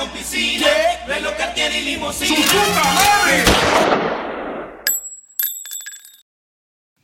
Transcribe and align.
con 0.00 0.08
piscina, 0.10 0.66
reloj 1.06 1.36
Cartier 1.36 1.70
y 1.72 1.84
limusina. 1.84 2.34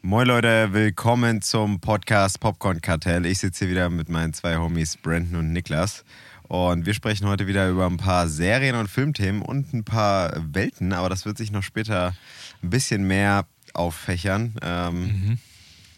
Moin 0.01 0.27
Leute, 0.27 0.73
willkommen 0.73 1.43
zum 1.43 1.81
Podcast 1.81 2.41
Popcorn 2.41 2.81
Kartell. 2.81 3.27
Ich 3.27 3.41
sitze 3.41 3.67
hier 3.67 3.73
wieder 3.73 3.91
mit 3.91 4.09
meinen 4.09 4.33
zwei 4.33 4.57
Homies 4.57 4.97
Brandon 4.97 5.41
und 5.41 5.53
Niklas. 5.53 6.05
Und 6.49 6.87
wir 6.87 6.95
sprechen 6.95 7.29
heute 7.29 7.47
wieder 7.47 7.69
über 7.69 7.85
ein 7.85 7.99
paar 7.99 8.29
Serien- 8.29 8.77
und 8.77 8.89
Filmthemen 8.89 9.43
und 9.43 9.75
ein 9.75 9.85
paar 9.85 10.33
Welten, 10.55 10.95
aber 10.95 11.11
das 11.11 11.27
wird 11.27 11.37
sich 11.37 11.51
noch 11.51 11.63
später 11.65 12.15
ein 12.63 12.71
bisschen 12.71 13.07
mehr 13.07 13.45
auffächern. 13.75 14.55
Ähm, 14.63 15.39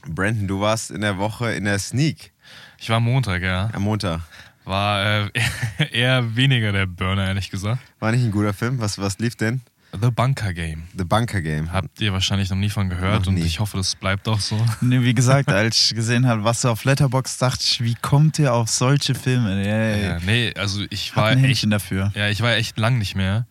Brandon, 0.05 0.49
du 0.49 0.61
warst 0.61 0.91
in 0.91 1.03
der 1.03 1.19
Woche 1.19 1.53
in 1.53 1.65
der 1.65 1.79
Sneak 1.79 2.33
Ich 2.79 2.91
war 2.91 2.99
Montag, 2.99 3.43
ja. 3.43 3.71
am 3.73 3.83
Montag. 3.83 4.23
War 4.69 5.25
äh, 5.25 5.31
eher 5.93 6.37
weniger 6.37 6.73
der 6.73 6.87
Burner, 6.87 7.27
ehrlich 7.27 7.51
gesagt. 7.51 7.81
War 8.01 8.13
nicht 8.13 8.23
ein 8.23 8.31
guter 8.31 8.53
Film? 8.53 8.79
Was, 8.81 8.99
was 8.99 9.19
lief 9.19 9.35
denn? 9.35 9.63
The 9.99 10.11
Bunker 10.11 10.53
Game. 10.53 10.83
The 10.97 11.05
Bunker 11.05 11.41
Game. 11.41 11.73
Habt 11.73 11.99
ihr 12.03 12.13
wahrscheinlich 12.13 12.51
noch 12.51 12.59
nie 12.59 12.69
von 12.69 12.91
gehört 12.91 13.21
Noch 13.21 13.29
und 13.29 13.35
nie. 13.37 13.43
ich 13.45 13.61
hoffe, 13.61 13.79
das 13.79 13.97
bleibt 13.97 14.29
auch 14.29 14.41
so. 14.41 14.63
Nee, 14.83 15.01
wie 15.03 15.15
gesagt, 15.15 15.51
als 15.51 15.81
ich 15.81 15.95
gesehen 15.95 16.27
habe, 16.27 16.45
was 16.45 16.61
du 16.61 16.69
auf 16.69 16.85
Letterbox 16.85 17.39
dachte 17.39 17.65
ich, 17.65 17.83
wie 17.83 17.95
kommt 17.95 18.39
ihr 18.39 18.53
auf 18.53 18.69
solche 18.69 19.15
Filme? 19.15 19.65
Ey, 19.65 20.05
Ja, 20.05 20.19
nee, 20.27 20.53
also 20.55 20.85
ich 20.91 21.17
war 21.17 21.29
ein 21.29 21.43
echt, 21.43 21.73
dafür. 21.73 22.13
ja, 22.15 22.29
ich 22.29 22.43
war 22.43 22.53
echt 22.53 22.79
lang 22.79 22.99
nicht 22.99 23.15
mehr. 23.15 23.47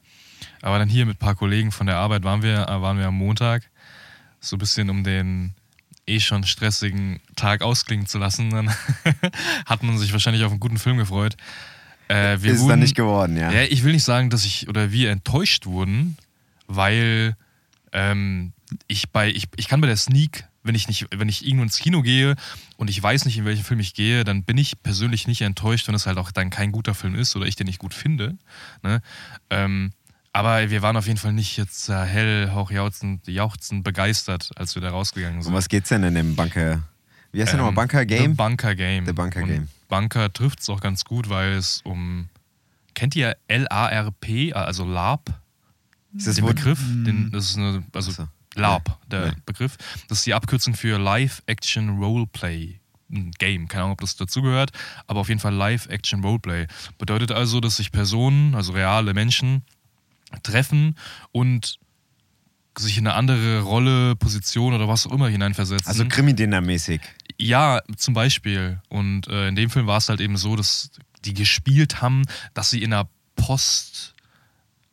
Aber 0.61 0.77
dann 0.77 0.87
hier 0.89 1.07
mit 1.07 1.15
ein 1.15 1.19
paar 1.19 1.33
Kollegen 1.35 1.71
von 1.71 1.87
der 1.87 1.95
Arbeit 1.97 2.23
waren 2.23 2.43
wir, 2.43 2.67
äh, 2.67 2.81
waren 2.81 2.99
wir 2.99 3.07
am 3.07 3.15
Montag. 3.15 3.63
So 4.39 4.55
ein 4.57 4.59
bisschen 4.59 4.91
um 4.91 5.03
den 5.03 5.55
eh 6.07 6.19
schon 6.19 6.43
stressigen 6.43 7.19
Tag 7.35 7.61
ausklingen 7.61 8.07
zu 8.07 8.17
lassen. 8.17 8.49
Dann 8.49 8.73
hat 9.65 9.83
man 9.83 9.97
sich 9.97 10.13
wahrscheinlich 10.13 10.43
auf 10.43 10.51
einen 10.51 10.59
guten 10.59 10.77
Film 10.77 10.97
gefreut. 10.97 11.35
Äh, 12.07 12.37
wir 12.41 12.53
Ist 12.53 12.61
wurden, 12.61 12.69
dann 12.69 12.79
nicht 12.79 12.95
geworden, 12.95 13.37
ja. 13.37 13.51
Ja, 13.51 13.63
ich 13.63 13.83
will 13.83 13.93
nicht 13.93 14.03
sagen, 14.03 14.29
dass 14.29 14.45
ich 14.45 14.69
oder 14.69 14.91
wir 14.91 15.11
enttäuscht 15.11 15.65
wurden, 15.65 16.17
weil 16.67 17.35
ähm, 17.91 18.53
ich 18.87 19.09
bei 19.11 19.29
ich, 19.29 19.45
ich 19.57 19.67
kann 19.67 19.81
bei 19.81 19.87
der 19.87 19.97
Sneak, 19.97 20.45
wenn 20.63 20.75
ich 20.75 20.87
nicht, 20.87 21.07
wenn 21.15 21.29
ich 21.29 21.45
irgendwo 21.45 21.63
ins 21.63 21.79
Kino 21.79 22.01
gehe 22.01 22.35
und 22.77 22.89
ich 22.89 23.01
weiß 23.01 23.25
nicht, 23.25 23.37
in 23.37 23.45
welchen 23.45 23.63
Film 23.63 23.79
ich 23.79 23.93
gehe, 23.93 24.23
dann 24.23 24.43
bin 24.43 24.57
ich 24.57 24.81
persönlich 24.81 25.27
nicht 25.27 25.41
enttäuscht, 25.41 25.87
wenn 25.87 25.95
es 25.95 26.05
halt 26.05 26.17
auch 26.17 26.31
dann 26.31 26.49
kein 26.49 26.71
guter 26.71 26.93
Film 26.93 27.15
ist 27.15 27.35
oder 27.35 27.45
ich 27.45 27.55
den 27.55 27.67
nicht 27.67 27.79
gut 27.79 27.93
finde. 27.93 28.37
Ne? 28.83 29.01
Ähm, 29.49 29.91
aber 30.37 30.69
wir 30.69 30.81
waren 30.81 30.95
auf 30.97 31.07
jeden 31.07 31.17
Fall 31.19 31.33
nicht 31.33 31.57
jetzt 31.57 31.89
äh, 31.89 32.05
hell, 32.05 32.51
hochjauchzend, 32.53 33.27
jauchzend 33.27 33.83
begeistert, 33.83 34.51
als 34.55 34.75
wir 34.75 34.81
da 34.81 34.89
rausgegangen 34.91 35.41
sind. 35.41 35.51
Um 35.51 35.57
was 35.57 35.67
geht's 35.69 35.89
denn 35.89 36.03
in 36.03 36.13
dem 36.15 36.35
Bunker? 36.35 36.83
Wie 37.31 37.41
heißt 37.41 37.53
der 37.53 37.59
Ähm, 37.59 37.65
nochmal? 37.65 37.85
Bunker 37.85 37.99
The 38.01 38.05
Game? 38.05 38.35
Bunker 38.35 38.75
Game. 38.75 39.05
The 39.05 39.13
Bunker 39.13 39.41
Und 39.41 39.47
Game. 39.49 39.67
Bunker 39.89 40.31
trifft 40.31 40.59
es 40.61 40.69
auch 40.69 40.79
ganz 40.81 41.03
gut, 41.05 41.29
weil 41.29 41.53
es 41.53 41.81
um. 41.83 42.29
Kennt 42.93 43.15
ihr 43.15 43.35
L-A-R-P, 43.47 44.53
also 44.53 44.83
LARP? 44.85 45.29
Ist 46.15 46.25
das 46.27 46.35
den 46.35 46.45
Begriff? 46.45 46.79
Den, 46.79 47.29
das 47.31 47.51
ist 47.51 47.57
eine, 47.57 47.83
also 47.93 48.11
so. 48.11 48.27
LARP, 48.55 48.97
der 49.07 49.27
Nee. 49.27 49.31
Begriff. 49.45 49.77
Das 50.07 50.19
ist 50.19 50.25
die 50.25 50.33
Abkürzung 50.33 50.73
für 50.73 50.97
Live-Action 50.97 51.99
Roleplay. 51.99 52.79
Ein 53.11 53.31
Game, 53.37 53.67
keine 53.67 53.83
Ahnung, 53.83 53.93
ob 53.93 54.01
das 54.01 54.15
dazugehört, 54.15 54.71
aber 55.05 55.19
auf 55.19 55.29
jeden 55.29 55.39
Fall 55.39 55.53
Live-Action 55.53 56.23
Roleplay. 56.23 56.65
Bedeutet 56.97 57.31
also, 57.31 57.59
dass 57.59 57.77
sich 57.77 57.91
Personen, 57.91 58.55
also 58.55 58.73
reale 58.73 59.13
Menschen, 59.13 59.61
treffen 60.43 60.95
und 61.31 61.79
sich 62.77 62.97
in 62.97 63.07
eine 63.07 63.15
andere 63.15 63.61
Rolle, 63.61 64.15
Position 64.15 64.73
oder 64.73 64.87
was 64.87 65.07
auch 65.07 65.11
immer 65.11 65.29
hineinversetzen. 65.29 65.87
Also 65.87 66.05
Krimi-Dinner-mäßig. 66.05 67.01
Ja, 67.39 67.81
zum 67.95 68.13
Beispiel. 68.13 68.81
Und 68.89 69.27
äh, 69.27 69.47
in 69.47 69.55
dem 69.55 69.69
Film 69.69 69.87
war 69.87 69.97
es 69.97 70.09
halt 70.09 70.21
eben 70.21 70.37
so, 70.37 70.55
dass 70.55 70.91
die 71.25 71.33
gespielt 71.33 72.01
haben, 72.01 72.23
dass 72.53 72.69
sie 72.69 72.83
in 72.83 72.93
einer 72.93 73.09
Post- 73.35 74.13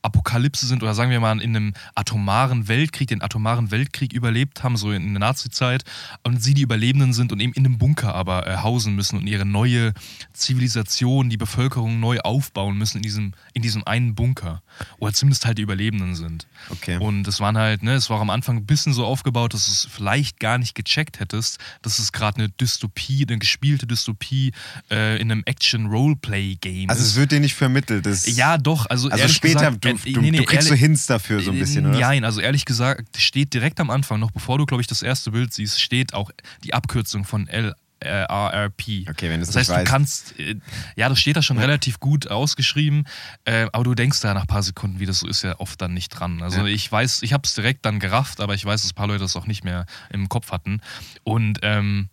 Apokalypse 0.05 0.67
sind 0.67 0.83
oder 0.83 0.95
sagen 0.95 1.11
wir 1.11 1.21
mal 1.21 1.41
in 1.41 1.57
einem 1.57 1.75
atomaren 1.95 2.69
Weltkrieg, 2.69 3.09
den 3.09 3.23
atomaren 3.23 3.70
Weltkrieg 3.70 4.13
überlebt 4.13 4.63
haben, 4.63 4.77
so 4.77 4.92
in 4.92 5.13
der 5.15 5.20
Nazi-Zeit, 5.20 5.85
und 6.23 6.42
sie 6.42 6.55
die 6.55 6.63
Überlebenden 6.63 7.13
sind 7.13 7.33
und 7.33 7.41
eben 7.41 7.53
in 7.55 7.65
einem 7.65 7.79
Bunker 7.79 8.14
aber 8.14 8.47
äh, 8.47 8.57
hausen 8.59 8.95
müssen 8.95 9.19
und 9.19 9.27
ihre 9.27 9.47
neue 9.47 9.93
Zivilisation, 10.33 11.31
die 11.31 11.37
Bevölkerung 11.37 12.01
neu 12.01 12.20
aufbauen 12.20 12.77
müssen 12.77 12.98
in 12.98 13.03
diesem, 13.03 13.33
in 13.53 13.63
diesem 13.63 13.87
einen 13.87 14.14
Bunker. 14.14 14.63
Oder 14.98 15.13
zumindest 15.13 15.47
halt 15.47 15.59
die 15.59 15.63
Überlebenden 15.63 16.14
sind. 16.14 16.47
Okay. 16.70 16.98
Und 16.98 17.27
es 17.27 17.41
waren 17.41 17.57
halt, 17.57 17.83
ne, 17.83 17.95
es 17.95 18.11
war 18.11 18.20
am 18.20 18.31
Anfang 18.31 18.57
ein 18.59 18.67
bisschen 18.67 18.93
so 18.93 19.07
aufgebaut, 19.07 19.55
dass 19.55 19.67
du 19.67 19.73
es 19.73 19.89
vielleicht 19.91 20.41
gar 20.41 20.59
nicht 20.59 20.75
gecheckt 20.75 21.20
hättest, 21.20 21.59
dass 21.83 21.98
es 21.98 22.13
gerade 22.13 22.39
eine 22.39 22.48
Dystopie, 22.51 23.25
eine 23.29 23.39
gespielte 23.39 23.87
Dystopie 23.87 24.53
äh, 24.91 25.20
in 25.20 25.31
einem 25.31 25.43
Action-Roleplay-Game 25.47 26.91
Also 26.91 27.03
ist. 27.03 27.11
es 27.11 27.17
wird 27.17 27.33
dir 27.33 27.41
nicht 27.41 27.55
vermittelt. 27.55 28.07
Das 28.07 28.27
Ja, 28.37 28.59
doch. 28.59 28.87
Also, 28.87 29.09
Also 29.09 29.29
später, 29.29 29.70
gesagt, 29.70 29.85
du, 29.85 29.94
du, 29.97 30.21
nee, 30.21 30.31
nee, 30.31 30.39
du 30.39 30.45
kriegst 30.45 30.69
so 30.69 30.75
Hints 30.75 31.07
dafür 31.07 31.41
so 31.41 31.51
ein 31.53 31.59
bisschen, 31.59 31.87
oder? 31.87 31.99
Nein, 31.99 32.25
also 32.25 32.41
ehrlich 32.41 32.65
gesagt, 32.65 33.17
steht 33.19 33.53
direkt 33.55 33.81
am 33.81 33.91
Anfang, 33.91 34.21
noch 34.21 34.31
bevor 34.31 34.59
du, 34.59 34.67
glaube 34.67 34.81
ich, 34.81 34.87
das 34.87 35.03
erste 35.03 35.31
Bild 35.31 35.53
siehst, 35.53 35.81
steht 35.81 36.15
auch 36.15 36.31
die 36.65 36.75
Abkürzung 36.75 37.25
von 37.25 37.47
L. 37.49 37.75
äh, 38.01 38.09
RRP. 38.09 39.09
Okay, 39.09 39.31
wenn 39.31 39.41
du 39.41 39.43
es 39.43 39.49
das 39.49 39.57
heißt, 39.57 39.71
du 39.71 39.75
weißt. 39.75 39.87
kannst, 39.87 40.39
äh, 40.39 40.57
ja, 40.97 41.09
das 41.09 41.19
steht 41.21 41.37
da 41.37 41.43
schon 41.43 41.59
relativ 41.59 42.01
gut 42.01 42.29
ausgeschrieben, 42.31 43.05
äh, 43.47 43.67
aber 43.73 43.85
du 43.85 43.95
denkst 43.95 44.21
da 44.21 44.35
nach 44.35 44.43
ein 44.43 44.47
paar 44.47 44.63
Sekunden, 44.63 45.01
wie 45.01 45.07
das 45.07 45.21
so 45.21 45.27
ist, 45.29 45.43
ja 45.43 45.59
oft 45.59 45.81
dann 45.81 45.95
nicht 45.95 46.11
dran. 46.11 46.43
Also 46.43 46.59
Ja. 46.61 46.67
ich 46.67 46.91
weiß, 46.91 47.23
ich 47.23 47.33
habe 47.33 47.43
es 47.47 47.55
direkt 47.55 47.87
dann 47.87 48.01
gerafft, 48.01 48.41
aber 48.41 48.55
ich 48.55 48.65
weiß, 48.65 48.83
dass 48.83 48.91
ein 48.93 48.95
paar 48.95 49.07
Leute 49.07 49.21
das 49.21 49.37
auch 49.37 49.47
nicht 49.47 49.65
mehr 49.65 49.87
im 50.11 50.29
Kopf 50.29 50.51
hatten. 50.53 50.81
Und 51.23 51.61
ähm, 51.63 52.09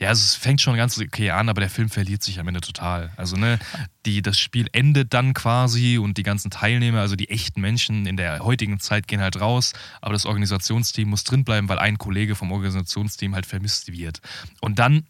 ja, 0.00 0.08
also 0.08 0.22
es 0.22 0.34
fängt 0.34 0.62
schon 0.62 0.76
ganz 0.76 0.98
okay 0.98 1.30
an, 1.30 1.50
aber 1.50 1.60
der 1.60 1.68
Film 1.68 1.90
verliert 1.90 2.22
sich 2.22 2.40
am 2.40 2.48
Ende 2.48 2.62
total. 2.62 3.12
Also, 3.16 3.36
ne, 3.36 3.58
die, 4.06 4.22
das 4.22 4.38
Spiel 4.38 4.66
endet 4.72 5.12
dann 5.12 5.34
quasi 5.34 5.98
und 5.98 6.16
die 6.16 6.22
ganzen 6.22 6.50
Teilnehmer, 6.50 7.00
also 7.00 7.16
die 7.16 7.28
echten 7.28 7.60
Menschen 7.60 8.06
in 8.06 8.16
der 8.16 8.40
heutigen 8.40 8.80
Zeit 8.80 9.06
gehen 9.08 9.20
halt 9.20 9.38
raus, 9.40 9.74
aber 10.00 10.14
das 10.14 10.24
Organisationsteam 10.24 11.10
muss 11.10 11.24
drinbleiben, 11.24 11.68
weil 11.68 11.78
ein 11.78 11.98
Kollege 11.98 12.34
vom 12.34 12.50
Organisationsteam 12.50 13.34
halt 13.34 13.44
vermisst 13.44 13.92
wird. 13.92 14.20
Und 14.62 14.78
dann 14.78 15.04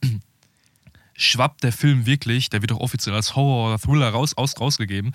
schwappt 1.20 1.62
der 1.62 1.72
Film 1.72 2.06
wirklich, 2.06 2.48
der 2.48 2.62
wird 2.62 2.72
auch 2.72 2.80
offiziell 2.80 3.14
als 3.14 3.36
Horror 3.36 3.68
oder 3.68 3.78
Thriller 3.78 4.08
raus, 4.08 4.36
aus, 4.36 4.58
rausgegeben, 4.58 5.12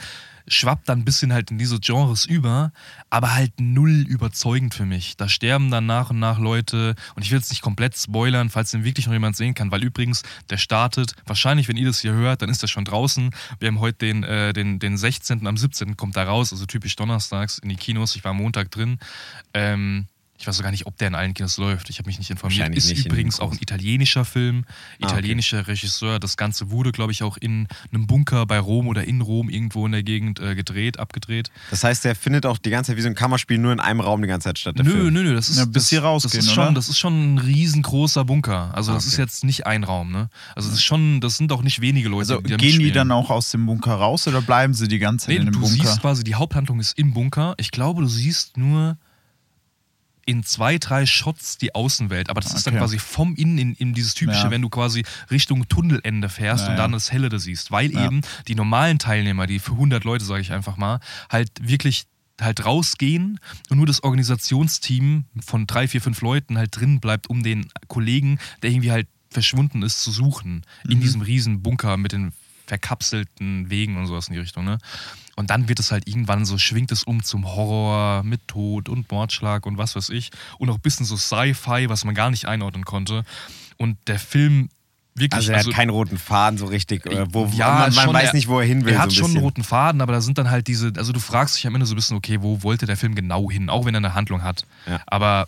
schwappt 0.48 0.88
dann 0.88 1.00
ein 1.00 1.06
bisschen 1.06 1.34
halt 1.34 1.50
in 1.50 1.58
diese 1.58 1.80
Genres 1.80 2.26
über, 2.26 2.72
aber 3.10 3.34
halt 3.34 3.54
null 3.60 4.06
überzeugend 4.08 4.76
für 4.76 4.86
mich. 4.86 5.18
Da 5.18 5.28
sterben 5.28 5.72
dann 5.72 5.88
nach 5.88 6.12
und 6.12 6.20
nach 6.20 6.38
Leute 6.38 6.96
und 7.16 7.24
ich 7.24 7.32
will 7.32 7.40
jetzt 7.40 7.50
nicht 7.50 7.64
komplett 7.64 7.98
spoilern, 7.98 8.52
falls 8.52 8.70
den 8.70 8.84
wirklich 8.84 9.08
noch 9.08 9.14
jemand 9.14 9.36
sehen 9.36 9.56
kann, 9.56 9.72
weil 9.72 9.84
übrigens, 9.84 10.22
der 10.52 10.58
startet, 10.58 11.16
wahrscheinlich, 11.26 11.68
wenn 11.68 11.78
ihr 11.78 11.88
das 11.88 12.02
hier 12.02 12.14
hört, 12.14 12.44
dann 12.44 12.50
ist 12.50 12.62
der 12.62 12.68
schon 12.68 12.86
draußen. 12.86 13.32
Wir 13.60 13.68
haben 13.68 13.80
heute 13.80 13.98
den, 13.98 14.24
äh, 14.24 14.54
den, 14.54 14.78
den 14.78 14.98
16., 14.98 15.48
am 15.48 15.58
17. 15.58 15.98
kommt 15.98 16.16
da 16.16 16.24
raus, 16.24 16.54
also 16.54 16.68
typisch 16.68 16.96
donnerstags 16.96 17.58
in 17.58 17.70
die 17.70 17.76
Kinos. 17.76 18.16
Ich 18.16 18.24
war 18.24 18.32
am 18.32 18.38
Montag 18.38 18.70
drin. 18.70 19.00
Ähm, 19.56 20.06
ich 20.46 20.48
weiß 20.48 20.58
sogar 20.58 20.70
nicht, 20.72 20.86
ob 20.86 20.96
der 21.00 21.08
in 21.08 21.16
allen 21.16 21.34
Kinos 21.34 21.58
läuft. 21.58 21.90
Ich 21.90 21.98
habe 21.98 22.08
mich 22.08 22.20
nicht 22.20 22.30
informiert. 22.30 22.76
Ist 22.76 22.88
nicht 22.90 23.08
übrigens 23.08 23.40
auch 23.40 23.52
ein 23.52 23.58
italienischer 23.60 24.26
Film, 24.26 24.66
Ah, 24.68 24.70
okay. 25.06 25.14
italienischer 25.14 25.68
Regisseur. 25.68 26.20
Das 26.20 26.38
Ganze 26.38 26.70
wurde, 26.70 26.92
glaube 26.92 27.12
ich, 27.12 27.24
auch 27.24 27.38
in 27.38 27.68
einem 27.92 28.06
Bunker 28.06 28.46
bei 28.46 28.60
Rom 28.60 28.88
oder 28.88 29.04
in 29.06 29.22
Rom 29.22 29.50
irgendwo 29.50 29.86
in 29.88 29.92
der 29.92 30.04
Gegend 30.04 30.40
äh, 30.40 30.54
gedreht, 30.54 31.00
abgedreht. 31.00 31.50
Das 31.72 31.84
heißt, 31.84 32.06
der 32.06 32.16
findet 32.16 32.46
auch 32.46 32.60
die 32.60 32.70
ganze 32.70 32.92
Zeit 32.92 32.98
wie 32.98 33.02
so 33.02 33.08
ein 33.08 33.16
Kammerspiel 33.16 33.58
nur 33.58 33.74
in 33.74 33.80
einem 33.80 34.02
Raum 34.02 34.22
die 34.22 34.28
ganze 34.28 34.46
Zeit 34.50 34.60
statt. 34.60 34.76
Nö, 34.78 34.84
Film. 34.84 35.14
nö, 35.14 35.24
nö, 35.24 35.34
das 35.34 35.50
ist, 35.50 35.58
Ja, 35.58 35.66
bis 35.66 35.90
sie 35.90 35.98
rausgehen, 35.98 36.38
das 36.40 36.46
ist 36.46 36.54
schon? 36.54 36.76
Das 36.76 36.90
ist 36.90 37.00
schon 37.00 37.34
ein 37.36 37.38
riesengroßer 37.40 38.24
Bunker. 38.26 38.70
Also 38.76 38.92
Ah, 38.92 38.96
das 38.96 39.08
ist 39.08 39.14
okay. 39.14 39.24
jetzt 39.24 39.44
nicht 39.44 39.66
ein 39.66 39.84
Raum, 39.84 40.12
ne? 40.12 40.30
Also 40.56 40.70
das 40.70 40.78
ist 40.78 40.84
schon, 40.84 41.22
das 41.22 41.38
sind 41.38 41.52
auch 41.52 41.64
nicht 41.64 41.82
wenige 41.82 42.08
Leute, 42.10 42.34
Also 42.34 42.42
die 42.42 42.52
da 42.52 42.58
gehen 42.58 42.60
die 42.60 42.66
mitspielen. 42.78 42.94
dann 42.94 43.12
auch 43.12 43.30
aus 43.32 43.50
dem 43.52 43.66
Bunker 43.66 43.96
raus 43.96 44.28
oder 44.28 44.42
bleiben 44.42 44.74
sie 44.76 44.88
die 44.88 45.00
ganze 45.00 45.26
Zeit 45.26 45.36
Nee, 45.36 45.40
in 45.40 45.46
dem 45.46 45.54
du 45.54 45.60
Bunker? 45.62 45.74
siehst 45.76 46.02
quasi, 46.02 46.24
die 46.24 46.36
Haupthandlung 46.36 46.80
ist 46.80 46.98
im 47.00 47.14
Bunker. 47.14 47.56
Ich 47.58 47.72
glaube, 47.72 48.02
du 48.02 48.08
siehst 48.08 48.58
nur 48.58 48.98
in 50.28 50.44
zwei, 50.44 50.78
drei 50.80 51.06
Shots 51.06 51.58
die 51.60 51.76
Außenwelt. 51.76 52.30
Aber 52.30 52.42
das 52.42 52.54
ist 52.54 52.66
dann 52.66 52.74
Okay. 52.74 52.82
quasi 52.82 52.98
vom 53.00 53.36
Innen 53.36 53.58
in, 53.60 53.74
in 53.76 53.94
dieses 53.94 54.16
typische, 54.16 54.46
Ja. 54.46 54.52
wenn 54.52 54.62
du 54.64 54.70
quasi 54.70 55.04
Richtung 55.30 55.68
Tunnelende 55.68 56.30
fährst 56.30 56.66
Ja, 56.66 56.72
und 56.72 56.78
dann 56.78 56.92
das 56.94 57.12
Helle 57.12 57.30
da 57.30 57.38
siehst. 57.38 57.72
Weil 57.72 57.96
eben 57.96 58.22
die 58.48 58.56
normalen 58.56 58.98
Teilnehmer, 59.00 59.46
die 59.48 59.60
für 59.60 59.74
100 59.74 60.04
Leute, 60.04 60.26
sage 60.26 60.42
ich 60.42 60.52
einfach 60.52 60.78
mal, 60.78 61.00
halt 61.30 61.50
wirklich 61.62 62.06
halt 62.42 62.66
rausgehen 62.66 63.40
und 63.70 63.78
nur 63.78 63.86
das 63.86 64.04
Organisationsteam 64.04 65.26
von 65.46 65.68
drei, 65.68 65.88
vier, 65.88 66.02
fünf 66.02 66.22
Leuten 66.22 66.58
halt 66.58 66.76
drin 66.76 67.00
bleibt, 67.00 67.30
um 67.30 67.44
den 67.44 67.68
Kollegen, 67.88 68.40
der 68.62 68.72
irgendwie 68.72 68.92
halt 68.92 69.08
verschwunden 69.30 69.84
ist, 69.84 70.02
zu 70.02 70.12
suchen. 70.12 70.64
In 70.88 71.02
diesem 71.02 71.22
riesen 71.22 71.62
Bunker 71.62 71.98
mit 71.98 72.12
den 72.14 72.32
verkapselten 72.68 73.70
Wegen 73.70 73.98
und 73.98 74.08
sowas 74.08 74.28
in 74.28 74.34
die 74.34 74.40
Richtung. 74.40 74.66
Ne? 74.66 74.78
Und 75.36 75.50
dann 75.50 75.68
wird 75.68 75.80
es 75.80 75.92
halt 75.92 76.08
irgendwann 76.08 76.46
so, 76.46 76.58
schwingt 76.58 76.92
es 76.92 77.04
um 77.04 77.24
zum 77.24 77.46
Horror 77.46 78.24
mit 78.24 78.48
Tod 78.48 78.90
und 78.90 79.12
Mordschlag 79.12 79.66
und 79.66 79.78
was 79.78 79.96
weiß 79.96 80.10
ich. 80.10 80.32
Und 80.58 80.70
auch 80.70 80.76
ein 80.76 80.82
bisschen 80.82 81.06
so 81.06 81.18
Sci-Fi, 81.18 81.90
was 81.90 82.06
man 82.06 82.16
gar 82.16 82.30
nicht 82.30 82.46
einordnen 82.46 82.86
konnte. 82.86 83.24
Und 83.78 83.98
der 84.08 84.20
Film 84.20 84.70
wirklich. 85.16 85.38
Also 85.38 85.52
er 85.52 85.60
hat 85.60 85.72
keinen 85.72 85.90
roten 85.90 86.18
Faden 86.18 86.58
so 86.58 86.66
richtig, 86.66 87.06
oder 87.06 87.34
wo, 87.34 87.46
ja, 87.56 87.68
man, 87.68 87.94
man 87.94 88.06
schon, 88.06 88.14
weiß 88.14 88.34
nicht, 88.34 88.48
wo 88.48 88.60
er 88.60 88.66
hin 88.66 88.86
will. 88.86 88.94
Er 88.94 89.00
hat 89.00 89.12
so 89.12 89.16
ein 89.16 89.28
schon 89.28 89.32
einen 89.32 89.44
roten 89.44 89.64
Faden, 89.64 90.02
aber 90.02 90.14
da 90.14 90.22
sind 90.22 90.38
dann 90.38 90.50
halt 90.50 90.68
diese, 90.68 90.94
also 90.98 91.12
du 91.12 91.20
fragst 91.20 91.58
dich 91.58 91.68
am 91.68 91.76
Ende 91.76 91.86
so 91.86 91.94
ein 91.94 91.98
bisschen, 91.98 92.18
okay, 92.18 92.42
wo 92.42 92.64
wollte 92.64 92.86
der 92.86 92.98
Film 92.98 93.16
genau 93.16 93.50
hin, 93.50 93.70
auch 93.70 93.86
wenn 93.86 93.96
er 93.96 94.00
eine 94.00 94.14
Handlung 94.14 94.44
hat. 94.44 94.66
Ja. 94.88 95.02
Aber 95.08 95.48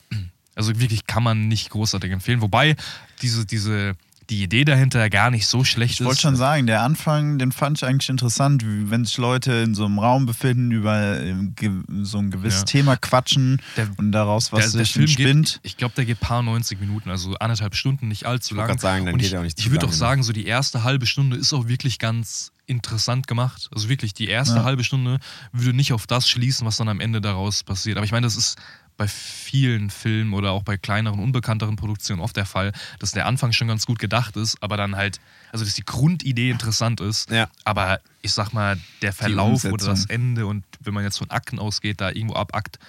also 0.56 0.80
wirklich 0.80 1.06
kann 1.06 1.24
man 1.24 1.48
nicht 1.48 1.70
großartig 1.70 2.12
empfehlen. 2.12 2.42
Wobei 2.42 2.76
diese, 3.22 3.46
diese 3.46 3.96
die 4.30 4.44
Idee 4.44 4.66
dahinter 4.66 5.10
gar 5.10 5.32
nicht 5.32 5.48
so 5.48 5.64
schlecht 5.64 5.94
Ich 5.96 6.00
ist. 6.02 6.06
wollte 6.06 6.22
schon 6.22 6.36
sagen, 6.36 6.68
der 6.68 6.82
Anfang, 6.84 7.38
den 7.40 7.52
fand 7.54 7.78
ich 7.78 7.86
eigentlich 7.86 8.10
interessant, 8.10 8.66
wie 8.66 8.90
wenn 8.92 9.06
sich 9.06 9.18
Leute 9.18 9.54
in 9.54 9.74
so 9.74 9.86
einem 9.86 10.00
Raum 10.00 10.26
befinden, 10.26 10.72
über 10.72 11.20
äh, 11.22 11.34
ge 11.56 11.72
so 12.02 12.18
ein 12.18 12.30
gewisses 12.32 12.60
Ja. 12.62 12.66
Thema 12.66 12.98
quatschen 12.98 13.62
Der- 13.78 13.88
und 13.98 14.12
daraus 14.12 14.52
was 14.52 14.72
der, 14.72 14.80
der 14.80 14.86
sich 14.86 14.94
Film 14.94 15.06
entspinnt. 15.06 15.48
geht, 15.54 15.60
ich 15.64 15.78
glaube, 15.78 15.94
der 15.96 16.06
geht 16.06 16.20
paar 16.20 16.44
90 16.44 16.80
Minuten, 16.80 17.10
also 17.10 17.36
anderthalb 17.36 17.76
Stunden, 17.76 18.08
nicht 18.10 18.26
allzu 18.26 18.56
wollte 18.56 18.68
lang. 18.68 18.68
grad 18.78 18.82
sagen, 18.82 19.06
dann 19.06 19.14
und 19.14 19.20
geht 19.20 19.28
ich, 19.28 19.34
er 19.34 19.40
auch 19.40 19.44
nicht 19.44 19.58
zu 19.58 19.66
Ich 19.66 19.72
würde 19.72 19.86
auch 19.86 19.94
sagen, 19.94 20.24
so 20.24 20.34
die 20.34 20.46
erste 20.46 20.84
halbe 20.84 21.06
Stunde 21.06 21.38
ist 21.38 21.54
auch 21.54 21.68
wirklich 21.68 21.98
ganz 22.00 22.52
interessant 22.66 23.28
gemacht. 23.28 23.70
Also 23.74 23.88
wirklich, 23.88 24.14
die 24.14 24.28
erste 24.28 24.58
Ja. 24.58 24.64
halbe 24.66 24.84
Stunde 24.84 25.20
würde 25.54 25.74
nicht 25.78 25.94
auf 25.94 26.06
das 26.06 26.28
schließen, 26.28 26.68
was 26.68 26.76
dann 26.76 26.90
am 26.90 27.00
Ende 27.00 27.22
daraus 27.22 27.64
passiert. 27.64 27.96
Aber 27.98 28.06
ich 28.06 28.12
meine, 28.12 28.26
das 28.28 28.36
ist 28.36 28.58
bei 28.98 29.08
vielen 29.08 29.90
Filmen 29.92 30.34
oder 30.34 30.52
auch 30.52 30.64
bei 30.64 30.76
kleineren, 30.78 31.20
unbekannteren 31.20 31.76
Produktionen 31.76 32.20
oft 32.20 32.36
der 32.36 32.46
Fall, 32.48 32.72
dass 33.00 33.12
der 33.12 33.28
Anfang 33.28 33.52
schon 33.54 33.68
ganz 33.68 33.86
gut 33.86 34.00
gedacht 34.00 34.36
ist, 34.36 34.58
aber 34.62 34.76
dann 34.76 34.96
halt, 34.96 35.20
also 35.52 35.64
dass 35.64 35.76
die 35.76 35.86
Grundidee 35.86 36.50
interessant 36.50 37.00
ist, 37.00 37.30
Ja. 37.30 37.48
aber 37.64 38.00
ich 38.24 38.34
sag 38.34 38.54
mal, 38.54 38.78
der 39.04 39.14
Verlauf 39.14 39.64
oder 39.66 39.86
das 39.86 40.06
Ende 40.08 40.48
und 40.48 40.66
wenn 40.80 40.94
man 40.96 41.04
jetzt 41.04 41.20
von 41.20 41.30
Akten 41.30 41.60
ausgeht, 41.60 42.02
da 42.02 42.10
irgendwo 42.10 42.34
ab 42.36 42.56
Akt 42.56 42.80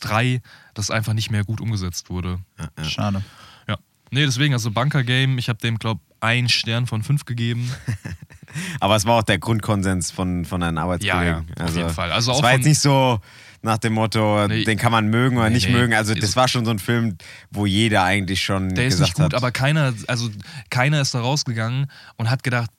3, 0.00 0.40
das 0.74 0.90
einfach 0.90 1.12
nicht 1.12 1.30
mehr 1.30 1.44
gut 1.44 1.60
umgesetzt 1.60 2.08
wurde. 2.10 2.40
Schade. 2.82 3.22
Ja. 3.68 3.76
Nee, 4.10 4.24
deswegen, 4.24 4.54
also 4.54 4.70
Bunker 4.70 5.04
Game, 5.04 5.36
ich 5.38 5.48
habe 5.50 5.58
dem, 5.60 5.78
glaube 5.78 6.00
einen 6.20 6.48
Stern 6.48 6.86
von 6.86 7.02
fünf 7.02 7.26
gegeben. 7.26 7.70
Aber 8.80 8.96
es 8.96 9.04
war 9.04 9.18
auch 9.18 9.22
der 9.22 9.38
Grundkonsens 9.38 10.10
von, 10.10 10.44
von 10.44 10.60
deinen 10.60 10.78
Arbeitskollegen. 10.78 11.46
Ja, 11.48 11.54
ja, 11.58 11.64
auf 11.64 11.76
jeden 11.76 11.90
Fall. 11.90 12.10
Also 12.10 12.32
es 12.32 12.38
auch 12.38 12.42
war 12.42 12.50
von- 12.50 12.58
jetzt 12.60 12.66
nicht 12.66 12.80
so 12.80 13.20
nach 13.62 13.78
dem 13.78 13.92
Motto, 13.94 14.46
Nee. 14.48 14.64
den 14.64 14.78
kann 14.78 14.92
man 14.92 15.08
mögen 15.08 15.36
oder 15.36 15.48
Nee, 15.48 15.56
nicht 15.56 15.66
nee. 15.68 15.72
mögen. 15.74 15.94
Also 15.94 16.14
das 16.14 16.24
Ist- 16.30 16.36
war 16.36 16.48
schon 16.48 16.64
so 16.64 16.70
ein 16.70 16.78
Film, 16.78 17.16
wo 17.50 17.66
jeder 17.66 18.04
eigentlich 18.04 18.42
schon 18.42 18.74
Der 18.74 18.86
ist 18.86 18.94
gesagt 18.94 19.08
nicht 19.08 19.14
gut, 19.16 19.24
hat, 19.24 19.34
aber 19.34 19.50
keiner, 19.52 19.92
also 20.06 20.30
keiner 20.70 21.00
ist 21.00 21.14
da 21.14 21.20
rausgegangen 21.20 21.90
und 22.16 22.30
hat 22.30 22.42
gedacht, 22.42 22.70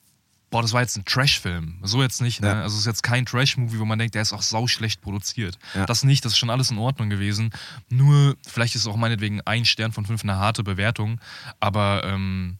boah, 0.50 0.62
das 0.62 0.72
war 0.72 0.80
jetzt 0.80 0.96
ein 0.96 1.04
Trash-Film. 1.04 1.78
So 1.82 2.02
jetzt 2.02 2.20
nicht, 2.20 2.40
ne? 2.40 2.48
Ja. 2.48 2.62
Also 2.62 2.74
es 2.74 2.80
ist 2.80 2.86
jetzt 2.86 3.02
kein 3.04 3.24
Trash-Movie, 3.24 3.78
wo 3.78 3.84
man 3.84 4.00
denkt, 4.00 4.16
der 4.16 4.22
ist 4.22 4.32
auch 4.32 4.42
sauschlecht 4.42 5.00
produziert. 5.00 5.58
Ja. 5.74 5.86
Das 5.86 6.02
nicht, 6.02 6.24
das 6.24 6.32
ist 6.32 6.38
schon 6.38 6.50
alles 6.50 6.72
in 6.72 6.78
Ordnung 6.78 7.08
gewesen. 7.08 7.50
Nur, 7.88 8.36
vielleicht 8.48 8.74
ist 8.74 8.80
es 8.82 8.86
auch 8.88 8.96
meinetwegen 8.96 9.40
ein 9.42 9.64
Stern 9.64 9.92
von 9.92 10.04
fünf 10.06 10.24
eine 10.24 10.36
harte 10.38 10.64
Bewertung, 10.64 11.20
aber 11.60 12.02
ähm, 12.04 12.56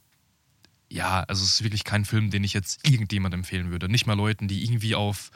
ja, 0.89 1.21
also 1.27 1.43
es 1.43 1.55
ist 1.55 1.63
wirklich 1.63 1.83
kein 1.83 2.05
Film, 2.05 2.31
den 2.31 2.43
ich 2.45 2.53
jetzt 2.53 2.87
irgendjemand 2.87 3.33
empfehlen 3.33 3.71
würde. 3.71 3.89
Nicht 3.89 4.07
mal 4.07 4.13
Leuten, 4.15 4.47
die 4.47 4.63
irgendwie 4.63 4.95
auf, 4.95 5.29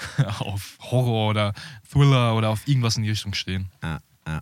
auf 0.38 0.78
Horror 0.80 1.30
oder 1.30 1.54
Thriller 1.90 2.34
oder 2.34 2.50
auf 2.50 2.66
irgendwas 2.66 2.96
in 2.96 3.02
die 3.02 3.10
Richtung 3.10 3.34
stehen. 3.34 3.70
ja, 3.82 4.00
ja. 4.26 4.40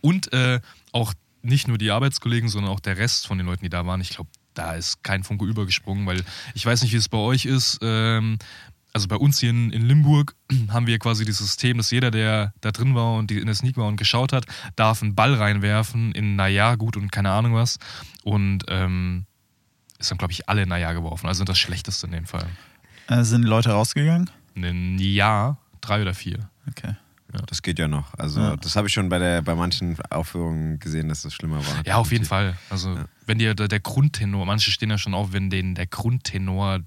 Und 0.00 0.32
äh, 0.32 0.60
auch 0.92 1.12
nicht 1.42 1.68
nur 1.68 1.78
die 1.78 1.90
Arbeitskollegen, 1.90 2.48
sondern 2.48 2.72
auch 2.72 2.80
der 2.80 2.98
Rest 2.98 3.26
von 3.26 3.38
den 3.38 3.46
Leuten, 3.46 3.64
die 3.64 3.70
da 3.70 3.86
waren. 3.86 4.00
Ich 4.00 4.10
glaube, 4.10 4.30
da 4.54 4.74
ist 4.74 5.02
kein 5.02 5.24
Funke 5.24 5.44
übergesprungen, 5.44 6.06
weil 6.06 6.22
ich 6.54 6.66
weiß 6.66 6.82
nicht, 6.82 6.92
wie 6.92 6.96
es 6.96 7.08
bei 7.08 7.18
euch 7.18 7.44
ist. 7.44 7.78
Ähm, 7.82 8.38
also 8.92 9.06
bei 9.06 9.16
uns 9.16 9.38
hier 9.38 9.50
in, 9.50 9.70
in 9.70 9.82
Limburg 9.82 10.34
haben 10.68 10.86
wir 10.86 10.98
quasi 10.98 11.24
dieses 11.24 11.46
System, 11.46 11.76
dass 11.76 11.90
jeder, 11.90 12.10
der 12.10 12.52
da 12.60 12.72
drin 12.72 12.94
war 12.94 13.14
und 13.14 13.30
die 13.30 13.38
in 13.38 13.46
der 13.46 13.54
Sneak 13.54 13.76
war 13.76 13.86
und 13.86 13.96
geschaut 13.96 14.32
hat, 14.32 14.46
darf 14.76 15.02
einen 15.02 15.14
Ball 15.14 15.34
reinwerfen 15.34 16.12
in 16.12 16.36
Naja, 16.36 16.74
gut 16.74 16.96
und 16.96 17.12
keine 17.12 17.30
Ahnung 17.30 17.54
was. 17.54 17.78
Und 18.24 18.64
ähm, 18.68 19.26
ist 19.98 20.10
dann, 20.10 20.18
glaube 20.18 20.32
ich, 20.32 20.48
alle 20.48 20.62
in 20.62 20.68
Naja 20.68 20.92
geworfen. 20.92 21.26
Also 21.26 21.44
das 21.44 21.58
Schlechteste 21.58 22.06
in 22.06 22.12
dem 22.12 22.26
Fall. 22.26 22.46
Äh, 23.08 23.22
sind 23.22 23.42
Leute 23.42 23.70
rausgegangen? 23.70 24.30
Ein 24.56 24.98
Ja, 24.98 25.56
drei 25.80 26.02
oder 26.02 26.14
vier. 26.14 26.48
Okay. 26.68 26.94
Das 27.46 27.62
geht 27.62 27.78
ja 27.78 27.86
noch. 27.86 28.12
Also 28.18 28.40
Ja. 28.40 28.56
das 28.56 28.74
habe 28.74 28.88
ich 28.88 28.92
schon 28.94 29.08
bei, 29.08 29.18
der, 29.18 29.40
bei 29.42 29.54
manchen 29.54 29.96
Aufführungen 30.10 30.80
gesehen, 30.80 31.08
dass 31.08 31.22
das 31.22 31.32
schlimmer 31.32 31.58
war. 31.64 31.86
Ja, 31.86 31.96
auf 31.96 32.10
jeden 32.10 32.24
Fall. 32.24 32.56
Also, 32.70 32.98
wenn 33.26 33.38
dir 33.38 33.54
der, 33.54 33.68
der 33.68 33.78
Grundtenor, 33.78 34.44
manche 34.46 34.72
stehen 34.72 34.90
ja 34.90 34.98
schon 34.98 35.14
auf, 35.14 35.32
wenn 35.32 35.48
denen 35.48 35.76
der 35.76 35.86
Grundtenor 35.86 36.80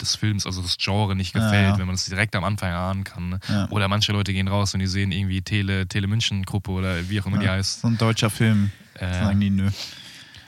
des 0.00 0.14
Films, 0.16 0.46
also 0.46 0.62
das 0.62 0.78
Genre 0.78 1.14
nicht 1.14 1.34
Ja, 1.34 1.42
gefällt, 1.44 1.72
ja. 1.74 1.78
wenn 1.78 1.84
man 1.86 1.94
es 1.96 2.06
direkt 2.06 2.34
am 2.34 2.44
Anfang 2.44 2.72
ahnen 2.72 3.04
kann. 3.04 3.28
Ne? 3.28 3.40
Ja. 3.48 3.68
Oder 3.68 3.88
manche 3.88 4.12
Leute 4.12 4.32
gehen 4.32 4.48
raus 4.48 4.72
und 4.72 4.80
die 4.80 4.86
sehen 4.86 5.12
irgendwie 5.12 5.42
Tele, 5.42 5.86
Tele 5.86 6.06
München 6.06 6.44
Gruppe 6.44 6.70
oder 6.70 7.10
wie 7.10 7.20
auch 7.20 7.26
immer 7.26 7.36
die 7.38 7.44
Ja, 7.44 7.52
heißt. 7.52 7.82
so 7.82 7.88
ein 7.88 7.98
deutscher 7.98 8.30
Film. 8.30 8.70
Äh, 8.94 9.12
Sagen 9.12 9.38
die 9.40 9.50
nö. 9.50 9.68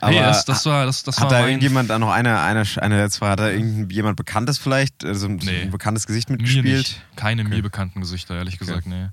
Aber 0.02 0.14
hey, 0.16 0.20
das, 0.20 0.44
das 0.44 0.66
war, 0.66 0.84
das, 0.84 1.04
das 1.04 1.18
hat 1.18 1.30
war 1.30 1.42
da 1.42 1.46
irgendjemand 1.46 1.88
da 1.88 1.96
noch 1.98 2.10
eine, 2.10 2.40
eine, 2.40 2.64
eine 2.76 2.96
letzte 3.02 3.20
Frage, 3.20 3.30
hat 3.30 3.38
da 3.38 3.50
irgendjemand 3.50 4.16
Bekanntes 4.16 4.58
vielleicht, 4.58 5.04
also 5.04 5.28
ein, 5.28 5.36
Nee. 5.36 5.62
ein 5.62 5.70
bekanntes 5.70 6.08
Gesicht 6.08 6.28
mir 6.28 6.36
mitgespielt? 6.38 6.64
nicht. 6.66 7.02
Keine 7.14 7.44
mir 7.44 7.62
bekannten 7.62 8.00
Gesichter, 8.00 8.34
ehrlich 8.34 8.58
gesagt, 8.58 8.86
nee. 8.86 9.08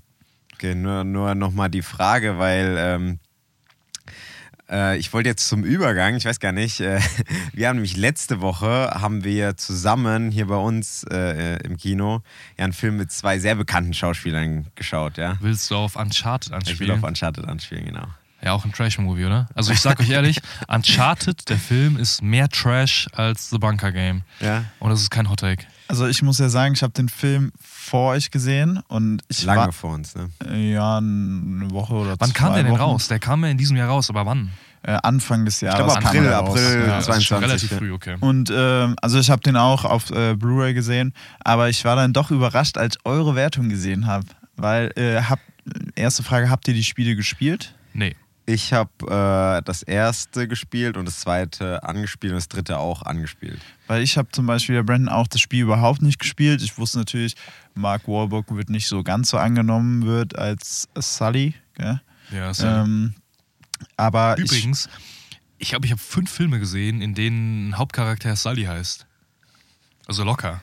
Okay, 0.54 0.74
nur, 0.74 1.04
nur 1.04 1.36
nochmal 1.36 1.70
die 1.70 1.82
Frage, 1.82 2.38
weil 2.38 2.74
ähm, 2.76 3.18
äh, 4.68 4.98
ich 4.98 5.12
wollte 5.12 5.28
jetzt 5.28 5.48
zum 5.48 5.62
Übergang, 5.62 6.16
ich 6.16 6.24
weiß 6.24 6.40
gar 6.40 6.50
nicht, 6.50 6.80
äh, 6.80 7.00
wir 7.52 7.68
haben 7.68 7.76
nämlich 7.76 7.96
letzte 7.96 8.40
Woche, 8.40 8.90
haben 8.92 9.22
wir 9.22 9.56
zusammen 9.56 10.32
hier 10.32 10.48
bei 10.48 10.56
uns 10.56 11.04
äh, 11.04 11.54
äh, 11.54 11.56
im 11.64 11.76
Kino 11.76 12.22
ja 12.58 12.64
einen 12.64 12.72
Film 12.72 12.96
mit 12.96 13.12
zwei 13.12 13.38
sehr 13.38 13.54
bekannten 13.54 13.94
Schauspielern 13.94 14.66
geschaut, 14.74 15.18
ja. 15.18 15.36
Willst 15.40 15.70
du 15.70 15.76
auf 15.76 15.94
Uncharted 15.94 16.48
Ich 16.48 16.50
will 16.50 16.56
anspielen? 16.90 16.90
auf 16.98 17.02
Uncharted 17.04 17.44
anspielen, 17.46 17.84
genau. 17.84 18.08
Ja, 18.42 18.52
auch 18.52 18.64
ein 18.64 18.72
Trash-Movie, 18.72 19.26
oder? 19.26 19.48
Also 19.54 19.72
ich 19.72 19.80
sag 19.80 20.00
euch 20.00 20.10
ehrlich, 20.10 20.40
Uncharted, 20.68 21.48
der 21.48 21.58
Film, 21.58 21.96
ist 21.96 22.22
mehr 22.22 22.48
Trash 22.48 23.08
als 23.12 23.50
The 23.50 23.58
Bunker 23.58 23.92
Game. 23.92 24.22
Ja. 24.40 24.64
Und 24.78 24.90
das 24.90 25.02
ist 25.02 25.10
kein 25.10 25.28
Hot 25.28 25.40
Take. 25.40 25.66
Also 25.88 26.06
ich 26.06 26.22
muss 26.22 26.38
ja 26.38 26.48
sagen, 26.48 26.74
ich 26.74 26.82
habe 26.82 26.92
den 26.92 27.08
Film 27.08 27.52
vor 27.60 28.12
euch 28.12 28.30
gesehen 28.30 28.80
und 28.88 29.22
ich 29.28 29.42
Lange 29.42 29.62
war 29.62 29.72
vor 29.72 29.94
uns, 29.94 30.14
ne? 30.14 30.30
äh, 30.48 30.72
ja 30.72 30.98
eine 30.98 31.70
Woche 31.70 31.94
oder 31.94 32.14
Wann 32.18 32.30
zwei 32.30 32.38
kam 32.38 32.54
der 32.54 32.62
denn 32.62 32.72
Wochen. 32.72 32.80
raus? 32.80 33.08
Der 33.08 33.18
kam 33.18 33.42
ja 33.42 33.50
in 33.50 33.58
diesem 33.58 33.76
Jahr 33.76 33.88
raus, 33.88 34.08
aber 34.08 34.24
wann? 34.24 34.50
Äh, 34.82 34.92
Anfang 35.02 35.44
des 35.44 35.60
Jahres. 35.60 35.84
glaube, 35.84 36.00
kam 36.00 36.16
April. 36.16 36.32
April 36.32 36.86
Ja. 36.86 36.96
das 36.96 37.08
ist 37.08 37.24
schon 37.24 37.40
22, 37.40 37.42
relativ 37.42 37.70
ja. 37.72 37.78
früh, 37.78 37.92
okay. 37.92 38.16
Und 38.20 38.50
ähm, 38.54 38.96
also 39.02 39.18
ich 39.18 39.30
habe 39.30 39.42
den 39.42 39.56
auch 39.56 39.84
auf 39.84 40.10
äh, 40.10 40.36
Blu-ray 40.36 40.72
gesehen, 40.72 41.12
aber 41.44 41.68
ich 41.68 41.84
war 41.84 41.96
dann 41.96 42.12
doch 42.12 42.30
überrascht, 42.30 42.78
als 42.78 42.96
ich 42.96 43.04
eure 43.04 43.34
Wertung 43.34 43.68
gesehen 43.68 44.06
habe. 44.06 44.26
Weil, 44.56 44.92
äh, 44.96 45.22
hab, 45.22 45.40
erste 45.96 46.22
Frage, 46.22 46.48
habt 46.48 46.68
ihr 46.68 46.74
die 46.74 46.84
Spiele 46.84 47.16
gespielt? 47.16 47.74
Nee. 47.92 48.14
Ich 48.52 48.72
habe 48.72 48.90
äh, 49.06 49.62
das 49.64 49.84
erste 49.84 50.48
gespielt 50.48 50.96
und 50.96 51.04
das 51.04 51.20
zweite 51.20 51.84
angespielt 51.84 52.32
und 52.32 52.36
das 52.36 52.48
dritte 52.48 52.78
auch 52.78 53.02
angespielt. 53.02 53.60
Weil 53.86 54.02
ich 54.02 54.18
habe 54.18 54.28
zum 54.32 54.46
Beispiel 54.46 54.74
der 54.74 54.82
Brandon 54.82 55.08
auch 55.08 55.28
das 55.28 55.40
Spiel 55.40 55.62
überhaupt 55.62 56.02
nicht 56.02 56.18
gespielt. 56.18 56.60
Ich 56.60 56.76
wusste 56.76 56.98
natürlich, 56.98 57.36
Mark 57.74 58.08
Wahlberg 58.08 58.52
wird 58.54 58.68
nicht 58.68 58.88
so 58.88 59.04
ganz 59.04 59.30
so 59.30 59.38
angenommen 59.38 60.04
wird 60.04 60.36
als 60.36 60.88
Sully. 60.98 61.54
Gell? 61.74 62.00
Ja, 62.32 62.50
ist 62.50 62.62
ja 62.62 62.82
Ähm, 62.82 63.14
aber 63.96 64.36
Übrigens, 64.36 64.88
ich 65.58 65.68
glaube, 65.68 65.86
ich 65.86 65.92
habe 65.92 66.02
fünf 66.02 66.28
Filme 66.28 66.58
gesehen, 66.58 67.02
in 67.02 67.14
denen 67.14 67.68
ein 67.68 67.78
Hauptcharakter 67.78 68.34
Sully 68.34 68.64
heißt. 68.64 69.06
Also 70.08 70.24
locker. 70.24 70.60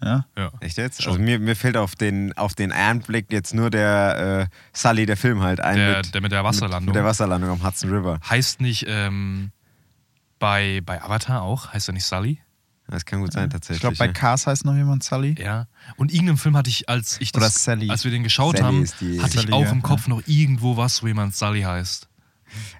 Ich, 0.00 0.06
ja, 0.06 0.24
Ja. 0.36 0.50
Echt 0.60 0.78
jetzt? 0.78 1.02
Schon. 1.02 1.12
Also 1.12 1.22
mir, 1.24 1.38
mir 1.38 1.56
fällt 1.56 1.76
auf 1.76 1.94
den, 1.94 2.36
auf 2.36 2.54
den 2.54 2.72
Einblick 2.72 3.32
jetzt 3.32 3.54
nur 3.54 3.70
der 3.70 4.48
äh, 4.50 4.56
Sully, 4.72 5.06
der 5.06 5.16
Film 5.16 5.42
halt 5.42 5.60
ein. 5.60 5.76
Der, 5.76 5.96
mit, 5.98 6.14
der 6.14 6.20
mit 6.20 6.32
der 6.32 6.44
Wasserlandung. 6.44 6.86
Mit 6.86 6.94
der 6.96 7.04
Wasserlandung 7.04 7.50
am 7.50 7.64
Hudson 7.64 7.90
River. 7.90 8.20
heißt 8.28 8.60
nicht 8.60 8.84
ähm, 8.88 9.50
bei, 10.38 10.80
bei 10.84 11.02
Avatar 11.02 11.42
auch, 11.42 11.72
heißt 11.72 11.88
er 11.88 11.94
nicht 11.94 12.04
Sully? 12.04 12.40
Das 12.90 13.04
kann 13.04 13.20
gut 13.20 13.34
sein, 13.34 13.50
tatsächlich. 13.50 13.76
ich 13.76 13.80
glaube, 13.82 13.96
bei. 13.96 14.08
Cars 14.08 14.46
heißt 14.46 14.64
noch 14.64 14.74
jemand 14.74 15.04
Sully. 15.04 15.34
Ja. 15.38 15.66
Und 15.96 16.10
irgendeinem 16.10 16.38
Film 16.38 16.56
hatte 16.56 16.70
ich, 16.70 16.88
als 16.88 17.20
ich 17.20 17.32
das, 17.32 17.62
Sally. 17.62 17.90
als 17.90 18.04
wir 18.04 18.10
den 18.10 18.22
geschaut 18.22 18.56
Sally 18.56 18.64
haben, 18.64 18.82
ist 18.82 18.94
hatte 18.94 19.04
ich 19.36 19.42
Sally, 19.42 19.52
auch 19.52 19.64
ja. 19.64 19.70
im 19.72 19.82
Kopf 19.82 20.08
noch 20.08 20.22
irgendwo 20.26 20.78
was, 20.78 21.02
wo 21.02 21.06
jemand 21.06 21.34
Sully 21.36 21.60
heißt. 21.62 22.08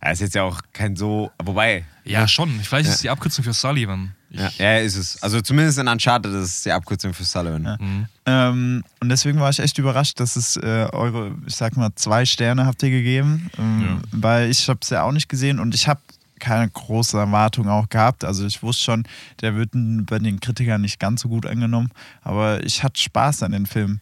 Ja, 0.03 0.11
ist 0.11 0.21
jetzt 0.21 0.35
ja 0.35 0.45
auch 0.45 0.63
kein 0.73 0.97
so. 0.97 1.31
Wobei. 1.45 1.85
Ja, 2.05 2.27
schon. 2.27 2.49
Vielleicht 2.61 2.85
ist 2.85 2.89
Ja. 2.89 2.95
es 2.95 3.01
die 3.03 3.11
Abkürzung 3.11 3.45
für 3.45 3.53
Sullivan. 3.53 4.15
Ich, 4.31 4.39
Ja, 4.39 4.51
ja, 4.59 4.77
ist 4.79 4.97
es. 4.97 5.23
Also 5.23 5.41
zumindest 5.41 5.79
in 5.79 5.89
Uncharted 5.89 6.33
ist 6.33 6.45
es 6.45 6.63
die 6.63 6.73
Abkürzung 6.73 7.15
für 7.15 7.25
Sullivan. 7.25 7.65
Ja. 7.65 7.77
Mhm. 7.81 8.07
Ähm, 8.27 8.85
und 9.01 9.09
deswegen 9.09 9.41
war 9.41 9.51
ich 9.51 9.59
echt 9.59 9.79
überrascht, 9.79 10.21
dass 10.21 10.37
es 10.37 10.57
äh, 10.57 10.89
eure, 10.93 11.35
ich 11.47 11.57
sag 11.57 11.77
mal, 11.77 11.91
zwei 11.95 12.27
Sterne 12.27 12.67
habt 12.67 12.83
ihr 12.83 12.91
gegeben. 12.91 13.51
Ähm, 13.59 14.03
Weil 14.13 14.51
ich 14.51 14.69
habe 14.69 14.81
es 14.83 14.91
ja 14.91 15.03
auch 15.03 15.13
nicht 15.13 15.29
gesehen 15.29 15.59
und 15.59 15.75
ich 15.75 15.89
habe 15.89 16.01
keine 16.39 16.69
große 16.69 17.19
Erwartung 17.19 17.69
auch 17.69 17.89
gehabt. 17.89 18.25
Also 18.25 18.47
ich 18.47 18.63
wusste 18.63 18.85
schon, 18.85 19.05
der 19.41 19.57
wird 19.57 19.71
bei 19.73 20.19
den 20.19 20.41
Kritikern 20.41 20.81
nicht 20.81 21.01
ganz 21.01 21.23
so 21.23 21.29
gut 21.29 21.47
angenommen. 21.47 21.91
Aber 22.23 22.65
ich 22.65 22.83
hatte 22.83 23.01
Spaß 23.01 23.43
an 23.43 23.53
den 23.53 23.67
Film. 23.67 24.01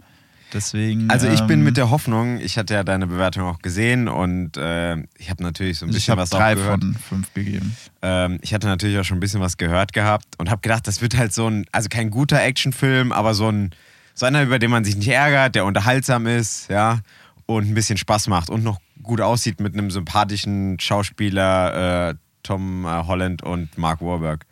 Deswegen. 0.56 1.10
Also 1.10 1.28
ich 1.28 1.40
bin 1.42 1.58
ähm, 1.60 1.64
mit 1.64 1.76
der 1.76 1.90
Hoffnung, 1.90 2.40
ich 2.40 2.56
hatte 2.58 2.74
ja 2.74 2.82
deine 2.82 3.06
Bewertung 3.06 3.44
auch 3.44 3.58
gesehen 3.58 4.08
und 4.08 4.56
äh, 4.56 4.96
ich 5.18 5.28
habe 5.30 5.42
natürlich 5.42 5.78
so 5.78 5.86
ein 5.86 5.90
Ich 5.90 5.96
bisschen 5.96 6.12
habe 6.12 6.22
was 6.22 6.32
auch 6.32 6.38
drei 6.38 6.54
gehört. 6.54 6.80
von 6.82 6.94
fünf 6.94 7.34
gegeben. 7.34 7.76
Ähm, 8.02 8.38
ich 8.40 8.54
hatte 8.54 8.66
natürlich 8.66 8.98
auch 8.98 9.04
schon 9.04 9.18
ein 9.18 9.20
bisschen 9.20 9.40
was 9.40 9.56
gehört 9.58 9.92
gehabt 9.92 10.24
und 10.38 10.50
habe 10.50 10.62
gedacht, 10.62 10.86
das 10.88 11.02
wird 11.02 11.16
halt 11.16 11.32
so 11.34 11.46
ein, 11.48 11.66
also 11.72 11.88
kein 11.88 12.10
guter 12.10 12.42
Actionfilm, 12.42 13.12
aber 13.12 13.34
so 13.34 13.48
ein, 13.50 13.70
so 14.14 14.24
einer, 14.26 14.42
über 14.42 14.58
den 14.58 14.70
man 14.70 14.82
sich 14.84 14.96
nicht 14.96 15.08
ärgert, 15.08 15.54
der 15.54 15.66
unterhaltsam 15.66 16.26
ist, 16.26 16.70
ja, 16.70 17.00
und 17.44 17.68
ein 17.68 17.74
bisschen 17.74 17.98
Spaß 17.98 18.28
macht 18.28 18.48
und 18.50 18.64
noch 18.64 18.80
gut 19.02 19.20
aussieht 19.20 19.60
mit 19.60 19.74
einem 19.74 19.90
sympathischen 19.90 20.80
Schauspieler, 20.80 22.10
äh, 22.10 22.14
Tom 22.42 22.84
äh, 22.86 22.88
Holland 23.06 23.42
und 23.42 23.76
Mark 23.76 24.00
Wahlberg. 24.00 24.46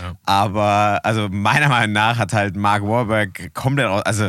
Ja. 0.00 0.14
Aber, 0.24 1.00
also 1.02 1.28
meiner 1.28 1.68
Meinung 1.68 1.92
nach 1.92 2.18
hat 2.18 2.32
halt 2.32 2.54
Mark 2.56 2.84
Wahlberg 2.84 3.52
komplett, 3.52 3.86
aus- 3.86 4.02
also 4.02 4.28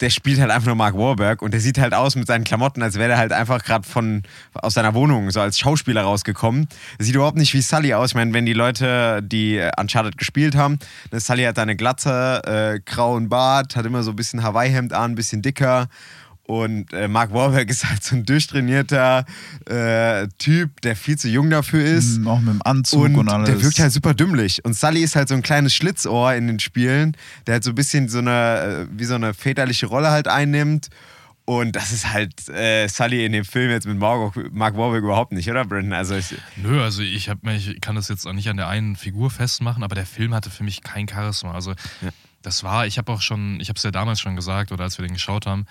der 0.00 0.10
spielt 0.10 0.40
halt 0.40 0.50
einfach 0.50 0.66
nur 0.66 0.76
Mark 0.76 0.96
Wahlberg 0.96 1.40
und 1.40 1.52
der 1.52 1.60
sieht 1.60 1.78
halt 1.78 1.94
aus 1.94 2.16
mit 2.16 2.26
seinen 2.26 2.44
Klamotten, 2.44 2.82
als 2.82 2.96
wäre 2.96 3.12
er 3.12 3.18
halt 3.18 3.32
einfach 3.32 3.62
gerade 3.62 3.88
von 3.88 4.22
aus 4.52 4.74
seiner 4.74 4.94
Wohnung 4.94 5.30
so 5.30 5.40
als 5.40 5.58
Schauspieler 5.58 6.02
rausgekommen. 6.02 6.68
Er 6.98 7.04
sieht 7.04 7.14
überhaupt 7.14 7.38
nicht 7.38 7.54
wie 7.54 7.60
Sully 7.60 7.94
aus. 7.94 8.10
Ich 8.10 8.14
meine, 8.14 8.32
wenn 8.32 8.44
die 8.44 8.52
Leute, 8.52 9.22
die 9.22 9.62
Uncharted 9.78 10.18
gespielt 10.18 10.56
haben, 10.56 10.78
ne, 11.12 11.20
Sully 11.20 11.44
hat 11.44 11.58
eine 11.58 11.76
Glatze, 11.76 12.42
äh, 12.44 12.80
grauen 12.84 13.28
Bart, 13.28 13.76
hat 13.76 13.86
immer 13.86 14.02
so 14.02 14.10
ein 14.10 14.16
bisschen 14.16 14.42
Hawaii-Hemd 14.42 14.92
an, 14.92 15.12
ein 15.12 15.14
bisschen 15.14 15.42
dicker 15.42 15.88
und 16.46 16.92
äh, 16.92 17.08
Mark 17.08 17.32
Wahlberg 17.32 17.68
ist 17.70 17.88
halt 17.88 18.02
so 18.04 18.16
ein 18.16 18.24
durchtrainierter 18.24 19.24
äh, 19.66 20.28
Typ, 20.38 20.80
der 20.82 20.94
viel 20.96 21.16
zu 21.16 21.28
jung 21.28 21.50
dafür 21.50 21.84
ist. 21.84 22.18
Mhm, 22.18 22.28
auch 22.28 22.40
mit 22.40 22.54
dem 22.54 22.62
Anzug 22.62 23.04
und, 23.04 23.16
und 23.16 23.28
alles. 23.28 23.48
Der 23.48 23.62
wirkt 23.62 23.78
halt 23.78 23.92
super 23.92 24.14
dümmlich. 24.14 24.64
Und 24.64 24.74
Sully 24.76 25.02
ist 25.02 25.16
halt 25.16 25.28
so 25.28 25.34
ein 25.34 25.42
kleines 25.42 25.74
Schlitzohr 25.74 26.34
in 26.34 26.46
den 26.46 26.58
Spielen, 26.60 27.16
der 27.46 27.54
halt 27.54 27.64
so 27.64 27.70
ein 27.70 27.74
bisschen 27.74 28.08
so 28.08 28.18
eine, 28.18 28.86
äh, 28.90 28.98
wie 28.98 29.04
so 29.04 29.14
eine 29.14 29.32
väterliche 29.34 29.86
Rolle 29.86 30.10
halt 30.10 30.28
einnimmt. 30.28 30.90
Und 31.46 31.76
das 31.76 31.92
ist 31.92 32.10
halt 32.10 32.48
äh, 32.48 32.88
Sully 32.88 33.24
in 33.26 33.32
dem 33.32 33.44
Film 33.44 33.70
jetzt 33.70 33.86
mit 33.86 33.98
Mark, 33.98 34.34
Mark 34.52 34.76
Wahlberg 34.78 35.02
überhaupt 35.04 35.32
nicht, 35.32 35.50
oder 35.50 35.64
Brandon? 35.66 35.92
Also 35.92 36.14
ich, 36.14 36.34
Nö, 36.56 36.82
also 36.82 37.02
ich, 37.02 37.28
hab, 37.28 37.46
ich 37.46 37.80
kann 37.82 37.96
das 37.96 38.08
jetzt 38.08 38.26
auch 38.26 38.32
nicht 38.32 38.48
an 38.48 38.56
der 38.56 38.68
einen 38.68 38.96
Figur 38.96 39.30
festmachen, 39.30 39.82
aber 39.82 39.94
der 39.94 40.06
Film 40.06 40.32
hatte 40.34 40.48
für 40.48 40.64
mich 40.64 40.82
kein 40.82 41.06
Charisma. 41.06 41.52
Also 41.52 41.72
Ja. 42.00 42.08
das 42.40 42.64
war, 42.64 42.86
ich 42.86 42.96
habe 42.96 43.12
auch 43.12 43.20
schon, 43.20 43.60
ich 43.60 43.68
habe 43.68 43.76
es 43.76 43.82
ja 43.82 43.90
damals 43.90 44.20
schon 44.20 44.36
gesagt 44.36 44.72
oder 44.72 44.84
als 44.84 44.98
wir 44.98 45.06
den 45.06 45.12
geschaut 45.12 45.44
haben, 45.44 45.66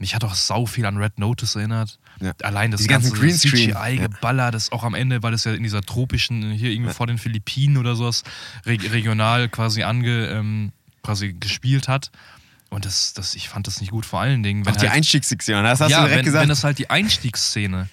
mich 0.00 0.14
hat 0.14 0.24
auch 0.24 0.34
sau 0.34 0.64
viel 0.66 0.86
an 0.86 0.96
Red 0.96 1.18
Notice 1.18 1.54
erinnert. 1.56 1.98
Ja. 2.20 2.32
Allein 2.42 2.70
das 2.70 2.78
Diese 2.78 2.88
ganzen 2.88 3.12
ganze. 3.12 3.48
CGI-Geballer, 3.48 4.50
das 4.50 4.72
auch 4.72 4.82
am 4.82 4.94
Ende, 4.94 5.22
weil 5.22 5.32
das 5.32 5.44
ja 5.44 5.52
in 5.52 5.62
dieser 5.62 5.82
tropischen, 5.82 6.50
hier 6.52 6.70
irgendwie 6.70 6.92
vor 6.92 7.06
den 7.06 7.18
Philippinen 7.18 7.76
oder 7.76 7.94
sowas, 7.94 8.24
re 8.64 8.78
regional 8.90 9.48
quasi 9.50 9.82
ange, 9.82 10.28
ähm, 10.28 10.72
quasi 11.02 11.34
gespielt 11.34 11.86
hat. 11.86 12.10
Und 12.70 12.86
das, 12.86 13.12
das, 13.12 13.34
ich 13.34 13.48
fand 13.48 13.66
das 13.66 13.80
nicht 13.80 13.90
gut, 13.90 14.06
vor 14.06 14.20
allen 14.20 14.42
Dingen, 14.42 14.64
wenn 14.64 14.72
auch 14.72 14.76
die 14.76 14.88
halt, 14.88 14.96
Einstiegssektion, 14.96 15.62
das 15.64 15.80
hast 15.80 15.90
ja, 15.90 15.98
du 15.98 16.04
direkt 16.04 16.18
wenn, 16.18 16.24
gesagt. 16.24 16.42
wenn 16.42 16.48
das 16.48 16.64
halt 16.64 16.78
die 16.78 16.88
Einstiegsszene 16.88 17.88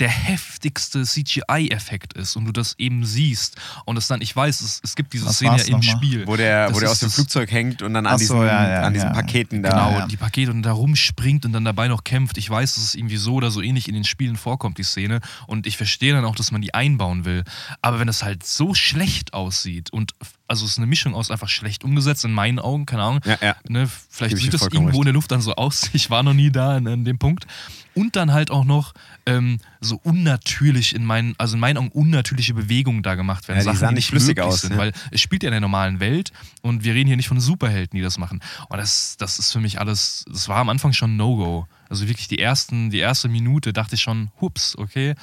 der 0.00 0.08
heftigste 0.08 1.02
CGI-Effekt 1.04 2.12
ist 2.14 2.36
und 2.36 2.44
du 2.44 2.52
das 2.52 2.74
eben 2.78 3.04
siehst 3.04 3.56
und 3.84 3.96
es 3.96 4.06
dann, 4.06 4.20
ich 4.20 4.34
weiß, 4.34 4.60
es, 4.60 4.80
es 4.84 4.94
gibt 4.96 5.12
diese 5.12 5.26
Was 5.26 5.36
Szene 5.36 5.60
im? 5.62 5.82
Spiel. 5.82 6.26
wo 6.26 6.36
der, 6.36 6.66
Das 6.68 6.76
wo 6.76 6.80
der 6.80 6.90
aus 6.90 7.00
dem 7.00 7.06
das- 7.06 7.14
Flugzeug 7.14 7.50
hängt 7.50 7.82
und 7.82 7.94
dann 7.94 8.06
an 8.06 8.18
so, 8.18 8.34
diesen, 8.34 8.38
ja, 8.46 8.68
ja, 8.70 8.82
an 8.82 8.92
diesen 8.94 9.08
ja. 9.08 9.14
Paketen 9.14 9.62
da. 9.62 9.70
Genau, 9.70 9.90
ja. 10.00 10.06
die 10.06 10.16
Pakete 10.16 10.50
und 10.50 10.62
da 10.62 10.72
rumspringt 10.72 11.44
und 11.44 11.52
dann 11.52 11.64
dabei 11.64 11.88
noch 11.88 12.04
kämpft. 12.04 12.38
Ich 12.38 12.48
weiß, 12.48 12.74
dass 12.76 12.84
es 12.84 12.94
irgendwie 12.94 13.16
so 13.16 13.34
oder 13.34 13.50
so 13.50 13.60
ähnlich 13.60 13.88
in 13.88 13.94
den 13.94 14.04
Spielen 14.04 14.36
vorkommt, 14.36 14.78
die 14.78 14.82
Szene. 14.84 15.20
Und 15.46 15.66
ich 15.66 15.76
verstehe 15.76 16.12
dann 16.12 16.24
auch, 16.24 16.36
dass 16.36 16.52
man 16.52 16.60
die 16.62 16.74
einbauen 16.74 17.24
will. 17.24 17.44
Aber 17.82 17.98
wenn 18.00 18.08
es 18.08 18.22
halt 18.22 18.46
so 18.46 18.74
schlecht 18.74 19.34
aussieht 19.34 19.92
und 19.92 20.12
also 20.46 20.64
es 20.64 20.72
ist 20.72 20.78
eine 20.78 20.86
Mischung 20.86 21.14
aus 21.14 21.30
einfach 21.30 21.48
schlecht 21.50 21.84
umgesetzt, 21.84 22.24
in 22.24 22.32
meinen 22.32 22.58
Augen, 22.58 22.86
keine 22.86 23.02
Ahnung. 23.02 23.20
Ja, 23.26 23.36
ja. 23.42 23.56
Ne, 23.68 23.86
vielleicht 24.08 24.38
sieht 24.38 24.54
das 24.54 24.62
irgendwo 24.62 24.86
recht. 24.86 24.96
in 25.00 25.04
der 25.04 25.12
Luft 25.12 25.30
dann 25.30 25.42
so 25.42 25.54
aus. 25.56 25.90
Ich 25.98 26.08
war 26.10 26.22
noch 26.22 26.32
nie 26.32 26.50
da 26.50 26.76
an 26.76 27.04
dem 27.04 27.18
Punkt. 27.18 27.46
Und 27.94 28.16
dann 28.16 28.32
halt 28.32 28.50
auch 28.50 28.64
noch 28.64 28.94
ähm, 29.26 29.58
so 29.80 30.00
unnatürlich 30.02 30.94
in 30.94 31.04
meinen, 31.04 31.34
also 31.38 31.54
in 31.54 31.60
meinen 31.60 31.76
Augen 31.78 31.88
unnatürliche 31.88 32.54
Bewegungen 32.54 33.02
da 33.02 33.14
gemacht 33.14 33.48
werden. 33.48 33.58
Ja, 33.58 33.62
die 33.62 33.66
Sachen, 33.66 33.78
sahen 33.78 33.88
die 33.90 33.94
nicht 33.96 34.08
flüssig 34.08 34.40
aus, 34.40 34.62
sind, 34.62 34.72
ne? 34.72 34.78
weil 34.78 34.92
es 35.10 35.20
spielt 35.20 35.42
ja 35.42 35.48
in 35.48 35.52
der 35.52 35.60
normalen 35.60 36.00
Welt 36.00 36.32
und 36.62 36.84
wir 36.84 36.94
reden 36.94 37.08
hier 37.08 37.16
nicht 37.16 37.28
von 37.28 37.40
Superhelden, 37.40 37.96
die 37.96 38.02
das 38.02 38.18
machen. 38.18 38.40
Und 38.68 38.78
das, 38.78 39.16
das 39.18 39.38
ist 39.38 39.52
für 39.52 39.60
mich 39.60 39.80
alles, 39.80 40.24
das 40.30 40.48
war 40.48 40.58
am 40.58 40.68
Anfang 40.68 40.92
schon 40.92 41.16
No-Go. 41.16 41.66
Also 41.88 42.06
wirklich 42.08 42.28
die 42.28 42.38
ersten, 42.38 42.90
die 42.90 42.98
erste 42.98 43.28
Minute 43.28 43.72
dachte 43.72 43.96
ich 43.96 44.02
schon, 44.02 44.30
hups, 44.40 44.76
okay. 44.76 45.14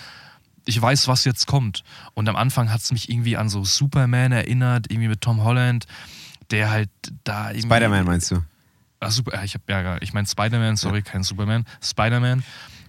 Ich 0.65 0.81
weiß, 0.81 1.07
was 1.07 1.25
jetzt 1.25 1.45
kommt. 1.45 1.83
Und 2.15 2.27
am 2.27 2.35
Anfang 2.35 2.71
hat 2.71 2.81
es 2.81 2.91
mich 2.91 3.09
irgendwie 3.09 3.37
an 3.37 3.49
so 3.49 3.63
Superman 3.63 4.31
erinnert, 4.31 4.87
irgendwie 4.89 5.09
mit 5.09 5.21
Tom 5.21 5.43
Holland, 5.43 5.85
der 6.49 6.71
halt 6.71 6.89
da 7.23 7.51
irgendwie. 7.51 7.67
Spider-Man 7.67 8.05
meinst 8.05 8.31
du? 8.31 8.41
Ach, 9.05 9.11
super, 9.11 9.43
ich, 9.43 9.53
hab, 9.53 9.69
ja, 9.69 9.97
ich 10.01 10.13
meine 10.13 10.27
Spider-Man, 10.27 10.77
sorry, 10.77 11.01
kein 11.01 11.23
Superman. 11.23 11.65
Spider-Man. 11.81 12.43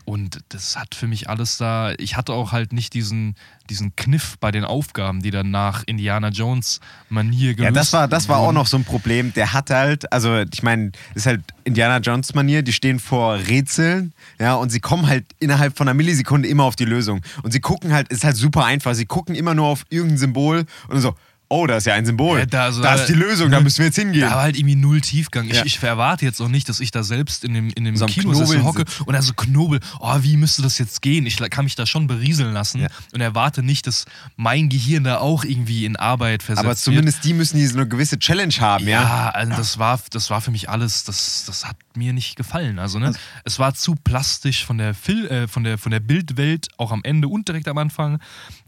Und 0.07 0.39
das 0.51 0.77
hat 0.77 0.95
für 0.95 1.09
mich 1.09 1.29
alles 1.29 1.59
da. 1.59 1.93
Ich 1.99 2.17
hatte 2.17 2.33
auch 2.33 2.53
halt 2.53 2.73
nicht 2.73 2.95
diesen, 2.95 3.35
diesen 3.69 3.97
Kniff 3.97 4.37
bei 4.39 4.53
den 4.53 4.65
Aufgaben, 4.65 5.21
die 5.21 5.33
dann 5.33 5.51
nach 5.51 5.83
Indiana 5.85 6.29
Jones 6.29 6.81
Manier 7.09 7.55
gelöst 7.55 7.65
Ja, 7.65 7.71
das 7.73 7.93
war, 7.93 8.07
das 8.07 8.29
war 8.29 8.39
auch 8.39 8.53
noch 8.53 8.69
so 8.69 8.77
ein 8.77 8.85
Problem. 8.85 9.35
Der 9.35 9.53
hat 9.53 9.69
halt, 9.71 10.13
also 10.13 10.45
ich 10.53 10.63
meine, 10.63 10.93
ist 11.17 11.27
halt 11.27 11.43
Indiana 11.65 11.99
Jones 11.99 12.35
Manier, 12.35 12.63
die 12.63 12.73
stehen 12.73 13.01
vor 13.01 13.35
Rätseln, 13.35 14.15
ja, 14.39 14.55
und 14.55 14.71
sie 14.71 14.79
kommen 14.79 15.09
halt 15.09 15.25
innerhalb 15.41 15.77
von 15.77 15.89
einer 15.89 15.95
Millisekunde 15.95 16.49
immer 16.49 16.63
auf 16.63 16.77
die 16.77 16.85
Lösung. 16.85 17.23
Und 17.43 17.51
sie 17.51 17.61
gucken 17.61 17.93
halt, 17.93 18.07
ist 18.09 18.23
halt 18.23 18.37
super 18.37 18.65
einfach, 18.65 18.95
sie 18.95 19.07
gucken 19.07 19.35
immer 19.35 19.55
nur 19.55 19.67
auf 19.67 19.85
irgendein 19.91 20.19
Symbol 20.19 20.67
und 20.87 21.01
so, 21.01 21.17
oh, 21.49 21.67
da 21.67 21.77
ist 21.77 21.87
ja 21.87 21.95
ein 21.95 22.05
Symbol. 22.07 22.39
Ja, 22.41 22.47
da- 22.47 22.65
also- 22.65 22.83
da 22.83 22.95
ist 22.95 23.07
die 23.09 23.15
Lösung, 23.15 23.51
da 23.51 23.61
müssen 23.61 23.79
wir 23.79 23.87
jetzt 23.87 23.97
hingehen. 23.97 24.23
Da 24.23 24.31
war 24.33 24.43
halt 24.43 24.57
irgendwie 24.57 24.75
null 24.77 25.01
Tiefgang. 25.01 25.47
Ich, 25.49 25.57
Ja. 25.57 25.65
ich 25.65 25.83
erwarte 25.83 26.25
jetzt 26.25 26.41
auch 26.41 26.49
nicht, 26.49 26.69
dass 26.69 26.81
ich 26.81 26.91
da 26.91 27.03
selbst 27.03 27.45
in 27.45 27.55
dem, 27.55 27.71
in 27.71 27.85
dem 27.85 27.97
So 27.97 28.07
Knobeln 28.07 28.65
hocke 28.65 28.85
und 29.05 29.13
da 29.15 29.23
so 29.23 29.33
knobel, 29.35 29.81
oh, 30.01 30.17
wie 30.23 30.37
müsste 30.37 30.63
das 30.63 30.79
jetzt 30.79 31.03
gehen? 31.03 31.27
Ich 31.27 31.37
kann 31.51 31.65
mich 31.65 31.75
da 31.77 31.87
schon 31.87 32.07
berieseln 32.07 32.53
lassen 32.53 32.81
Ja. 32.81 32.89
und 33.13 33.21
erwarte 33.21 33.63
nicht, 33.63 33.87
dass 33.87 34.07
mein 34.37 34.69
Gehirn 34.69 35.05
da 35.05 35.19
auch 35.19 35.45
irgendwie 35.45 35.85
in 35.85 35.97
Arbeit 35.97 36.43
versetzt 36.43 36.61
Aber 36.65 36.71
wird. 36.71 36.79
zumindest 36.79 37.25
die 37.25 37.33
müssen 37.33 37.59
diese 37.59 37.75
eine 37.75 37.87
gewisse 37.89 38.19
Challenge 38.19 38.55
haben, 38.59 38.85
ja. 38.89 39.03
Ja, 39.03 39.31
also 39.31 39.53
das 39.55 39.79
war, 39.79 40.01
das 40.11 40.31
war 40.31 40.41
für 40.41 40.51
mich 40.51 40.69
alles, 40.69 41.05
das, 41.05 41.45
das 41.47 41.65
hat 41.65 41.77
mir 41.95 42.13
nicht 42.13 42.37
gefallen. 42.37 42.79
Also, 42.79 42.99
ne, 42.99 43.13
es 43.45 43.59
war 43.59 43.75
zu 43.75 43.95
plastisch 43.95 44.65
von 44.65 44.79
der, 44.79 44.95
Fil 44.95 45.27
äh, 45.29 45.47
von, 45.49 45.65
der, 45.65 45.79
von 45.79 45.93
der 45.93 46.01
Bildwelt, 46.01 46.69
auch 46.77 46.93
am 46.93 47.01
Ende 47.05 47.29
und 47.29 47.49
direkt 47.49 47.69
am 47.69 47.79
Anfang. 47.79 48.19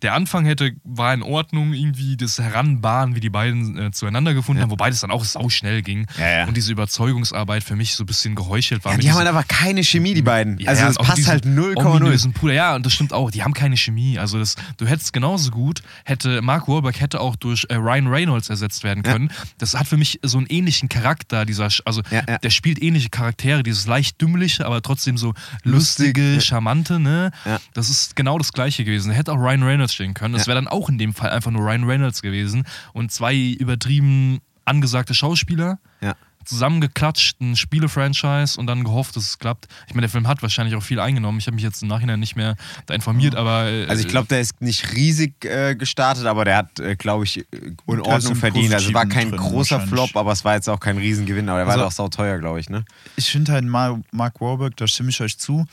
Der 0.03 0.15
Anfang 0.15 0.45
hätte, 0.45 0.73
war 0.85 1.13
in 1.13 1.23
Ordnung, 1.23 1.73
irgendwie 1.75 2.17
das 2.17 2.39
Heranbahnen, 2.69 3.15
wie 3.15 3.21
die 3.21 3.31
beiden 3.31 3.79
äh, 3.79 3.91
zueinander 3.91 4.35
gefunden 4.35 4.63
haben, 4.63 4.71
wobei 4.71 4.91
das 4.91 5.01
dann 5.01 5.11
auch 5.11 5.25
sau 5.25 5.49
schnell 5.49 5.83
ging. 5.83 6.07
Ja, 6.19 6.29
ja. 6.41 6.47
Und 6.47 6.57
diese 6.57 6.73
Überzeugungsarbeit 6.73 7.63
für 7.65 7.77
mich 7.77 7.95
so 7.95 8.05
ein 8.05 8.07
bisschen 8.07 8.35
geheuchelt 8.35 8.85
war. 8.85 8.93
Ja, 8.93 8.99
die 8.99 9.11
haben 9.11 9.19
halt 9.19 9.29
einfach 9.29 9.49
keine 9.49 9.83
Chemie, 9.85 10.15
die 10.15 10.23
beiden. 10.23 10.59
ja, 10.59 10.71
also 10.71 10.83
ja, 10.83 10.89
das 10.89 10.97
passt 10.99 11.27
halt 11.29 11.45
0,0. 11.47 11.85
ominösen 11.85 12.33
Puder. 12.33 12.53
Ja, 12.55 12.75
und 12.77 12.85
das 12.87 12.93
stimmt 12.93 13.13
auch. 13.13 13.31
Die 13.31 13.43
haben 13.43 13.55
keine 13.55 13.77
Chemie. 13.77 14.19
Also 14.19 14.39
das, 14.39 14.57
du 14.77 14.87
hättest 14.87 15.13
genauso 15.13 15.51
gut, 15.51 15.83
hätte 16.05 16.43
Mark 16.43 16.69
Wahlberg 16.69 17.01
hätte 17.01 17.21
auch 17.21 17.37
durch 17.37 17.67
äh, 17.69 17.75
Ryan 17.75 18.07
Reynolds 18.09 18.51
ersetzt 18.51 18.85
werden 18.85 19.03
Ja. 19.05 19.13
können. 19.13 19.31
Das 19.59 19.75
hat 19.75 19.87
für 19.89 19.97
mich 19.97 20.21
so 20.23 20.39
einen 20.39 20.47
ähnlichen 20.49 20.89
Charakter. 20.89 21.45
Dieser, 21.45 21.69
also 21.85 22.03
Ja, 22.11 22.23
ja. 22.29 22.39
der 22.39 22.51
spielt 22.51 22.83
ähnliche 22.83 23.09
Charaktere, 23.09 23.63
dieses 23.63 23.87
leicht 23.87 24.21
dümmliche, 24.21 24.67
aber 24.67 24.83
trotzdem 24.83 25.17
so 25.17 25.35
lustige, 25.65 26.21
Lustig, 26.21 26.35
ja. 26.35 26.41
charmante. 26.41 26.99
Ne? 26.99 27.31
Ja. 27.45 27.59
Das 27.75 27.89
ist 27.91 28.17
genau 28.17 28.39
das 28.39 28.53
Gleiche 28.53 28.85
gewesen. 28.85 29.11
Hätte 29.13 29.33
auch 29.33 29.37
Ryan 29.39 29.63
Reynolds 29.63 29.95
stehen 29.95 30.15
können. 30.15 30.35
Das 30.35 30.43
Ja. 30.43 30.49
wäre 30.49 30.57
dann 30.57 30.69
auch 30.69 30.89
in 30.89 30.99
dem 30.99 31.15
Fall 31.15 31.31
einfach 31.31 31.51
nur 31.51 31.63
Ryan 31.63 31.85
Reynolds 31.85 32.23
gewesen 32.23 32.58
und 32.93 33.13
zwei 33.13 33.37
übertrieben 33.37 34.41
angesagte 34.65 35.15
Schauspieler 35.15 35.79
Ja. 36.01 36.15
zusammengeklatscht, 36.45 37.41
ein 37.41 37.57
Spiele-Franchise 37.57 38.59
und 38.59 38.67
dann 38.67 38.83
gehofft, 38.85 39.17
dass 39.17 39.25
es 39.25 39.39
klappt. 39.39 39.67
Ich 39.87 39.95
meine, 39.95 40.03
der 40.07 40.11
Film 40.11 40.27
hat 40.27 40.41
wahrscheinlich 40.43 40.75
auch 40.77 40.83
viel 40.83 40.99
eingenommen. 40.99 41.39
Ich 41.39 41.47
habe 41.47 41.55
mich 41.55 41.63
jetzt 41.65 41.83
im 41.83 41.89
Nachhinein 41.89 42.19
nicht 42.21 42.37
mehr 42.37 42.57
da 42.87 42.95
informiert, 42.95 43.35
aber. 43.35 43.67
äh, 43.71 43.87
Also 43.87 44.03
ich 44.03 44.09
glaube, 44.09 44.29
der 44.29 44.41
ist 44.41 44.61
nicht 44.61 44.93
riesig 44.95 45.45
äh, 45.45 45.75
gestartet, 45.75 46.25
aber 46.27 46.45
der 46.45 46.57
hat, 46.57 46.81
äh, 46.81 46.97
glaube 46.97 47.25
ich, 47.25 47.39
äh, 47.39 47.45
in 47.87 48.01
Ordnung 48.01 48.35
verdient. 48.35 48.73
Also 48.75 48.93
war 48.95 49.05
Positiven 49.05 49.31
kein 49.31 49.39
drin 49.39 49.51
großer. 49.51 49.81
Flop, 49.87 50.17
aber 50.17 50.33
es 50.33 50.45
war 50.45 50.55
jetzt 50.55 50.69
auch 50.69 50.81
kein 50.81 50.97
Riesengewinn. 50.99 51.49
Aber 51.49 51.59
der 51.59 51.67
war 51.67 51.75
Also- 51.75 51.85
doch 51.85 51.93
sauteuer, 51.93 52.39
glaube 52.39 52.61
ich, 52.61 52.69
ne? 52.71 52.85
ich 53.17 53.31
finde 53.31 53.53
halt 53.53 53.65
Mar 53.65 54.01
Mark 54.13 54.41
Warburg, 54.41 54.77
da 54.77 54.87
stimme 54.87 55.11
ich 55.11 55.21
euch 55.21 55.39
zu. 55.39 55.67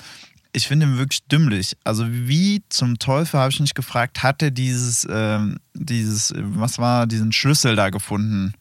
Ich 0.55 0.67
finde 0.67 0.85
ihn 0.85 0.97
wirklich 0.97 1.23
dümmlich. 1.27 1.75
Also 1.83 2.05
wie 2.09 2.63
zum 2.69 2.97
Teufel 2.97 3.39
habe 3.39 3.51
ich 3.51 3.59
nicht 3.59 3.75
gefragt, 3.75 4.23
hat 4.23 4.41
er 4.41 4.51
dieses, 4.51 5.05
ähm, 5.09 5.57
dieses, 5.73 6.33
was 6.35 6.79
war, 6.79 7.07
diesen 7.07 7.33
Schlüssel 7.33 7.75
da 7.75 7.89
gefunden? 7.89 8.53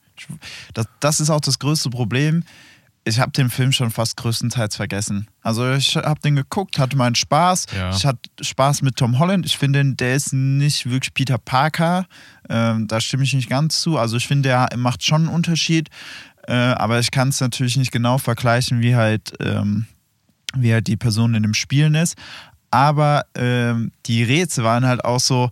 Das, 0.72 0.86
das 0.98 1.20
ist 1.20 1.30
auch 1.30 1.40
das 1.40 1.60
größte 1.60 1.90
Problem. 1.90 2.42
Ich 3.04 3.20
habe 3.20 3.30
den 3.30 3.48
Film 3.48 3.70
schon 3.70 3.92
fast 3.92 4.16
größtenteils 4.16 4.74
vergessen. 4.74 5.28
Also 5.42 5.72
ich 5.72 5.94
habe 5.94 6.18
den 6.20 6.34
geguckt, 6.34 6.80
hatte 6.80 6.96
meinen 6.96 7.14
Spaß. 7.14 7.66
Ja. 7.76 7.90
Ich 7.90 8.04
hatte 8.04 8.28
Spaß 8.40 8.82
mit 8.82 8.96
Tom 8.96 9.20
Holland. 9.20 9.46
Ich 9.46 9.56
finde, 9.56 9.84
der 9.94 10.16
ist 10.16 10.32
nicht 10.32 10.90
wirklich 10.90 11.14
Peter 11.14 11.38
Parker. 11.38 12.06
Ähm, 12.48 12.88
da 12.88 13.00
stimme 13.00 13.22
ich 13.22 13.34
nicht 13.34 13.48
ganz 13.48 13.80
zu. 13.80 13.98
Also 13.98 14.16
ich 14.16 14.26
finde, 14.26 14.48
der 14.48 14.68
macht 14.76 15.04
schon 15.04 15.26
einen 15.26 15.34
Unterschied. 15.34 15.90
Äh, 16.48 16.54
aber 16.54 16.98
ich 16.98 17.12
kann 17.12 17.28
es 17.28 17.40
natürlich 17.40 17.76
nicht 17.76 17.92
genau 17.92 18.18
vergleichen, 18.18 18.80
wie 18.80 18.96
halt, 18.96 19.34
ähm, 19.38 19.86
wie 20.56 20.72
halt 20.72 20.86
die 20.86 20.96
Person 20.96 21.34
in 21.34 21.42
dem 21.42 21.54
Spielen 21.54 21.94
ist. 21.94 22.16
Aber 22.70 23.26
ähm, 23.36 23.92
die 24.06 24.22
Rätsel 24.22 24.64
waren 24.64 24.86
halt 24.86 25.04
auch 25.04 25.20
so, 25.20 25.50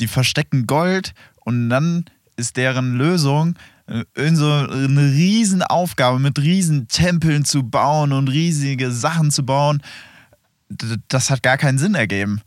die 0.00 0.08
verstecken 0.08 0.66
Gold 0.66 1.14
und 1.44 1.68
dann 1.70 2.04
ist 2.36 2.56
deren 2.56 2.94
Lösung, 2.96 3.56
äh, 3.86 4.04
in 4.14 4.36
so 4.36 4.50
eine 4.50 5.12
riesen 5.12 5.62
Aufgabe 5.62 6.18
mit 6.18 6.38
riesen 6.38 6.88
Tempeln 6.88 7.44
zu 7.44 7.62
bauen 7.62 8.12
und 8.12 8.28
riesige 8.28 8.90
Sachen 8.90 9.30
zu 9.30 9.44
bauen. 9.44 9.82
Das 11.08 11.30
hat 11.30 11.42
gar 11.42 11.58
keinen 11.58 11.78
Sinn 11.78 11.94
ergeben. 11.94 12.40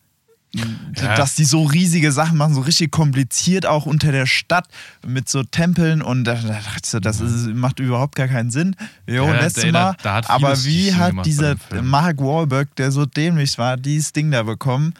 Ja. 0.95 1.15
Dass 1.15 1.35
die 1.35 1.45
so 1.45 1.63
riesige 1.63 2.11
Sachen 2.11 2.37
machen, 2.37 2.53
so 2.55 2.61
richtig 2.61 2.91
kompliziert 2.91 3.65
auch 3.65 3.85
unter 3.85 4.11
der 4.11 4.25
Stadt 4.25 4.67
mit 5.05 5.29
so 5.29 5.43
Tempeln 5.43 6.01
und 6.01 6.23
da, 6.23 6.33
da 6.35 6.41
dachte 6.53 6.79
ich 6.83 6.89
so, 6.89 6.99
das 6.99 7.21
ist, 7.21 7.47
macht 7.53 7.79
überhaupt 7.79 8.15
gar 8.15 8.27
keinen 8.27 8.49
Sinn. 8.51 8.75
Jo, 9.05 9.25
Ja, 9.27 9.39
letztes 9.41 9.63
da- 9.65 9.71
da- 9.71 9.83
Mal. 9.83 9.95
da 10.03 10.13
hat 10.15 10.29
aber 10.29 10.63
wie 10.65 10.93
hat 10.93 11.13
dieser. 11.25 11.55
Mark 11.81 12.17
Wahlberg, 12.19 12.75
der 12.75 12.91
so 12.91 13.05
dämlich 13.05 13.57
war, 13.57 13.77
dieses 13.77 14.11
Ding 14.13 14.31
da 14.31 14.43
bekommen? 14.43 14.93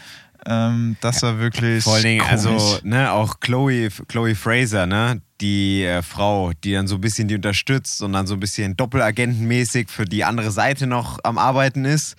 Ähm, 0.45 0.95
das 1.01 1.21
war 1.23 1.39
wirklich. 1.39 1.83
Vor 1.83 1.95
allen 1.95 2.03
Dingen, 2.03 2.19
komisch. 2.21 2.31
also, 2.45 2.79
ne, 2.83 3.11
auch 3.11 3.39
Chloe, 3.39 3.89
Chloe 4.07 4.35
Fraser, 4.35 4.85
ne, 4.85 5.19
die 5.41 5.83
äh, 5.83 6.01
Frau, 6.03 6.51
die 6.63 6.71
dann 6.73 6.87
so 6.87 6.95
ein 6.95 7.01
bisschen 7.01 7.27
die 7.27 7.35
unterstützt 7.35 8.01
und 8.01 8.13
dann 8.13 8.27
so 8.27 8.35
ein 8.35 8.39
bisschen 8.39 8.77
doppelagentenmäßig 8.77 9.89
für 9.89 10.05
die 10.05 10.23
andere 10.23 10.51
Seite 10.51 10.87
noch 10.87 11.19
am 11.23 11.37
Arbeiten 11.37 11.85
ist. 11.85 12.15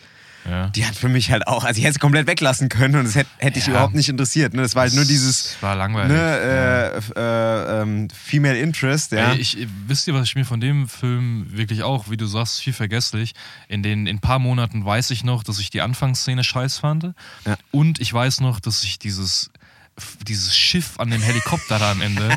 Ja. 0.49 0.69
Die 0.71 0.87
hat 0.87 0.95
für 0.97 1.09
mich 1.09 1.31
halt 1.31 1.47
auch, 1.47 1.65
also 1.65 1.79
ich 1.79 1.85
hätte 1.85 1.95
es 1.97 1.99
komplett 2.01 2.27
weglassen 2.27 2.69
können 2.69 2.97
und 2.97 3.07
es 3.07 3.15
hätte, 3.15 3.29
hätte 3.39 3.59
ich 3.59 3.67
Ja. 3.67 3.73
überhaupt 3.73 3.95
nicht 3.95 4.09
interessiert. 4.09 4.55
Ne? 4.55 4.63
Das 4.63 4.75
war 4.75 4.83
halt 4.83 4.95
nur 4.95 5.03
Das 5.03 5.09
dieses 5.09 5.57
war 5.61 5.77
langweilig. 5.77 6.11
ne, 6.17 6.39
äh, 6.39 6.97
f- 6.97 7.13
äh, 7.17 7.83
ähm, 7.83 8.09
Female 8.11 8.59
Interest, 8.59 9.13
ja. 9.13 9.33
Ey, 9.33 9.39
ich, 9.39 9.67
wisst 9.87 10.07
ihr, 10.09 10.15
was 10.15 10.25
ich 10.25 10.35
mir 10.37 10.45
von 10.45 10.61
dem 10.61 10.89
Film 10.89 11.47
wirklich 11.51 11.83
auch, 11.83 12.09
wie 12.11 12.17
du 12.17 12.27
sagst, 12.27 12.61
viel 12.61 12.73
vergesslich. 12.73 13.35
In 13.69 13.83
den 13.83 14.07
in 14.07 14.17
ein 14.17 14.21
paar 14.21 14.39
Monaten 14.39 14.85
weiß 14.85 15.11
ich 15.11 15.25
noch, 15.25 15.43
dass 15.43 15.59
ich 15.59 15.71
die 15.71 15.81
Anfangsszene 15.83 16.43
scheiß 16.45 16.79
fand. 16.79 17.05
Ja. 17.45 17.57
Und 17.71 18.01
ich 18.01 18.13
weiß 18.13 18.41
noch, 18.41 18.61
dass 18.61 18.83
ich 18.85 18.99
dieses, 18.99 19.51
dieses 20.27 20.57
Schiff 20.57 20.99
an 20.99 21.11
dem 21.11 21.21
Helikopter 21.23 21.79
da 21.79 21.93
am 21.93 22.01
Ende. 22.03 22.29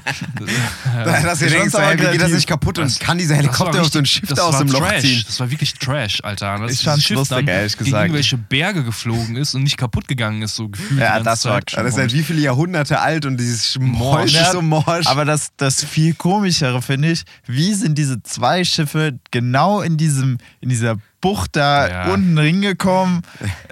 dass 1.06 1.42
ihr 1.42 1.48
Ich 1.48 1.54
denkt, 1.54 1.72
so, 1.72 1.78
wie 1.80 1.96
geht 1.98 2.22
das 2.22 2.32
nicht 2.32 2.48
kaputt 2.48 2.78
und 2.80 2.86
Das- 2.86 3.00
kann 3.00 3.18
dieser 3.18 3.36
Das 3.36 3.44
Helikopter 3.44 3.74
war 3.76 3.82
auf 3.82 3.88
so 3.92 4.00
ein 4.00 4.02
richtig- 4.04 4.20
Schiff 4.20 4.30
das 4.30 4.38
da 4.40 4.44
aus 4.46 4.58
dem 4.58 4.68
Loch 4.70 4.80
Trash. 4.80 5.02
ziehen? 5.02 5.24
Das 5.28 5.40
war 5.40 5.52
wirklich 5.52 5.74
Trash, 5.74 6.20
Alter. 6.24 6.58
Dass 6.60 6.72
Ich 6.74 6.84
fand's 6.84 7.04
Schiff 7.06 7.18
lustig, 7.18 7.38
dann 7.38 7.48
ehrlich 7.48 7.74
gegen 7.74 7.86
gesagt. 7.86 8.04
irgendwelche 8.06 8.38
Berge 8.38 8.84
geflogen 8.84 9.36
ist 9.36 9.54
und 9.56 9.64
nicht 9.64 9.78
kaputt 9.78 10.08
gegangen 10.08 10.42
ist, 10.42 10.56
so 10.56 10.70
gefühlt. 10.70 11.00
Ja, 11.00 11.20
das 11.20 11.46
war 11.46 11.62
das 11.62 11.86
ist 11.94 11.98
halt 11.98 12.14
wie 12.14 12.24
viele 12.24 12.42
Jahrhunderte 12.42 13.00
alt 13.00 13.26
und 13.26 13.38
dieses 13.38 13.78
Morsch 13.80 14.34
ist 14.36 14.52
so 14.52 14.62
morsch. 14.62 15.08
Aber 15.08 15.26
das, 15.26 15.50
das 15.58 15.84
viel 15.84 16.14
komischere 16.14 16.82
finde 16.82 17.12
ich, 17.12 17.24
wie 17.48 17.74
sind 17.74 17.98
diese 17.98 18.22
zwei 18.24 18.64
Schiffe 18.64 19.20
genau 19.32 19.82
in 19.82 19.98
diesem, 19.98 20.38
in 20.60 20.70
dieser 20.70 20.98
Bucht 21.22 21.56
da 21.56 21.88
Ja. 21.88 22.14
unten 22.14 22.38
hingekommen 22.40 23.22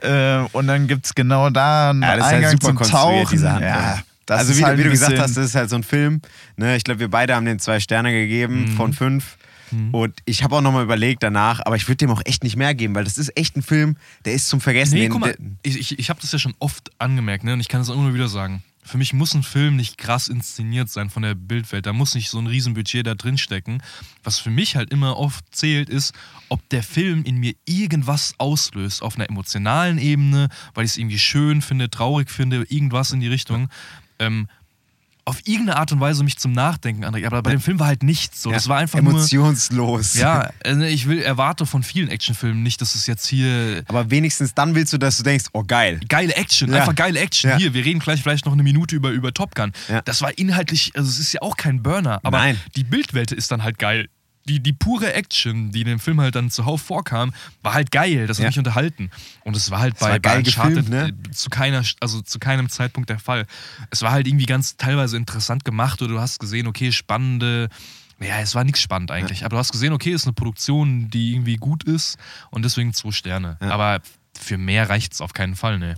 äh, 0.01 0.38
und 0.51 0.68
dann 0.68 0.88
gibt 0.88 1.06
es 1.08 1.15
genau 1.15 1.50
da 1.50 1.89
einen 1.89 2.01
Ja, 2.03 2.15
das 2.15 2.18
ist 2.20 2.24
halt 2.25 2.36
Eingang 2.46 2.51
super 2.62 2.84
zum 2.84 2.91
Tauchen. 2.91 3.44
ja, 3.44 4.00
das 4.25 4.39
also 4.39 4.51
ist 4.51 4.60
wie, 4.60 4.63
halt 4.65 4.77
wie 4.77 4.84
du 4.84 4.89
ein 4.89 4.91
gesagt 4.94 5.18
hast, 5.20 5.36
das 5.38 5.46
ist 5.46 5.56
halt 5.56 5.70
so 5.70 5.75
ein 5.75 5.84
Film. 5.84 6.22
Ne? 6.56 6.75
Ich 6.75 6.84
glaube, 6.84 7.00
wir 7.00 7.10
beide 7.10 7.36
haben 7.36 7.46
den 7.46 7.60
zwei 7.60 7.79
Sterne 7.79 8.12
gegeben 8.12 8.65
Mhm. 8.65 8.75
von 8.77 8.94
fünf. 8.94 9.38
Und 9.91 10.15
ich 10.25 10.44
habe 10.44 10.56
auch 10.56 10.62
nochmal 10.62 10.82
überlegt 10.84 11.22
danach, 11.22 11.60
aber 11.63 11.75
ich 11.75 11.88
würde 11.88 11.98
dem 11.98 12.10
auch 12.10 12.24
echt 12.25 12.44
nicht 12.44 12.56
mehr 12.56 12.74
geben, 12.74 12.96
weil 12.96 13.03
das 13.03 13.20
ist 13.20 13.38
echt 13.38 13.56
ein 13.56 13.62
Film, 13.62 13.98
der 14.25 14.34
ist 14.34 14.50
zum 14.50 14.62
Vergessen. 14.62 14.96
Nee, 14.96 15.10
guck 15.10 15.22
mal, 15.22 15.36
ich, 15.62 15.77
ich, 15.79 16.00
ich 16.00 16.10
habe 16.10 16.20
das 16.20 16.32
ja 16.32 16.39
schon 16.39 16.56
oft 16.58 16.89
angemerkt, 16.98 17.44
ne? 17.44 17.53
Und 17.53 17.60
ich 17.60 17.68
kann 17.68 17.82
es 17.82 17.89
auch 17.91 17.94
immer 17.94 18.15
wieder 18.15 18.27
sagen. 18.29 18.63
Für 18.83 18.98
mich 18.98 19.13
muss 19.13 19.33
ein 19.33 19.43
Film 19.43 19.75
nicht 19.75 19.98
krass 19.98 20.27
inszeniert 20.27 20.89
sein 20.89 21.09
von 21.09 21.24
der 21.24 21.36
Bildwelt. 21.36 21.86
Da 21.86 21.93
muss 21.93 22.15
nicht 22.15 22.29
so 22.29 22.39
ein 22.39 22.48
Riesenbudget 22.48 23.05
da 23.05 23.15
drin 23.15 23.38
stecken. 23.38 23.83
Was 24.24 24.39
für 24.39 24.50
mich 24.50 24.75
halt 24.75 24.91
immer 24.91 25.17
oft 25.17 25.43
zählt, 25.53 25.89
ist, 25.89 26.13
ob 26.48 26.67
der 26.69 26.81
Film 26.81 27.24
in 27.24 27.38
mir 27.38 27.53
irgendwas 27.65 28.33
auslöst. 28.38 29.03
Auf 29.03 29.15
einer 29.15 29.29
emotionalen 29.29 29.98
Ebene, 29.98 30.50
weil 30.74 30.86
ich 30.86 30.91
es 30.91 30.98
irgendwie 30.98 31.19
schön 31.19 31.62
finde, 31.62 31.89
traurig 31.89 32.31
finde, 32.31 32.65
irgendwas 32.69 33.12
in 33.12 33.19
die 33.19 33.27
Richtung. 33.27 33.69
Ähm, 34.17 34.48
auf 35.29 35.39
irgendeine 35.45 35.77
Art 35.77 35.91
und 35.91 36.00
Weise 36.00 36.24
mich 36.24 36.38
zum 36.38 36.51
Nachdenken 36.51 37.03
anregt. 37.03 37.25
Aber 37.27 37.41
bei 37.41 37.51
dem 37.51 37.62
Film 37.62 37.79
war 37.79 37.88
halt 37.88 38.03
nichts 38.03 38.41
so. 38.41 38.50
ja, 38.50 38.55
Das 38.55 38.67
war 38.67 38.77
einfach 38.77 39.01
nur. 39.01 39.13
emotionslos. 39.13 40.15
Ja, 40.15 40.50
also 40.63 40.81
ich 40.81 41.07
will, 41.07 41.21
erwarte 41.21 41.65
von 41.65 41.83
vielen 41.83 42.09
Actionfilmen 42.09 42.62
nicht, 42.63 42.81
dass 42.81 42.95
es 42.95 43.05
jetzt 43.07 43.27
hier 43.27 43.83
Aber 43.88 44.09
wenigstens 44.12 44.53
dann 44.53 44.75
willst 44.75 44.93
du, 44.93 44.98
dass 44.98 45.17
du 45.17 45.24
denkst, 45.24 45.45
oh 45.53 45.63
geil. 45.63 46.00
geile 46.09 46.36
Action, 46.36 46.71
Ja. 46.71 46.79
einfach 46.81 46.95
geile 46.95 47.19
Action. 47.19 47.51
Ja. 47.51 47.57
Hier, 47.57 47.74
wir 47.74 47.86
reden 47.86 48.00
gleich 48.00 48.21
vielleicht 48.21 48.45
noch 48.45 48.53
eine 48.53 48.63
Minute 48.63 48.95
über, 48.95 49.09
über 49.12 49.33
Top 49.33 49.55
Gun. 49.55 49.71
Das 50.05 50.21
war 50.21 50.38
inhaltlich, 50.38 50.91
also 50.95 51.09
es 51.09 51.19
ist 51.19 51.33
ja 51.33 51.41
auch 51.41 51.57
kein 51.57 51.81
Burner, 51.83 52.19
aber 52.24 52.39
Nein. 52.39 52.59
die 52.75 52.83
Bildwelt 52.83 53.31
ist 53.31 53.51
dann 53.51 53.63
halt 53.63 53.77
geil. 53.79 54.09
Die, 54.50 54.60
die 54.60 54.74
pure 54.74 55.13
Action, 55.13 55.72
die 55.72 55.82
in 55.82 55.88
dem 55.88 56.00
Film 56.00 56.20
halt 56.20 56.34
dann 56.36 56.50
zuhauf 56.50 56.82
vorkam, 56.82 57.34
war 57.62 57.74
halt 57.75 57.91
geil. 57.91 58.25
Das 58.27 58.38
hat 58.38 58.44
Ja. 58.44 58.50
mich 58.50 58.58
unterhalten. 58.58 59.12
Und 59.44 59.56
es 59.56 59.70
war 59.70 59.79
halt 59.79 59.94
Es 59.94 60.00
bei, 60.00 60.12
war 60.13 60.20
bei 60.20 60.38
Uncharted 60.39 60.86
gefilmt, 60.88 60.89
ne? 60.89 61.13
äh, 61.27 61.32
zu, 61.32 61.50
keiner, 61.50 61.84
also 62.00 62.22
zu 62.22 62.39
keinem 62.39 62.68
Zeitpunkt 62.70 63.10
der 63.10 63.20
Fall. 63.20 63.46
Es 63.91 64.01
war 64.01 64.12
halt 64.12 64.27
irgendwie 64.27 64.46
ganz 64.48 64.75
teilweise 64.75 65.15
interessant 65.18 65.63
gemacht 65.65 66.01
oder 66.01 66.13
du 66.13 66.20
hast 66.20 66.39
gesehen, 66.39 66.65
okay, 66.68 66.91
spannende. 66.91 67.70
Ja, 68.20 68.39
es 68.39 68.53
war 68.56 68.63
nichts 68.63 68.82
spannend 68.82 69.12
eigentlich. 69.12 69.46
Aber 69.46 69.56
du 69.56 69.60
hast 69.60 69.72
gesehen, 69.72 69.94
okay, 69.94 70.12
es 70.12 70.22
ist 70.24 70.27
eine 70.27 70.34
Produktion, 70.34 71.10
die 71.10 71.34
irgendwie 71.34 71.56
gut 71.56 71.84
ist 71.84 72.18
und 72.50 72.65
deswegen 72.65 72.94
zwei 72.94 73.12
Sterne. 73.12 73.58
Ja. 73.62 73.70
Aber 73.70 74.01
für 74.38 74.58
mehr 74.58 74.89
reicht 74.89 75.13
es 75.13 75.22
auf 75.22 75.34
keinen 75.34 75.56
Fall, 75.56 75.79
ne. 75.79 75.96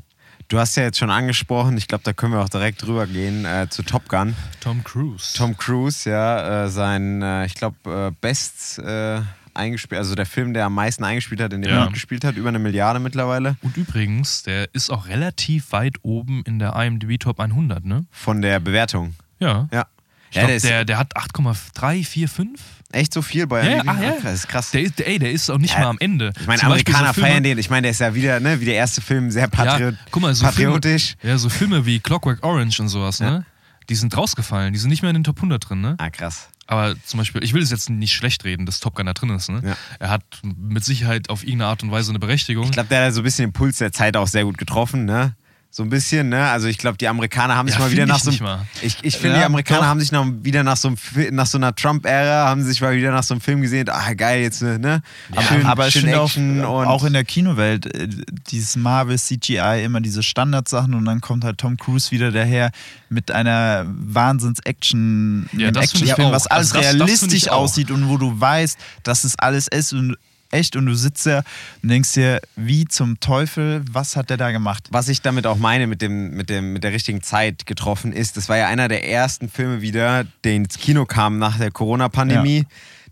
Du 0.52 0.60
hast 0.60 0.76
ja 0.76 0.84
jetzt 0.84 0.98
schon 0.98 1.10
angesprochen, 1.10 1.78
ich 1.78 1.88
glaube, 1.88 2.04
da 2.04 2.12
können 2.12 2.34
wir 2.34 2.42
auch 2.42 2.50
direkt 2.50 2.82
drüber 2.82 3.08
gehen, 3.08 3.46
äh, 3.46 3.68
zu 3.70 3.84
Top 3.84 4.10
Gun. 4.10 4.36
Tom 4.60 4.84
Cruise. 4.84 5.34
Tom 5.34 5.56
Cruise, 5.56 6.10
ja, 6.10 6.66
äh, 6.66 6.70
sein, 6.70 7.22
äh, 7.22 7.46
ich 7.46 7.54
glaube, 7.54 7.78
äh, 7.90 8.12
best 8.20 8.78
äh, 8.80 9.22
eingespielt, 9.54 10.00
also 10.00 10.14
der 10.14 10.26
Film, 10.26 10.54
der 10.54 10.66
am 10.66 10.76
meisten 10.76 11.06
eingespielt 11.06 11.40
hat, 11.40 11.54
in 11.54 11.62
dem 11.62 11.72
Ja. 11.72 11.78
er 11.78 11.84
mitgespielt 11.86 12.26
hat, 12.26 12.36
über 12.36 12.50
eine 12.50 12.60
Milliarde 12.60 13.00
mittlerweile. 13.00 13.56
Und 13.62 13.78
übrigens, 13.78 14.44
der 14.44 14.68
ist 14.76 14.90
auch 14.90 15.08
relativ 15.08 15.72
weit 15.72 15.96
oben 16.02 16.44
in 16.44 16.60
der 16.60 16.76
IMDb 16.76 17.18
Top 17.18 17.40
100, 17.40 17.86
ne? 17.86 18.06
Von 18.12 18.42
der 18.42 18.60
Bewertung. 18.60 19.16
Ja. 19.40 19.70
Ja. 19.72 19.86
Ich 20.32 20.36
Ja, 20.36 20.48
glaub, 20.48 20.50
der 20.50 20.60
der, 20.60 20.84
der 20.86 20.98
hat 20.98 21.16
8,345. 21.16 22.50
Echt 22.94 23.14
so 23.14 23.22
viel 23.22 23.48
bei 23.48 23.68
Ja, 23.78 23.84
ach 23.86 24.00
ja. 24.02 24.16
Das 24.24 24.34
ist 24.34 24.48
krass. 24.48 24.72
Der 24.72 24.82
ist, 24.82 25.00
der, 25.00 25.08
ey, 25.08 25.20
der 25.20 25.32
ist 25.32 25.50
auch 25.50 25.58
nicht 25.58 25.74
Ja. 25.74 25.82
mal 25.82 25.88
am 25.88 25.98
Ende. 26.00 26.32
ich 26.40 26.48
meine, 26.48 26.60
Zum 26.60 26.68
Amerikaner 26.70 27.08
so 27.08 27.14
Filme- 27.14 27.30
feiern 27.30 27.44
den. 27.44 27.58
Ich 27.58 27.70
meine, 27.70 27.84
der 27.84 27.92
ist 27.92 28.00
ja 28.02 28.14
wieder, 28.16 28.40
ne, 28.40 28.60
wie 28.62 28.66
der 28.66 28.76
erste 28.76 29.02
Film, 29.02 29.32
sehr 29.32 29.48
patriot 29.48 29.96
Ja, 30.14 30.20
mal, 30.20 30.34
so 30.36 30.46
patriotisch. 30.46 31.16
Filme, 31.20 31.34
ja, 31.34 31.38
so 31.38 31.50
Filme 31.50 31.86
wie 31.86 32.00
Clockwork 32.00 32.44
Orange 32.46 32.80
und 32.82 32.88
sowas, 32.90 33.20
Ja. 33.20 33.30
ne? 33.32 33.46
Die 33.90 33.96
sind 33.96 34.16
rausgefallen. 34.16 34.74
Die 34.74 34.80
sind 34.80 34.90
nicht 34.90 35.02
mehr 35.02 35.10
in 35.10 35.16
den 35.18 35.24
Top 35.24 35.38
100 35.42 35.70
drin, 35.70 35.82
ne? 35.82 35.96
Ah, 35.98 36.10
krass. 36.10 36.50
Aber 36.68 36.96
zum 37.06 37.18
Beispiel, 37.18 37.44
ich 37.44 37.54
will 37.54 37.62
es 37.62 37.70
jetzt 37.72 37.90
nicht 37.90 38.14
schlecht 38.14 38.46
reden, 38.46 38.66
dass 38.66 38.80
Top 38.80 38.96
Gun 38.96 39.06
da 39.06 39.14
drin 39.14 39.30
ist, 39.32 39.50
ne? 39.50 39.62
Ja. 39.66 39.76
Er 40.00 40.10
hat 40.10 40.24
mit 40.44 40.86
Sicherheit 40.86 41.30
auf 41.30 41.44
irgendeine 41.44 41.70
Art 41.70 41.84
und 41.84 41.92
Weise 41.92 42.12
eine 42.12 42.20
Berechtigung. 42.20 42.66
Ich 42.66 42.72
glaube, 42.72 42.88
der 42.88 43.08
hat 43.08 43.14
so 43.14 43.20
ein 43.22 43.24
bisschen 43.24 43.48
den 43.48 43.54
Puls 43.54 43.80
der 43.80 43.92
Zeit 43.92 44.16
auch 44.16 44.28
sehr 44.28 44.46
gut 44.46 44.58
getroffen, 44.58 45.04
ne? 45.06 45.36
So 45.74 45.84
ein 45.84 45.90
bisschen, 45.90 46.28
ne? 46.28 46.50
Also 46.50 46.68
ich 46.68 46.78
glaube, 46.78 46.98
die 46.98 47.08
Amerikaner 47.08 47.56
haben 47.56 47.70
sich 47.70 47.78
Ja, 47.78 47.86
mal 47.86 47.92
wieder 47.92 48.06
nach 48.06 48.18
ich 48.18 48.24
so 48.24 48.32
nicht 48.32 48.42
einem. 48.42 48.58
mal. 48.58 48.66
Ich, 48.82 48.98
ich 49.04 49.16
finde, 49.16 49.36
Ja, 49.36 49.40
die 49.40 49.46
Amerikaner 49.46 49.80
doch. 49.80 49.86
haben 49.88 50.00
sich 50.02 50.12
noch 50.12 50.28
wieder 50.44 50.64
nach 50.64 50.76
so, 50.76 50.90
einem, 50.90 50.98
nach 51.34 51.46
so 51.46 51.58
einer 51.58 51.74
Trump-Ära, 51.74 52.50
haben 52.50 52.62
sich 52.62 52.82
mal 52.82 52.94
wieder 52.94 53.12
nach 53.14 53.24
so 53.24 53.36
einem 53.36 53.40
Film 53.42 53.62
gesehen, 53.62 53.88
ah 53.88 54.14
geil, 54.14 54.42
jetzt, 54.42 54.62
ne? 54.62 55.02
Ja, 55.34 55.42
schön, 55.42 55.66
aber 55.66 55.88
ich 55.88 55.94
schön 55.94 56.02
finde 56.02 56.20
auch, 56.20 56.26
Action 56.26 56.66
und 56.66 56.86
auch 56.88 57.06
in 57.06 57.14
der 57.14 57.24
Kinowelt, 57.24 57.86
äh, 57.96 58.10
dieses 58.52 58.76
Marvel 58.76 59.18
CGI, 59.18 59.84
immer 59.86 60.02
diese 60.02 60.24
Standardsachen 60.24 60.94
und 60.94 61.06
dann 61.06 61.22
kommt 61.22 61.46
halt 61.46 61.58
Tom 61.58 61.78
Cruise 61.78 62.12
wieder 62.12 62.32
daher 62.34 62.72
mit 63.08 63.32
einer 63.32 63.86
Wahnsinns-Action, 63.88 65.50
Ja, 65.54 65.72
das 65.72 65.86
Actionfilm, 65.94 66.32
was 66.32 66.48
alles 66.48 66.74
Also 66.74 66.82
das- 66.82 66.86
das 66.92 66.96
realistisch 66.96 67.50
auch. 67.50 67.62
aussieht 67.62 67.92
und 67.92 68.10
wo 68.10 68.18
du 68.18 68.40
weißt, 68.40 68.78
dass 69.04 69.24
es 69.24 69.38
alles 69.40 69.68
ist 69.70 69.94
und 69.94 70.18
echt 70.52 70.76
und 70.76 70.86
du 70.86 70.94
sitzt 70.94 71.26
da 71.26 71.44
und 71.82 71.90
denkst 71.90 72.14
dir, 72.14 72.42
wie 72.56 72.86
zum 72.86 73.20
Teufel, 73.20 73.84
was 73.92 74.16
hat 74.16 74.30
der 74.30 74.38
da 74.38 74.52
gemacht? 74.52 74.88
was 74.92 75.08
ich 75.08 75.22
damit 75.22 75.48
auch 75.48 75.58
meine, 75.58 75.88
mit, 75.88 76.02
dem, 76.02 76.32
mit, 76.32 76.50
dem, 76.50 76.74
mit 76.74 76.84
der 76.84 76.92
richtigen 76.92 77.22
Zeit 77.22 77.66
getroffen 77.66 78.14
ist, 78.14 78.38
das 78.38 78.50
war 78.50 78.58
ja 78.58 78.68
einer 78.68 78.88
der 78.88 79.08
ersten 79.10 79.50
Filme 79.50 79.82
wieder, 79.82 80.26
der 80.44 80.54
ins 80.54 80.78
Kino 80.78 81.06
kam 81.06 81.40
nach 81.40 81.58
der 81.58 81.72
Corona-Pandemie, 81.72 82.66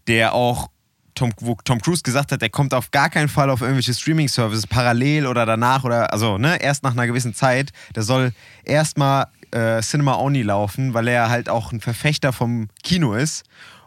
der 0.07 0.33
auch 0.33 0.69
Tom, 1.15 1.31
wo 1.39 1.57
Tom 1.63 1.81
Cruise 1.81 2.03
gesagt 2.03 2.31
hat, 2.31 2.41
der 2.41 2.49
kommt 2.49 2.73
auf 2.73 2.91
gar 2.91 3.09
keinen 3.09 3.27
Fall 3.27 3.49
auf 3.49 3.61
irgendwelche 3.61 3.93
Streaming-Services 3.93 4.67
parallel 4.67 5.27
oder 5.27 5.45
danach 5.45 5.83
oder 5.83 6.13
also 6.13 6.37
ne, 6.37 6.61
erst 6.61 6.83
nach 6.83 6.91
einer 6.91 7.07
gewissen 7.07 7.33
Zeit. 7.33 7.71
Der 7.95 8.03
soll 8.03 8.31
erstmal 8.63 9.27
äh, 9.51 9.81
Cinema 9.81 10.15
Only 10.15 10.43
laufen, 10.43 10.93
weil 10.93 11.07
er 11.07 11.29
halt 11.29 11.49
auch 11.49 11.71
ein 11.71 11.81
Verfechter 11.81 12.31
vom 12.31 12.69
Kino 12.83 13.13
ist. 13.13 13.43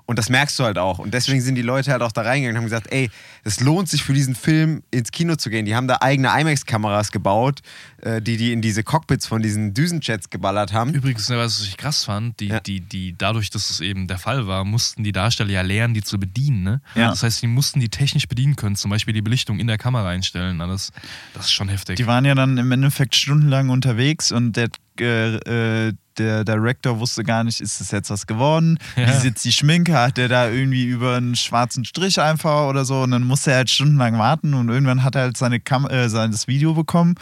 Und 0.06 0.18
das 0.18 0.28
merkst 0.28 0.58
du 0.58 0.64
halt 0.64 0.78
auch. 0.78 0.98
Und 0.98 1.14
deswegen 1.14 1.40
sind 1.40 1.54
die 1.54 1.62
Leute 1.62 1.92
halt 1.92 2.02
auch 2.02 2.12
da 2.12 2.22
reingegangen 2.22 2.56
und 2.56 2.62
haben 2.62 2.64
gesagt, 2.66 2.92
ey, 2.92 3.10
es 3.44 3.60
lohnt 3.60 3.88
sich 3.88 4.02
für 4.02 4.12
diesen 4.12 4.34
Film 4.34 4.82
ins 4.90 5.10
Kino 5.12 5.36
zu 5.36 5.48
gehen. 5.48 5.64
Die 5.64 5.74
haben 5.74 5.86
da 5.88 5.98
eigene 6.00 6.28
IMAX-Kameras 6.28 7.12
gebaut, 7.12 7.60
äh, 8.02 8.20
die 8.20 8.36
die 8.36 8.52
in 8.52 8.60
diese 8.62 8.82
Cockpits 8.82 9.26
von 9.26 9.42
diesen 9.42 9.74
Düsenjets 9.74 10.28
geballert 10.30 10.72
haben. 10.72 10.92
Übrigens, 10.92 11.28
ne, 11.28 11.38
was 11.38 11.60
ich 11.62 11.76
krass 11.76 12.04
fand, 12.04 12.40
die, 12.40 12.48
Ja. 12.48 12.60
die, 12.60 12.80
die, 12.80 13.14
dadurch, 13.16 13.50
dass 13.50 13.70
es 13.70 13.80
eben 13.80 14.06
der 14.08 14.18
Fall 14.18 14.46
war, 14.46 14.64
mussten 14.64 15.04
die 15.04 15.12
Darsteller 15.12 15.50
ja 15.50 15.62
lernen, 15.62 15.94
die 15.94 16.02
zu 16.02 16.18
bedienen. 16.18 16.62
Ne? 16.62 16.80
Ja. 16.94 17.08
Das 17.10 17.22
heißt, 17.22 17.40
die 17.42 17.46
mussten 17.46 17.80
die 17.80 17.88
technisch 17.88 18.26
bedienen 18.28 18.56
können, 18.56 18.76
zum 18.76 18.90
Beispiel 18.90 19.14
die 19.14 19.22
Belichtung 19.22 19.60
in 19.60 19.66
der 19.66 19.78
Kamera 19.78 20.08
einstellen. 20.08 20.60
Alles. 20.60 20.90
Das 21.34 21.46
ist 21.46 21.52
schon 21.52 21.68
heftig. 21.68 21.96
Die 21.96 22.06
waren 22.06 22.24
ja 22.24 22.34
dann 22.34 22.58
im 22.58 22.70
Endeffekt 22.72 23.14
stundenlang 23.14 23.70
unterwegs 23.70 24.32
und 24.32 24.56
der, 24.56 24.68
äh, 25.00 25.88
äh, 25.88 25.92
der 26.18 26.44
Director 26.44 26.98
wusste 26.98 27.24
gar 27.24 27.44
nicht, 27.44 27.60
ist 27.60 27.80
das 27.80 27.90
jetzt 27.90 28.10
was 28.10 28.26
geworden? 28.26 28.78
Ja. 28.96 29.08
Wie 29.08 29.20
sitzt 29.20 29.44
die 29.44 29.52
Schminke? 29.52 29.94
Hat 29.98 30.18
der 30.18 30.28
da 30.28 30.48
irgendwie 30.48 30.84
über 30.84 31.16
einen 31.16 31.34
schwarzen 31.34 31.84
Strich 31.84 32.20
einfach 32.20 32.68
oder 32.68 32.84
so? 32.84 33.02
Und 33.02 33.12
dann 33.12 33.24
musste 33.24 33.50
er 33.50 33.58
halt 33.58 33.70
stundenlang 33.70 34.18
warten 34.18 34.54
und 34.54 34.68
irgendwann 34.68 35.02
hat 35.02 35.14
er 35.14 35.22
halt 35.22 35.36
seine 35.36 35.60
Kam 35.60 35.86
äh, 35.86 36.08
sein 36.08 36.30
das 36.30 36.46
Video 36.46 36.74
bekommen. 36.74 37.14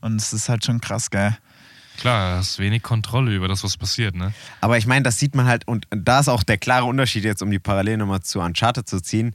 Und 0.00 0.16
es 0.16 0.32
ist 0.32 0.48
halt 0.48 0.64
schon 0.64 0.80
krass, 0.80 1.10
geil. 1.10 1.38
Klar, 1.98 2.32
du 2.32 2.38
hast 2.38 2.58
wenig 2.58 2.82
Kontrolle 2.82 3.34
über 3.34 3.48
das, 3.48 3.62
was 3.62 3.76
passiert. 3.76 4.14
Ne? 4.14 4.32
Aber 4.60 4.78
ich 4.78 4.86
meine, 4.86 5.02
das 5.04 5.18
sieht 5.18 5.34
man 5.34 5.46
halt, 5.46 5.68
und 5.68 5.86
da 5.90 6.20
ist 6.20 6.28
auch 6.28 6.42
der 6.42 6.58
klare 6.58 6.86
Unterschied 6.86 7.24
jetzt, 7.24 7.42
um 7.42 7.50
die 7.50 7.58
Parallelnummer 7.58 8.22
zu 8.22 8.40
Uncharted 8.40 8.88
zu 8.88 9.00
ziehen. 9.00 9.34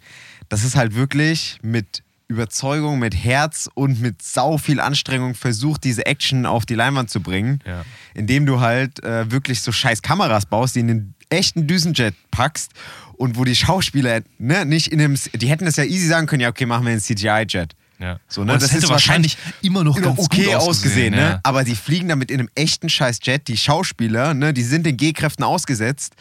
Das 0.50 0.64
ist 0.64 0.76
halt 0.76 0.96
wirklich 0.96 1.60
mit 1.62 2.04
Überzeugung, 2.28 3.00
mit 3.00 3.16
Herz 3.16 3.70
und 3.74 4.02
mit 4.02 4.22
sau 4.22 4.58
viel 4.58 4.80
Anstrengung 4.80 5.34
versucht, 5.34 5.84
diese 5.84 6.06
Action 6.06 6.46
auf 6.46 6.66
die 6.66 6.76
Leinwand 6.76 7.10
zu 7.10 7.22
bringen. 7.22 7.60
Ja. 7.66 7.86
Indem 8.14 8.46
du 8.46 8.60
halt 8.60 9.04
äh, 9.04 9.32
wirklich 9.32 9.62
so 9.62 9.72
scheiß 9.72 10.02
Kameras 10.02 10.46
baust, 10.46 10.76
die 10.76 10.82
in 10.82 10.88
den 10.88 11.14
echten 11.30 11.68
Düsenjet 11.68 12.16
packst 12.32 12.72
und 13.14 13.38
wo 13.38 13.44
die 13.46 13.56
Schauspieler 13.56 14.22
ne, 14.40 14.66
nicht 14.66 14.88
in 14.92 15.00
dem. 15.00 15.16
Die 15.36 15.48
hätten 15.48 15.66
das 15.66 15.78
ja 15.78 15.84
easy 15.86 16.08
sagen 16.08 16.28
können, 16.28 16.42
ja, 16.42 16.50
okay, 16.50 16.66
machen 16.66 16.86
wir 16.86 16.92
einen 16.92 17.02
CGI-Jet. 17.02 17.74
Ja. 18.00 18.20
So, 18.28 18.44
ne? 18.44 18.54
es 18.54 18.62
Das 18.62 18.72
hätte 18.74 18.84
ist 18.84 18.90
wahrscheinlich 18.92 19.38
immer 19.64 19.84
noch 19.84 20.00
ganz 20.00 20.20
okay 20.20 20.46
gut 20.46 20.56
ausgesehen, 20.56 21.16
ne? 21.16 21.20
ja. 21.22 21.40
Aber 21.44 21.64
die 21.64 21.76
fliegen 21.76 22.08
damit 22.10 22.30
in 22.30 22.40
einem 22.42 22.50
echten 22.54 22.90
Scheiß-Jet. 22.90 23.48
Die 23.48 23.58
Schauspieler, 23.58 24.34
ne, 24.34 24.54
die 24.54 24.62
sind 24.64 24.86
den 24.86 24.98
G-Kräften 24.98 25.44
ausgesetzt 25.44 26.14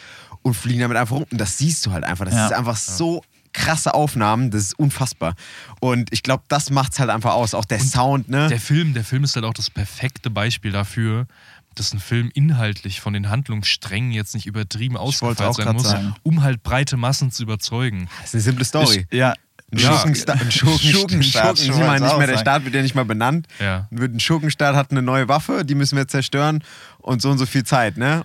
und 0.42 0.55
fliegen 0.55 0.81
damit 0.81 0.97
einfach 0.97 1.16
rum. 1.16 1.27
Und 1.31 1.38
das 1.40 1.59
siehst 1.59 1.85
du 1.85 1.92
halt 1.92 2.05
einfach. 2.05 2.25
Das 2.25 2.35
Ja. 2.35 2.47
ist 2.47 2.53
einfach 2.53 2.77
so 2.77 3.23
krasse 3.57 3.95
Aufnahmen, 3.95 4.51
das 4.51 4.62
ist 4.62 4.79
unfassbar. 4.79 5.35
Und 5.81 6.12
ich 6.12 6.23
glaube, 6.23 6.45
das 6.49 6.71
macht's 6.71 6.99
halt 7.01 7.11
einfach 7.11 7.35
aus. 7.35 7.55
Auch 7.55 7.64
der 7.64 7.81
Sound, 7.81 8.29
ne? 8.29 8.49
Der 8.49 8.61
Film, 8.61 8.92
der 8.92 9.03
Film 9.03 9.25
ist 9.25 9.35
halt 9.35 9.45
auch 9.45 9.55
das 9.55 9.71
perfekte 9.71 10.29
Beispiel 10.31 10.73
dafür, 10.73 11.27
dass 11.75 11.92
ein 11.92 12.01
Film 12.01 12.31
inhaltlich 12.35 13.01
von 13.01 13.12
den 13.12 13.29
Handlungssträngen 13.29 14.12
jetzt 14.12 14.35
nicht 14.35 14.47
übertrieben 14.47 14.97
ausgefeilt 14.97 15.55
sein 15.55 15.73
muss, 15.75 15.85
sagen. 15.85 16.14
um 16.23 16.42
halt 16.42 16.62
breite 16.62 16.97
Massen 16.97 17.31
zu 17.31 17.42
überzeugen. 17.42 18.09
das 18.21 18.29
ist 18.29 18.35
eine 18.35 18.42
simple 18.42 18.64
Story. 18.64 19.07
Ich, 19.11 19.16
ja. 19.16 19.35
Ein 19.73 19.79
Ja. 19.79 19.91
Schurkenstaat, 19.97 20.41
ein 20.41 20.51
Schurken, 20.53 20.79
Schurkenstaat, 20.79 21.59
Schurken, 21.59 21.81
mal, 21.87 22.01
nicht 22.01 22.19
mehr, 22.19 22.27
der. 22.27 22.39
Staat 22.39 22.65
wird 22.65 22.75
ja 22.75 22.83
nicht 22.83 22.95
mal 22.95 23.05
benannt. 23.05 23.47
Ja. 23.59 23.89
Wird 23.91 24.15
ein 24.15 24.21
Schurkenstaat 24.21 24.77
hat 24.77 24.91
eine 24.91 25.03
neue 25.03 25.29
Waffe, 25.29 25.65
die 25.65 25.75
müssen 25.75 25.97
wir 25.97 26.07
zerstören 26.07 26.63
und 26.99 27.23
so 27.23 27.31
und 27.31 27.39
so 27.39 27.47
viel 27.47 27.65
Zeit, 27.65 27.97
ne? 27.97 28.25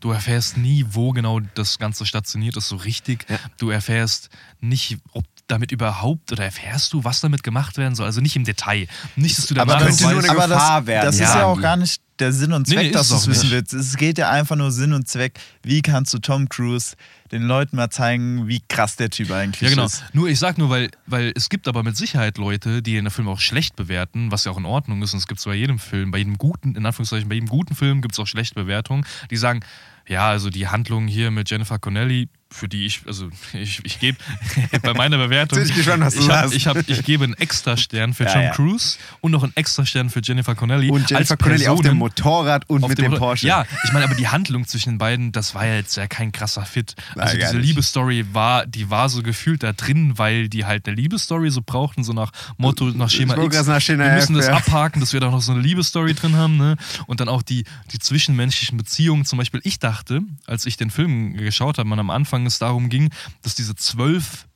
Du 0.00 0.10
erfährst 0.10 0.56
nie, 0.56 0.86
wo 0.90 1.12
genau 1.12 1.40
das 1.54 1.78
Ganze 1.78 2.06
stationiert 2.06 2.56
ist, 2.56 2.68
so 2.68 2.76
richtig. 2.76 3.26
Du 3.58 3.70
erfährst 3.70 4.30
nicht, 4.60 4.98
ob 5.12 5.24
damit 5.50 5.72
überhaupt 5.72 6.32
oder 6.32 6.44
erfährst 6.44 6.92
du, 6.92 7.04
was 7.04 7.20
damit 7.20 7.42
gemacht 7.42 7.76
werden 7.76 7.94
soll. 7.94 8.06
Also 8.06 8.20
nicht 8.20 8.36
im 8.36 8.44
Detail. 8.44 8.86
Nicht, 9.16 9.36
dass 9.36 9.46
du 9.46 9.60
Aber 9.60 9.74
danach 9.74 9.86
könnte 9.86 10.02
nur 10.04 10.18
eine 10.18 10.30
aber 10.30 10.48
Gefahr 10.48 10.80
das, 10.80 10.86
werden, 10.86 11.06
Das 11.06 11.14
ist 11.16 11.20
ja. 11.22 11.38
ja 11.40 11.44
auch 11.46 11.60
gar 11.60 11.76
nicht 11.76 12.00
der 12.20 12.32
Sinn 12.32 12.52
und 12.52 12.68
Nee, 12.68 12.74
Zweck, 12.74 12.86
nee, 12.86 12.92
dass 12.92 13.10
ist 13.10 13.10
du 13.10 13.16
es 13.16 13.36
wissen 13.36 13.50
willst. 13.50 13.72
Es 13.72 13.96
geht 13.96 14.18
ja 14.18 14.30
einfach 14.30 14.56
nur 14.56 14.70
Sinn 14.70 14.92
und 14.92 15.08
Zweck, 15.08 15.38
wie 15.62 15.82
kannst 15.82 16.12
du 16.14 16.18
Tom 16.18 16.48
Cruise 16.48 16.94
den 17.32 17.42
Leuten 17.42 17.76
mal 17.76 17.90
zeigen, 17.90 18.48
wie 18.48 18.60
krass 18.68 18.96
der 18.96 19.10
Typ 19.10 19.30
eigentlich 19.30 19.62
Ja, 19.62 19.70
genau. 19.70 19.86
ist. 19.86 20.04
Nur, 20.12 20.28
ich 20.28 20.38
sag 20.38 20.58
nur, 20.58 20.68
weil, 20.70 20.90
weil 21.06 21.32
es 21.34 21.48
gibt 21.48 21.68
aber 21.68 21.82
mit 21.82 21.96
Sicherheit 21.96 22.38
Leute, 22.38 22.82
die 22.82 22.94
den 22.94 23.10
Film 23.10 23.28
auch 23.28 23.40
schlecht 23.40 23.76
bewerten, 23.76 24.30
was 24.32 24.44
ja 24.44 24.52
auch 24.52 24.58
in 24.58 24.66
Ordnung 24.66 25.02
ist. 25.02 25.12
Und 25.12 25.18
es 25.20 25.26
gibt 25.26 25.38
es 25.38 25.44
bei 25.44 25.54
jedem 25.54 25.78
Film, 25.78 26.10
bei 26.10 26.18
jedem 26.18 26.38
guten, 26.38 26.74
in 26.74 26.84
Anführungszeichen, 26.84 27.28
bei 27.28 27.36
jedem 27.36 27.48
guten 27.48 27.74
Film 27.74 28.02
gibt 28.02 28.14
es 28.14 28.18
auch 28.18 28.26
schlechte 28.26 28.54
Bewertungen, 28.54 29.04
die 29.30 29.36
sagen, 29.36 29.60
ja, 30.08 30.28
also 30.28 30.50
die 30.50 30.66
Handlung 30.68 31.06
hier 31.06 31.30
mit 31.30 31.48
Jennifer 31.50 31.78
Connelly, 31.78 32.28
für 32.50 32.68
die 32.68 32.86
ich, 32.86 33.02
also 33.06 33.28
ich, 33.52 33.80
ich 33.84 34.00
gebe 34.00 34.18
bei 34.82 34.94
meiner 34.94 35.18
Bewertung, 35.18 35.62
ich 35.62 35.74
gespannt, 35.74 36.02
was 36.04 36.14
du 36.14 36.20
ich, 36.20 36.28
hab, 36.28 36.52
ich, 36.52 36.66
hab, 36.66 36.88
ich 36.88 37.04
gebe 37.04 37.24
einen 37.24 37.34
extra 37.34 37.76
Stern 37.76 38.14
für 38.14 38.24
Ja, 38.24 38.32
Tom 38.32 38.42
ja. 38.42 38.50
Cruise 38.50 38.98
und 39.20 39.32
noch 39.32 39.42
einen 39.42 39.52
extra 39.56 39.86
Stern 39.86 40.10
für 40.10 40.20
Jennifer 40.22 40.54
Connelly. 40.54 40.90
Und 40.90 41.10
Jennifer 41.10 41.36
Connelly 41.36 41.68
auf 41.68 41.80
dem 41.80 41.96
Motorrad 41.96 42.68
und 42.68 42.86
mit 42.88 42.98
dem 42.98 43.10
dem 43.10 43.18
Porsche. 43.18 43.46
Ja, 43.46 43.64
ich 43.84 43.92
meine, 43.92 44.04
aber 44.04 44.14
die 44.14 44.28
Handlung 44.28 44.66
zwischen 44.66 44.94
den 44.94 44.98
beiden, 44.98 45.32
das 45.32 45.54
war 45.54 45.66
ja 45.66 45.76
jetzt 45.76 45.96
ja 45.96 46.06
kein 46.06 46.32
krasser 46.32 46.64
Fit. 46.64 46.94
Nein, 47.14 47.26
Also 47.26 47.38
gar 47.38 47.52
diese. 47.52 47.60
Liebesstory 47.62 48.26
war, 48.32 48.66
die 48.66 48.90
war 48.90 49.08
so 49.08 49.22
gefühlt 49.22 49.62
da 49.62 49.72
drin, 49.72 50.18
weil 50.18 50.48
die 50.48 50.64
halt 50.64 50.86
eine 50.86 50.96
Liebesstory 50.96 51.50
so 51.50 51.62
brauchten, 51.64 52.04
so 52.04 52.12
nach 52.12 52.32
Motto, 52.56 52.86
nach 52.86 53.10
Schema 53.10 53.36
X. 53.36 53.66
nach 53.66 53.80
Schema 53.80 54.04
wir 54.04 54.12
müssen 54.14 54.34
das 54.34 54.48
abhaken, 54.48 55.00
dass 55.00 55.12
wir 55.12 55.20
da 55.20 55.30
noch 55.30 55.42
so 55.42 55.52
eine 55.52 55.60
Liebesstory 55.60 56.14
drin 56.14 56.36
haben, 56.36 56.56
ne? 56.56 56.76
Und 57.06 57.20
dann 57.20 57.28
auch 57.28 57.42
die, 57.42 57.64
die 57.92 57.98
zwischenmenschlichen 57.98 58.76
Beziehungen. 58.76 59.24
Zum 59.24 59.38
Beispiel, 59.38 59.60
ich 59.64 59.78
dachte, 59.78 60.22
als 60.46 60.66
ich 60.66 60.76
den 60.76 60.90
Film 60.90 61.36
geschaut 61.36 61.78
habe, 61.78 61.88
man 61.88 61.98
am 61.98 62.10
Anfang 62.10 62.39
es 62.46 62.58
darum 62.58 62.88
ging, 62.88 63.10
dass 63.42 63.54
diese 63.54 63.74
zwölf 63.74 64.46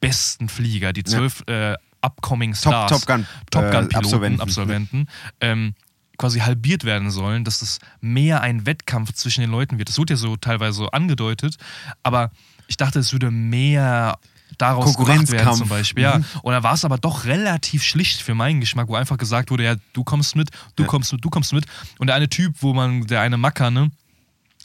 besten 0.00 0.48
Flieger, 0.48 0.92
die 0.92 1.04
zwölf 1.04 1.42
äh, 1.46 1.74
upcoming 2.00 2.54
Stars, 2.54 2.90
Top 2.90 3.06
Gun, 3.06 3.26
Top 3.50 3.64
äh, 3.64 3.70
Gun 3.70 3.88
Piloten, 3.88 3.94
Absolventen. 3.96 4.40
Absolventen, 4.40 5.06
ähm, 5.40 5.74
quasi 6.18 6.40
halbiert 6.40 6.84
werden 6.84 7.10
sollen, 7.10 7.44
dass 7.44 7.60
das 7.60 7.78
mehr 8.00 8.40
ein 8.42 8.66
Wettkampf 8.66 9.12
zwischen 9.12 9.40
den 9.40 9.50
Leuten 9.50 9.78
wird. 9.78 9.88
Das 9.88 9.98
wird 9.98 10.10
ja 10.10 10.16
so 10.16 10.36
teilweise 10.36 10.78
so 10.78 10.88
angedeutet, 10.90 11.56
aber 12.02 12.30
ich 12.66 12.76
dachte, 12.76 12.98
es 12.98 13.12
würde 13.12 13.30
mehr 13.30 14.18
daraus 14.58 14.96
gemacht 14.96 15.30
werden 15.30 15.54
zum 15.54 15.68
Beispiel. 15.68 16.02
Ja. 16.04 16.20
Und 16.42 16.52
da 16.52 16.62
war 16.62 16.74
es 16.74 16.84
aber 16.84 16.98
doch 16.98 17.24
relativ 17.24 17.82
schlicht 17.82 18.20
für 18.20 18.34
meinen 18.34 18.60
Geschmack, 18.60 18.88
wo 18.88 18.94
einfach 18.94 19.16
gesagt 19.16 19.50
wurde, 19.50 19.64
ja, 19.64 19.76
du 19.92 20.04
kommst 20.04 20.36
mit, 20.36 20.50
du 20.76 20.82
Ja. 20.82 20.88
kommst 20.88 21.12
mit, 21.12 21.24
du 21.24 21.30
kommst 21.30 21.52
mit. 21.52 21.64
Und 21.98 22.08
der 22.08 22.16
eine 22.16 22.28
Typ, 22.28 22.56
wo 22.60 22.74
man, 22.74 23.06
der 23.06 23.20
eine 23.20 23.36
Macker, 23.36 23.70
ne? 23.70 23.90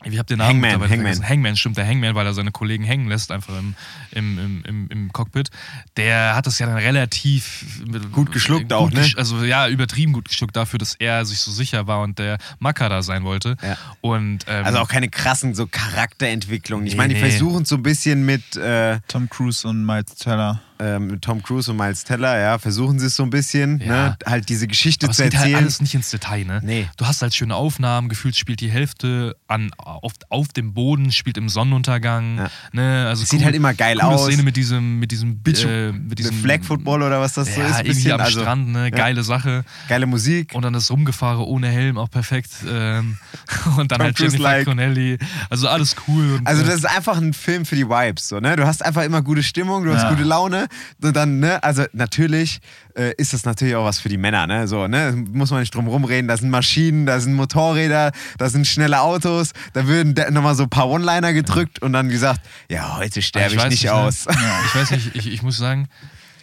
Ich 0.04 0.18
habe 0.20 0.28
den 0.28 0.38
Namen 0.38 0.50
Hangman, 0.64 0.80
mittlerweile 0.80 0.92
Hangman. 1.12 1.28
Hangman, 1.30 1.56
stimmt, 1.58 1.76
der 1.78 1.88
Hangman, 1.88 2.14
weil 2.14 2.26
er 2.28 2.34
seine 2.36 2.52
Kollegen 2.52 2.84
hängen 2.84 3.08
lässt, 3.10 3.32
einfach 3.32 3.58
im, 3.58 3.74
im, 4.12 4.38
im, 4.38 4.64
im, 4.66 4.88
im 4.90 5.12
Cockpit. 5.12 5.50
Der 5.98 6.36
hat 6.36 6.46
das 6.46 6.60
ja 6.60 6.68
dann 6.68 6.78
relativ 6.78 7.82
mit- 7.86 8.12
Gut 8.12 8.32
geschluckt 8.32 8.64
gut 8.66 8.74
auch, 8.74 8.92
ne? 8.92 9.02
gesch- 9.02 9.18
Also 9.18 9.44
ja, 9.44 9.68
übertrieben 9.68 10.14
gut 10.14 10.30
geschluckt 10.30 10.56
dafür, 10.56 10.78
dass 10.78 10.94
er 10.94 11.26
sich 11.26 11.40
so 11.40 11.50
sicher 11.52 11.88
war 11.88 12.02
und 12.02 12.20
der 12.20 12.38
Macker 12.60 12.90
da 12.90 13.02
sein 13.02 13.24
wollte. 13.24 13.58
Ja. 13.64 13.76
Und, 14.02 14.46
ähm, 14.48 14.66
Also 14.66 14.80
auch 14.80 14.88
keine 14.88 15.10
krassen 15.10 15.56
so 15.56 15.66
Charakterentwicklungen. 15.66 16.86
Ich 16.86 16.94
Nee, 16.94 16.98
meine, 16.98 17.14
die 17.16 17.20
nee. 17.22 17.30
versuchen 17.30 17.66
so 17.66 17.76
ein 17.76 17.84
bisschen 17.84 18.24
mit, 18.26 18.56
äh, 18.56 19.00
Tom 19.08 19.30
Cruise 19.30 19.68
und 19.68 19.84
Miles 19.86 20.14
Teller. 20.16 20.62
Äh, 20.80 21.00
mit 21.00 21.22
Tom 21.22 21.42
Cruise 21.44 21.70
und 21.72 21.78
Miles 21.78 22.04
Teller, 22.04 22.40
ja, 22.40 22.58
versuchen 22.60 23.00
sie 23.00 23.08
es 23.08 23.16
so 23.16 23.24
ein 23.24 23.30
bisschen, 23.30 23.80
Ja. 23.80 24.10
ne, 24.10 24.18
halt 24.26 24.50
diese 24.50 24.68
Geschichte 24.68 25.06
Aber 25.06 25.12
es 25.12 25.18
zu 25.18 25.24
geht 25.24 25.34
halt 25.36 25.44
erzählen. 25.46 25.58
alles 25.64 25.82
nicht 25.82 25.94
ins 25.96 26.10
Detail, 26.10 26.46
ne? 26.46 26.60
Nee. 26.64 26.88
Du 26.98 27.06
hast 27.06 27.22
halt 27.22 27.34
schöne 27.34 27.56
Aufnahmen, 27.56 28.10
gefühlt 28.10 28.36
spielt 28.36 28.60
die 28.62 28.70
Hälfte 28.70 29.36
an, 29.48 29.72
auf, 29.78 30.14
auf 30.30 30.48
dem 30.50 30.74
Boden, 30.74 31.12
spielt 31.12 31.38
im 31.38 31.50
Sonnenuntergang. 31.50 32.38
Ja. 32.38 32.50
Ne? 32.74 33.06
Also 33.08 33.26
sieht 33.26 33.44
halt 33.44 33.56
immer 33.56 33.74
geil 33.74 33.98
coole 34.00 34.08
aus. 34.16 34.26
Szene 34.26 34.44
mit 34.44 34.56
diesem, 34.56 35.00
mit 35.00 35.12
diesem, 35.12 35.40
Beach- 35.40 35.66
äh, 35.66 35.92
mit 35.92 36.20
diesem 36.20 36.36
Flag 36.42 36.64
Football 36.64 37.02
oder 37.04 37.20
was 37.22 37.34
das 37.34 37.54
so 37.54 37.62
ja, 37.62 37.68
ist, 37.80 37.86
irgendwie 37.86 38.12
am 38.14 38.22
also, 38.22 38.42
Strand, 38.42 38.70
ne? 38.70 38.92
Geile 38.92 39.24
Sache. 39.24 39.64
Geile 39.90 40.06
Musik. 40.06 40.54
Und 40.54 40.64
dann 40.64 40.74
das 40.74 40.90
Rumgefahren 40.92 41.42
ohne 41.44 41.68
Helm, 41.70 41.98
auch 41.98 42.10
perfekt. 42.10 42.52
Ähm, 42.70 43.18
und 43.78 43.92
dann 43.92 44.00
Tom 44.00 44.06
halt 44.08 44.20
Jennifer 44.20 44.44
like. 44.44 44.66
Connelly. 44.66 45.18
Also 45.50 45.68
alles 45.68 45.96
cool. 46.08 46.36
Und, 46.36 46.48
Also 46.48 46.64
äh, 46.64 46.66
das 46.66 46.76
ist 46.76 46.86
einfach 46.86 47.18
ein 47.18 47.34
Film 47.34 47.66
für 47.66 47.76
die 47.76 47.88
Vibes, 47.88 48.28
so, 48.30 48.40
ne? 48.40 48.56
Du 48.56 48.66
hast 48.66 48.84
einfach 48.84 49.04
immer 49.04 49.22
gute 49.22 49.44
Stimmung, 49.44 49.84
du 49.84 49.96
hast 49.96 50.10
gute 50.10 50.24
Laune 50.24 50.67
dann, 51.00 51.40
ne? 51.40 51.64
Also 51.64 51.86
natürlich 51.94 52.60
äh, 52.96 53.14
ist 53.18 53.34
das 53.34 53.46
natürlich 53.46 53.76
auch 53.76 53.86
was 53.86 54.00
für 54.00 54.10
die 54.10 54.18
Männer, 54.18 54.48
ne? 54.48 54.68
So, 54.68 54.88
ne? 54.88 55.14
Muss 55.32 55.52
man 55.52 55.62
nicht 55.62 55.74
drum 55.74 55.88
rumreden, 55.88 56.28
da 56.28 56.38
sind 56.38 56.50
Maschinen, 56.50 57.06
da 57.06 57.20
sind 57.20 57.34
Motorräder, 57.34 58.12
da 58.38 58.50
sind 58.50 58.68
schnelle 58.68 59.02
Autos, 59.02 59.52
da 59.74 59.88
würden 59.88 60.16
nochmal 60.34 60.56
so 60.56 60.64
ein 60.64 60.70
paar 60.70 60.90
One-Liner 60.90 61.34
gedrückt 61.34 61.82
und 61.82 61.94
dann 61.94 62.10
gesagt, 62.10 62.42
ja, 62.70 62.98
heute 62.98 63.22
sterbe 63.22 63.56
ich, 63.56 63.62
weiß 63.62 63.70
nicht 63.70 63.84
ne? 63.86 63.94
aus. 63.94 64.26
Ich 64.66 64.76
weiß 64.76 64.92
nicht, 64.92 65.16
ich, 65.16 65.28
ich 65.28 65.44
muss 65.44 65.58
sagen, 65.58 65.88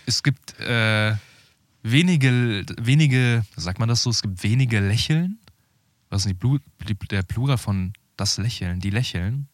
es 0.06 0.22
gibt 0.22 0.58
äh, 0.60 1.14
wenige, 1.82 2.64
wenige, 2.80 3.44
sagt 3.56 3.78
man 3.78 3.88
das 3.88 4.02
so, 4.02 4.10
es 4.10 4.22
gibt 4.22 4.42
wenige 4.42 4.80
Lächeln. 4.80 5.38
Was 6.10 6.20
ist 6.20 6.26
denn 6.26 6.32
die 6.32 6.38
Blu 6.38 6.58
der 7.10 7.22
Plural 7.22 7.58
von 7.58 7.92
das 8.16 8.38
Lächeln? 8.38 8.80
Die 8.80 8.90
Lächeln? 8.90 9.48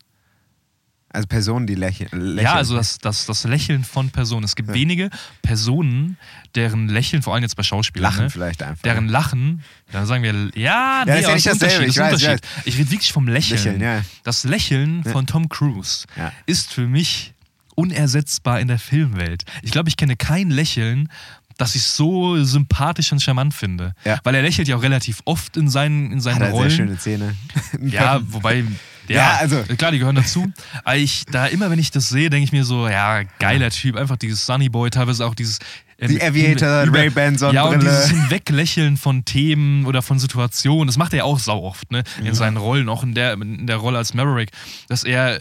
Also 1.12 1.26
Personen, 1.26 1.66
die 1.66 1.74
lächeln. 1.74 2.08
lächeln. 2.12 2.38
Ja, 2.44 2.54
also 2.54 2.76
das, 2.76 2.98
das, 2.98 3.26
das 3.26 3.42
Lächeln 3.44 3.82
von 3.82 4.10
Personen. 4.10 4.44
Es 4.44 4.54
gibt 4.54 4.72
wenige 4.72 5.10
Personen, 5.42 6.16
deren 6.54 6.88
Lächeln, 6.88 7.22
vor 7.22 7.34
allem 7.34 7.42
jetzt 7.42 7.56
bei 7.56 7.64
Schauspielern, 7.64 8.12
Lachen 8.12 8.24
ne, 8.24 8.30
vielleicht 8.30 8.62
einfach. 8.62 8.82
deren 8.82 9.08
Lachen, 9.08 9.64
dann 9.90 10.06
sagen 10.06 10.22
wir, 10.22 10.32
ja, 10.60 11.02
nee, 11.04 11.10
das 11.10 11.20
ist 11.20 11.26
ja 11.26 11.34
nicht 11.34 11.46
es 11.46 11.52
ist 11.52 11.62
dasselbe, 11.62 11.84
Unterschied, 11.86 11.88
ich 11.90 11.98
weiß, 11.98 12.12
Unterschied. 12.12 12.48
Ich 12.66 12.78
rede 12.78 12.90
wirklich 12.92 13.12
vom 13.12 13.26
Lächeln. 13.28 13.58
Lächeln, 13.58 13.80
ja. 13.80 14.02
Das 14.22 14.44
Lächeln 14.44 15.02
von 15.04 15.26
Tom 15.26 15.48
Cruise 15.48 16.06
Ja. 16.16 16.32
ist 16.46 16.72
für 16.72 16.86
mich 16.86 17.34
unersetzbar 17.74 18.60
in 18.60 18.68
der 18.68 18.78
Filmwelt. 18.78 19.44
Ich 19.62 19.70
glaube, 19.72 19.88
ich 19.88 19.96
kenne 19.96 20.14
kein 20.16 20.50
Lächeln, 20.50 21.08
das 21.56 21.74
ich 21.74 21.82
so 21.82 22.42
sympathisch 22.42 23.10
und 23.12 23.20
charmant 23.20 23.52
finde. 23.54 23.94
Ja. 24.04 24.18
Weil 24.22 24.34
er 24.34 24.42
lächelt 24.42 24.68
ja 24.68 24.76
auch 24.76 24.82
relativ 24.82 25.20
oft 25.24 25.56
in 25.56 25.68
seinen, 25.68 26.12
in 26.12 26.20
seinen 26.20 26.40
Hat 26.40 26.52
Rollen. 26.52 26.68
sehr 26.70 26.76
schöne 26.76 26.98
Zähne. 26.98 27.36
Ja, 27.80 28.20
wobei, 28.28 28.64
ja, 29.10 29.16
Ja, 29.16 29.36
also- 29.38 29.62
klar, 29.76 29.90
die 29.92 29.98
gehören 29.98 30.16
dazu. 30.16 30.50
Aber 30.84 30.96
ich, 30.96 31.24
da 31.26 31.46
immer, 31.46 31.70
wenn 31.70 31.78
ich 31.78 31.90
das 31.90 32.08
sehe, 32.08 32.30
denke 32.30 32.44
ich 32.44 32.52
mir 32.52 32.64
so, 32.64 32.88
ja, 32.88 33.22
geiler 33.38 33.70
Typ, 33.70 33.96
einfach 33.96 34.16
dieses 34.16 34.46
Sunny 34.46 34.68
Boy, 34.68 34.90
teilweise 34.90 35.26
auch 35.26 35.34
dieses. 35.34 35.58
äh, 35.98 36.08
Die 36.08 36.22
Aviator, 36.22 36.84
über- 36.84 36.98
Ray-Ban, 36.98 37.36
Ja, 37.52 37.64
und 37.64 37.82
dieses 37.82 38.08
Hinweglächeln 38.08 38.96
von 38.96 39.24
Themen 39.26 39.84
oder 39.84 40.00
von 40.00 40.18
Situationen, 40.18 40.86
das 40.86 40.96
macht 40.96 41.12
er 41.12 41.18
ja 41.18 41.24
auch 41.24 41.38
sau 41.38 41.62
oft, 41.62 41.90
ne? 41.90 42.02
In 42.24 42.34
seinen 42.34 42.56
Rollen, 42.56 42.88
auch 42.88 43.02
in 43.02 43.14
der, 43.14 43.34
in 43.34 43.66
der 43.66 43.76
Rolle 43.76 43.98
als 43.98 44.14
Maverick, 44.14 44.50
dass 44.88 45.04
er 45.04 45.40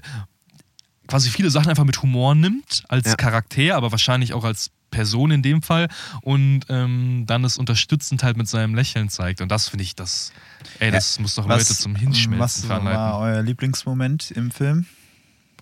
quasi 1.07 1.29
viele 1.29 1.49
Sachen 1.49 1.69
einfach 1.69 1.85
mit 1.85 2.01
Humor 2.01 2.35
nimmt, 2.35 2.83
als 2.89 3.07
Ja. 3.07 3.15
Charakter, 3.15 3.75
aber 3.75 3.91
wahrscheinlich 3.91 4.33
auch 4.33 4.43
als 4.43 4.69
Person 4.91 5.31
in 5.31 5.41
dem 5.43 5.61
Fall 5.61 5.87
und 6.21 6.61
ähm, 6.69 7.23
dann 7.27 7.43
es 7.43 7.57
unterstützend 7.57 8.23
halt 8.23 8.37
mit 8.37 8.47
seinem 8.47 8.73
Lächeln 8.75 9.07
zeigt. 9.09 9.39
Und 9.41 9.49
das 9.51 9.69
finde 9.69 9.83
ich, 9.83 9.95
das, 9.95 10.31
ey, 10.79 10.91
das 10.91 11.19
muss 11.19 11.35
doch 11.35 11.47
Leute 11.47 11.65
zum 11.65 11.95
Hinschmelzen 11.95 12.39
was 12.39 12.65
veranleiten. 12.65 12.99
war 12.99 13.19
euer 13.19 13.41
Lieblingsmoment 13.41 14.31
im 14.31 14.51
Film? 14.51 14.85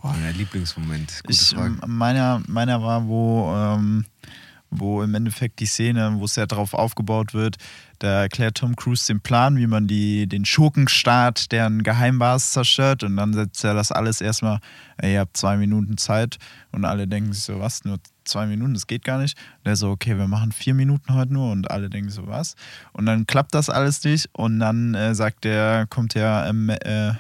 Boah, 0.02 0.16
mein 0.22 0.36
Lieblingsmoment. 0.36 1.22
Gute 1.24 1.34
Ich, 1.34 1.50
Frage. 1.50 1.76
ähm, 1.84 1.98
meiner, 1.98 2.42
meiner 2.48 2.82
war, 2.82 3.08
wo, 3.08 3.52
ähm, 3.56 4.06
wo 4.70 5.02
im 5.02 5.16
Endeffekt 5.16 5.60
die 5.60 5.66
Szene, 5.66 6.14
wo 6.18 6.26
es 6.26 6.36
ja 6.36 6.46
darauf 6.46 6.74
aufgebaut 6.74 7.34
wird, 7.34 7.56
da 8.00 8.22
erklärt 8.22 8.58
Tom 8.58 8.76
Cruise 8.76 9.08
den 9.08 9.22
Plan, 9.22 9.58
wie 9.58 9.66
man 9.66 9.88
die, 9.88 10.28
den 10.28 10.46
Schurkenstaat, 10.46 11.52
deren 11.52 11.82
Geheimbasis 11.82 12.52
zerstört 12.52 13.04
und 13.04 13.18
dann 13.18 13.34
setzt 13.34 13.64
er 13.64 13.74
das 13.74 13.92
alles 13.92 14.22
erstmal, 14.22 14.60
ey, 14.98 15.14
ihr 15.14 15.22
habt 15.22 15.36
zwei 15.38 15.58
Minuten 15.58 15.98
Zeit 15.98 16.38
und 16.72 16.86
alle 16.86 17.08
denken 17.08 17.34
sich 17.34 17.44
so, 17.44 17.60
was, 17.60 17.84
nur 17.86 17.98
zwei 18.28 18.46
Minuten, 18.46 18.74
das 18.74 18.88
geht 18.88 19.04
gar 19.04 19.20
nicht. 19.20 19.38
Und 19.64 19.70
er 19.70 19.76
so, 19.76 19.90
okay, 19.90 20.18
wir 20.18 20.28
machen 20.28 20.52
vier 20.52 20.74
Minuten 20.74 21.14
heute 21.14 21.34
nur 21.34 21.52
und 21.52 21.72
alle 21.72 21.90
denken 21.90 22.10
so, 22.10 22.28
was? 22.28 22.56
Und 22.94 23.06
dann 23.06 23.28
klappt 23.28 23.54
das 23.54 23.70
alles 23.70 24.04
nicht 24.04 24.30
und 24.34 24.60
dann 24.60 24.94
äh, 24.94 25.16
sagt 25.16 25.44
der, 25.44 25.88
kommt 25.90 26.16
der, 26.16 26.46
ähm, 26.50 26.70
äh, 26.70 27.14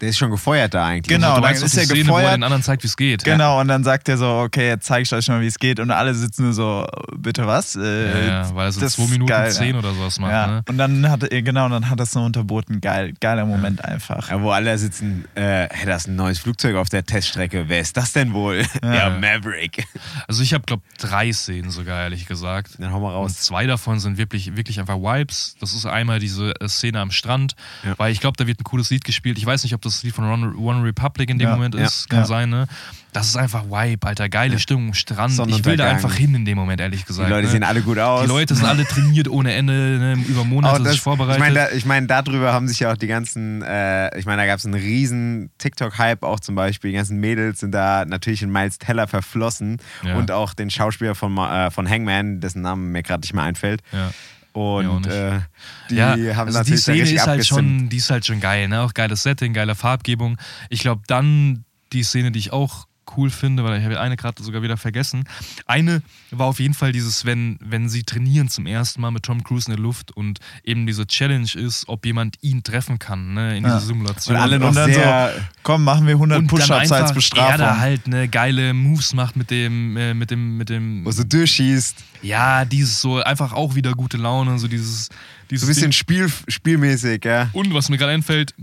Der 0.00 0.08
ist 0.08 0.18
schon 0.18 0.30
gefeuert 0.30 0.72
da 0.74 0.86
eigentlich. 0.86 1.08
Genau, 1.14 1.28
du 1.28 1.32
dann 1.34 1.42
meinst 1.42 1.62
ist 1.62 1.76
er 1.76 1.84
Szene, 1.84 2.08
wo 2.08 2.12
er 2.14 2.20
gefeuert. 2.22 2.36
den 2.38 2.42
anderen 2.44 2.62
zeigt, 2.62 2.82
wie 2.82 2.86
es 2.86 2.96
geht. 2.96 3.24
Genau, 3.24 3.60
und 3.60 3.68
dann 3.68 3.84
sagt 3.84 4.08
er 4.08 4.16
so, 4.16 4.26
okay, 4.38 4.68
jetzt 4.68 4.86
zeige 4.86 5.02
ich 5.02 5.12
euch 5.12 5.28
mal, 5.28 5.40
wie 5.42 5.46
es 5.46 5.58
geht. 5.58 5.78
Und 5.78 5.90
alle 5.90 6.14
sitzen 6.14 6.44
nur 6.44 6.52
so, 6.54 6.86
bitte 7.16 7.46
was? 7.46 7.74
Ja, 7.74 7.82
Äh, 7.82 8.26
ja, 8.28 8.54
weil 8.54 8.68
er 8.68 8.72
so 8.72 8.80
das 8.80 8.94
2 8.94 9.02
ist 9.04 9.10
Minuten 9.10 9.28
geil, 9.28 9.52
10 9.52 9.72
ja. 9.72 9.78
oder 9.78 9.92
sowas 9.94 10.18
macht. 10.18 10.32
Ja, 10.32 10.46
Ne? 10.46 10.62
und 10.68 10.78
dann 10.78 11.10
hat 11.10 11.22
er, 11.24 11.42
genau, 11.42 11.68
dann 11.68 11.90
hat 11.90 12.00
er 12.00 12.04
es 12.04 12.14
noch 12.14 12.24
unterboten. 12.24 12.80
Geil, 12.80 13.12
geiler 13.20 13.44
Moment 13.44 13.84
einfach. 13.84 14.30
Ja, 14.30 14.40
wo 14.40 14.50
alle 14.50 14.76
sitzen, 14.78 15.26
äh, 15.34 15.68
hey, 15.70 15.84
da 15.86 15.96
ist 15.96 16.08
ein 16.08 16.16
neues 16.16 16.38
Flugzeug 16.38 16.76
auf 16.76 16.88
der 16.88 17.04
Teststrecke. 17.04 17.64
Wer 17.68 17.80
ist 17.80 17.96
das 17.96 18.12
denn 18.14 18.32
wohl? 18.32 18.64
Ja, 18.82 19.10
Maverick. 19.20 19.86
Also 20.28 20.42
ich 20.42 20.54
habe, 20.54 20.64
glaube 20.64 20.82
drei 20.98 21.30
Szenen 21.32 21.70
sogar, 21.70 22.02
ehrlich 22.04 22.26
gesagt. 22.26 22.72
Dann 22.78 22.90
hau 22.92 23.00
mal 23.00 23.08
Und 23.10 23.14
raus. 23.16 23.34
zwei 23.40 23.66
davon 23.66 24.00
sind 24.00 24.16
wirklich, 24.16 24.56
wirklich 24.56 24.80
einfach 24.80 24.96
Vibes. 24.96 25.56
Das 25.60 25.74
ist 25.74 25.84
einmal 25.84 26.18
diese 26.20 26.54
äh, 26.60 26.68
Szene 26.68 27.00
am 27.00 27.10
Strand, 27.10 27.54
Ja. 27.84 27.94
weil 27.98 28.12
ich 28.12 28.20
glaube, 28.20 28.36
da 28.38 28.46
wird 28.46 28.60
ein 28.60 28.64
cooles 28.64 28.88
Lied 28.90 29.04
gespielt. 29.04 29.36
Ich 29.36 29.44
weiß 29.44 29.62
nicht, 29.64 29.74
ob 29.74 29.82
das 29.82 29.89
Lied 30.02 30.14
von 30.14 30.24
One, 30.56 30.82
Republic 30.84 31.30
in 31.30 31.38
dem 31.38 31.48
Ja, 31.48 31.54
Moment 31.54 31.74
ist. 31.74 32.08
Kann 32.08 32.24
sein, 32.24 32.50
ne? 32.50 32.66
Das 33.12 33.26
ist 33.26 33.36
einfach 33.36 33.64
Vibe, 33.64 34.06
Alter. 34.06 34.28
Geile 34.28 34.60
Stimmung 34.60 34.94
Strand. 34.94 35.32
Ich 35.48 35.64
will 35.64 35.76
da 35.76 35.88
einfach 35.90 36.14
hin 36.14 36.32
in 36.34 36.44
dem 36.44 36.56
Moment, 36.56 36.80
ehrlich 36.80 37.00
Die 37.00 37.06
gesagt. 37.06 37.28
Leute 37.28 37.46
ne? 37.46 37.52
sehen 37.52 37.64
alle 37.64 37.82
gut 37.82 37.98
aus. 37.98 38.22
Die 38.22 38.28
Leute 38.28 38.54
sind 38.54 38.64
alle 38.66 38.84
trainiert 38.84 39.26
ohne 39.26 39.52
Ende, 39.52 39.72
ne? 39.72 40.24
über 40.28 40.44
Monate 40.44 40.84
das, 40.84 40.92
sich 40.92 41.00
vorbereitet. 41.00 41.34
Ich 41.36 41.40
meine, 41.40 41.54
da, 41.54 41.70
ich 41.74 41.84
mein, 41.84 42.06
darüber 42.06 42.52
haben 42.52 42.68
sich 42.68 42.78
ja 42.80 42.92
auch 42.92 42.96
die 42.96 43.08
ganzen, 43.08 43.62
äh, 43.62 44.16
ich 44.16 44.26
meine, 44.26 44.42
da 44.42 44.46
gab 44.46 44.58
es 44.60 44.64
einen 44.64 44.74
riesen 44.74 45.50
TikTok-Hype 45.58 46.22
auch 46.22 46.38
zum 46.38 46.54
Beispiel. 46.54 46.92
Die 46.92 46.96
ganzen 46.96 47.18
Mädels 47.18 47.58
sind 47.60 47.72
da 47.72 48.04
natürlich 48.04 48.42
in 48.42 48.52
Miles 48.52 48.78
Teller 48.78 49.08
verflossen 49.08 49.78
Ja. 50.04 50.14
und 50.16 50.30
auch 50.30 50.54
den 50.54 50.70
Schauspieler 50.70 51.16
von, 51.16 51.36
äh, 51.36 51.72
von 51.72 51.88
Hangman, 51.90 52.38
dessen 52.40 52.62
Name 52.62 52.80
mir 52.82 53.02
gerade 53.02 53.22
nicht 53.22 53.34
mehr 53.34 53.44
einfällt. 53.44 53.82
ja. 53.92 54.10
Und 54.52 55.06
äh, 55.06 55.40
die 55.88 55.96
ja, 55.96 56.10
haben 56.10 56.48
also 56.48 56.58
natürlich 56.58 56.84
die 56.84 56.92
Szene 56.92 57.10
ist 57.10 57.26
halt, 57.26 57.46
schon, 57.46 57.88
die 57.88 57.96
ist 57.96 58.10
halt 58.10 58.26
schon 58.26 58.40
geil, 58.40 58.68
ne? 58.68 58.82
Auch 58.82 58.94
geiles 58.94 59.22
Setting, 59.22 59.52
geile 59.52 59.74
Farbgebung. 59.74 60.38
Ich 60.68 60.80
glaube, 60.80 61.02
dann 61.06 61.64
die 61.92 62.02
Szene, 62.02 62.32
die 62.32 62.38
ich 62.38 62.52
auch 62.52 62.86
cool 63.16 63.30
finde, 63.30 63.64
weil 63.64 63.78
ich 63.78 63.84
habe 63.84 63.98
eine 64.00 64.16
gerade 64.16 64.42
sogar 64.42 64.62
wieder 64.62 64.76
vergessen. 64.76 65.24
Eine 65.66 66.02
war 66.30 66.46
auf 66.46 66.60
jeden 66.60 66.74
Fall 66.74 66.92
dieses, 66.92 67.24
wenn, 67.24 67.58
wenn 67.60 67.88
sie 67.88 68.02
trainieren 68.02 68.48
zum 68.48 68.66
ersten 68.66 69.00
Mal 69.00 69.10
mit 69.10 69.22
Tom 69.24 69.42
Cruise 69.44 69.66
in 69.70 69.74
der 69.76 69.82
Luft 69.82 70.10
und 70.16 70.38
eben 70.64 70.86
diese 70.86 71.06
Challenge 71.06 71.48
ist, 71.54 71.88
ob 71.88 72.06
jemand 72.06 72.36
ihn 72.40 72.62
treffen 72.62 72.98
kann, 72.98 73.34
ne, 73.34 73.56
in 73.56 73.64
Ja. 73.64 73.74
dieser 73.76 73.86
Simulation. 73.86 74.36
Und 74.36 74.42
alle 74.42 74.58
noch 74.58 74.68
und 74.68 74.74
dann 74.76 74.92
sehr- 74.92 75.32
so, 75.34 75.40
komm, 75.62 75.84
machen 75.84 76.06
wir 76.06 76.14
100 76.14 76.38
und 76.38 76.50
dann 76.52 76.58
Push-Ups 76.58 76.92
als 76.92 77.12
Bestrafung. 77.12 77.58
da 77.58 77.78
halt 77.78 78.06
ne 78.06 78.28
geile 78.28 78.72
Moves 78.74 79.14
macht 79.14 79.36
mit 79.36 79.50
dem, 79.50 79.96
äh, 79.96 80.14
mit 80.14 80.30
dem, 80.30 80.56
mit 80.56 80.68
dem, 80.68 81.04
Wo 81.04 81.10
so 81.10 81.24
durchschießt. 81.24 81.96
ja, 82.22 82.64
dieses 82.64 83.00
so 83.00 83.22
einfach 83.22 83.52
auch 83.52 83.74
wieder 83.74 83.92
gute 83.92 84.16
Laune, 84.16 84.58
so 84.58 84.68
dieses, 84.68 85.08
dieses 85.50 85.62
So 85.62 85.66
ein 85.66 85.74
bisschen 85.74 85.82
Ding. 85.90 85.92
Spiel, 85.92 86.32
spielmäßig, 86.48 87.24
ja. 87.24 87.50
Und 87.52 87.72
was 87.74 87.88
mir 87.88 87.98
gerade 87.98 88.12
einfällt, 88.12 88.54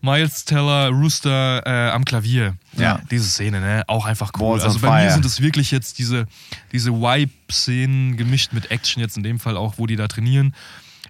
Miles 0.00 0.44
Teller, 0.44 0.88
Rooster 0.90 1.62
äh, 1.66 1.90
am 1.90 2.04
Klavier. 2.04 2.56
Ja. 2.76 3.00
Diese 3.10 3.28
Szene, 3.28 3.60
ne? 3.60 3.82
Auch 3.88 4.06
einfach 4.06 4.30
cool. 4.36 4.50
Balls 4.50 4.64
also 4.64 4.78
bei 4.80 4.88
mir 4.88 5.02
fire. 5.08 5.12
sind 5.14 5.24
es 5.24 5.40
wirklich 5.40 5.70
jetzt 5.70 5.98
diese, 5.98 6.26
diese 6.72 6.92
Vibe-Szenen 6.92 8.16
gemischt 8.16 8.52
mit 8.52 8.70
Action, 8.70 9.00
jetzt 9.02 9.16
in 9.16 9.22
dem 9.22 9.38
Fall 9.40 9.56
auch, 9.56 9.74
wo 9.78 9.86
die 9.86 9.96
da 9.96 10.06
trainieren. 10.08 10.54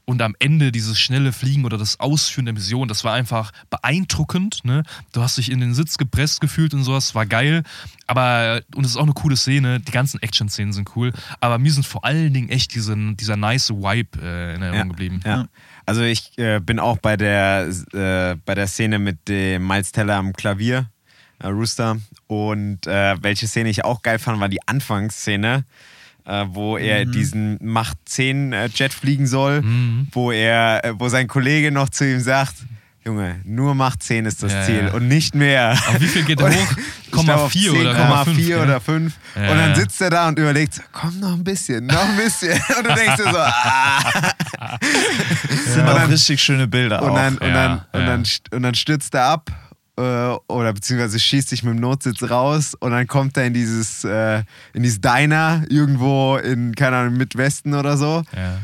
Und 0.05 0.23
am 0.23 0.35
Ende 0.39 0.73
dieses 0.73 0.99
schnelle 0.99 1.35
Fliegen 1.35 1.67
oder 1.67 1.77
das 1.77 2.01
Ausführen 2.01 2.47
der 2.47 2.55
Mission, 2.55 2.89
das 2.89 3.05
war 3.05 3.13
einfach 3.13 3.51
beeindruckend. 3.69 4.65
Ne? 4.65 4.83
Du 5.13 5.21
hast 5.23 5.37
dich 5.37 5.51
in 5.51 5.61
den 5.61 5.75
Sitz 5.75 5.99
gepresst 5.99 6.41
gefühlt 6.41 6.73
und 6.73 6.83
sowas, 6.83 7.15
war 7.15 7.27
geil. 7.27 7.63
Aber, 8.07 8.63
und 8.75 8.85
es 8.87 8.93
ist 8.93 8.97
auch 8.97 9.03
eine 9.03 9.13
coole 9.13 9.37
Szene, 9.37 9.81
die 9.81 9.93
ganzen 9.93 10.23
Action-Szenen 10.23 10.73
sind 10.73 10.97
cool. 10.97 11.13
Aber 11.41 11.59
mir 11.59 11.71
sind 11.71 11.85
vor 11.85 12.07
allen 12.07 12.33
Dingen 12.33 12.49
echt 12.49 12.75
diese, 12.75 12.97
dieser 13.17 13.37
nice 13.37 13.69
Vibe 13.69 14.19
äh, 14.23 14.55
in 14.55 14.63
Erinnerung 14.63 14.79
Ja, 14.79 14.85
geblieben. 14.85 15.21
ja. 15.27 15.47
Also 15.89 16.03
ich 16.03 16.37
äh, 16.37 16.61
bin 16.61 16.81
auch 16.81 16.99
bei 16.99 17.17
der, 17.17 17.67
äh, 17.95 18.37
bei 18.45 18.55
der 18.55 18.67
Szene 18.67 18.99
mit 18.99 19.27
dem 19.27 19.67
Miles 19.67 19.91
Teller 19.91 20.17
am 20.17 20.35
Klavier, 20.35 20.91
äh, 21.39 21.47
Rooster. 21.47 21.97
Und 22.27 22.87
äh, 22.87 23.17
welche 23.23 23.47
Szene 23.49 23.71
ich 23.71 23.87
auch 23.87 24.03
geil 24.03 24.19
fand, 24.19 24.39
war 24.39 24.51
die 24.51 24.61
Anfangsszene, 24.69 25.65
äh, 26.27 26.45
wo 26.49 26.77
er 26.77 27.07
diesen 27.07 27.57
Macht 27.63 27.97
10 28.05 28.53
äh, 28.53 28.67
Jet 28.67 28.93
fliegen 28.93 29.27
soll, 29.27 29.65
wo 30.13 30.31
er, 30.31 30.95
wo 30.99 31.09
sein 31.09 31.27
Kollege 31.27 31.73
noch 31.73 31.89
zu 31.89 32.05
ihm 32.07 32.21
sagt, 32.21 32.57
Junge, 33.09 33.41
nur 33.45 33.75
Macht 33.75 34.03
10 34.03 34.27
ist 34.27 34.43
das 34.43 34.53
Ja, 34.53 34.63
Ziel 34.65 34.85
ja. 34.89 34.93
und 34.93 35.09
nicht 35.09 35.35
mehr. 35.35 35.73
Auf 35.73 35.99
wie 36.01 36.07
viel 36.07 36.25
geht 36.25 36.41
er 36.43 36.51
hoch? 36.51 36.73
ich 37.07 37.11
glaub, 37.11 37.29
auf 37.31 37.53
0,4 37.55 37.71
oder 37.81 37.93
10,4 37.95 38.25
0,5, 38.57 38.63
oder 38.63 38.81
5. 38.81 39.15
Ja, 39.35 39.51
und 39.51 39.59
dann 39.59 39.75
sitzt 39.75 40.01
er 40.03 40.11
da 40.11 40.29
und 40.29 40.39
überlegt, 40.39 40.81
komm 40.93 41.19
noch 41.21 41.33
ein 41.33 41.43
bisschen, 41.45 41.87
noch 41.87 42.07
ein 42.09 42.17
bisschen. 42.17 42.53
Und 42.79 42.87
du 42.87 42.95
denkst 42.95 43.17
dir 43.17 43.31
so, 43.33 43.39
ah. 43.39 44.31
Das 45.49 45.75
sind 45.75 45.89
auch 45.89 45.95
dann- 45.95 46.11
richtig 46.11 46.43
schöne 46.43 46.67
Bilder 46.69 47.03
Und 47.03 47.11
auch. 47.11 47.15
dann, 47.17 47.39
und, 47.39 47.49
ja, 47.49 47.55
dann, 47.55 47.73
und, 47.93 48.07
dann, 48.07 48.25
und 48.53 48.63
dann 48.63 48.75
stürzt 48.75 49.15
er 49.15 49.25
ab 49.25 49.51
äh, 49.97 50.03
oder 50.03 50.73
beziehungsweise 50.73 51.19
schießt 51.19 51.49
sich 51.49 51.63
mit 51.63 51.75
dem 51.75 51.81
Notsitz 51.81 52.23
raus 52.23 52.75
und 52.79 52.91
dann 52.93 53.07
kommt 53.07 53.37
er 53.37 53.47
in 53.47 53.55
dieses, 53.55 54.05
äh, 54.05 54.43
in 54.75 54.83
dieses 54.83 55.01
Diner 55.01 55.63
irgendwo 55.69 56.37
in, 56.37 56.75
keine 56.75 56.97
Ahnung, 56.99 57.17
Midwesten 57.17 57.75
oder 57.75 57.97
so. 57.97 58.23
Ja. 58.37 58.59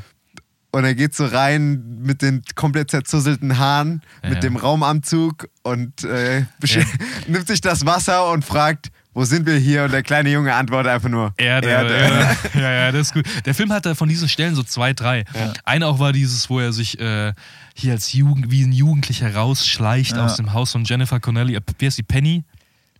Und 0.75 0.85
er 0.85 0.95
geht 0.95 1.15
so 1.15 1.25
rein 1.27 2.01
mit 2.03 2.21
den 2.21 2.43
komplett 2.57 2.91
zerzusselten 2.91 3.59
Haaren, 3.59 4.03
Ja. 4.23 4.31
mit 4.31 4.43
dem 4.43 4.57
Raumanzug 4.57 5.49
und 5.63 6.03
äh, 6.05 6.41
Ja. 6.41 6.83
nimmt 7.29 7.47
sich 7.47 7.61
das 7.61 7.87
Wasser 7.87 8.31
und 8.31 8.45
fragt, 8.45 8.91
wo 9.13 9.25
sind 9.25 9.47
wir 9.47 9.57
hier? 9.57 9.85
Und 9.85 9.93
der 9.93 10.03
kleine 10.03 10.31
Junge 10.31 10.53
antwortet 10.53 10.91
einfach 10.93 11.09
nur, 11.09 11.33
Erde. 11.37 11.69
Erde. 11.69 12.37
Ja, 12.55 12.73
ja, 12.73 12.93
das 12.93 13.09
ist 13.09 13.15
gut. 13.15 13.25
Der 13.47 13.55
Film 13.55 13.73
hatte 13.73 13.95
von 13.95 14.09
diesen 14.09 14.29
Stellen 14.29 14.57
so 14.57 14.65
zwei, 14.65 14.93
drei. 14.93 15.25
Eine 15.65 15.87
auch 15.87 16.01
war 16.01 16.13
dieses, 16.13 16.51
wo 16.51 16.59
er 16.59 16.73
sich 16.73 16.99
äh, 16.99 17.33
hier 17.77 17.93
als 17.93 18.13
Jugend, 18.13 18.51
wie 18.51 18.65
ein 18.65 18.73
Jugendlicher 18.73 19.33
rausschleicht 19.33 20.17
Ja. 20.17 20.25
aus 20.25 20.35
dem 20.37 20.53
Haus 20.53 20.73
von 20.73 20.83
Jennifer 20.85 21.21
Connelly. 21.21 21.55
Äh, 21.55 21.61
Wie 21.79 21.87
heißt 21.87 21.99
die? 21.99 22.03
Penny? 22.03 22.43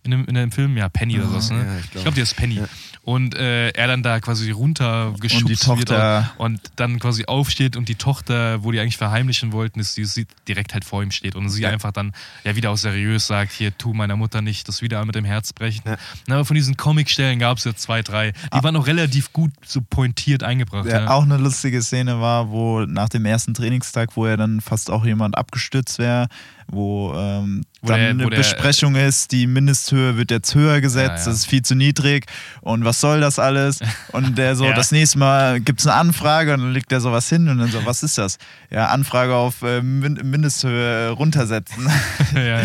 In 0.05 0.11
dem, 0.11 0.25
in 0.25 0.35
dem 0.35 0.51
Film? 0.51 0.77
Ja, 0.77 0.87
Penny 0.87 1.17
oder 1.19 1.27
sowas, 1.27 1.49
ne? 1.51 1.57
ja, 1.65 1.77
ich 1.79 1.85
ich 1.85 1.91
glaub. 1.91 2.03
glaube, 2.03 2.15
die 2.15 2.21
ist 2.21 2.35
Penny. 2.35 2.61
Und 3.01 3.35
äh, 3.35 3.69
er 3.69 3.87
dann 3.87 4.01
da 4.01 4.19
quasi 4.19 4.49
runtergeschubst 4.51 5.43
Und 5.43 5.49
die 5.49 5.55
Tochter- 5.55 6.23
wird 6.29 6.39
und 6.39 6.59
dann 6.75 6.97
quasi 6.99 7.25
aufsteht 7.25 7.75
und 7.75 7.87
die 7.89 7.95
Tochter, 7.95 8.63
wo 8.63 8.71
die 8.71 8.79
eigentlich 8.79 8.97
verheimlichen 8.97 9.51
wollten, 9.51 9.79
ist, 9.79 9.95
die 9.97 10.05
sieht 10.05 10.27
direkt 10.47 10.73
halt 10.73 10.85
vor 10.85 11.03
ihm 11.03 11.11
steht 11.11 11.35
und 11.35 11.49
sie 11.49 11.65
einfach 11.67 11.91
dann 11.91 12.13
ja 12.43 12.55
wieder 12.55 12.71
auch 12.71 12.77
seriös 12.77 13.27
sagt, 13.27 13.51
hier, 13.51 13.77
tu 13.77 13.93
meiner 13.93 14.15
Mutter 14.15 14.41
nicht 14.41 14.67
das 14.67 14.81
wieder 14.81 15.03
mit 15.05 15.13
dem 15.15 15.25
Herz 15.25 15.53
brechen. 15.53 15.83
Na, 16.27 16.35
aber 16.35 16.45
von 16.45 16.55
diesen 16.55 16.77
Comic-Stellen 16.77 17.37
gab 17.37 17.57
es 17.59 17.63
ja 17.65 17.75
zwei, 17.75 18.01
drei. 18.01 18.31
Die 18.31 18.63
waren 18.63 18.75
auch 18.75 18.87
relativ 18.87 19.33
gut 19.33 19.51
so 19.65 19.81
pointiert 19.81 20.41
eingebracht. 20.43 20.87
Ja, 20.87 21.01
Ja, 21.01 21.09
Auch 21.11 21.23
eine 21.23 21.37
lustige 21.37 21.81
Szene 21.83 22.19
war, 22.21 22.49
wo 22.49 22.81
nach 22.85 23.09
dem 23.09 23.25
ersten 23.25 23.53
Trainingstag, 23.53 24.15
wo 24.15 24.25
er 24.25 24.37
dann 24.37 24.61
fast 24.61 24.89
auch 24.89 25.05
jemand 25.05 25.37
abgestürzt 25.37 25.99
wäre, 25.99 26.27
wo, 26.67 27.13
ähm, 27.15 27.63
Wo 27.81 27.87
dann 27.89 27.99
der- 27.99 28.09
eine 28.09 28.25
wo 28.25 28.29
der- 28.29 28.37
Besprechung 28.37 28.95
ist, 28.95 29.31
die 29.31 29.45
Mindesthöhe 29.47 30.17
wird 30.17 30.31
jetzt 30.31 30.55
höher 30.55 30.81
gesetzt, 30.81 31.07
Ja, 31.07 31.17
ja. 31.19 31.25
das 31.25 31.35
ist 31.35 31.45
viel 31.45 31.61
zu 31.61 31.75
niedrig 31.75 32.25
und 32.61 32.83
was 32.85 32.99
soll 32.99 33.21
das 33.21 33.37
alles? 33.39 33.79
Und 34.11 34.37
der 34.37 34.55
so, 34.55 34.65
Ja. 34.69 34.73
das 34.73 34.91
nächste 34.91 35.19
Mal 35.19 35.59
gibt 35.61 35.79
es 35.81 35.87
eine 35.87 35.95
Anfrage 35.95 36.53
und 36.53 36.61
dann 36.61 36.71
legt 36.73 36.91
der 36.91 37.01
sowas 37.01 37.29
hin 37.29 37.47
und 37.49 37.59
dann 37.59 37.69
so, 37.71 37.85
was 37.85 38.01
ist 38.03 38.17
das? 38.17 38.37
Ja, 38.71 38.87
Anfrage 38.87 39.35
auf 39.35 39.61
äh, 39.61 39.81
Min 39.81 40.19
Mindesthöhe 40.23 41.11
runtersetzen. 41.11 41.87
ja, 42.35 42.41
ja. 42.41 42.57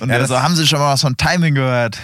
Und 0.00 0.08
Ja, 0.10 0.14
der 0.14 0.18
das- 0.20 0.28
so, 0.28 0.42
haben 0.42 0.54
Sie 0.54 0.66
schon 0.66 0.78
mal 0.78 0.92
was 0.92 1.00
von 1.00 1.16
Timing 1.16 1.54
gehört? 1.54 1.98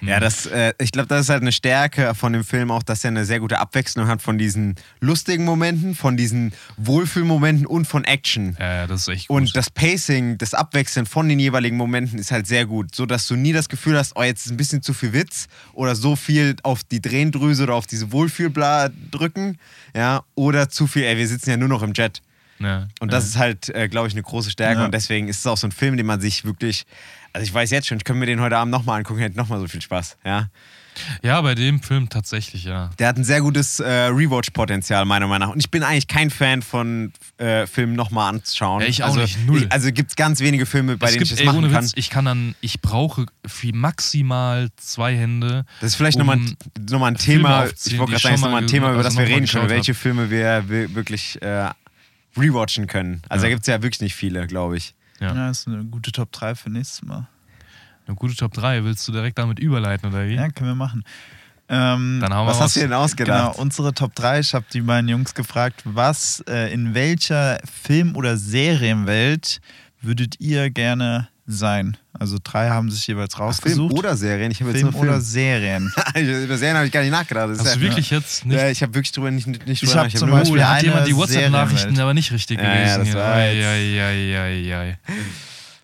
Ja, 0.00 0.20
das, 0.20 0.46
äh, 0.46 0.72
ich 0.78 0.92
glaube, 0.92 1.08
das 1.08 1.22
ist 1.22 1.28
halt 1.28 1.42
eine 1.42 1.52
Stärke 1.52 2.14
von 2.14 2.32
dem 2.32 2.44
Film 2.44 2.70
auch, 2.70 2.82
dass 2.82 3.02
er 3.04 3.08
eine 3.08 3.24
sehr 3.24 3.40
gute 3.40 3.58
Abwechslung 3.58 4.06
hat 4.06 4.22
von 4.22 4.38
diesen 4.38 4.76
lustigen 5.00 5.44
Momenten, 5.44 5.94
von 5.94 6.16
diesen 6.16 6.52
Wohlfühlmomenten 6.76 7.66
und 7.66 7.86
von 7.86 8.04
Action. 8.04 8.56
ja, 8.58 8.74
ja, 8.74 8.86
das 8.86 9.02
ist 9.02 9.08
echt 9.08 9.28
gut. 9.28 9.36
Und 9.36 9.56
das 9.56 9.70
Pacing, 9.70 10.38
das 10.38 10.54
Abwechseln 10.54 11.06
von 11.06 11.28
den 11.28 11.38
jeweiligen 11.38 11.76
Momenten 11.76 12.18
ist 12.18 12.30
halt 12.32 12.46
sehr 12.46 12.66
gut, 12.66 12.94
so 12.94 13.06
dass 13.06 13.26
du 13.26 13.36
nie 13.36 13.52
das 13.52 13.68
Gefühl 13.68 13.96
hast, 13.98 14.12
oh, 14.16 14.22
jetzt 14.22 14.46
ist 14.46 14.52
ein 14.52 14.56
bisschen 14.56 14.82
zu 14.82 14.94
viel 14.94 15.12
Witz 15.12 15.46
oder 15.72 15.94
so 15.94 16.16
viel 16.16 16.56
auf 16.62 16.84
die 16.84 17.00
Drehendrüse 17.00 17.64
oder 17.64 17.74
auf 17.74 17.86
diese 17.86 18.12
Wohlfühlbla 18.12 18.90
drücken, 19.10 19.58
ja, 19.94 20.22
oder 20.34 20.68
zu 20.68 20.86
viel, 20.86 21.04
ey, 21.04 21.16
wir 21.16 21.26
sitzen 21.28 21.50
ja 21.50 21.56
nur 21.56 21.68
noch 21.68 21.82
im 21.82 21.92
Jet. 21.94 22.22
ja, 22.58 22.88
Und 23.00 23.10
ja. 23.12 23.18
das 23.18 23.26
ist 23.26 23.36
halt, 23.38 23.68
äh, 23.70 23.88
glaube 23.88 24.08
ich, 24.08 24.14
eine 24.14 24.22
große 24.22 24.50
Stärke 24.50 24.80
Ja. 24.80 24.84
und 24.86 24.92
deswegen 24.94 25.28
ist 25.28 25.38
es 25.40 25.46
auch 25.46 25.56
so 25.56 25.66
ein 25.66 25.72
Film, 25.72 25.96
den 25.96 26.06
man 26.06 26.20
sich 26.20 26.44
wirklich, 26.44 26.84
also 27.32 27.44
ich 27.44 27.52
weiß 27.52 27.70
jetzt 27.70 27.86
schon, 27.86 27.98
ich 27.98 28.04
könnte 28.04 28.20
mir 28.20 28.26
den 28.26 28.40
heute 28.40 28.56
Abend 28.56 28.70
nochmal 28.72 28.98
angucken, 28.98 29.20
hätte 29.20 29.36
nochmal 29.36 29.60
so 29.60 29.68
viel 29.68 29.80
Spaß, 29.82 30.16
ja. 30.24 30.48
ja, 31.22 31.40
bei 31.40 31.54
dem 31.54 31.80
Film 31.82 32.08
tatsächlich, 32.08 32.64
ja. 32.64 32.90
Der 32.98 33.08
hat 33.08 33.16
ein 33.16 33.24
sehr 33.24 33.40
gutes 33.40 33.80
äh, 33.80 33.88
Rewatch-Potenzial, 33.88 35.04
meiner 35.04 35.26
Meinung 35.26 35.48
nach. 35.48 35.54
Und 35.54 35.60
ich 35.60 35.70
bin 35.70 35.82
eigentlich 35.82 36.08
kein 36.08 36.30
Fan 36.30 36.62
von 36.62 37.12
äh, 37.36 37.66
Filmen 37.66 37.94
nochmal 37.94 38.34
anzuschauen. 38.34 38.80
Ja, 38.82 38.88
ich 38.88 39.02
auch 39.02 39.08
also, 39.08 39.20
nicht, 39.20 39.46
null. 39.46 39.62
Ich, 39.62 39.72
also 39.72 39.92
gibt 39.92 40.10
es 40.10 40.16
ganz 40.16 40.40
wenige 40.40 40.66
Filme, 40.66 40.96
bei 40.96 41.06
es 41.06 41.12
denen 41.12 41.18
gibt, 41.20 41.30
ich 41.30 41.36
das 41.36 41.40
ey, 41.40 41.46
machen 41.46 41.58
ohne 41.58 41.70
kann. 41.72 41.84
Witz, 41.84 41.92
ich 41.94 42.10
kann 42.10 42.24
dann, 42.24 42.54
ich 42.60 42.80
brauche 42.80 43.26
maximal 43.72 44.68
zwei 44.76 45.16
Hände. 45.16 45.64
Das 45.80 45.90
ist 45.90 45.96
vielleicht 45.96 46.16
um 46.16 46.26
nochmal 46.26 46.40
noch 46.90 46.98
mal 46.98 47.06
ein 47.08 47.16
Thema, 47.16 47.66
ich 47.66 47.98
wollte 47.98 48.12
gerade 48.12 48.22
sagen, 48.22 48.34
ist 48.34 48.40
nochmal 48.40 48.62
ein 48.62 48.66
Thema, 48.66 48.92
über 48.92 49.02
das 49.02 49.16
also 49.16 49.18
wir 49.18 49.24
noch 49.24 49.30
mal 49.30 49.34
reden 49.34 49.46
können, 49.46 49.70
welche 49.70 49.94
Filme 49.94 50.30
wir 50.30 50.68
wir 50.68 50.94
wirklich 50.94 51.40
äh, 51.42 51.70
rewatchen 52.36 52.86
können. 52.86 53.22
Also 53.28 53.44
Ja. 53.44 53.48
da 53.50 53.54
gibt 53.54 53.62
es 53.62 53.66
ja 53.68 53.82
wirklich 53.82 54.00
nicht 54.00 54.14
viele, 54.14 54.46
glaube 54.46 54.76
ich. 54.76 54.94
Ja. 55.20 55.34
Ja, 55.34 55.50
ist 55.50 55.66
eine 55.66 55.84
gute 55.84 56.12
Top 56.12 56.30
3 56.32 56.54
für 56.54 56.70
nächstes 56.70 57.02
Mal. 57.02 57.26
Eine 58.06 58.16
gute 58.16 58.34
Top 58.36 58.52
3. 58.54 58.84
Willst 58.84 59.06
du 59.08 59.12
direkt 59.12 59.38
damit 59.38 59.58
überleiten 59.58 60.08
oder 60.10 60.26
wie? 60.26 60.34
Ja, 60.34 60.48
können 60.48 60.70
wir 60.70 60.74
machen. 60.74 61.04
Ähm, 61.70 62.18
Dann 62.22 62.32
hauen 62.34 62.46
wir 62.46 62.50
Was 62.50 62.56
raus. 62.56 62.62
hast 62.64 62.76
du 62.76 62.80
denn 62.80 62.88
Genau, 62.90 63.02
ausgedacht? 63.02 63.58
unsere 63.58 63.92
Top 63.92 64.14
3. 64.14 64.40
Ich 64.40 64.54
habe 64.54 64.64
die 64.72 64.80
beiden 64.80 65.08
Jungs 65.10 65.34
gefragt, 65.34 65.82
was 65.84 66.42
äh, 66.48 66.72
in 66.72 66.94
welcher 66.94 67.58
Film- 67.70 68.16
oder 68.16 68.38
Serienwelt 68.38 69.60
würdet 70.00 70.40
ihr 70.40 70.70
gerne 70.70 71.28
sein. 71.50 71.96
Also 72.12 72.36
drei 72.42 72.68
haben 72.68 72.90
sich 72.90 73.06
jeweils 73.06 73.34
Film 73.34 73.46
rausgesucht. 73.46 73.94
oder 73.94 74.16
Serien? 74.16 74.50
Ich 74.50 74.60
habe 74.60 74.70
jetzt 74.70 74.80
Film 74.80 74.92
nur 74.92 75.00
oder 75.00 75.12
Film. 75.12 75.22
Serien. 75.24 75.92
Über 76.44 76.58
Serien 76.58 76.76
habe 76.76 76.86
ich 76.86 76.92
gar 76.92 77.00
nicht 77.00 77.10
nachgedacht. 77.10 77.48
Das 77.50 77.58
ist 77.58 77.64
Hast 77.64 77.76
du 77.76 77.80
ja, 77.80 77.86
wirklich 77.86 78.10
jetzt 78.10 78.44
nicht. 78.44 78.56
ja, 78.60 78.68
ich 78.68 78.82
habe 78.82 78.92
wirklich 78.94 79.12
drüber 79.12 79.30
nicht, 79.30 79.46
nicht, 79.46 79.66
Ich 79.66 79.80
drüber 79.80 80.00
hab 80.02 80.06
nach- 80.08 80.14
zum 80.14 80.28
nur- 80.28 80.38
Beispiel 80.40 80.58
da 80.58 80.74
hat 80.74 80.82
jemand 80.82 81.06
die 81.08 81.16
WhatsApp-Nachrichten 81.16 81.98
aber 81.98 82.12
nicht 82.14 82.30
richtig 82.32 82.58
Ja, 82.60 82.64
ja, 82.74 82.96
gelesen. 82.98 83.14
das 83.14 83.24
ei, 83.24 84.74
ei. 84.74 84.98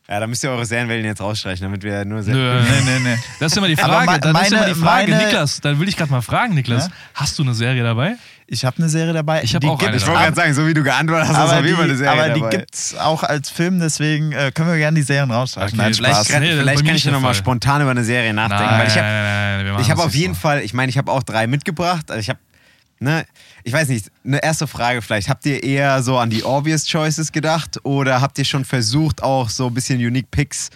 Ja, 0.06 0.20
da 0.20 0.26
müsst 0.26 0.44
ihr 0.44 0.50
eure 0.50 0.66
Serienwellen 0.66 1.06
jetzt 1.06 1.22
rausstreichen, 1.22 1.64
damit 1.64 1.82
wir 1.82 2.04
nur 2.04 2.18
Nö, 2.18 2.22
Serien. 2.24 2.62
Nee, 2.62 2.80
nee, 2.84 2.98
nee. 3.14 3.18
Das 3.40 3.52
ist 3.52 3.56
immer 3.56 3.68
die 3.68 3.78
Aber 3.78 4.04
Frage. 4.04 4.10
me- 4.10 4.20
dann 4.20 4.36
ist 4.36 4.48
immer 4.50 4.60
meine- 4.60 4.74
die 4.74 4.78
Frage, 4.80 5.10
meine- 5.10 5.24
Niklas, 5.24 5.60
dann 5.62 5.80
will 5.80 5.88
ich 5.88 5.96
gerade 5.96 6.10
mal 6.10 6.20
fragen, 6.20 6.54
Niklas, 6.54 6.88
Ja? 6.88 6.92
hast 7.14 7.38
du 7.38 7.42
eine 7.42 7.54
Serie 7.54 7.82
dabei? 7.82 8.16
Ich 8.46 8.64
habe 8.64 8.76
eine 8.78 8.88
Serie 8.90 9.12
dabei. 9.14 9.42
Ich 9.42 9.54
hab 9.54 9.62
die 9.62 9.66
auch 9.68 9.78
eine 9.78 9.90
gibt's 9.92 10.02
Ich 10.02 10.08
wollte 10.08 10.18
dabei. 10.20 10.24
gerade 10.34 10.36
sagen, 10.36 10.54
so 10.54 10.66
wie 10.66 10.74
du 10.74 10.82
geantwortet 10.82 11.28
hast, 11.28 11.36
hast 11.36 11.46
du 11.46 11.50
aber 11.52 11.60
auf 11.60 11.64
jeden 11.64 11.76
Fall 11.76 11.84
eine 11.84 11.92
die, 11.94 11.98
Serie 11.98 12.12
aber 12.24 12.34
die 12.34 12.40
dabei. 12.40 12.56
gibt's 12.56 12.94
auch 12.96 13.22
als 13.22 13.50
Film, 13.50 13.80
deswegen 13.80 14.32
äh, 14.32 14.52
können 14.54 14.68
wir 14.68 14.76
gerne 14.76 14.96
die 14.96 15.02
Serien 15.02 15.30
rausstreichen. 15.30 15.80
Okay, 15.80 15.94
vielleicht 15.94 16.14
Spaß. 16.16 16.28
kann- 16.28 16.42
Nee, 16.42 16.52
vielleicht 16.56 16.84
kann 16.86 16.94
ich 16.96 17.04
nochmal 17.06 17.34
spontan 17.34 17.80
über 17.82 17.90
eine 17.92 18.04
Serie 18.04 18.34
nachdenken, 18.34 18.74
weil 18.78 18.86
ich 18.88 18.96
habe 18.96 19.06
nein, 19.06 19.66
machen 19.72 19.82
ich 19.82 19.90
habe 19.90 19.96
das 19.98 20.06
auf 20.06 20.12
nicht 20.12 20.20
jeden 20.20 20.34
so. 20.34 20.40
Fall, 20.40 20.60
ich 20.60 20.74
meine, 20.74 20.90
ich 20.90 20.98
habe 20.98 21.10
auch 21.10 21.22
drei 21.22 21.46
mitgebracht. 21.46 22.10
Also 22.10 22.20
ich 22.20 22.28
habe, 22.28 22.38
ne, 23.00 23.24
ich 23.64 23.72
weiß 23.72 23.88
nicht, 23.88 24.10
eine 24.26 24.42
erste 24.42 24.66
Frage 24.66 25.00
vielleicht. 25.00 25.30
Habt 25.30 25.46
ihr 25.46 25.62
eher 25.62 26.02
so 26.02 26.18
an 26.18 26.28
die 26.28 26.44
obvious 26.44 26.84
choices 26.86 27.32
gedacht 27.32 27.78
oder 27.82 28.20
habt 28.20 28.38
ihr 28.38 28.44
schon 28.44 28.66
versucht, 28.66 29.22
auch 29.22 29.48
so 29.48 29.68
ein 29.68 29.74
bisschen 29.74 29.98
unique 30.00 30.30
Picks 30.30 30.68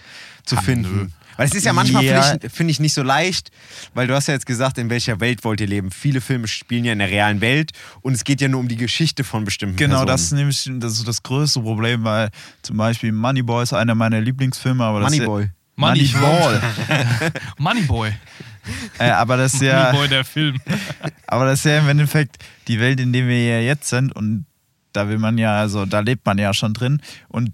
zu 0.43 0.55
finden? 0.57 1.13
Weil 1.39 1.47
es 1.47 1.55
ist 1.55 1.65
ja 1.65 1.71
manchmal, 1.71 2.03
Ja. 2.03 2.35
finde 2.51 2.71
ich, 2.71 2.81
nicht 2.81 2.93
so 2.93 3.01
leicht, 3.01 3.49
weil 3.93 4.07
du 4.07 4.13
hast 4.13 4.27
ja 4.27 4.33
jetzt 4.33 4.45
gesagt, 4.45 4.77
in 4.77 4.89
welcher 4.89 5.21
Welt 5.21 5.45
wollt 5.45 5.61
ihr 5.61 5.67
leben. 5.67 5.89
Viele 5.89 6.19
Filme 6.19 6.49
spielen 6.49 6.83
ja 6.83 6.91
in 6.91 6.99
der 6.99 7.09
realen 7.09 7.39
Welt 7.39 7.71
und 8.01 8.11
es 8.13 8.25
geht 8.25 8.41
ja 8.41 8.49
nur 8.49 8.59
um 8.59 8.67
die 8.67 8.75
Geschichte 8.75 9.23
von 9.23 9.45
bestimmten 9.45 9.77
Genau, 9.77 10.05
Personen. 10.05 10.07
das 10.07 10.21
ist 10.23 10.31
nämlich 10.33 10.69
das, 10.81 10.93
ist 10.99 11.07
das 11.07 11.23
größte 11.23 11.61
Problem, 11.61 12.03
weil 12.03 12.29
zum 12.61 12.75
Beispiel 12.75 13.13
Moneyboy 13.13 13.63
ist 13.63 13.71
einer 13.71 13.95
meiner 13.95 14.19
Lieblingsfilme, 14.19 14.83
aber 14.83 14.99
das 14.99 15.13
Moneyboy. 15.13 15.49
Money- 15.77 16.11
Moneyball. 16.13 16.61
Moneyboy. 17.57 18.11
äh, 18.99 19.09
aber 19.11 19.37
das 19.37 19.53
ist 19.53 19.61
ja, 19.61 19.85
Moneyboy, 19.93 20.07
der 20.09 20.25
Film. 20.25 20.57
aber 21.27 21.45
das 21.45 21.59
ist 21.59 21.65
ja 21.65 21.79
im 21.79 21.87
Endeffekt 21.87 22.35
die 22.67 22.81
Welt, 22.81 22.99
in 22.99 23.13
der 23.13 23.25
wir 23.27 23.45
ja 23.47 23.59
jetzt 23.61 23.87
sind 23.87 24.13
und 24.13 24.45
da 24.91 25.07
will 25.07 25.19
man 25.19 25.37
ja, 25.37 25.57
also 25.59 25.85
da 25.85 25.99
lebt 26.01 26.25
man 26.25 26.37
ja 26.37 26.53
schon 26.53 26.73
drin 26.73 27.01
und 27.29 27.51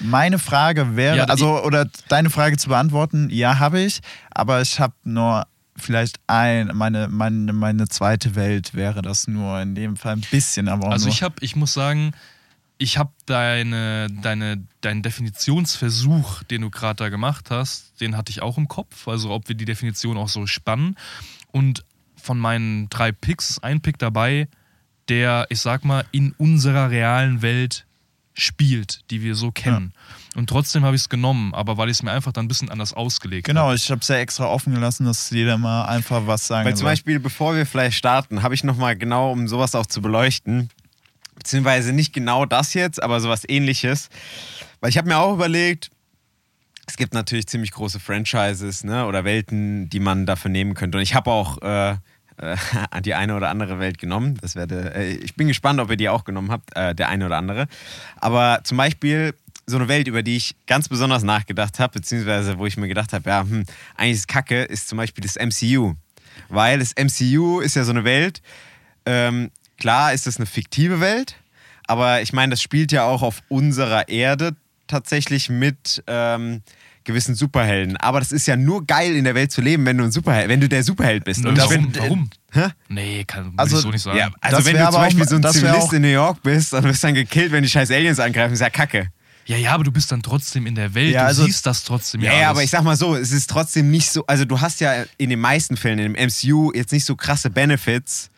meine 0.00 0.38
Frage 0.38 0.96
wäre, 0.96 1.16
Ja, 1.18 1.24
also 1.24 1.62
oder 1.62 1.86
deine 2.08 2.30
Frage 2.30 2.56
zu 2.56 2.68
beantworten, 2.68 3.28
ja 3.30 3.58
habe 3.58 3.80
ich, 3.80 4.00
aber 4.30 4.60
ich 4.62 4.80
habe 4.80 4.94
nur 5.04 5.46
vielleicht 5.76 6.18
ein, 6.26 6.72
meine, 6.74 7.08
meine, 7.08 7.52
meine 7.52 7.88
zweite 7.88 8.34
Welt 8.34 8.74
wäre 8.74 9.00
das 9.02 9.28
nur 9.28 9.60
in 9.60 9.74
dem 9.74 9.96
Fall 9.96 10.14
ein 10.14 10.24
bisschen, 10.30 10.68
aber 10.68 10.88
auch 10.88 10.92
Also 10.92 11.06
nur. 11.06 11.14
ich 11.14 11.22
habe, 11.22 11.36
ich 11.40 11.54
muss 11.54 11.72
sagen, 11.72 12.12
ich 12.78 12.96
habe 12.98 13.10
deine, 13.26 14.08
deine, 14.22 14.64
deinen 14.80 15.02
Definitionsversuch, 15.02 16.42
den 16.44 16.62
du 16.62 16.70
gerade 16.70 16.96
da 16.96 17.08
gemacht 17.08 17.50
hast, 17.50 18.00
den 18.00 18.16
hatte 18.16 18.30
ich 18.30 18.42
auch 18.42 18.56
im 18.58 18.68
Kopf. 18.68 19.08
Also 19.08 19.30
ob 19.30 19.48
wir 19.48 19.56
die 19.56 19.64
Definition 19.64 20.16
auch 20.16 20.28
so 20.28 20.46
spannen. 20.46 20.96
Und 21.50 21.84
von 22.16 22.38
meinen 22.38 22.88
drei 22.88 23.10
Picks 23.12 23.50
ist 23.50 23.64
ein 23.64 23.80
Pick 23.80 23.98
dabei, 23.98 24.48
der, 25.08 25.46
ich 25.48 25.60
sag 25.60 25.84
mal, 25.84 26.04
in 26.12 26.32
unserer 26.38 26.90
realen 26.90 27.42
Welt 27.42 27.86
spielt, 28.38 29.00
die 29.10 29.22
wir 29.22 29.34
so 29.34 29.50
kennen. 29.50 29.92
Und 30.36 30.48
trotzdem 30.48 30.84
habe 30.84 30.94
ich 30.94 31.02
es 31.02 31.08
genommen, 31.08 31.52
aber 31.54 31.76
weil 31.76 31.88
ich 31.88 31.96
es 31.98 32.02
mir 32.02 32.12
einfach 32.12 32.32
dann 32.32 32.44
ein 32.44 32.48
bisschen 32.48 32.70
anders 32.70 32.94
ausgelegt 32.94 33.46
Genau, 33.46 33.62
habe. 33.64 33.74
ich 33.74 33.90
habe 33.90 34.00
es 34.00 34.08
ja 34.08 34.16
extra 34.16 34.46
offen 34.46 34.72
gelassen, 34.74 35.04
dass 35.04 35.30
jeder 35.30 35.58
mal 35.58 35.86
einfach 35.86 36.26
was 36.26 36.46
sagen 36.46 36.64
Weil 36.66 36.76
zum. 36.76 36.84
Beispiel, 36.84 37.18
bevor 37.18 37.56
wir 37.56 37.66
vielleicht 37.66 37.96
starten, 37.96 38.42
habe 38.42 38.54
ich 38.54 38.62
nochmal 38.62 38.96
genau, 38.96 39.32
um 39.32 39.48
sowas 39.48 39.74
auch 39.74 39.86
zu 39.86 40.00
beleuchten, 40.00 40.70
beziehungsweise 41.34 41.92
nicht 41.92 42.12
genau 42.12 42.46
das 42.46 42.74
jetzt, 42.74 43.02
aber 43.02 43.20
sowas 43.20 43.42
ähnliches. 43.48 44.08
Weil 44.80 44.90
ich 44.90 44.98
habe 44.98 45.08
mir 45.08 45.18
auch 45.18 45.34
überlegt, 45.34 45.90
es 46.86 46.96
gibt 46.96 47.14
natürlich 47.14 47.46
ziemlich 47.48 47.72
große 47.72 47.98
Franchises 48.00 48.84
ne, 48.84 49.06
oder 49.06 49.24
Welten, 49.24 49.90
die 49.90 50.00
man 50.00 50.24
dafür 50.26 50.50
nehmen 50.50 50.74
könnte. 50.74 50.98
Und 50.98 51.02
ich 51.02 51.14
habe 51.14 51.30
auch 51.30 51.60
äh, 51.62 51.96
äh, 52.38 52.56
die 53.02 53.14
eine 53.14 53.36
oder 53.36 53.50
andere 53.50 53.78
Welt 53.78 53.98
genommen. 53.98 54.38
Das 54.40 54.54
werde, 54.54 54.94
äh, 54.94 55.12
ich 55.12 55.34
bin 55.34 55.48
gespannt, 55.48 55.80
ob 55.80 55.90
ihr 55.90 55.96
die 55.96 56.08
auch 56.08 56.24
genommen 56.24 56.50
habt, 56.50 56.74
äh, 56.76 56.94
der 56.94 57.08
eine 57.08 57.26
oder 57.26 57.36
andere. 57.36 57.66
Aber 58.16 58.60
zum 58.64 58.78
Beispiel 58.78 59.34
so 59.66 59.76
eine 59.76 59.88
Welt, 59.88 60.08
über 60.08 60.22
die 60.22 60.36
ich 60.36 60.56
ganz 60.66 60.88
besonders 60.88 61.22
nachgedacht 61.22 61.78
habe, 61.78 62.00
beziehungsweise 62.00 62.58
wo 62.58 62.66
ich 62.66 62.76
mir 62.76 62.88
gedacht 62.88 63.12
habe, 63.12 63.28
ja, 63.28 63.40
hm, 63.42 63.64
eigentlich 63.96 64.16
ist 64.16 64.28
Kacke, 64.28 64.62
ist 64.62 64.88
zum 64.88 64.98
Beispiel 64.98 65.22
das 65.22 65.36
MCU. 65.36 65.94
Weil 66.48 66.78
das 66.78 66.94
MCU 66.96 67.60
ist 67.60 67.76
ja 67.76 67.84
so 67.84 67.90
eine 67.90 68.04
Welt, 68.04 68.42
ähm, 69.04 69.50
klar 69.76 70.12
ist 70.12 70.26
es 70.26 70.36
eine 70.36 70.46
fiktive 70.46 71.00
Welt, 71.00 71.36
aber 71.86 72.22
ich 72.22 72.32
meine, 72.32 72.50
das 72.50 72.62
spielt 72.62 72.92
ja 72.92 73.04
auch 73.04 73.22
auf 73.22 73.42
unserer 73.48 74.08
Erde 74.08 74.56
tatsächlich 74.86 75.50
mit 75.50 76.02
ähm, 76.06 76.62
gewissen 77.08 77.34
Superhelden. 77.34 77.96
Aber 77.96 78.20
das 78.20 78.30
ist 78.30 78.46
ja 78.46 78.56
nur 78.56 78.86
geil 78.86 79.16
in 79.16 79.24
der 79.24 79.34
Welt 79.34 79.50
zu 79.50 79.60
leben, 79.60 79.84
wenn 79.84 79.98
du 79.98 80.04
ein 80.04 80.12
Superheld, 80.12 80.48
wenn 80.48 80.60
du 80.60 80.68
der 80.68 80.84
Superheld 80.84 81.24
bist. 81.24 81.44
Und 81.44 81.58
warum? 81.58 81.72
find- 81.72 81.98
warum? 81.98 82.30
Hä? 82.52 82.68
Nee, 82.88 83.24
kann 83.24 83.52
Also, 83.56 83.76
ich 83.78 83.82
so 83.82 83.90
nicht 83.90 84.02
sagen. 84.02 84.16
Ja, 84.18 84.30
also 84.40 84.56
Das 84.58 84.64
wenn 84.66 84.74
du 84.74 84.78
zum 84.78 84.86
aber 84.86 84.96
auch- 84.98 85.02
Beispiel 85.02 85.28
so 85.28 85.36
ein 85.36 85.42
Zivilist 85.52 85.92
in 85.92 86.02
New 86.02 86.08
York 86.08 86.42
bist, 86.42 86.72
dann 86.72 86.84
wirst 86.84 87.02
du 87.02 87.08
dann 87.08 87.14
gekillt, 87.14 87.50
wenn 87.50 87.62
die 87.64 87.68
scheiß 87.68 87.90
Aliens 87.90 88.20
angreifen, 88.20 88.52
ist 88.52 88.60
ja 88.60 88.70
kacke. 88.70 89.08
Ja, 89.46 89.56
ja, 89.56 89.72
aber 89.72 89.82
du 89.84 89.90
bist 89.90 90.12
dann 90.12 90.22
trotzdem 90.22 90.66
in 90.66 90.74
der 90.74 90.94
Welt. 90.94 91.12
Ja, 91.12 91.22
du 91.22 91.26
also- 91.28 91.44
siehst 91.44 91.64
das 91.66 91.82
trotzdem 91.82 92.20
Ja, 92.20 92.32
ja. 92.32 92.40
ja, 92.42 92.50
aber 92.50 92.62
ich 92.62 92.70
sag 92.70 92.84
mal 92.84 92.96
so, 92.96 93.16
es 93.16 93.32
ist 93.32 93.48
trotzdem 93.48 93.90
nicht 93.90 94.10
so, 94.10 94.26
also 94.26 94.44
du 94.44 94.60
hast 94.60 94.80
ja 94.80 95.04
in 95.16 95.30
den 95.30 95.40
meisten 95.40 95.76
Fällen 95.76 95.98
im 95.98 96.12
MCU 96.14 96.70
jetzt 96.74 96.92
nicht 96.92 97.04
so 97.06 97.16
krasse 97.16 97.48
Benefits 97.50 98.30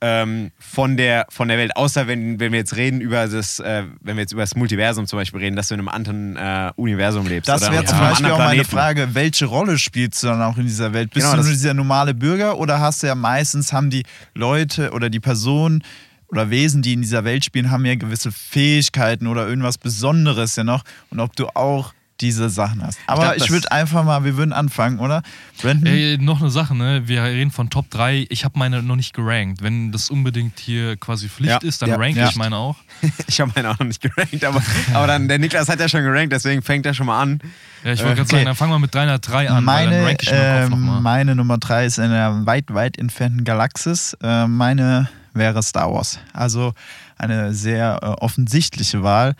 ähm, 0.00 0.50
von, 0.58 0.96
der, 0.96 1.26
von 1.28 1.48
der 1.48 1.58
Welt, 1.58 1.76
außer 1.76 2.06
wenn, 2.06 2.40
wenn 2.40 2.52
wir 2.52 2.58
jetzt 2.58 2.76
reden 2.76 3.00
über 3.00 3.26
das, 3.28 3.60
äh, 3.60 3.84
wenn 4.00 4.16
wir 4.16 4.22
jetzt 4.22 4.32
über 4.32 4.42
das 4.42 4.56
Multiversum 4.56 5.06
zum 5.06 5.18
Beispiel 5.18 5.40
reden, 5.40 5.56
dass 5.56 5.68
du 5.68 5.74
in 5.74 5.80
einem 5.80 5.88
anderen 5.88 6.36
äh, 6.36 6.72
Universum 6.76 7.26
lebst. 7.26 7.48
Das 7.48 7.70
wäre 7.70 7.84
zum 7.84 7.98
Beispiel 7.98 8.30
auch 8.30 8.38
meine. 8.38 8.64
Frage, 8.64 9.14
welche 9.14 9.46
Rolle 9.46 9.78
spielst 9.78 10.22
du 10.22 10.28
dann 10.28 10.42
auch 10.42 10.56
in 10.56 10.66
dieser 10.66 10.92
Welt? 10.92 11.10
Bist 11.10 11.26
Genau, 11.26 11.36
du 11.36 11.42
nur 11.42 11.52
dieser 11.52 11.74
normale 11.74 12.14
Bürger 12.14 12.58
oder 12.58 12.80
hast 12.80 13.02
du 13.02 13.06
ja 13.06 13.14
meistens, 13.14 13.72
haben 13.72 13.90
die 13.90 14.04
Leute 14.34 14.92
oder 14.92 15.10
die 15.10 15.20
Personen 15.20 15.82
oder 16.28 16.50
Wesen, 16.50 16.82
die 16.82 16.92
in 16.92 17.02
dieser 17.02 17.24
Welt 17.24 17.44
spielen, 17.44 17.70
haben 17.70 17.84
ja 17.84 17.94
gewisse 17.94 18.30
Fähigkeiten 18.30 19.26
oder 19.26 19.48
irgendwas 19.48 19.78
Besonderes 19.78 20.56
ja 20.56 20.64
noch 20.64 20.84
und 21.10 21.20
ob 21.20 21.34
du 21.36 21.48
auch 21.48 21.92
diese 22.20 22.48
Sachen 22.50 22.82
hast. 22.82 22.98
Aber 23.06 23.34
ich, 23.36 23.42
das- 23.44 23.50
würde 23.50 23.70
einfach 23.72 24.04
mal, 24.04 24.24
wir 24.24 24.36
würden 24.36 24.52
anfangen, 24.52 24.98
oder? 24.98 25.22
Brandon? 25.60 25.86
Ey, 25.92 26.18
noch 26.18 26.40
eine 26.40 26.50
Sache, 26.50 26.74
ne? 26.76 27.02
Wir 27.06 27.22
reden 27.22 27.50
von 27.50 27.70
Top 27.70 27.90
3. 27.90 28.26
Ich 28.30 28.44
habe 28.44 28.58
meine 28.58 28.82
noch 28.82 28.96
nicht 28.96 29.12
gerankt. 29.14 29.62
Wenn 29.62 29.92
das 29.92 30.10
unbedingt 30.10 30.58
hier 30.58 30.96
quasi 30.96 31.28
Pflicht 31.28 31.62
Ja, 31.62 31.68
ist, 31.68 31.82
dann 31.82 31.90
ja, 31.90 31.96
rank 31.96 32.16
ja. 32.16 32.28
ich 32.28 32.36
meine 32.36 32.56
auch. 32.56 32.76
Ich 33.26 33.40
habe 33.40 33.52
meinen 33.54 33.66
auch 33.66 33.78
noch 33.78 33.86
nicht 33.86 34.00
gerankt, 34.02 34.44
aber, 34.44 34.62
aber 34.92 35.06
dann, 35.06 35.28
der 35.28 35.38
Niklas 35.38 35.68
hat 35.68 35.80
ja 35.80 35.88
schon 35.88 36.02
gerankt, 36.02 36.32
deswegen 36.32 36.62
fängt 36.62 36.84
er 36.86 36.94
schon 36.94 37.06
mal 37.06 37.20
an. 37.22 37.40
Ja, 37.84 37.92
ich 37.92 38.00
wollte 38.00 38.16
gerade 38.16 38.20
Okay. 38.22 38.30
sagen, 38.36 38.44
dann 38.46 38.56
fangen 38.56 38.72
wir 38.72 38.78
mit 38.78 38.94
303 38.94 39.48
an, 39.50 39.64
meine, 39.64 40.12
ich 40.20 40.30
nochmal. 40.68 41.00
meine 41.00 41.34
Nummer 41.34 41.56
drei 41.58 41.86
ist 41.86 41.98
in 41.98 42.04
einer 42.04 42.44
weit, 42.46 42.72
weit 42.74 42.98
entfernten 42.98 43.44
Galaxis. 43.44 44.16
Äh, 44.22 44.46
meine 44.46 45.08
wäre 45.32 45.62
Star 45.62 45.92
Wars. 45.92 46.18
Also 46.32 46.74
eine 47.16 47.54
sehr 47.54 47.98
äh, 48.02 48.06
offensichtliche 48.06 49.02
Wahl. 49.02 49.34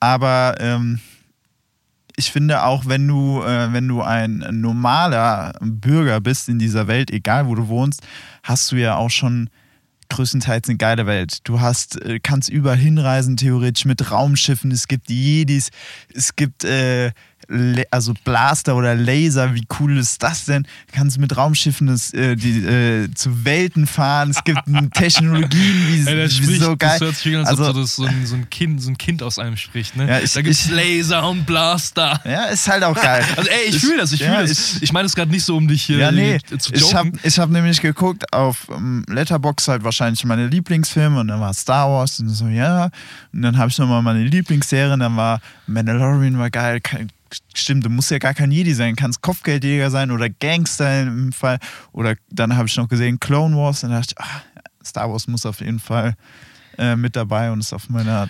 Aber 0.00 0.56
ähm, 0.60 1.00
ich 2.16 2.32
finde 2.32 2.64
auch, 2.64 2.86
wenn 2.86 3.06
du, 3.06 3.42
äh, 3.42 3.72
wenn 3.72 3.86
du 3.86 4.00
ein 4.02 4.44
normaler 4.50 5.52
Bürger 5.60 6.20
bist 6.20 6.48
in 6.48 6.58
dieser 6.58 6.86
Welt, 6.88 7.10
egal 7.10 7.46
wo 7.46 7.54
du 7.54 7.68
wohnst, 7.68 8.02
hast 8.42 8.72
du 8.72 8.76
ja 8.76 8.96
auch 8.96 9.10
schon 9.10 9.50
größtenteils 10.08 10.68
eine 10.68 10.78
geile 10.78 11.06
Welt. 11.06 11.40
Du 11.44 11.60
hast, 11.60 12.00
äh, 12.00 12.18
kannst 12.20 12.48
überall 12.48 12.78
hinreisen, 12.78 13.36
theoretisch 13.36 13.84
mit 13.84 14.10
Raumschiffen, 14.10 14.70
es 14.70 14.88
gibt 14.88 15.10
Jedis, 15.10 15.70
es 16.14 16.36
gibt 16.36 16.64
äh, 16.64 17.12
also 17.90 18.12
Blaster 18.24 18.74
oder 18.76 18.94
Laser, 18.94 19.54
wie 19.54 19.64
cool 19.78 19.98
ist 19.98 20.22
das 20.22 20.44
denn? 20.46 20.64
Du 20.64 20.96
kannst 20.96 21.18
mit 21.18 21.36
Raumschiffen 21.36 21.86
das, 21.86 22.12
äh, 22.12 22.34
die, 22.36 22.58
äh, 22.64 23.08
zu 23.14 23.44
Welten 23.44 23.86
fahren, 23.86 24.30
es 24.30 24.42
gibt 24.44 24.60
Technologien, 24.94 25.84
wie, 25.88 25.98
Ey, 26.00 26.16
der 26.16 26.26
wie 26.26 26.30
spricht, 26.30 26.60
so 26.62 26.76
geil. 26.76 26.90
das 26.98 27.00
hört 27.00 27.14
sich 27.16 27.34
an, 27.34 27.40
als 27.46 27.48
Also- 27.60 27.80
ob 27.80 27.86
so, 27.86 28.04
ein, 28.04 28.26
so, 28.26 28.34
ein 28.34 28.50
kind, 28.50 28.82
so 28.82 28.90
ein 28.90 28.98
Kind 28.98 29.22
aus 29.22 29.38
einem 29.38 29.56
spricht, 29.56 29.96
ne? 29.96 30.08
Ja, 30.08 30.18
ich- 30.20 30.32
da 30.32 30.42
gibt's 30.42 30.66
ich- 30.66 30.70
Laser 30.72 31.28
und 31.28 31.46
Blaster. 31.46 32.20
Ja, 32.24 32.44
ist 32.46 32.68
halt 32.68 32.82
auch 32.84 32.94
geil. 33.00 33.24
Also 33.36 33.50
ey, 33.50 33.68
ich 33.68 33.78
fühle 33.78 33.98
das, 33.98 34.12
ich 34.12 34.20
ja, 34.20 34.32
fühle 34.34 34.48
das. 34.48 34.76
ich- 34.76 34.82
Ich 34.82 34.92
meine 34.92 35.04
das 35.04 35.14
gerade 35.14 35.30
nicht 35.30 35.44
so, 35.44 35.56
um 35.56 35.68
dich 35.68 35.82
hier 35.82 35.98
Ja, 35.98 36.10
nee, 36.10 36.38
zu 36.58 36.72
ich 36.74 36.94
habe 36.94 37.08
joken. 37.08 37.20
ich 37.22 37.38
hab 37.38 37.50
nämlich 37.50 37.80
geguckt 37.80 38.32
auf 38.32 38.68
ähm, 38.74 39.04
Letterboxd 39.08 39.68
halt 39.68 39.84
wahrscheinlich 39.84 40.24
meine 40.24 40.46
Lieblingsfilme 40.48 41.20
und 41.20 41.28
dann 41.28 41.40
war 41.40 41.52
Star 41.54 41.88
Wars 41.90 42.18
und 42.20 42.28
so, 42.30 42.48
ja. 42.48 42.90
Und 43.32 43.42
dann 43.42 43.56
habe 43.58 43.70
ich 43.70 43.78
nochmal 43.78 44.02
meine 44.02 44.24
Lieblingsserien, 44.24 44.98
dann 45.00 45.16
war 45.16 45.40
Mandalorian 45.66 46.38
war 46.38 46.50
geil. 46.50 46.80
Stimmt, 47.54 47.84
du 47.84 47.90
musst 47.90 48.10
ja 48.10 48.18
gar 48.18 48.34
kein 48.34 48.50
Jedi 48.50 48.74
sein, 48.74 48.96
kannst 48.96 49.22
Kopfgeldjäger 49.22 49.90
sein 49.90 50.10
oder 50.10 50.28
Gangster 50.28 51.02
im 51.02 51.32
Fall. 51.32 51.58
Oder 51.92 52.16
dann 52.28 52.56
habe 52.56 52.68
ich 52.68 52.76
noch 52.76 52.88
gesehen 52.88 53.20
Clone 53.20 53.56
Wars 53.56 53.84
und 53.84 53.90
dachte 53.90 54.14
ich, 54.16 54.18
ah, 54.24 54.42
Star 54.84 55.10
Wars 55.10 55.26
muss 55.26 55.46
auf 55.46 55.60
jeden 55.60 55.80
Fall 55.80 56.14
äh, 56.78 56.96
mit 56.96 57.16
dabei 57.16 57.50
und 57.50 57.60
ist 57.60 57.72
auf 57.72 57.88
meiner. 57.88 58.28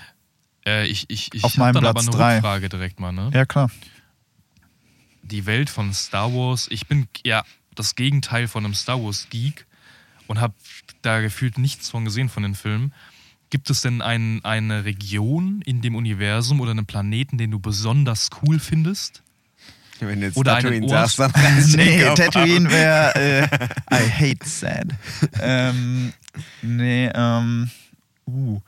Äh, 0.64 0.86
ich 0.86 1.04
ich, 1.08 1.34
ich 1.34 1.44
auf 1.44 1.52
habe 1.52 1.72
meinem 1.72 1.74
dann 1.74 1.94
Platz 1.94 2.08
aber 2.08 2.24
eine. 2.24 2.34
Rückfrage 2.36 2.68
direkt 2.68 3.00
mal, 3.00 3.12
ne? 3.12 3.30
Ja, 3.34 3.44
klar. 3.44 3.70
die 5.22 5.46
Welt 5.46 5.70
von 5.70 5.92
Star 5.92 6.32
Wars. 6.32 6.68
Ich 6.70 6.86
bin 6.86 7.08
ja 7.24 7.44
das 7.74 7.94
Gegenteil 7.94 8.48
von 8.48 8.64
einem 8.64 8.74
Star 8.74 9.02
Wars 9.02 9.26
Geek 9.30 9.66
und 10.26 10.40
habe 10.40 10.54
da 11.02 11.20
gefühlt 11.20 11.58
nichts 11.58 11.90
von 11.90 12.04
gesehen 12.04 12.28
von 12.28 12.42
den 12.42 12.54
Filmen. 12.54 12.92
Gibt 13.50 13.70
es 13.70 13.80
denn 13.82 14.02
ein, 14.02 14.44
eine 14.44 14.84
Region 14.84 15.62
in 15.64 15.80
dem 15.80 15.94
Universum 15.94 16.60
oder 16.60 16.72
einen 16.72 16.86
Planeten, 16.86 17.38
den 17.38 17.52
du 17.52 17.60
besonders 17.60 18.30
cool 18.42 18.58
findest? 18.58 19.22
Wenn 20.00 20.20
du 20.20 20.26
jetzt 20.26 20.36
Oder 20.36 20.56
Tatooine 20.56 20.88
sagst, 20.88 21.18
dann 21.18 21.30
reißt 21.30 21.72
du 21.72 21.76
Nee. 21.78 22.14
Tatooine 22.14 22.70
wäre 22.70 23.14
äh, 23.14 23.94
I 23.94 24.10
hate 24.10 24.48
sad. 24.48 24.88
ähm, 25.40 26.12
nee, 26.62 27.10
ähm, 27.14 27.70
uh. 28.26 28.60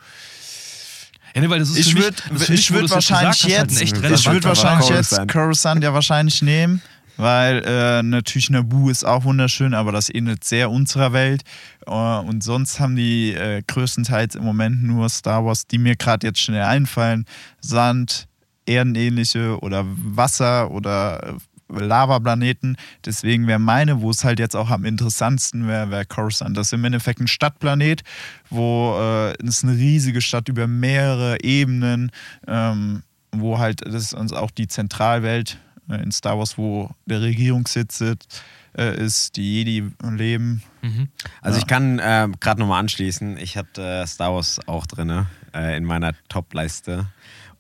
Ja, 1.35 1.43
nee, 1.43 1.51
weil 1.51 1.59
das 1.59 1.71
ist 1.71 1.79
Ich 1.79 1.95
würde 1.97 2.17
würd 2.31 2.83
jetzt 2.83 2.91
wahrscheinlich 2.91 3.45
halt 3.45 3.55
ein 3.55 3.69
jetzt, 3.69 3.83
echt 3.83 3.97
ich 3.97 4.27
würde 4.27 4.45
wahrscheinlich 4.45 4.89
Coruscant. 4.89 5.21
jetzt 5.21 5.33
Coruscant 5.33 5.85
ja 5.85 5.93
wahrscheinlich 5.93 6.41
nehmen, 6.41 6.81
weil 7.17 7.63
äh, 7.67 8.03
natürlich 8.03 8.49
Naboo 8.51 8.89
ist 8.89 9.05
auch 9.05 9.25
wunderschön, 9.25 9.75
aber 9.75 9.93
das 9.93 10.09
ähnelt 10.09 10.45
sehr 10.45 10.71
unserer 10.71 11.13
Welt. 11.13 11.43
Äh, 11.89 12.29
und 12.29 12.43
sonst 12.43 12.81
haben 12.81 12.97
die 12.97 13.33
äh, 13.33 13.63
größtenteils 13.67 14.35
im 14.35 14.45
Moment 14.45 14.83
nur 14.83 15.09
Star 15.09 15.45
Wars, 15.45 15.67
die 15.67 15.79
mir 15.79 15.97
gerade 15.97 16.27
jetzt 16.27 16.41
schnell 16.41 16.63
einfallen. 16.63 17.25
Sand, 17.61 18.29
erdenähnliche 18.67 19.59
oder 19.61 19.85
Wasser 19.87 20.71
oder 20.71 21.23
äh, 21.23 21.33
Lavaplaneten. 21.71 22.77
Deswegen 23.05 23.47
wäre 23.47 23.59
meine, 23.59 24.01
wo 24.01 24.11
es 24.11 24.25
halt 24.25 24.39
jetzt 24.39 24.57
auch 24.57 24.71
am 24.71 24.85
interessantesten 24.85 25.69
wäre, 25.69 25.91
wäre 25.91 26.07
Coruscant. 26.07 26.57
Das 26.57 26.69
ist 26.69 26.73
im 26.73 26.85
Endeffekt 26.85 27.21
ein 27.21 27.29
Stadtplanet, 27.29 28.03
wo 28.51 28.97
äh, 28.99 29.35
es 29.45 29.65
eine 29.65 29.75
riesige 29.75 30.21
Stadt 30.21 30.49
über 30.49 30.67
mehrere 30.67 31.43
Ebenen, 31.43 32.11
ähm, 32.47 33.03
wo 33.33 33.59
halt, 33.59 33.83
das 33.85 33.95
ist 33.95 34.15
uns 34.15 34.33
auch 34.33 34.51
die 34.51 34.67
Zentralwelt 34.67 35.59
äh, 35.91 36.03
in 36.03 36.13
Star 36.13 36.39
Wars, 36.39 36.57
wo 36.57 36.91
der 37.07 37.21
Regierungssitz 37.21 37.99
sitzt, 37.99 38.43
äh, 38.79 38.97
ist, 38.97 39.37
die 39.37 39.55
Jedi 39.65 39.91
leben. 40.03 40.63
Mhm. 40.83 41.09
Also 41.43 41.57
Ja. 41.59 41.63
ich 41.63 41.67
kann 41.67 41.99
äh, 41.99 42.29
gerade 42.41 42.61
nochmal 42.61 42.81
anschließen. 42.81 43.37
Ich 43.39 43.57
hatte 43.57 43.83
äh, 43.83 44.07
Star 44.07 44.33
Wars 44.35 44.61
auch 44.67 44.87
drin 44.87 45.27
äh, 45.55 45.77
in 45.77 45.85
meiner 45.85 46.13
Top-Leiste. 46.29 47.07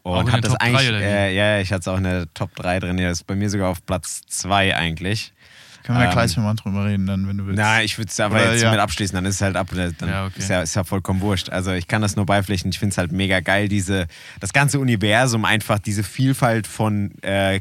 Und 0.02 0.32
den 0.32 0.40
das 0.40 0.52
Top 0.52 0.62
eigentlich, 0.62 0.88
oder 0.88 1.00
wie? 1.00 1.04
äh, 1.04 1.34
ja, 1.36 1.58
ich 1.60 1.70
hatte 1.70 1.80
es 1.80 1.88
auch 1.88 1.98
in 1.98 2.04
der 2.04 2.32
Top 2.32 2.54
3 2.56 2.80
drin. 2.80 2.98
Ja, 2.98 3.10
ist 3.10 3.26
bei 3.26 3.34
mir 3.34 3.50
sogar 3.50 3.68
auf 3.68 3.84
Platz 3.84 4.22
2 4.28 4.74
eigentlich. 4.76 5.34
Können 5.82 5.98
wir 5.98 6.06
Ähm, 6.06 6.10
gleich 6.12 6.36
nochmal 6.36 6.54
drüber 6.54 6.84
reden, 6.86 7.06
dann, 7.06 7.26
wenn 7.28 7.36
du 7.38 7.46
willst. 7.46 7.58
Na, 7.58 7.82
ich 7.82 7.98
würde 7.98 8.08
es 8.10 8.20
aber 8.20 8.36
Oder, 8.36 8.52
jetzt 8.52 8.62
ja. 8.62 8.70
mit 8.70 8.80
abschließen, 8.80 9.14
dann 9.14 9.24
ist 9.24 9.36
es 9.36 9.40
halt 9.42 9.56
ab. 9.56 9.68
Dann 9.74 9.94
Ja, 10.08 10.26
okay. 10.26 10.38
ist, 10.38 10.48
ja, 10.50 10.62
ist 10.62 10.74
ja 10.76 10.84
vollkommen 10.84 11.20
wurscht. 11.20 11.50
Also 11.50 11.72
ich 11.72 11.88
kann 11.88 12.00
das 12.02 12.14
nur 12.16 12.26
beipflichten. 12.26 12.70
Ich 12.70 12.78
finde 12.78 12.92
es 12.92 12.98
halt 12.98 13.10
mega 13.12 13.40
geil, 13.40 13.68
diese, 13.68 14.06
das 14.40 14.52
ganze 14.52 14.78
Universum, 14.80 15.44
einfach 15.44 15.78
diese 15.78 16.02
Vielfalt 16.04 16.66
von, 16.66 17.10
äh, 17.22 17.60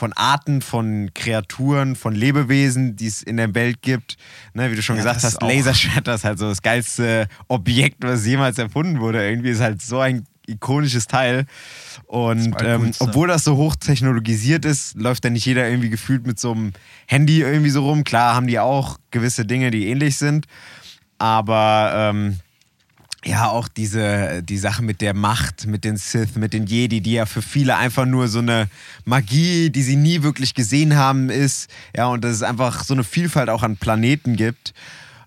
von 0.00 0.14
Arten, 0.14 0.62
von 0.62 1.10
Kreaturen, 1.14 1.94
von 1.94 2.14
Lebewesen, 2.14 2.96
die 2.96 3.06
es 3.06 3.22
in 3.22 3.36
der 3.36 3.54
Welt 3.54 3.82
gibt. 3.82 4.16
Ne, 4.54 4.70
wie 4.72 4.76
du 4.76 4.82
schon 4.82 4.96
Ja, 4.96 5.02
gesagt 5.02 5.22
hast, 5.22 5.42
Laserschwerter 5.42 6.14
ist 6.14 6.24
halt 6.24 6.38
so 6.38 6.48
das 6.48 6.62
geilste 6.62 7.28
Objekt, 7.48 7.98
was 8.00 8.24
jemals 8.24 8.56
erfunden 8.56 8.98
wurde. 9.00 9.28
Irgendwie 9.28 9.50
ist 9.50 9.60
halt 9.60 9.82
so 9.82 10.00
ein 10.00 10.24
ikonisches 10.46 11.06
Teil. 11.06 11.44
Und 12.06 12.52
Das 12.52 12.62
ähm, 12.62 12.92
obwohl 12.98 13.28
das 13.28 13.44
so 13.44 13.56
hochtechnologisiert 13.58 14.64
ist, 14.64 14.94
läuft 14.94 15.22
da 15.26 15.28
nicht 15.28 15.44
jeder 15.44 15.68
irgendwie 15.68 15.90
gefühlt 15.90 16.26
mit 16.26 16.40
so 16.40 16.52
einem 16.52 16.72
Handy 17.06 17.42
irgendwie 17.42 17.70
so 17.70 17.86
rum. 17.86 18.02
Klar 18.02 18.34
haben 18.34 18.46
die 18.46 18.58
auch 18.58 18.96
gewisse 19.10 19.44
Dinge, 19.44 19.70
die 19.70 19.88
ähnlich 19.88 20.16
sind. 20.16 20.46
Aber 21.18 21.92
ähm, 21.94 22.40
ja, 23.24 23.48
auch 23.48 23.68
diese 23.68 24.42
die 24.42 24.56
Sache 24.56 24.82
mit 24.82 25.00
der 25.02 25.12
Macht, 25.12 25.66
mit 25.66 25.84
den 25.84 25.96
Sith, 25.96 26.36
mit 26.36 26.54
den 26.54 26.66
Jedi, 26.66 27.00
die 27.00 27.12
ja 27.12 27.26
für 27.26 27.42
viele 27.42 27.76
einfach 27.76 28.06
nur 28.06 28.28
so 28.28 28.38
eine 28.38 28.68
Magie, 29.04 29.70
die 29.70 29.82
sie 29.82 29.96
nie 29.96 30.22
wirklich 30.22 30.54
gesehen 30.54 30.96
haben, 30.96 31.28
ist. 31.28 31.70
Ja, 31.94 32.06
und 32.06 32.24
dass 32.24 32.32
es 32.32 32.42
einfach 32.42 32.82
so 32.82 32.94
eine 32.94 33.04
Vielfalt 33.04 33.50
auch 33.50 33.62
an 33.62 33.76
Planeten 33.76 34.36
gibt, 34.36 34.72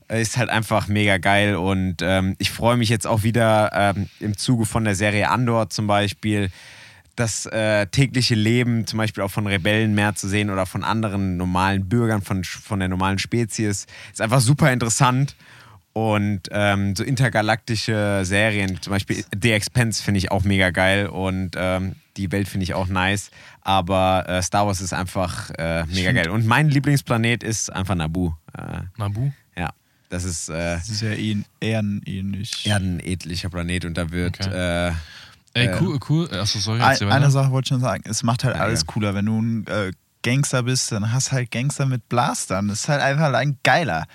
äh, 0.09 0.21
ist 0.21 0.37
halt 0.37 0.49
einfach 0.49 0.87
mega 0.87 1.17
geil. 1.17 1.55
Und 1.55 1.97
ähm, 2.01 2.35
ich 2.39 2.49
freue 2.49 2.77
mich 2.77 2.89
jetzt 2.89 3.05
auch 3.05 3.21
wieder 3.21 3.71
ähm, 3.73 4.09
im 4.19 4.37
Zuge 4.37 4.65
von 4.65 4.85
der 4.85 4.95
Serie 4.95 5.29
Andor 5.29 5.69
zum 5.69 5.85
Beispiel, 5.85 6.49
das 7.15 7.45
äh, 7.45 7.85
tägliche 7.87 8.33
Leben 8.33 8.87
zum 8.87 8.97
Beispiel 8.97 9.23
auch 9.23 9.29
von 9.29 9.45
Rebellen 9.45 9.93
mehr 9.93 10.15
zu 10.15 10.27
sehen 10.27 10.49
oder 10.49 10.65
von 10.65 10.83
anderen 10.83 11.37
normalen 11.37 11.87
Bürgern, 11.87 12.23
von, 12.23 12.43
von 12.43 12.79
der 12.79 12.89
normalen 12.89 13.19
Spezies, 13.19 13.85
ist 14.11 14.21
einfach 14.21 14.41
super 14.41 14.71
interessant. 14.73 15.35
Und 15.93 16.41
ähm, 16.49 16.95
so 16.95 17.03
intergalaktische 17.03 18.21
Serien, 18.23 18.81
zum 18.81 18.91
Beispiel 18.91 19.23
The 19.39 19.51
Expense 19.51 20.01
finde 20.03 20.17
ich 20.17 20.31
auch 20.31 20.43
mega 20.43 20.71
geil 20.71 21.05
und 21.05 21.51
ähm, 21.55 21.95
die 22.17 22.31
Welt 22.31 22.47
finde 22.47 22.63
ich 22.63 22.73
auch 22.73 22.87
nice. 22.87 23.29
Aber 23.61 24.27
äh, 24.27 24.41
Star 24.41 24.65
Wars 24.65 24.81
ist 24.81 24.91
einfach 24.93 25.51
äh, 25.51 25.85
mega 25.85 26.11
geil. 26.11 26.29
Und 26.29 26.47
mein 26.47 26.69
Lieblingsplanet 26.69 27.43
ist 27.43 27.71
einfach 27.71 27.93
Naboo. 27.93 28.33
Äh, 28.57 28.81
Nabu. 28.97 29.31
ja, 29.55 29.69
das 30.09 30.23
ist 30.23 30.49
äh, 30.49 30.75
Das 30.77 30.89
ist 30.89 31.01
ja 31.01 31.09
eh 31.11 31.37
ehrenähnlich. 31.59 32.65
ja 32.65 32.77
ein 32.77 32.99
edlicher 32.99 33.49
Planet 33.49 33.85
und 33.85 33.95
da 33.97 34.09
wird 34.11 34.39
Okay. 34.45 34.87
äh, 34.89 34.91
Ey, 35.55 35.67
Äh, 35.67 35.77
cool, 35.79 35.99
cool. 36.09 36.27
Achso, 36.33 36.57
sorry. 36.57 36.81
Ein, 36.81 36.89
erzähl 36.91 37.07
weiter. 37.07 37.17
eine 37.17 37.29
Sache 37.29 37.51
wollte 37.51 37.65
ich 37.67 37.69
schon 37.69 37.81
sagen, 37.81 38.03
es 38.07 38.23
macht 38.23 38.43
halt 38.43 38.55
Ja, 38.55 38.63
alles 38.63 38.81
ja. 38.81 38.85
cooler. 38.87 39.13
Wenn 39.13 39.27
du 39.27 39.39
ein 39.39 39.67
äh, 39.67 39.91
Gangster 40.23 40.63
bist, 40.63 40.91
dann 40.91 41.11
hast 41.13 41.31
halt 41.31 41.51
Gangster 41.51 41.85
mit 41.85 42.09
Blastern. 42.09 42.69
Das 42.69 42.79
ist 42.81 42.89
halt 42.89 43.01
einfach 43.01 43.31
ein 43.33 43.57
geiler. 43.63 44.05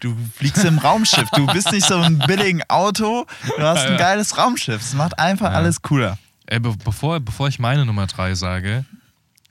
Du 0.00 0.16
fliegst 0.36 0.64
im 0.64 0.78
Raumschiff, 0.78 1.28
du 1.34 1.46
bist 1.46 1.72
nicht 1.72 1.86
so 1.86 1.96
ein 1.96 2.18
billigen 2.20 2.62
Auto, 2.68 3.26
du 3.56 3.62
hast 3.62 3.86
ein 3.86 3.96
geiles 3.96 4.36
Raumschiff. 4.38 4.80
Es 4.80 4.94
macht 4.94 5.18
einfach 5.18 5.50
Ja. 5.50 5.56
alles 5.56 5.82
cooler. 5.82 6.18
Ey, 6.46 6.60
be 6.60 6.74
bevor, 6.84 7.20
bevor 7.20 7.48
ich 7.48 7.58
meine 7.58 7.84
Nummer 7.84 8.06
3 8.06 8.34
sage, 8.34 8.84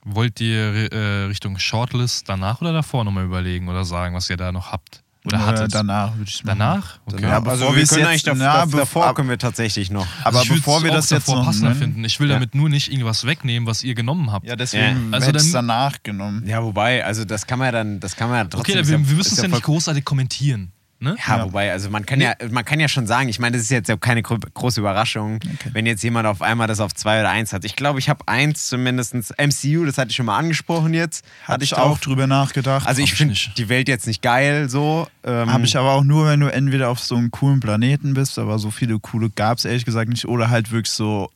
wollt 0.04 0.40
ihr 0.40 0.90
äh, 0.92 1.24
Richtung 1.26 1.58
Shortlist 1.58 2.28
danach 2.28 2.60
oder 2.62 2.72
davor 2.72 3.04
nochmal 3.04 3.24
überlegen 3.24 3.68
oder 3.68 3.84
sagen, 3.84 4.14
was 4.14 4.30
ihr 4.30 4.36
da 4.38 4.50
noch 4.52 4.72
habt? 4.72 5.02
Oder 5.28 5.38
Äh, 5.38 5.46
hattet? 5.46 5.74
danach 5.74 6.16
würde 6.16 6.30
ich. 6.30 6.42
Danach? 6.44 6.98
Okay. 7.06 7.22
Ja, 7.22 7.42
also 7.42 7.64
wir 7.64 7.68
können 7.68 7.78
jetzt- 7.78 7.92
eigentlich 7.98 8.22
dav 8.22 8.36
na, 8.38 8.66
davor 8.66 9.06
ab- 9.06 9.16
können 9.16 9.28
wir 9.28 9.38
tatsächlich 9.38 9.90
noch. 9.90 10.06
Aber 10.24 10.42
ich 10.42 10.48
bevor 10.48 10.82
wir 10.82 10.90
auch 10.90 10.96
das 10.96 11.10
jetzt 11.10 11.28
davor 11.28 11.36
noch 11.40 11.46
passender 11.46 11.70
nennen- 11.70 11.80
finden. 11.80 12.04
Ich 12.04 12.18
will 12.20 12.28
Ja. 12.28 12.34
damit 12.34 12.54
nur 12.54 12.68
nicht 12.68 12.90
irgendwas 12.90 13.24
wegnehmen, 13.26 13.66
was 13.68 13.84
ihr 13.84 13.94
genommen 13.94 14.32
habt. 14.32 14.46
Ja, 14.46 14.56
deswegen 14.56 15.10
Ja. 15.12 15.16
Also 15.18 15.30
es 15.30 15.52
dann- 15.52 15.66
danach 15.68 16.02
genommen. 16.02 16.44
Ja, 16.46 16.62
wobei, 16.62 17.04
also 17.04 17.24
das 17.24 17.46
kann 17.46 17.58
man 17.58 17.66
ja 17.66 17.72
dann, 17.72 18.00
das 18.00 18.16
kann 18.16 18.28
man 18.30 18.38
ja 18.38 18.44
trotzdem. 18.44 18.78
okay, 18.78 18.88
wir, 18.88 19.06
wir 19.08 19.16
müssen 19.16 19.34
es 19.34 19.42
ja 19.42 19.48
nicht 19.48 19.62
großartig 19.62 20.04
kommentieren. 20.04 20.72
Ne? 21.00 21.16
Ja, 21.28 21.36
Ja. 21.36 21.44
wobei, 21.44 21.70
also 21.70 21.90
man 21.90 22.04
kann 22.04 22.20
ja, 22.20 22.34
man 22.50 22.64
kann 22.64 22.80
ja 22.80 22.88
schon 22.88 23.06
sagen, 23.06 23.28
ich 23.28 23.38
meine, 23.38 23.56
das 23.56 23.62
ist 23.62 23.70
jetzt 23.70 23.88
ja 23.88 23.96
keine 23.96 24.20
gro 24.22 24.36
große 24.36 24.80
Überraschung, 24.80 25.38
wenn 25.72 25.86
jetzt 25.86 26.02
jemand 26.02 26.26
auf 26.26 26.42
einmal 26.42 26.66
das 26.66 26.80
auf 26.80 26.92
zwei 26.92 27.20
oder 27.20 27.30
eins 27.30 27.52
hat. 27.52 27.64
Ich 27.64 27.76
glaube, 27.76 28.00
ich 28.00 28.08
habe 28.08 28.26
eins 28.26 28.68
zumindest 28.68 29.14
MCU, 29.38 29.84
das 29.84 29.96
hatte 29.96 30.10
ich 30.10 30.16
schon 30.16 30.26
mal 30.26 30.36
angesprochen 30.36 30.94
jetzt. 30.94 31.24
Hatte 31.44 31.62
ich 31.62 31.76
auch 31.76 31.98
drüber 31.98 32.26
nachgedacht. 32.26 32.84
Also 32.86 33.00
ich 33.00 33.14
finde 33.14 33.36
die 33.56 33.68
Welt 33.68 33.86
jetzt 33.86 34.08
nicht 34.08 34.22
geil, 34.22 34.68
so. 34.68 35.06
Ähm, 35.22 35.52
Habe 35.52 35.64
ich 35.64 35.76
aber 35.76 35.92
auch 35.92 36.02
nur, 36.04 36.26
wenn 36.26 36.40
du 36.40 36.48
entweder 36.52 36.88
auf 36.88 36.98
so 36.98 37.14
einem 37.14 37.30
coolen 37.30 37.60
Planeten 37.60 38.14
bist, 38.14 38.36
aber 38.38 38.58
so 38.58 38.72
viele 38.72 38.98
coole 38.98 39.30
gab 39.30 39.58
es 39.58 39.64
ehrlich 39.64 39.84
gesagt 39.84 40.08
nicht, 40.10 40.24
oder 40.26 40.50
halt 40.50 40.72
wirklich 40.72 40.90
so 40.92 41.30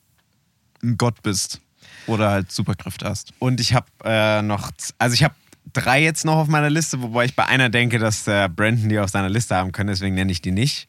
ein 0.82 0.98
Gott 0.98 1.22
bist. 1.22 1.60
Oder 2.08 2.30
halt 2.30 2.50
Superkräfte 2.50 3.08
hast. 3.08 3.32
Und 3.38 3.60
ich 3.60 3.74
habe 3.74 3.86
äh, 4.04 4.42
noch, 4.42 4.72
also 4.98 5.14
ich 5.14 5.22
habe 5.22 5.34
drei 5.72 6.02
jetzt 6.02 6.24
noch 6.24 6.36
auf 6.36 6.48
meiner 6.48 6.70
Liste, 6.70 7.00
wobei 7.02 7.24
ich 7.26 7.34
bei 7.36 7.46
einer 7.46 7.68
denke, 7.70 7.98
dass 7.98 8.26
äh, 8.28 8.48
Brandon 8.54 8.88
die 8.88 8.98
auf 8.98 9.10
seiner 9.10 9.28
Liste 9.28 9.54
haben 9.56 9.72
könnte, 9.72 9.92
deswegen 9.92 10.14
nenne 10.14 10.32
ich 10.32 10.40
die 10.42 10.52
nicht. 10.52 10.88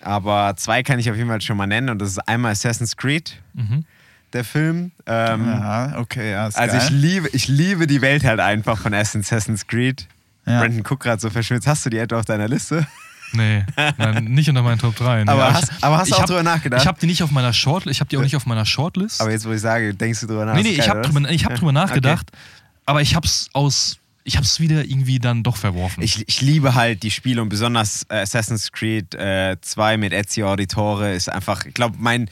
Aber 0.00 0.54
zwei 0.56 0.82
kann 0.82 0.98
ich 0.98 1.08
auf 1.10 1.16
jeden 1.16 1.28
Fall 1.28 1.40
schon 1.40 1.56
mal 1.56 1.66
nennen 1.66 1.88
und 1.90 1.98
das 2.00 2.10
ist 2.10 2.18
einmal 2.28 2.52
Assassin's 2.52 2.96
Creed, 2.96 3.36
Mhm. 3.54 3.84
der 4.32 4.44
Film. 4.44 4.90
Ähm, 5.06 5.46
ja, 5.46 5.98
okay, 5.98 6.32
ja, 6.32 6.46
ist 6.48 6.56
Also 6.58 6.76
geil. 6.76 6.86
ich 6.86 6.90
liebe, 6.90 7.28
ich 7.32 7.48
liebe 7.48 7.86
die 7.86 8.00
Welt 8.00 8.24
halt 8.24 8.40
einfach 8.40 8.78
von 8.78 8.92
Assassin's 8.94 9.66
Creed. 9.66 10.08
Ja. 10.46 10.58
Brandon 10.60 10.82
guckt 10.82 11.04
gerade 11.04 11.20
so 11.20 11.30
verschmitzt. 11.30 11.66
Hast 11.68 11.86
du 11.86 11.90
die 11.90 11.98
etwa 11.98 12.18
auf 12.18 12.24
deiner 12.24 12.48
Liste? 12.48 12.84
Nee, 13.34 13.64
nein, 13.96 14.24
nicht 14.28 14.48
unter 14.48 14.62
meinen 14.62 14.78
Top 14.78 14.96
3. 14.96 15.22
Nee. 15.24 15.30
Aber 15.30 15.48
ich- 15.50 15.54
hast- 15.54 15.72
aber 15.84 15.98
hast 15.98 16.06
du 16.08 16.10
ich 16.10 16.14
auch 16.16 16.20
hab- 16.22 16.26
drüber 16.26 16.42
nachgedacht? 16.42 16.82
Ich 16.82 16.86
habe 16.88 16.98
die 17.00 17.06
nicht 17.06 17.22
auf 17.22 17.30
meiner 17.30 17.52
Shortlist. 17.52 17.96
Ich 17.96 18.00
habe 18.00 18.08
die 18.10 18.16
auch 18.18 18.22
nicht 18.22 18.34
auf 18.36 18.44
meiner 18.46 18.66
Shortlist. 18.66 19.20
Aber 19.20 19.30
jetzt, 19.30 19.46
wo 19.46 19.52
ich 19.52 19.60
sage, 19.60 19.94
denkst 19.94 20.20
du 20.20 20.26
drüber 20.26 20.44
nach? 20.46 20.54
nee, 20.54 20.62
nee, 20.64 20.70
ich 20.70 20.88
habe 20.88 21.00
drüber, 21.02 21.30
ich 21.30 21.44
hab 21.44 21.54
drüber 21.54 21.68
Okay. 21.70 21.74
nachgedacht. 21.78 22.30
Aber 22.86 23.00
ich 23.00 23.14
habe 23.14 23.26
es 23.26 23.48
aus. 23.52 23.98
Ich 24.24 24.36
habe 24.36 24.44
es 24.44 24.60
wieder 24.60 24.84
irgendwie 24.84 25.18
dann 25.18 25.42
doch 25.42 25.56
verworfen. 25.56 26.02
Ich, 26.02 26.26
ich 26.28 26.40
liebe 26.40 26.74
halt 26.74 27.02
die 27.02 27.10
Spiele 27.10 27.42
und 27.42 27.48
besonders 27.48 28.04
äh, 28.08 28.16
Assassin's 28.16 28.70
Creed 28.72 29.14
äh, 29.14 29.56
2 29.60 29.96
mit 29.96 30.12
Ezio 30.12 30.50
Auditore 30.50 31.12
ist 31.12 31.28
einfach, 31.28 31.66
ich 31.66 31.74
glaube, 31.74 31.96
mein 31.98 32.30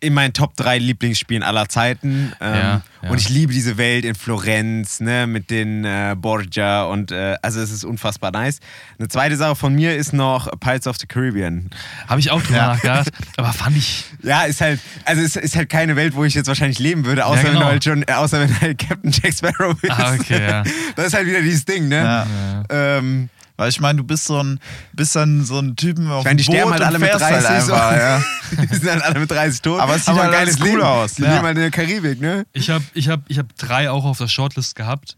in 0.00 0.12
meinen 0.14 0.32
Top 0.32 0.54
3 0.56 0.78
Lieblingsspielen 0.78 1.42
aller 1.42 1.68
Zeiten. 1.68 2.32
Ähm, 2.40 2.54
Ja, 2.54 2.82
ja. 3.02 3.10
Und 3.10 3.20
ich 3.20 3.28
liebe 3.28 3.52
diese 3.52 3.76
Welt 3.78 4.04
in 4.04 4.14
Florenz, 4.14 5.00
ne, 5.00 5.26
mit 5.26 5.50
den 5.50 5.84
äh, 5.84 6.14
Borgia 6.18 6.84
und 6.84 7.12
äh, 7.12 7.36
also 7.42 7.60
es 7.60 7.70
ist 7.70 7.84
unfassbar 7.84 8.30
nice. 8.32 8.58
Eine 8.98 9.08
zweite 9.08 9.36
Sache 9.36 9.54
von 9.56 9.74
mir 9.74 9.96
ist 9.96 10.12
noch 10.12 10.50
Pirates 10.60 10.86
of 10.86 10.96
the 10.98 11.06
Caribbean. 11.06 11.70
habe 12.08 12.20
ich 12.20 12.30
auch 12.30 12.42
drüber 12.42 12.58
nachgedacht. 12.58 13.08
Aber 13.36 13.52
fand 13.52 13.76
ich. 13.76 14.04
Ja, 14.22 14.42
ist 14.42 14.60
halt, 14.60 14.80
also 15.04 15.22
es 15.22 15.36
ist 15.36 15.54
halt 15.56 15.68
keine 15.68 15.94
Welt, 15.96 16.14
wo 16.14 16.24
ich 16.24 16.34
jetzt 16.34 16.48
wahrscheinlich 16.48 16.78
leben 16.78 17.04
würde, 17.04 17.24
außer 17.26 17.42
Ja, 17.42 17.48
genau. 17.48 17.54
wenn 17.60 17.60
du 17.66 17.70
halt 17.72 17.84
schon, 17.84 18.04
außer 18.04 18.40
wenn 18.40 18.48
du 18.48 18.60
halt 18.60 18.78
Captain 18.78 19.10
Jack 19.12 19.32
Sparrow 19.34 19.74
bist. 19.80 19.92
Ah, 19.92 20.14
okay, 20.14 20.42
ja. 20.42 20.62
Das 20.96 21.06
ist 21.08 21.14
halt 21.14 21.26
wieder 21.26 21.42
dieses 21.42 21.64
Ding, 21.64 21.88
ne? 21.88 21.96
Ja. 21.96 22.62
Ähm, 22.98 23.28
Weil 23.56 23.70
ich 23.70 23.80
meine, 23.80 23.96
du 23.96 24.04
bist 24.04 24.24
so 24.24 24.42
ein, 24.42 24.60
bist 24.92 25.16
dann 25.16 25.44
so 25.44 25.58
ein 25.58 25.76
Typen 25.76 26.10
auf 26.10 26.20
ich 26.20 26.24
meine, 26.24 26.36
die 26.36 26.44
dem 26.44 26.52
sterben 26.52 26.70
Boot 26.70 26.72
halt 26.72 26.82
alle 26.82 26.94
und 26.96 27.00
mit 27.00 27.10
fährst 27.10 27.24
30 27.24 27.48
halt 27.48 27.62
einfach, 27.62 27.90
so. 27.90 27.96
ja. 27.96 28.22
Die 28.70 28.74
sind 28.76 28.90
halt 28.90 29.02
alle 29.02 29.20
mit 29.20 29.30
30 29.30 29.62
tot. 29.62 29.80
Aber 29.80 29.94
es 29.96 30.04
sieht 30.04 30.08
haben 30.08 30.20
halt 30.20 30.26
ein 30.28 30.32
geiles 30.32 30.60
cool 30.60 30.66
Leben. 30.66 30.82
aus, 30.82 31.14
Die 31.14 31.22
ja. 31.22 31.32
leben 31.34 31.42
halt 31.46 31.56
in 31.56 31.62
der 31.62 31.70
Karibik, 31.70 32.20
ne? 32.20 32.46
Ich 32.52 32.70
habe 32.70 32.84
ich 32.94 33.08
hab, 33.08 33.20
ich 33.28 33.38
hab 33.38 33.56
drei 33.56 33.90
auch 33.90 34.04
auf 34.04 34.18
der 34.18 34.28
Shortlist 34.28 34.74
gehabt. 34.76 35.16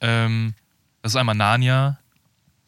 Ähm, 0.00 0.54
das 1.02 1.12
ist 1.12 1.16
einmal 1.16 1.34
Narnia. 1.34 1.98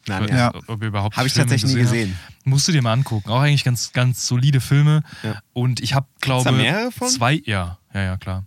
Ja. 0.07 0.19
nicht, 0.19 0.69
Ob 0.69 0.81
ihr 0.81 0.89
überhaupt 0.89 1.15
Habe 1.15 1.27
ich 1.27 1.33
Filme 1.33 1.49
tatsächlich 1.49 1.73
nie 1.75 1.81
habt. 1.83 1.91
gesehen. 1.93 2.19
Musst 2.43 2.67
du 2.67 2.73
dir 2.73 2.81
mal 2.81 2.91
angucken. 2.91 3.29
Auch 3.29 3.39
eigentlich 3.39 3.63
ganz, 3.63 3.93
ganz 3.93 4.27
solide 4.27 4.59
Filme. 4.59 5.03
Ja. 5.23 5.35
Und 5.53 5.79
ich 5.79 5.93
habe, 5.93 6.07
glaube 6.19 6.43
da 6.43 6.51
mehrere 6.51 6.91
von? 6.91 7.07
zwei, 7.07 7.41
ja, 7.45 7.77
ja, 7.93 8.01
ja, 8.01 8.17
klar. 8.17 8.43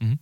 Mhm. 0.00 0.18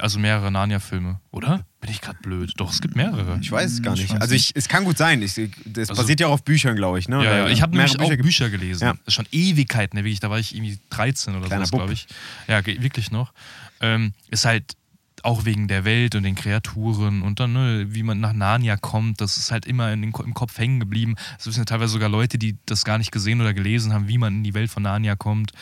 Also 0.00 0.18
mehrere 0.18 0.50
Narnia-Filme, 0.50 1.18
oder? 1.30 1.64
Bin 1.80 1.90
ich 1.90 2.00
gerade 2.00 2.18
blöd? 2.22 2.52
Doch, 2.58 2.70
es 2.72 2.80
gibt 2.80 2.94
mehrere. 2.94 3.38
Ich 3.40 3.50
weiß 3.50 3.72
es 3.72 3.82
gar 3.82 3.94
Ich 3.94 4.02
nicht. 4.10 4.20
Also 4.20 4.34
ich, 4.34 4.52
es 4.54 4.68
kann 4.68 4.84
gut 4.84 4.98
sein. 4.98 5.22
Ich, 5.22 5.34
das 5.64 5.90
Also- 5.90 6.02
basiert 6.02 6.20
ja 6.20 6.26
auch 6.28 6.32
auf 6.32 6.44
Büchern, 6.44 6.76
glaube 6.76 6.98
ich. 6.98 7.08
Ne? 7.08 7.24
Ja, 7.24 7.36
ja, 7.38 7.48
ich 7.48 7.62
habe 7.62 7.76
nämlich 7.76 7.98
auch 7.98 8.08
gibt- 8.10 8.22
Bücher 8.22 8.50
gelesen. 8.50 8.82
Ja. 8.84 8.92
Das 8.92 9.00
ist 9.08 9.14
schon 9.14 9.26
Ewigkeiten, 9.32 9.96
ne, 9.98 10.04
wirklich. 10.04 10.20
Da 10.20 10.30
war 10.30 10.38
ich 10.38 10.54
irgendwie 10.54 10.78
13 10.90 11.36
oder 11.36 11.64
so, 11.64 11.76
glaube 11.76 11.92
ich. 11.94 12.06
Ja, 12.48 12.64
wirklich 12.66 13.10
noch. 13.10 13.32
Ähm, 13.80 14.12
ist 14.30 14.44
halt 14.44 14.76
auch 15.22 15.46
wegen 15.46 15.68
der 15.68 15.86
Welt 15.86 16.14
und 16.16 16.22
den 16.22 16.34
Kreaturen 16.34 17.22
und 17.22 17.40
dann, 17.40 17.54
ne, 17.54 17.86
wie 17.88 18.02
man 18.02 18.20
nach 18.20 18.34
Narnia 18.34 18.76
kommt, 18.76 19.22
das 19.22 19.38
ist 19.38 19.50
halt 19.50 19.64
immer 19.64 19.88
den, 19.88 20.02
im 20.04 20.34
Kopf 20.34 20.58
hängen 20.58 20.80
geblieben. 20.80 21.14
Es 21.38 21.46
wissen 21.46 21.60
ja 21.60 21.64
teilweise 21.64 21.92
sogar 21.94 22.10
Leute, 22.10 22.36
die 22.36 22.56
das 22.66 22.84
gar 22.84 22.98
nicht 22.98 23.10
gesehen 23.10 23.40
oder 23.40 23.54
gelesen 23.54 23.94
haben, 23.94 24.06
wie 24.06 24.18
man 24.18 24.34
in 24.36 24.44
die 24.44 24.52
Welt 24.52 24.70
von 24.70 24.82
Narnia 24.82 25.16
kommt. 25.16 25.52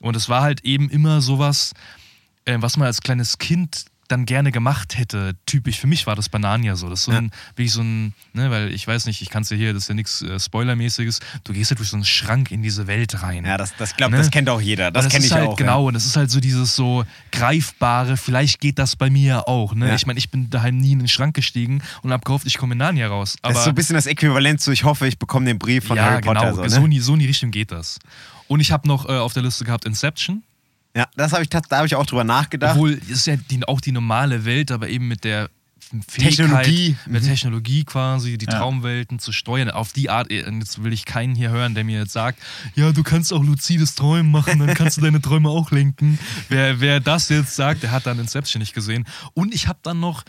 Und 0.00 0.16
es 0.16 0.28
war 0.28 0.42
halt 0.42 0.64
eben 0.64 0.90
immer 0.90 1.20
sowas, 1.20 1.72
äh, 2.44 2.56
was 2.60 2.76
man 2.76 2.86
als 2.86 3.00
kleines 3.00 3.38
Kind 3.38 3.86
dann 4.08 4.26
gerne 4.26 4.52
gemacht 4.52 4.98
hätte. 4.98 5.34
Typisch 5.46 5.78
für 5.78 5.86
mich 5.86 6.06
war 6.06 6.14
das 6.14 6.28
bei 6.28 6.38
Narnia 6.38 6.76
so. 6.76 6.90
Das 6.90 6.98
ist 7.00 7.04
so 7.06 7.12
ein, 7.12 7.30
wirklich 7.56 7.72
so 7.72 7.80
ein, 7.80 8.12
ne, 8.34 8.50
weil 8.50 8.70
ich 8.70 8.86
weiß 8.86 9.06
nicht, 9.06 9.22
ich 9.22 9.30
kann 9.30 9.42
es 9.42 9.48
ja 9.48 9.56
hier, 9.56 9.72
das 9.72 9.84
ist 9.84 9.88
ja 9.88 9.94
nichts 9.94 10.20
äh, 10.20 10.38
Spoilermäßiges. 10.38 11.20
Du 11.44 11.54
gehst 11.54 11.70
halt 11.70 11.78
durch 11.78 11.88
so 11.88 11.96
einen 11.96 12.04
Schrank 12.04 12.50
in 12.50 12.62
diese 12.62 12.86
Welt 12.86 13.22
rein. 13.22 13.46
Ja, 13.46 13.56
das, 13.56 13.74
das 13.76 13.96
glaube 13.96 14.12
Ne? 14.12 14.18
das 14.18 14.30
kennt 14.30 14.50
auch 14.50 14.60
jeder. 14.60 14.90
Das 14.90 15.06
Und 15.06 15.12
kenne 15.12 15.24
ich 15.24 15.32
halt, 15.32 15.48
auch. 15.48 15.56
Genau, 15.56 15.86
und 15.86 15.94
es 15.94 16.04
ist 16.04 16.16
halt 16.16 16.30
so 16.30 16.40
dieses 16.40 16.76
so 16.76 17.04
greifbare, 17.30 18.18
vielleicht 18.18 18.60
geht 18.60 18.78
das 18.78 18.96
bei 18.96 19.08
mir 19.08 19.26
ja 19.26 19.46
auch. 19.46 19.74
Ne? 19.74 19.88
Ja. 19.88 19.94
Ich 19.94 20.06
meine, 20.06 20.18
ich 20.18 20.30
bin 20.30 20.50
daheim 20.50 20.76
nie 20.76 20.92
in 20.92 20.98
den 20.98 21.08
Schrank 21.08 21.34
gestiegen 21.34 21.82
und 22.02 22.12
habe 22.12 22.22
gehofft, 22.24 22.46
ich 22.46 22.58
komme 22.58 22.72
in 22.72 22.78
Narnia 22.78 23.08
raus. 23.08 23.34
Ja. 23.36 23.38
Aber 23.44 23.52
Das 23.54 23.60
ist 23.60 23.64
so 23.64 23.70
ein 23.70 23.74
bisschen 23.74 23.94
das 23.94 24.06
Äquivalent 24.06 24.60
zu, 24.60 24.72
ich 24.72 24.84
hoffe, 24.84 25.06
ich 25.06 25.18
bekomme 25.18 25.46
den 25.46 25.58
Brief 25.58 25.86
von 25.86 25.96
ja, 25.96 26.04
Harry 26.04 26.20
Potter. 26.20 26.40
genau, 26.50 26.56
so, 26.56 26.68
so, 26.68 26.78
ne? 26.80 26.84
in 26.84 26.90
die, 26.90 27.00
so 27.00 27.14
in 27.14 27.20
die 27.20 27.26
Richtung 27.26 27.50
geht 27.50 27.72
das. 27.72 27.98
Und 28.46 28.60
ich 28.60 28.72
habe 28.72 28.86
noch 28.86 29.08
äh, 29.08 29.12
auf 29.12 29.32
der 29.32 29.42
Liste 29.42 29.64
gehabt 29.64 29.86
Inception. 29.86 30.42
Ja, 30.96 31.06
das 31.16 31.32
habe 31.32 31.42
ich, 31.42 31.48
da 31.48 31.60
habe 31.70 31.86
ich 31.86 31.94
auch 31.94 32.06
drüber 32.06 32.24
nachgedacht. 32.24 32.74
Obwohl, 32.74 32.92
es 33.04 33.08
ist 33.10 33.26
ja 33.26 33.36
die, 33.36 33.66
auch 33.66 33.80
die 33.80 33.92
normale 33.92 34.44
Welt, 34.44 34.70
aber 34.70 34.88
eben 34.88 35.08
mit 35.08 35.24
der 35.24 35.48
Fähigkeit, 36.08 36.46
Technologie. 36.46 36.96
mit 37.06 37.22
Mhm. 37.22 37.26
Technologie 37.26 37.84
quasi, 37.84 38.38
die 38.38 38.46
Ja. 38.46 38.58
Traumwelten 38.58 39.18
zu 39.18 39.30
steuern. 39.32 39.70
Auf 39.70 39.92
die 39.92 40.08
Art, 40.10 40.30
äh, 40.30 40.48
jetzt 40.50 40.82
will 40.82 40.92
ich 40.92 41.04
keinen 41.04 41.34
hier 41.34 41.50
hören, 41.50 41.74
der 41.74 41.84
mir 41.84 41.98
jetzt 42.00 42.12
sagt, 42.12 42.38
ja, 42.74 42.92
du 42.92 43.02
kannst 43.02 43.32
auch 43.32 43.42
luzides 43.42 43.94
Träumen 43.94 44.30
machen, 44.32 44.58
dann 44.58 44.74
kannst 44.74 44.96
du 44.96 45.00
deine 45.02 45.20
Träume 45.22 45.48
auch 45.50 45.70
lenken. 45.70 46.18
Wer, 46.48 46.80
wer 46.80 47.00
das 47.00 47.28
jetzt 47.28 47.56
sagt, 47.56 47.82
der 47.82 47.90
hat 47.90 48.06
dann 48.06 48.18
Inception 48.18 48.60
nicht 48.60 48.74
gesehen. 48.74 49.06
Und 49.34 49.54
ich 49.54 49.68
habe 49.68 49.78
dann 49.82 50.00
noch 50.00 50.24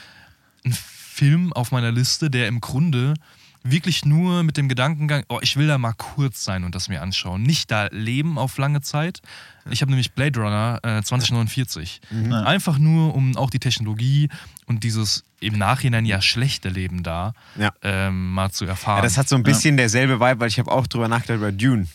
einen 0.65 0.73
Film 0.75 1.53
auf 1.53 1.71
meiner 1.71 1.91
Liste, 1.91 2.29
der 2.29 2.47
im 2.47 2.59
Grunde 2.59 3.13
wirklich 3.63 4.03
nur 4.05 4.43
mit 4.43 4.57
dem 4.57 4.67
Gedankengang, 4.67 5.23
oh, 5.29 5.39
ich 5.41 5.55
will 5.57 5.67
da 5.67 5.77
mal 5.77 5.93
kurz 5.93 6.43
sein 6.43 6.63
und 6.63 6.75
das 6.75 6.89
mir 6.89 7.01
anschauen. 7.01 7.43
Nicht 7.43 7.71
da 7.71 7.87
leben 7.91 8.37
auf 8.37 8.57
lange 8.57 8.81
Zeit. 8.81 9.21
Ich 9.69 9.81
habe 9.81 9.91
nämlich 9.91 10.11
Blade 10.13 10.39
Runner 10.39 10.79
äh, 10.83 11.01
2049. 11.01 12.01
Einfach 12.45 12.77
nur, 12.77 13.15
um 13.15 13.37
auch 13.37 13.49
die 13.49 13.59
Technologie 13.59 14.29
und 14.65 14.83
dieses 14.83 15.23
im 15.39 15.57
Nachhinein 15.57 16.05
ja 16.05 16.21
schlechte 16.21 16.69
Leben 16.69 17.03
da 17.03 17.33
Ja. 17.57 17.71
ähm, 17.81 18.31
mal 18.31 18.51
zu 18.51 18.65
erfahren. 18.65 18.97
ja, 18.97 19.03
das 19.03 19.17
hat 19.17 19.27
so 19.29 19.35
ein 19.35 19.43
bisschen 19.43 19.77
derselbe 19.77 20.19
Vibe, 20.19 20.39
weil 20.39 20.47
ich 20.49 20.59
habe 20.59 20.71
auch 20.71 20.87
drüber 20.87 21.07
nachgedacht 21.07 21.37
über 21.37 21.51
Dune. 21.51 21.87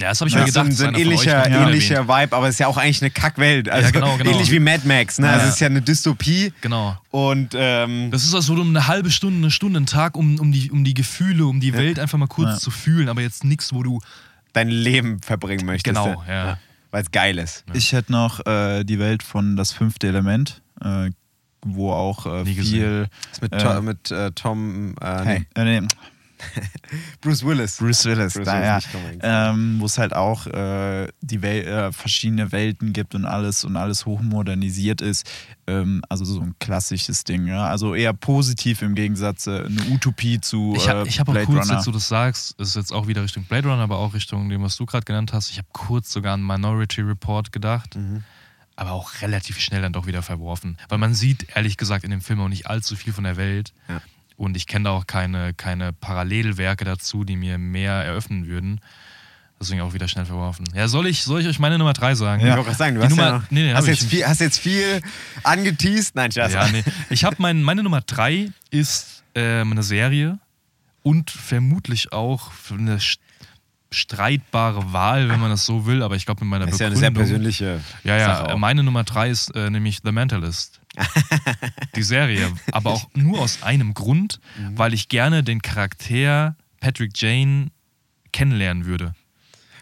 Ja, 0.00 0.08
das 0.08 0.20
habe 0.20 0.28
ich 0.28 0.34
Das 0.34 0.46
mir 0.46 0.52
so 0.52 0.60
gedacht. 0.60 0.66
ein, 0.66 0.72
so 0.72 0.84
ein 0.86 0.92
das 0.94 1.00
ist 1.02 1.06
einer 1.06 1.16
von 1.16 1.18
euch 1.18 1.26
ähnlicher, 1.46 1.66
ähnlicher 1.68 2.08
Vibe, 2.08 2.36
aber 2.36 2.48
es 2.48 2.54
ist 2.54 2.58
ja 2.60 2.66
auch 2.66 2.76
eigentlich 2.76 3.02
eine 3.02 3.10
Kackwelt. 3.10 3.68
Also 3.68 3.92
genau, 3.92 4.16
genau. 4.16 4.30
ähnlich 4.30 4.50
wie 4.50 4.58
Mad 4.58 4.86
Max. 4.86 5.18
Ne? 5.18 5.28
Also 5.28 5.40
Ja. 5.42 5.48
es 5.48 5.54
ist 5.54 5.60
ja 5.60 5.66
eine 5.68 5.82
Dystopie. 5.82 6.52
Genau. 6.60 6.96
Und 7.10 7.50
ähm, 7.54 8.10
Das 8.10 8.24
ist 8.24 8.34
also 8.34 8.54
um 8.54 8.68
eine 8.70 8.86
halbe 8.88 9.10
Stunde, 9.10 9.38
eine 9.38 9.50
Stunde, 9.50 9.76
einen 9.78 9.86
Tag, 9.86 10.16
um, 10.16 10.38
um, 10.40 10.50
die, 10.52 10.70
um 10.70 10.82
die 10.84 10.94
Gefühle, 10.94 11.46
um 11.46 11.60
die 11.60 11.74
Welt 11.74 11.98
einfach 11.98 12.18
mal 12.18 12.26
kurz 12.28 12.50
Ja. 12.50 12.58
zu 12.58 12.70
fühlen, 12.70 13.08
aber 13.08 13.20
jetzt 13.20 13.44
nichts, 13.44 13.72
wo 13.72 13.82
du. 13.82 14.00
dein 14.54 14.68
Leben 14.68 15.20
verbringen 15.20 15.64
möchtest. 15.66 15.96
Genau, 15.96 16.22
ja. 16.28 16.58
Weil 16.90 17.02
es 17.04 17.10
geil 17.10 17.38
ist. 17.38 17.64
Ich 17.72 17.92
hätte 17.92 18.12
noch 18.12 18.44
äh, 18.46 18.84
die 18.84 18.98
Welt 18.98 19.22
von 19.22 19.56
Das 19.56 19.72
fünfte 19.72 20.08
Element, 20.08 20.60
äh, 20.84 21.10
wo 21.64 21.90
auch 21.92 22.26
äh, 22.26 22.42
Nie 22.42 22.54
viel. 22.54 22.56
gesehen. 22.56 23.06
Das 23.30 23.32
ist 23.32 23.42
mit, 23.42 23.52
Äh, 23.54 23.80
mit 23.80 24.10
äh, 24.10 24.30
Tom, 24.32 24.94
äh, 25.00 25.24
Hey, 25.24 25.46
äh, 25.54 25.64
nee, 25.80 25.86
Bruce 27.20 27.44
Willis. 27.44 27.76
Bruce 27.78 28.04
Willis, 28.04 28.34
Bruce 28.34 28.44
da, 28.44 28.82
Willis, 28.92 29.22
ja. 29.22 29.50
ähm, 29.50 29.76
wo 29.80 29.86
es 29.86 29.98
halt 29.98 30.14
auch 30.14 30.46
äh, 30.46 31.08
die 31.20 31.42
Wel 31.42 31.66
äh, 31.66 31.92
verschiedene 31.92 32.52
Welten 32.52 32.92
gibt 32.92 33.14
und 33.14 33.24
alles 33.24 33.64
und 33.64 33.76
alles 33.76 34.06
hochmodernisiert 34.06 35.00
ist. 35.00 35.28
Ähm, 35.66 36.02
also 36.08 36.24
so 36.24 36.40
ein 36.40 36.54
klassisches 36.58 37.24
Ding. 37.24 37.46
Ja? 37.46 37.66
Also 37.66 37.94
eher 37.94 38.12
positiv 38.12 38.82
im 38.82 38.94
Gegensatz 38.94 39.46
äh, 39.46 39.64
eine 39.64 39.82
Utopie 39.90 40.40
zu 40.40 40.74
Ich, 40.76 40.88
hab- 40.88 41.04
äh, 41.06 41.08
ich 41.08 41.20
habe 41.20 41.30
auch 41.30 41.34
Blade 41.34 41.46
kurz, 41.46 41.66
Runner. 41.66 41.74
jetzt 41.78 41.86
du 41.86 41.92
das 41.92 42.08
sagst, 42.08 42.58
ist 42.60 42.76
jetzt 42.76 42.92
auch 42.92 43.06
wieder 43.06 43.22
Richtung 43.22 43.44
Blade 43.44 43.68
Runner, 43.68 43.82
aber 43.82 43.98
auch 43.98 44.14
Richtung 44.14 44.48
dem, 44.48 44.62
was 44.62 44.76
du 44.76 44.86
gerade 44.86 45.04
genannt 45.04 45.32
hast. 45.32 45.50
Ich 45.50 45.58
habe 45.58 45.68
kurz 45.72 46.12
sogar 46.12 46.34
an 46.34 46.42
Minority 46.46 47.00
Report 47.02 47.52
gedacht, 47.52 47.96
Mhm. 47.96 48.24
aber 48.76 48.92
auch 48.92 49.20
relativ 49.22 49.60
schnell 49.60 49.82
dann 49.82 49.92
doch 49.92 50.06
wieder 50.06 50.22
verworfen. 50.22 50.76
Weil 50.88 50.98
man 50.98 51.14
sieht, 51.14 51.46
ehrlich 51.54 51.76
gesagt, 51.76 52.04
in 52.04 52.10
dem 52.10 52.20
Film 52.20 52.40
auch 52.40 52.48
nicht 52.48 52.66
allzu 52.66 52.96
viel 52.96 53.12
von 53.12 53.24
der 53.24 53.36
Welt. 53.36 53.72
Ja. 53.88 54.00
Und 54.42 54.56
ich 54.56 54.66
kenne 54.66 54.86
da 54.86 54.90
auch 54.90 55.06
keine, 55.06 55.54
keine 55.54 55.92
Parallelwerke 55.92 56.84
dazu, 56.84 57.22
die 57.22 57.36
mir 57.36 57.58
mehr 57.58 57.92
eröffnen 57.92 58.48
würden. 58.48 58.80
Deswegen 59.60 59.82
auch 59.82 59.94
wieder 59.94 60.08
schnell 60.08 60.24
verworfen. 60.24 60.64
Ja, 60.74 60.88
soll 60.88 61.06
ich, 61.06 61.22
soll 61.22 61.40
ich 61.42 61.46
euch 61.46 61.60
meine 61.60 61.78
Nummer 61.78 61.92
3 61.92 62.16
sagen? 62.16 62.42
Ich 62.44 62.48
wollte 62.48 62.64
gerade 62.64 62.76
sagen, 62.76 62.94
du 62.96 63.00
Die 63.02 63.06
hast, 63.06 63.10
Nummer- 63.12 63.22
ja 63.28 63.32
noch, 63.38 63.44
nee, 63.50 63.62
nee, 63.68 63.72
hast, 63.72 63.86
ich 63.86 64.00
jetzt 64.00 64.10
viel, 64.10 64.26
hast 64.26 64.40
jetzt 64.40 64.58
viel 64.58 65.00
angeteased. 65.44 66.16
Nein, 66.16 66.32
Scherz. 66.32 66.54
Ja, 66.54 66.66
nee. 66.66 66.82
Ich 67.10 67.22
habe 67.22 67.36
mein, 67.38 67.62
meine 67.62 67.84
Nummer 67.84 68.00
drei 68.00 68.50
ist 68.70 69.22
ähm, 69.36 69.70
eine 69.70 69.84
Serie 69.84 70.40
und 71.04 71.30
vermutlich 71.30 72.12
auch 72.12 72.50
eine 72.68 72.96
st- 72.96 73.18
streitbare 73.92 74.92
Wahl, 74.92 75.28
wenn 75.28 75.38
man 75.38 75.50
das 75.50 75.64
so 75.64 75.86
will, 75.86 76.02
aber 76.02 76.16
ich 76.16 76.26
glaube 76.26 76.44
mit 76.44 76.50
meiner 76.50 76.64
Das 76.64 76.74
ist 76.74 76.80
ja 76.80 76.86
eine 76.88 76.96
sehr 76.96 77.10
persönliche 77.12 77.80
Ja, 78.02 78.18
Sache 78.18 78.48
ja, 78.48 78.54
auch. 78.54 78.58
meine 78.58 78.82
Nummer 78.82 79.04
drei 79.04 79.30
ist 79.30 79.54
äh, 79.54 79.70
nämlich 79.70 80.00
The 80.02 80.10
Mentalist. 80.12 80.80
Die 81.96 82.02
Serie. 82.02 82.50
Aber 82.70 82.90
auch 82.90 83.08
nur 83.14 83.40
aus 83.40 83.62
einem 83.62 83.94
Grund, 83.94 84.40
Mhm. 84.58 84.78
weil 84.78 84.94
ich 84.94 85.08
gerne 85.08 85.42
den 85.42 85.62
Charakter 85.62 86.56
Patrick 86.80 87.12
Jane 87.16 87.68
kennenlernen 88.32 88.86
würde. 88.86 89.14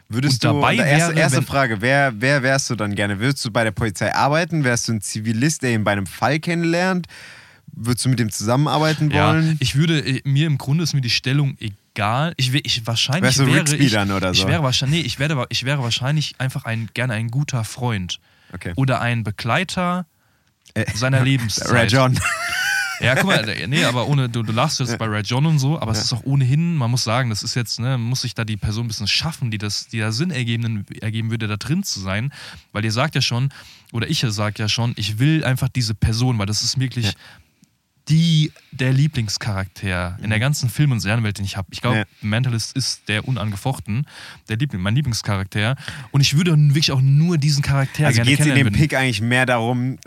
Würdest 0.08 0.44
Und 0.44 0.50
du, 0.54 0.60
dabei 0.60 0.74
erste, 0.76 1.10
wäre, 1.14 1.20
erste 1.20 1.42
Frage, 1.42 1.80
wer, 1.80 2.12
wer 2.20 2.42
wärst 2.42 2.68
du 2.70 2.74
dann 2.74 2.94
gerne? 2.96 3.20
Würdest 3.20 3.44
du 3.44 3.50
bei 3.52 3.62
der 3.62 3.70
Polizei 3.70 4.12
arbeiten? 4.12 4.64
Wärst 4.64 4.88
du 4.88 4.94
ein 4.94 5.00
Zivilist, 5.00 5.62
der 5.62 5.72
ihn 5.72 5.84
bei 5.84 5.92
einem 5.92 6.06
Fall 6.06 6.40
kennenlernt? 6.40 7.06
Würdest 7.72 8.04
du 8.04 8.08
mit 8.08 8.18
ihm 8.18 8.30
zusammenarbeiten 8.30 9.12
Ja, 9.12 9.28
wollen? 9.28 9.56
ich 9.60 9.76
würde, 9.76 10.00
äh, 10.00 10.20
mir 10.24 10.48
im 10.48 10.58
Grunde 10.58 10.82
ist 10.82 10.94
mir 10.94 11.00
die 11.00 11.10
Stellung 11.10 11.56
egal. 11.60 12.34
Ich, 12.36 12.52
ich 12.52 12.84
wahrscheinlich 12.88 13.22
Wärst 13.22 13.38
du 13.38 13.46
wäre 13.46 13.76
ich, 13.76 13.96
oder 14.16 14.34
so? 14.34 14.42
Ich 14.42 14.48
wäre 14.48 14.64
wahrscheinlich, 14.64 15.02
nee, 15.02 15.06
ich, 15.06 15.20
werde, 15.20 15.46
ich 15.48 15.64
wäre 15.64 15.80
wahrscheinlich 15.80 16.34
einfach 16.38 16.64
ein, 16.64 16.88
gerne 16.92 17.14
ein 17.14 17.28
guter 17.30 17.62
Freund. 17.62 18.18
Okay. 18.52 18.72
Oder 18.74 19.00
ein 19.00 19.22
Begleiter 19.22 20.06
seiner 20.94 21.22
Lebenszeit. 21.22 21.70
Ray 21.70 21.86
John. 21.88 22.18
Ja, 23.00 23.14
guck 23.14 23.24
mal, 23.24 23.66
nee, 23.66 23.84
aber 23.84 24.06
ohne, 24.08 24.28
du, 24.28 24.42
du 24.42 24.52
lachst 24.52 24.78
jetzt 24.78 24.98
bei 24.98 25.06
Red 25.06 25.26
John 25.26 25.46
und 25.46 25.58
so, 25.58 25.80
aber 25.80 25.92
es 25.92 26.02
ist 26.02 26.12
auch 26.12 26.22
ohnehin, 26.24 26.76
man 26.76 26.90
muss 26.90 27.02
sagen, 27.02 27.30
das 27.30 27.42
ist 27.42 27.54
jetzt, 27.54 27.80
ne, 27.80 27.96
muss 27.96 28.20
sich 28.20 28.34
da 28.34 28.44
die 28.44 28.58
Person 28.58 28.84
ein 28.84 28.88
bisschen 28.88 29.08
schaffen, 29.08 29.50
die 29.50 29.56
das, 29.56 29.88
die 29.88 30.00
da 30.00 30.12
Sinn 30.12 30.30
ergeben, 30.30 30.84
ergeben 31.00 31.30
würde, 31.30 31.48
da 31.48 31.56
drin 31.56 31.82
zu 31.82 31.98
sein. 31.98 32.30
Weil 32.72 32.84
ihr 32.84 32.92
sagt 32.92 33.14
ja 33.14 33.22
schon, 33.22 33.48
oder 33.92 34.08
ich 34.10 34.22
sag 34.28 34.58
ja 34.58 34.68
schon, 34.68 34.92
ich 34.96 35.18
will 35.18 35.44
einfach 35.44 35.70
diese 35.70 35.94
Person, 35.94 36.38
weil 36.38 36.44
das 36.44 36.62
ist 36.62 36.78
wirklich 36.78 37.06
Ja. 37.06 37.12
Die, 38.10 38.52
der 38.72 38.92
Lieblingscharakter 38.92 40.18
in 40.22 40.30
der 40.30 40.38
ganzen 40.40 40.68
Film- 40.68 40.92
und 40.92 41.00
Serienwelt, 41.00 41.38
den 41.38 41.44
ich 41.44 41.56
habe. 41.56 41.68
Ich 41.70 41.80
glaube, 41.80 41.98
Ja. 41.98 42.04
Mentalist 42.20 42.76
ist 42.76 43.02
der 43.08 43.26
unangefochten, 43.26 44.06
der 44.48 44.56
Liebling, 44.56 44.82
mein 44.82 44.94
Lieblingscharakter. 44.96 45.76
Und 46.10 46.20
ich 46.20 46.36
würde 46.36 46.56
wirklich 46.56 46.90
auch 46.92 47.00
nur 47.00 47.38
diesen 47.38 47.62
Charakter 47.62 48.06
Also 48.06 48.16
gerne 48.16 48.30
geht 48.30 48.40
es 48.40 48.46
in 48.46 48.54
dem 48.54 48.64
kennenlernen. 48.64 48.80
Pick 48.80 48.94
eigentlich 48.94 49.20
mehr 49.20 49.46
darum, 49.46 49.98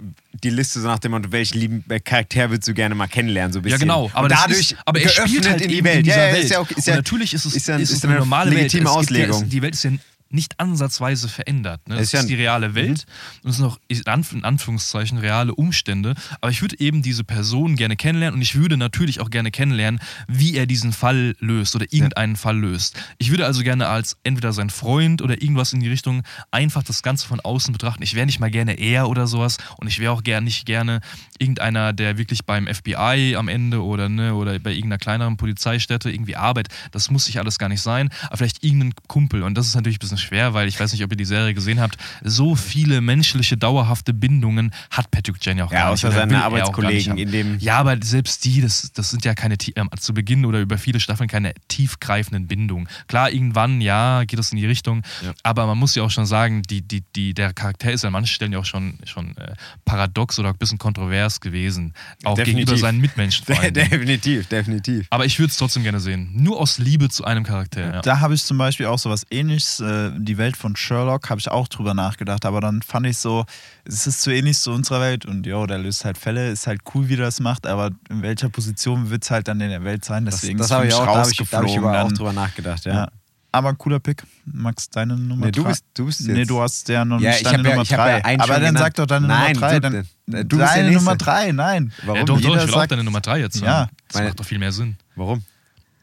die 0.44 0.50
Liste 0.50 0.82
so 0.82 0.88
nach 0.88 1.00
dem 1.00 1.12
Motto, 1.12 1.32
welchen 1.32 1.60
lieben 1.60 1.84
äh, 1.90 2.00
Charakter 2.00 2.50
würdest 2.50 2.68
du 2.68 2.74
gerne 2.74 2.94
mal 2.96 3.08
kennenlernen, 3.08 3.54
so 3.54 3.60
ein 3.60 3.64
bisschen. 3.64 3.80
Ja, 3.80 3.84
genau. 3.84 4.12
Aber, 4.14 4.28
dadurch 4.28 4.60
ist, 4.60 4.76
aber 4.86 5.00
er 5.02 5.10
spielt 5.10 5.50
halt 5.50 5.62
in 5.62 5.70
die 5.70 5.84
Welt. 5.84 5.98
in 6.00 6.04
dieser 6.04 6.18
ja, 6.18 6.28
ja, 6.28 6.34
Welt. 6.34 6.44
Ist 6.44 6.52
ja, 6.52 6.60
auch, 6.60 6.70
ist 6.70 6.78
Und 6.78 6.86
ja, 6.88 6.96
natürlich 6.96 7.34
ist 7.34 7.46
es, 7.46 7.56
ist 7.56 7.68
ja, 7.68 7.78
ist 7.78 7.90
ist 7.92 8.06
eine 8.06 8.16
normale 8.18 8.50
legitime 8.52 8.84
Welt. 8.86 8.94
Ja- 8.94 9.00
Auslegung. 9.00 9.44
es, 9.44 9.50
die 9.50 9.62
Welt 9.62 9.74
ist 9.76 9.84
ja 9.84 9.92
nicht 10.34 10.60
ansatzweise 10.60 11.30
verändert. 11.30 11.88
Ne? 11.88 11.96
Das 11.96 12.06
ist 12.06 12.12
ja 12.12 12.20
ist 12.22 12.30
die 12.30 12.36
reale 12.36 12.76
Welt 12.76 13.06
und 13.44 13.52
es 13.52 13.58
sind 13.58 13.66
auch 13.66 13.80
in 13.88 14.02
Anf- 14.02 14.34
in 14.34 14.44
Anführungszeichen 14.44 15.18
reale 15.18 15.54
Umstände. 15.54 16.16
Aber 16.42 16.52
ich 16.52 16.62
würde 16.62 16.80
eben 16.80 17.02
diese 17.02 17.24
Person 17.24 17.76
gerne 17.76 17.96
kennenlernen 17.96 18.36
und 18.36 18.42
ich 18.42 18.56
würde 18.56 18.78
natürlich 18.78 19.20
auch 19.20 19.30
gerne 19.30 19.52
kennenlernen, 19.52 20.00
wie 20.28 20.56
er 20.56 20.66
diesen 20.66 20.92
Fall 20.92 21.36
löst 21.40 21.76
oder 21.76 21.86
irgendeinen 21.92 22.36
Fall 22.36 22.58
löst. 22.58 23.00
Ich 23.20 23.30
würde 23.30 23.46
also 23.46 23.64
gerne 23.64 23.88
als 23.88 24.18
entweder 24.24 24.54
sein 24.54 24.70
Freund 24.70 25.22
oder 25.22 25.42
irgendwas 25.42 25.74
in 25.74 25.80
die 25.80 25.90
Richtung 25.90 26.24
einfach 26.52 26.84
das 26.84 27.04
Ganze 27.04 27.28
von 27.28 27.40
außen 27.40 27.72
betrachten. 27.72 28.04
Ich 28.04 28.16
wäre 28.16 28.26
nicht 28.26 28.40
mal 28.40 28.52
gerne 28.52 28.74
er 28.74 29.10
oder 29.10 29.28
sowas 29.28 29.58
und 29.78 29.88
ich 29.88 30.00
wäre 30.00 30.12
auch 30.12 30.24
gerne 30.24 30.46
nicht 30.46 30.66
gerne 30.66 31.02
irgendeiner, 31.38 31.94
der 31.94 32.18
wirklich 32.18 32.46
beim 32.46 32.68
FBI 32.68 33.36
am 33.38 33.48
Ende 33.48 33.84
oder, 33.84 34.10
ne, 34.10 34.34
oder 34.34 34.58
bei 34.60 34.72
irgendeiner 34.72 34.98
kleineren 34.98 35.38
Polizeistätte 35.38 36.10
irgendwie 36.10 36.36
arbeitet. 36.36 36.74
Das 36.92 37.12
muss 37.12 37.26
sich 37.26 37.40
alles 37.40 37.60
gar 37.60 37.70
nicht 37.70 37.82
sein, 37.82 38.10
aber 38.28 38.38
vielleicht 38.38 38.64
irgendein 38.64 38.94
Kumpel. 39.08 39.44
Und 39.44 39.56
das 39.56 39.68
ist 39.68 39.76
natürlich 39.76 39.98
ein 39.98 40.00
bisschen 40.00 40.18
schwer, 40.24 40.54
weil 40.54 40.68
ich 40.68 40.80
weiß 40.80 40.92
nicht, 40.94 41.04
ob 41.04 41.12
ihr 41.12 41.18
die 41.18 41.26
Serie 41.26 41.54
gesehen 41.54 41.80
habt. 41.80 41.98
So 42.24 42.56
viele 42.56 43.02
menschliche, 43.02 43.58
dauerhafte 43.58 44.14
Bindungen 44.14 44.74
hat 44.90 45.12
Patrick 45.12 45.36
Jane 45.42 45.60
ja 45.60 45.66
auch 45.66 45.72
Ja, 45.72 45.82
gar 45.84 45.92
außer 45.92 46.08
nicht. 46.10 46.18
seine 46.18 46.34
er 46.34 46.40
auch 46.40 46.50
gar 46.50 46.58
nicht 46.58 47.08
Arbeitskollegen 47.10 47.18
in 47.18 47.32
dem- 47.32 47.60
Ja, 47.60 47.78
aber 47.78 47.98
selbst 48.02 48.44
die, 48.46 48.62
das, 48.62 48.92
das 48.94 49.12
sind 49.12 49.26
ja 49.26 49.36
keine, 49.36 49.56
ähm, 49.76 49.90
zu 50.00 50.14
Beginn 50.14 50.46
oder 50.46 50.60
über 50.62 50.78
viele 50.78 51.00
Staffeln 51.00 51.30
keine 51.30 51.54
tiefgreifenden 51.68 52.48
Bindungen. 52.48 52.88
Klar, 53.08 53.32
irgendwann, 53.32 53.82
ja, 53.82 54.24
geht 54.24 54.40
es 54.40 54.52
in 54.52 54.58
die 54.58 54.66
Richtung, 54.66 55.04
Ja. 55.24 55.34
aber 55.44 55.68
man 55.68 55.78
muss 55.78 55.96
ja 55.96 56.04
auch 56.04 56.12
schon 56.12 56.26
sagen, 56.26 56.64
die, 56.64 56.82
die, 56.82 57.04
die, 57.16 57.34
der 57.34 57.54
Charakter 57.54 57.92
ist 57.92 58.06
an 58.06 58.14
manchen 58.14 58.34
Stellen 58.34 58.54
ja 58.54 58.60
auch 58.60 58.66
schon, 58.66 58.98
schon 59.06 59.36
äh, 59.38 59.54
paradox 59.86 60.40
oder 60.40 60.50
ein 60.50 60.58
bisschen 60.58 60.78
kontrovers 60.78 61.40
gewesen. 61.42 61.94
Auch 62.24 62.36
Definitiv. 62.36 62.66
gegenüber 62.66 62.78
seinen 62.78 63.02
Mitmenschen 63.02 63.46
vor 63.46 63.60
allem. 63.60 63.74
definitiv, 63.74 64.48
definitiv. 64.48 65.08
Aber 65.10 65.26
ich 65.26 65.38
würde 65.40 65.52
es 65.52 65.58
trotzdem 65.58 65.84
gerne 65.84 66.00
sehen. 66.00 66.30
Nur 66.34 66.60
aus 66.60 66.78
Liebe 66.78 67.10
zu 67.10 67.26
einem 67.26 67.44
Charakter. 67.44 67.96
Ja. 67.96 68.02
Da 68.02 68.20
habe 68.20 68.34
ich 68.34 68.44
zum 68.44 68.58
Beispiel 68.58 68.86
auch 68.86 69.00
sowas 69.00 69.26
ähnliches, 69.30 69.80
äh, 69.80 70.12
die 70.18 70.38
Welt 70.38 70.56
von 70.58 70.76
Sherlock, 70.76 71.30
habe 71.30 71.40
ich 71.40 71.50
auch 71.50 71.68
drüber 71.68 71.94
nachgedacht, 71.94 72.46
aber 72.46 72.62
dann 72.62 72.82
fand 72.82 73.06
ich 73.08 73.18
so, 73.18 73.46
es 73.86 74.08
ist 74.08 74.22
zu 74.22 74.32
ähnlich 74.32 74.58
zu 74.60 74.72
unserer 74.72 75.02
Welt 75.02 75.26
und 75.26 75.46
jo, 75.46 75.66
der 75.66 75.78
löst 75.80 76.06
halt 76.06 76.18
Fälle, 76.18 76.50
ist 76.52 76.68
halt 76.68 76.82
cool, 76.94 77.10
wie 77.10 77.14
er 77.16 77.18
das 77.26 77.40
macht, 77.40 77.66
aber 77.68 77.92
in 78.10 78.22
welcher 78.22 78.50
Position 78.50 79.10
wird 79.10 79.24
es 79.24 79.32
halt 79.32 79.48
dann 79.48 79.60
in 79.62 79.70
der 79.70 79.84
Welt 79.84 80.06
sein, 80.06 80.26
Das, 80.26 80.42
deswegen 80.42 80.58
das 80.58 80.68
ist 80.68 80.72
habe 80.72 80.88
ich 80.88 80.94
auch, 80.94 81.06
da 81.06 81.16
habe 81.20 81.30
ich, 81.32 81.38
da 81.38 81.44
hab 81.58 81.64
ich 81.66 81.70
rausgeflogen. 81.78 81.96
auch 82.00 82.12
drüber 82.14 82.34
nachgedacht, 82.34 82.86
ja. 82.86 82.94
ja. 82.94 83.08
Aber 83.56 83.76
cooler 83.76 84.00
Pick. 84.00 84.24
Max, 84.46 84.90
deine 84.90 85.16
Nummer 85.16 85.46
Nee, 85.46 85.52
du 85.52 85.64
bist- 85.64 85.86
du 85.94 86.08
bist 86.08 86.22
Nee, 86.22 86.40
jetzt- 86.40 86.50
du 86.50 86.60
hast 86.60 86.90
ja 86.90 87.06
noch 87.06 87.20
Ja, 87.22 87.30
nicht 87.30 87.42
ich 87.42 87.44
deine 87.48 87.58
ja- 87.64 87.70
Nummer 87.70 87.84
ich 87.84 87.94
hab 87.94 88.00
ja 88.00 88.06
drei. 88.20 88.26
einen 88.26 88.42
aber 88.42 88.60
dann 88.60 88.78
sag 88.78 88.96
doch 88.96 89.06
deine 89.06 89.28
Nein, 89.28 89.54
Nummer 89.54 89.68
drei. 89.68 89.80
du- 89.80 89.82
Dann, 89.82 89.94
du 89.94 90.04
bist 90.34 90.50
der 90.50 90.58
deine. 90.84 90.92
Nummer 90.92 91.16
drei, 91.16 91.52
nein. 91.52 91.94
Warum? 92.02 92.16
Ja, 92.18 92.24
doch, 92.24 92.42
doch, 92.42 92.50
ich 92.50 92.64
will 92.64 92.70
auch 92.72 92.74
sagt- 92.80 92.92
deine 92.94 93.04
Nummer 93.04 93.22
3 93.22 93.40
jetzt 93.42 93.54
sagen. 93.54 93.66
Ja. 93.68 93.90
Das 94.08 94.16
Meine- 94.16 94.30
macht 94.30 94.40
doch 94.40 94.46
viel 94.46 94.58
mehr 94.58 94.72
Sinn. 94.72 94.96
Warum? 95.16 95.44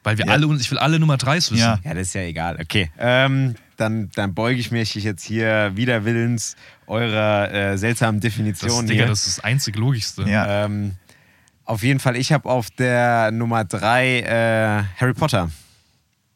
Weil 0.04 0.16
wir 0.16 0.26
Ja. 0.26 0.32
alle, 0.32 0.46
uns- 0.46 0.60
ich 0.60 0.70
will 0.70 0.78
alle 0.78 1.00
Nummer 1.00 1.16
3 1.16 1.38
wissen. 1.38 1.56
Ja. 1.56 1.80
Ja, 1.82 1.92
das 1.94 2.02
ist 2.06 2.14
ja 2.14 2.20
egal. 2.22 2.56
Okay, 2.62 2.90
ähm, 2.98 3.56
dann, 3.80 4.10
dann 4.14 4.34
beuge 4.34 4.60
ich 4.60 4.70
mich 4.70 4.94
jetzt 4.94 5.24
hier 5.24 5.72
wider 5.74 6.04
Willens 6.04 6.56
eurer 6.86 7.52
äh, 7.52 7.78
seltsamen 7.78 8.20
Das, 8.20 8.30
Definition 8.30 8.86
Digga, 8.86 9.04
hier. 9.04 9.06
das 9.06 9.26
ist 9.26 9.38
das 9.38 9.44
einzig 9.44 9.76
Logischste. 9.76 10.22
Ja. 10.22 10.64
Ähm, 10.64 10.92
auf 11.64 11.82
jeden 11.82 12.00
Fall, 12.00 12.16
ich 12.16 12.32
habe 12.32 12.48
auf 12.48 12.70
der 12.70 13.30
Nummer 13.30 13.64
drei 13.64 14.20
äh, 14.20 15.00
Harry 15.00 15.14
Potter. 15.14 15.50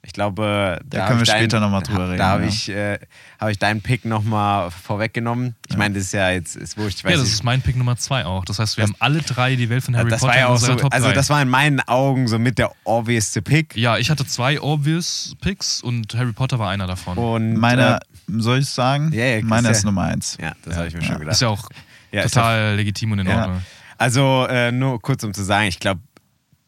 Ich 0.07 0.13
glaube, 0.13 0.81
Da 0.85 1.01
hab 1.01 1.09
können 1.09 1.21
wir 1.21 1.27
später 1.27 1.61
noch 1.61 1.71
mal 1.71 1.81
drüber 1.81 2.09
reden, 2.09 2.19
Da 2.19 2.27
habe 2.29 2.43
ja. 2.43 2.49
ich, 2.49 2.69
äh, 2.69 2.99
hab 3.41 3.49
ich 3.49 3.59
deinen 3.59 3.81
Pick 3.81 4.05
nochmal 4.05 4.71
vorweggenommen. 4.71 5.57
Ich 5.69 5.77
meine, 5.79 5.95
das 5.95 6.05
ist 6.05 6.13
ja 6.13 6.31
jetzt, 6.31 6.57
ist 6.57 6.77
wurscht, 6.77 6.99
ich 6.99 7.05
weiß 7.05 7.13
Ja, 7.13 7.17
das 7.17 7.25
nicht. 7.25 7.33
ist 7.33 7.43
mein 7.43 7.63
Pick 7.63 7.75
Nummer 7.77 7.97
2 7.97 8.27
auch. 8.27 8.45
Das 8.45 8.59
heißt, 8.59 8.77
wir 8.77 8.83
Das- 8.85 8.91
haben 8.93 8.97
alle 9.01 9.23
drei 9.23 9.57
die 9.57 9.69
Welt 9.71 9.83
von 9.83 9.97
Harry 9.97 10.11
das 10.11 10.21
Potter 10.21 10.33
war 10.33 10.39
ja 10.39 10.47
in 10.47 10.53
auch 10.53 10.57
so, 10.59 10.75
Top 10.75 10.93
also 10.93 11.09
3. 11.09 11.15
das 11.15 11.31
war 11.31 11.41
in 11.41 11.49
meinen 11.49 11.81
Augen 11.81 12.29
so 12.29 12.39
mit 12.39 12.59
der 12.59 12.71
obviousste 12.85 13.41
Pick. 13.41 13.75
ja, 13.77 13.97
ich 13.97 14.11
hatte 14.11 14.27
zwei 14.27 14.61
obvious 14.61 15.35
Picks 15.41 15.81
und 15.83 16.15
Harry 16.15 16.33
Potter 16.33 16.59
war 16.59 16.69
einer 16.71 16.87
davon. 16.87 17.17
Und 17.17 17.55
Meiner, 17.55 18.01
soll 18.29 18.59
ich 18.59 18.69
sagen? 18.69 19.11
ja, 19.15 19.25
ja, 19.25 19.43
Meiner 19.43 19.71
ist 19.71 19.85
ja- 19.85 19.87
Nummer 19.87 20.03
eins. 20.03 20.37
äh, 20.37 20.43
ja, 20.45 20.53
das 20.65 20.77
habe 20.77 20.89
ich 20.89 20.95
mir 20.95 21.03
schon 21.03 21.19
gedacht. 21.19 21.33
ist 21.35 21.41
ja 21.41 21.49
auch 21.49 21.69
Ja, 22.13 22.23
total 22.25 22.77
legitim 22.77 23.13
und 23.13 23.21
in 23.21 23.27
Ja. 23.27 23.41
Ordnung. 23.43 23.63
Also 23.97 24.47
äh, 24.51 24.71
nur 24.71 25.01
kurz 25.01 25.25
um 25.25 25.33
zu 25.33 25.43
sagen, 25.43 25.67
ich 25.69 25.81
glaube, 25.81 26.01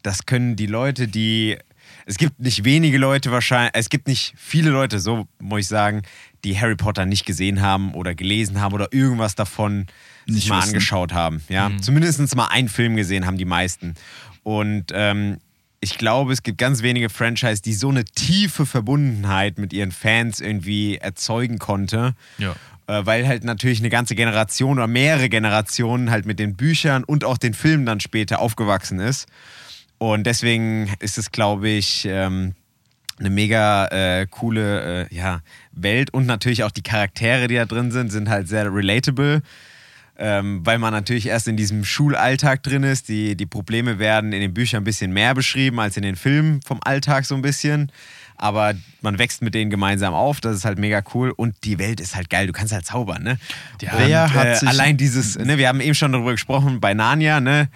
das 0.02 0.24
können 0.24 0.56
die 0.56 0.66
Leute, 0.66 1.06
die. 1.06 1.58
Es 2.08 2.18
gibt 2.18 2.38
nicht 2.38 2.64
wenige 2.64 2.98
Leute 2.98 3.32
wahrscheinlich, 3.32 3.72
es 3.74 3.88
gibt 3.90 4.06
nicht 4.06 4.32
viele 4.36 4.70
Leute, 4.70 5.00
so 5.00 5.26
muss 5.40 5.60
ich 5.62 5.68
sagen, 5.68 6.02
die 6.44 6.58
Harry 6.58 6.76
Potter 6.76 7.04
nicht 7.04 7.26
gesehen 7.26 7.60
haben 7.60 7.94
oder 7.94 8.14
gelesen 8.14 8.60
haben 8.60 8.72
oder 8.74 8.88
irgendwas 8.92 9.34
davon 9.34 9.86
sich 10.26 10.36
Nicht 10.36 10.48
mal 10.48 10.58
wissen. 10.58 10.68
angeschaut 10.68 11.12
haben. 11.12 11.42
Ja? 11.48 11.68
Mhm. 11.68 11.82
Zumindest 11.82 12.36
mal 12.36 12.46
einen 12.46 12.68
Film 12.68 12.94
gesehen 12.94 13.26
haben 13.26 13.38
die 13.38 13.44
meisten. 13.44 13.94
Und 14.44 14.86
ähm, 14.92 15.38
ich 15.80 15.98
glaube, 15.98 16.32
es 16.32 16.44
gibt 16.44 16.58
ganz 16.58 16.82
wenige 16.82 17.10
Franchise, 17.10 17.60
die 17.60 17.74
so 17.74 17.88
eine 17.88 18.04
tiefe 18.04 18.66
Verbundenheit 18.66 19.58
mit 19.58 19.72
ihren 19.72 19.90
Fans 19.90 20.40
irgendwie 20.40 20.98
erzeugen 20.98 21.58
konnte. 21.58 22.14
Ja. 22.38 22.54
Äh, 22.86 23.04
weil 23.04 23.26
halt 23.26 23.42
natürlich 23.42 23.80
eine 23.80 23.90
ganze 23.90 24.14
Generation 24.14 24.78
oder 24.78 24.86
mehrere 24.86 25.28
Generationen 25.28 26.10
halt 26.12 26.24
mit 26.24 26.38
den 26.38 26.54
Büchern 26.54 27.02
und 27.02 27.24
auch 27.24 27.36
den 27.38 27.52
Filmen 27.54 27.84
dann 27.84 27.98
später 27.98 28.38
aufgewachsen 28.38 29.00
ist. 29.00 29.26
Und 29.98 30.24
deswegen 30.24 30.90
ist 31.00 31.18
es, 31.18 31.32
glaube 31.32 31.68
ich, 31.68 32.06
ähm, 32.08 32.54
eine 33.18 33.30
mega 33.30 33.86
äh, 33.86 34.26
coole 34.26 35.08
äh, 35.10 35.14
ja, 35.14 35.40
Welt 35.72 36.12
und 36.12 36.26
natürlich 36.26 36.64
auch 36.64 36.70
die 36.70 36.82
Charaktere, 36.82 37.48
die 37.48 37.54
da 37.54 37.64
drin 37.64 37.90
sind, 37.90 38.10
sind 38.10 38.28
halt 38.28 38.48
sehr 38.48 38.72
relatable. 38.72 39.42
Ähm, 40.18 40.64
weil 40.64 40.78
man 40.78 40.94
natürlich 40.94 41.26
erst 41.26 41.46
in 41.46 41.58
diesem 41.58 41.84
Schulalltag 41.84 42.62
drin 42.62 42.84
ist. 42.84 43.10
Die, 43.10 43.36
die 43.36 43.44
Probleme 43.44 43.98
werden 43.98 44.32
in 44.32 44.40
den 44.40 44.54
Büchern 44.54 44.80
ein 44.80 44.84
bisschen 44.84 45.12
mehr 45.12 45.34
beschrieben 45.34 45.78
als 45.78 45.98
in 45.98 46.02
den 46.02 46.16
Filmen 46.16 46.62
vom 46.62 46.80
Alltag 46.82 47.26
so 47.26 47.34
ein 47.34 47.42
bisschen. 47.42 47.92
Aber 48.38 48.72
man 49.02 49.18
wächst 49.18 49.42
mit 49.42 49.54
denen 49.54 49.70
gemeinsam 49.70 50.14
auf, 50.14 50.40
das 50.40 50.56
ist 50.56 50.64
halt 50.64 50.78
mega 50.78 51.02
cool. 51.14 51.32
Und 51.32 51.56
die 51.64 51.78
Welt 51.78 52.00
ist 52.00 52.16
halt 52.16 52.30
geil, 52.30 52.46
du 52.46 52.54
kannst 52.54 52.72
halt 52.72 52.86
zaubern, 52.86 53.22
ne? 53.22 53.38
Ja. 53.82 54.24
Und, 54.24 54.34
äh, 54.36 54.66
allein 54.66 54.96
dieses, 54.96 55.38
ne, 55.38 55.58
wir 55.58 55.68
haben 55.68 55.80
eben 55.80 55.94
schon 55.94 56.12
darüber 56.12 56.32
gesprochen 56.32 56.80
bei 56.80 56.94
Narnia, 56.94 57.40
ne? 57.40 57.68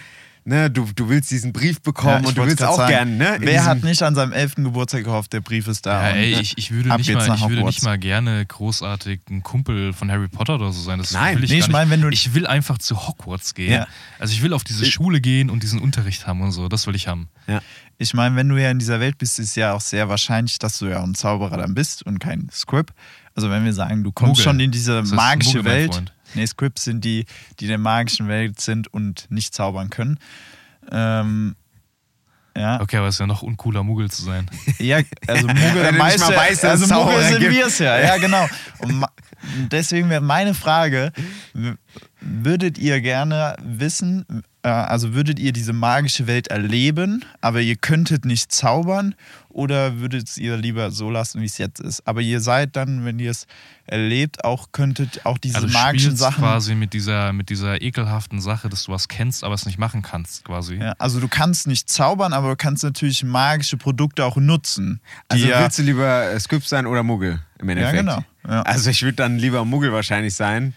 Ne 0.44 0.70
du, 0.70 0.88
du 0.94 1.08
willst 1.08 1.30
diesen 1.30 1.52
Brief 1.52 1.80
bekommen 1.80 2.22
ich 2.22 2.28
und 2.28 2.38
du 2.38 2.46
willst 2.46 2.62
auch 2.62 2.76
sagen, 2.76 2.90
gerne, 2.90 3.16
ne? 3.16 3.36
Wer 3.40 3.64
hat 3.64 3.82
nicht 3.82 4.02
an 4.02 4.14
seinem 4.14 4.32
11. 4.32 4.56
Geburtstag 4.56 5.04
gehofft, 5.04 5.32
der 5.32 5.40
Brief 5.40 5.68
ist 5.68 5.86
da? 5.86 6.10
Ja, 6.10 6.16
ey, 6.16 6.34
ne? 6.34 6.40
ich, 6.40 6.56
ich, 6.58 6.70
würde 6.70 6.96
nicht 6.96 7.08
jetzt 7.08 7.16
mal, 7.16 7.28
nach 7.28 7.42
ich 7.42 7.48
würde 7.48 7.64
nicht 7.64 7.82
mal 7.82 7.98
gerne 7.98 8.44
großartig 8.46 9.20
ein 9.30 9.42
Kumpel 9.42 9.92
von 9.92 10.10
Harry 10.10 10.28
Potter 10.28 10.54
oder 10.56 10.72
so 10.72 10.80
sein. 10.82 10.98
Das 10.98 11.12
Nein. 11.12 11.36
will 11.36 11.44
ich 11.44 11.50
Nee, 11.50 11.58
ich 11.58 11.68
mein, 11.68 11.90
wenn 11.90 12.00
du- 12.00 12.08
ich 12.08 12.34
will 12.34 12.46
einfach 12.46 12.78
zu 12.78 13.06
Hogwarts 13.06 13.54
gehen. 13.54 13.72
Ja. 13.72 13.86
Also 14.18 14.32
ich 14.32 14.42
will 14.42 14.52
auf 14.52 14.64
diese 14.64 14.84
Schule 14.86 15.20
gehen 15.20 15.50
und 15.50 15.62
diesen 15.62 15.80
Unterricht 15.80 16.26
haben 16.26 16.40
und 16.40 16.52
so. 16.52 16.68
Das 16.68 16.86
will 16.86 16.94
ich 16.94 17.08
haben. 17.08 17.28
ja. 17.46 17.60
Ich 18.02 18.14
meine, 18.14 18.34
wenn 18.34 18.48
du 18.48 18.56
ja 18.56 18.70
in 18.70 18.78
dieser 18.78 18.98
Welt 18.98 19.18
bist, 19.18 19.38
ist 19.38 19.56
ja 19.56 19.74
auch 19.74 19.82
sehr 19.82 20.08
wahrscheinlich, 20.08 20.58
dass 20.58 20.78
du 20.78 20.86
ja 20.86 21.02
ein 21.02 21.14
Zauberer 21.14 21.58
dann 21.58 21.74
bist 21.74 22.02
und 22.02 22.18
kein 22.18 22.48
Script. 22.50 22.94
Also 23.34 23.50
wenn 23.50 23.62
wir 23.66 23.74
sagen, 23.74 24.02
du 24.02 24.10
kommst 24.10 24.30
Muggel. 24.30 24.44
schon 24.44 24.58
in 24.60 24.70
diese 24.70 25.02
magische 25.02 25.58
Muggel, 25.58 25.72
Welt. 25.72 26.12
Nee, 26.34 26.46
Scripts 26.46 26.84
sind 26.84 27.04
die, 27.04 27.26
die 27.58 27.64
in 27.64 27.70
der 27.70 27.78
magischen 27.78 28.28
Welt 28.28 28.60
sind 28.60 28.92
und 28.92 29.26
nicht 29.30 29.54
zaubern 29.54 29.90
können. 29.90 30.18
Ähm, 30.90 31.56
ja. 32.56 32.80
Okay, 32.80 32.96
aber 32.96 33.08
es 33.08 33.14
ist 33.16 33.20
ja 33.20 33.26
noch 33.26 33.42
uncooler, 33.42 33.82
Muggel 33.82 34.10
zu 34.10 34.22
sein. 34.22 34.50
Ja, 34.78 35.00
also 35.26 35.46
Muggel, 35.46 35.74
der 35.74 35.84
du 35.84 35.92
nicht 35.92 35.98
meiste, 35.98 36.20
mal 36.20 36.36
weißt, 36.36 36.64
dass 36.64 36.80
es 36.80 36.90
also 36.90 37.04
Muggel 37.04 37.22
sind 37.22 37.40
wir 37.40 37.66
es 37.66 37.78
ja, 37.78 37.98
ja 37.98 38.16
genau. 38.18 38.48
Und 38.78 39.06
deswegen 39.70 40.10
wäre 40.10 40.20
meine 40.20 40.54
Frage, 40.54 41.12
würdet 42.20 42.76
ihr 42.78 43.00
gerne 43.00 43.56
wissen, 43.62 44.44
also 44.68 45.14
würdet 45.14 45.38
ihr 45.38 45.52
diese 45.52 45.72
magische 45.72 46.26
Welt 46.26 46.48
erleben, 46.48 47.24
aber 47.40 47.60
ihr 47.60 47.76
könntet 47.76 48.24
nicht 48.24 48.52
zaubern 48.52 49.14
oder 49.48 49.98
würdet 49.98 50.36
ihr 50.36 50.56
lieber 50.56 50.90
so 50.90 51.10
lassen, 51.10 51.40
wie 51.40 51.46
es 51.46 51.56
jetzt 51.58 51.80
ist? 51.80 52.06
Aber 52.06 52.20
ihr 52.20 52.40
seid 52.40 52.76
dann, 52.76 53.04
wenn 53.04 53.18
ihr 53.18 53.30
es 53.30 53.46
erlebt, 53.86 54.44
auch 54.44 54.68
könntet 54.72 55.24
auch 55.24 55.38
diese 55.38 55.56
Also 55.56 55.68
magischen 55.68 56.16
Sachen... 56.16 56.44
quasi 56.44 56.74
mit 56.74 56.92
dieser, 56.92 57.32
mit 57.32 57.48
dieser 57.48 57.80
ekelhaften 57.80 58.40
Sache, 58.40 58.68
dass 58.68 58.84
du 58.84 58.92
was 58.92 59.08
kennst, 59.08 59.44
aber 59.44 59.54
es 59.54 59.64
nicht 59.66 59.78
machen 59.78 60.02
kannst, 60.02 60.44
quasi. 60.44 60.76
Ja, 60.76 60.94
also 60.98 61.20
du 61.20 61.28
kannst 61.28 61.66
nicht 61.66 61.88
zaubern, 61.88 62.32
aber 62.32 62.50
du 62.50 62.56
kannst 62.56 62.84
natürlich 62.84 63.24
magische 63.24 63.76
Produkte 63.76 64.24
auch 64.24 64.36
nutzen. 64.36 65.00
Also 65.28 65.46
ja, 65.46 65.62
willst 65.62 65.78
du 65.78 65.82
lieber 65.82 66.30
äh, 66.30 66.38
Script 66.38 66.68
sein 66.68 66.86
oder 66.86 67.02
Muggel 67.02 67.40
im 67.58 67.68
Endeffekt? 67.70 67.98
genau, 67.98 68.22
ja. 68.46 68.62
Also 68.62 68.90
ich 68.90 69.02
würde 69.02 69.16
dann 69.16 69.38
lieber 69.38 69.64
Muggel 69.64 69.92
wahrscheinlich 69.92 70.34
sein, 70.34 70.74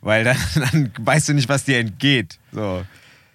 weil 0.00 0.24
dann, 0.24 0.36
dann 0.54 0.90
weißt 0.98 1.28
du 1.28 1.34
nicht, 1.34 1.48
was 1.48 1.64
dir 1.64 1.78
entgeht. 1.78 2.38
So. 2.52 2.84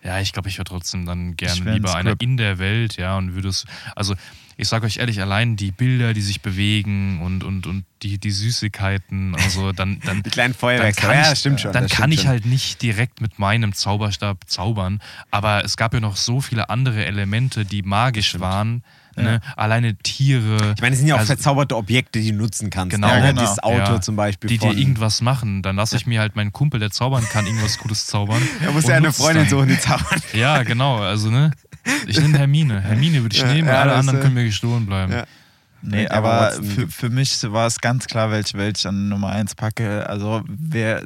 Ja, 0.04 0.20
ich 0.20 0.34
glaube, 0.34 0.50
ich 0.50 0.58
wäre 0.58 0.66
trotzdem 0.66 1.06
dann 1.06 1.38
gern 1.38 1.64
wär 1.66 1.74
ein 1.74 1.78
lieber 1.78 1.96
einer 1.96 2.16
in 2.20 2.38
der 2.38 2.60
Welt, 2.60 2.98
ja, 2.98 3.18
und 3.18 3.36
würde 3.36 3.48
es, 3.48 3.66
also 3.96 4.16
ich 4.58 4.68
sage 4.68 4.86
euch 4.86 4.98
ehrlich, 4.98 5.22
allein 5.22 5.56
die 5.56 5.72
Bilder, 5.72 6.14
die 6.14 6.22
sich 6.22 6.42
bewegen 6.42 7.22
und, 7.22 7.44
und, 7.44 7.66
und 7.66 7.86
die, 8.04 8.20
die 8.20 8.32
Süßigkeiten, 8.32 9.36
also 9.36 9.72
dann, 9.72 10.00
dann, 10.02 10.22
Die 10.24 10.30
kleinen 10.30 10.54
dann 10.54 10.60
Feuerwerke. 10.60 11.02
kann, 11.02 11.16
ja, 11.18 11.32
ich, 11.32 11.40
stimmt 11.40 11.62
schon. 11.62 11.72
dann 11.72 11.88
kann 11.88 11.96
stimmt 11.96 12.14
ich 12.14 12.20
schon. 12.22 12.30
halt 12.30 12.46
nicht 12.46 12.82
direkt 12.82 13.22
mit 13.22 13.40
meinem 13.40 13.74
Zauberstab 13.74 14.44
zaubern, 14.48 15.02
aber 15.32 15.64
es 15.64 15.78
gab 15.78 15.94
ja 15.94 16.00
noch 16.00 16.18
so 16.18 16.42
viele 16.42 16.70
andere 16.70 17.06
Elemente, 17.06 17.66
die 17.66 17.82
magisch 17.82 18.40
waren, 18.40 18.84
ne? 19.16 19.42
alleine 19.56 19.96
Tiere. 19.96 20.74
Ich 20.76 20.82
meine, 20.82 20.94
es 20.94 21.00
sind 21.00 21.08
ja 21.08 21.16
auch 21.16 21.20
also- 21.20 21.34
verzauberte 21.34 21.76
Objekte, 21.76 22.20
die 22.20 22.32
du 22.32 22.38
nutzen 22.38 22.70
kannst. 22.70 22.96
Genau, 22.96 23.08
ne? 23.08 23.22
genau. 23.22 23.42
Dieses 23.42 23.62
Auto 23.62 23.78
Ja, 23.94 24.02
zum 24.02 24.16
Beispiel. 24.16 24.50
Die 24.50 24.58
dir 24.58 24.74
irgendwas 24.74 25.22
machen. 25.22 25.62
Dann 25.62 25.76
lasse 25.76 25.96
ich 25.96 26.06
mir 26.06 26.20
halt 26.20 26.36
meinen 26.36 26.52
Kumpel, 26.52 26.80
der 26.80 26.92
zaubern 26.92 27.24
kann, 27.32 27.46
irgendwas 27.46 27.78
Gutes 27.78 28.06
zaubern. 28.08 28.42
Und 28.68 28.84
du 28.84 28.90
ja 28.90 28.98
eine 28.98 29.14
Freundin 29.14 29.48
suchen, 29.48 29.68
die 29.68 29.80
zaubern. 29.80 30.22
Ja, 30.34 30.64
genau. 30.64 30.98
Also, 30.98 31.30
ne? 31.30 31.52
Ich 32.08 32.20
nehme 32.20 32.38
Hermine. 32.38 32.82
Hermine 32.82 33.22
würde 33.22 33.36
ich 33.36 33.42
Ja, 33.42 33.54
nehmen, 33.54 33.68
ja, 33.68 33.82
alle 33.82 33.94
anderen 33.94 34.20
äh, 34.20 34.22
können 34.22 34.34
mir 34.34 34.46
gestohlen 34.46 34.86
bleiben. 34.86 35.12
Ja. 35.12 35.26
Nee, 35.82 36.08
aber 36.08 36.54
für, 36.54 36.88
für 36.88 37.10
mich 37.10 37.44
war 37.52 37.68
es 37.68 37.82
ganz 37.82 38.08
klar, 38.08 38.32
welche 38.32 38.58
Welt 38.58 38.78
ich 38.78 38.88
an 38.88 39.10
Nummer 39.10 39.30
1 39.30 39.56
packe. 39.56 40.10
Also 40.10 40.44
wer 40.48 41.04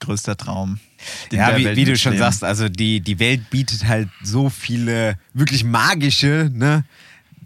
größter 0.00 0.36
Traum. 0.36 0.78
Ja, 1.32 1.56
wie, 1.56 1.76
wie 1.76 1.84
du 1.84 1.96
schon 1.96 2.16
sagst, 2.16 2.44
also 2.44 2.68
die, 2.68 3.00
die 3.00 3.18
Welt 3.18 3.50
bietet 3.50 3.86
halt 3.86 4.08
so 4.22 4.50
viele 4.50 5.16
wirklich 5.32 5.64
magische 5.64 6.50
ne, 6.52 6.84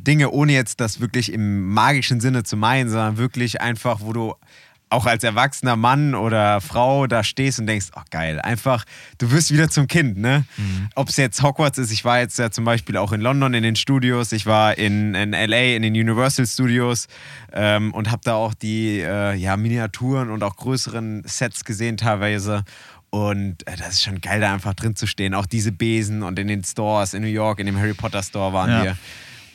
Dinge, 0.04 0.30
ohne 0.30 0.52
jetzt 0.52 0.80
das 0.80 1.00
wirklich 1.00 1.32
im 1.32 1.68
magischen 1.72 2.20
Sinne 2.20 2.42
zu 2.42 2.56
meinen, 2.56 2.88
sondern 2.90 3.16
wirklich 3.16 3.60
einfach, 3.60 4.00
wo 4.00 4.12
du 4.12 4.34
auch 4.90 5.06
als 5.06 5.24
erwachsener 5.24 5.74
Mann 5.74 6.14
oder 6.14 6.60
Frau 6.60 7.06
da 7.06 7.24
stehst 7.24 7.58
und 7.58 7.66
denkst, 7.66 7.86
ach 7.94 8.04
geil, 8.10 8.40
einfach, 8.42 8.84
du 9.16 9.30
wirst 9.30 9.50
wieder 9.50 9.70
zum 9.70 9.88
Kind, 9.88 10.18
ne? 10.18 10.44
Mhm. 10.58 10.90
Ob 10.94 11.08
es 11.08 11.16
jetzt 11.16 11.42
Hogwarts 11.42 11.78
ist, 11.78 11.90
ich 11.92 12.04
war 12.04 12.18
jetzt 12.20 12.38
ja 12.38 12.50
zum 12.50 12.64
Beispiel 12.66 12.98
auch 12.98 13.12
in 13.12 13.22
London 13.22 13.54
in 13.54 13.62
den 13.62 13.74
Studios, 13.74 14.32
ich 14.32 14.44
war 14.44 14.76
in, 14.76 15.14
in 15.14 15.30
LA 15.32 15.76
in 15.76 15.82
den 15.82 15.94
Universal 15.94 16.46
Studios 16.46 17.08
ähm, 17.54 17.94
und 17.94 18.10
habe 18.10 18.20
da 18.22 18.34
auch 18.34 18.52
die 18.52 19.00
äh, 19.00 19.34
ja, 19.34 19.56
Miniaturen 19.56 20.28
und 20.30 20.42
auch 20.42 20.56
größeren 20.56 21.22
Sets 21.24 21.64
gesehen 21.64 21.96
teilweise. 21.96 22.62
Und 23.08 23.66
äh, 23.66 23.76
das 23.78 23.94
ist 23.94 24.02
schon 24.02 24.20
geil, 24.20 24.40
da 24.40 24.52
einfach 24.52 24.74
drin 24.74 24.94
zu 24.94 25.06
stehen. 25.06 25.32
Auch 25.34 25.46
diese 25.46 25.72
Besen 25.72 26.22
und 26.22 26.38
in 26.38 26.48
den 26.48 26.64
Stores 26.64 27.14
in 27.14 27.22
New 27.22 27.28
York, 27.28 27.60
in 27.60 27.66
dem 27.66 27.78
Harry 27.78 27.94
Potter 27.94 28.22
Store 28.22 28.52
waren 28.52 28.70
Ja. 28.70 28.82
wir. 28.84 28.96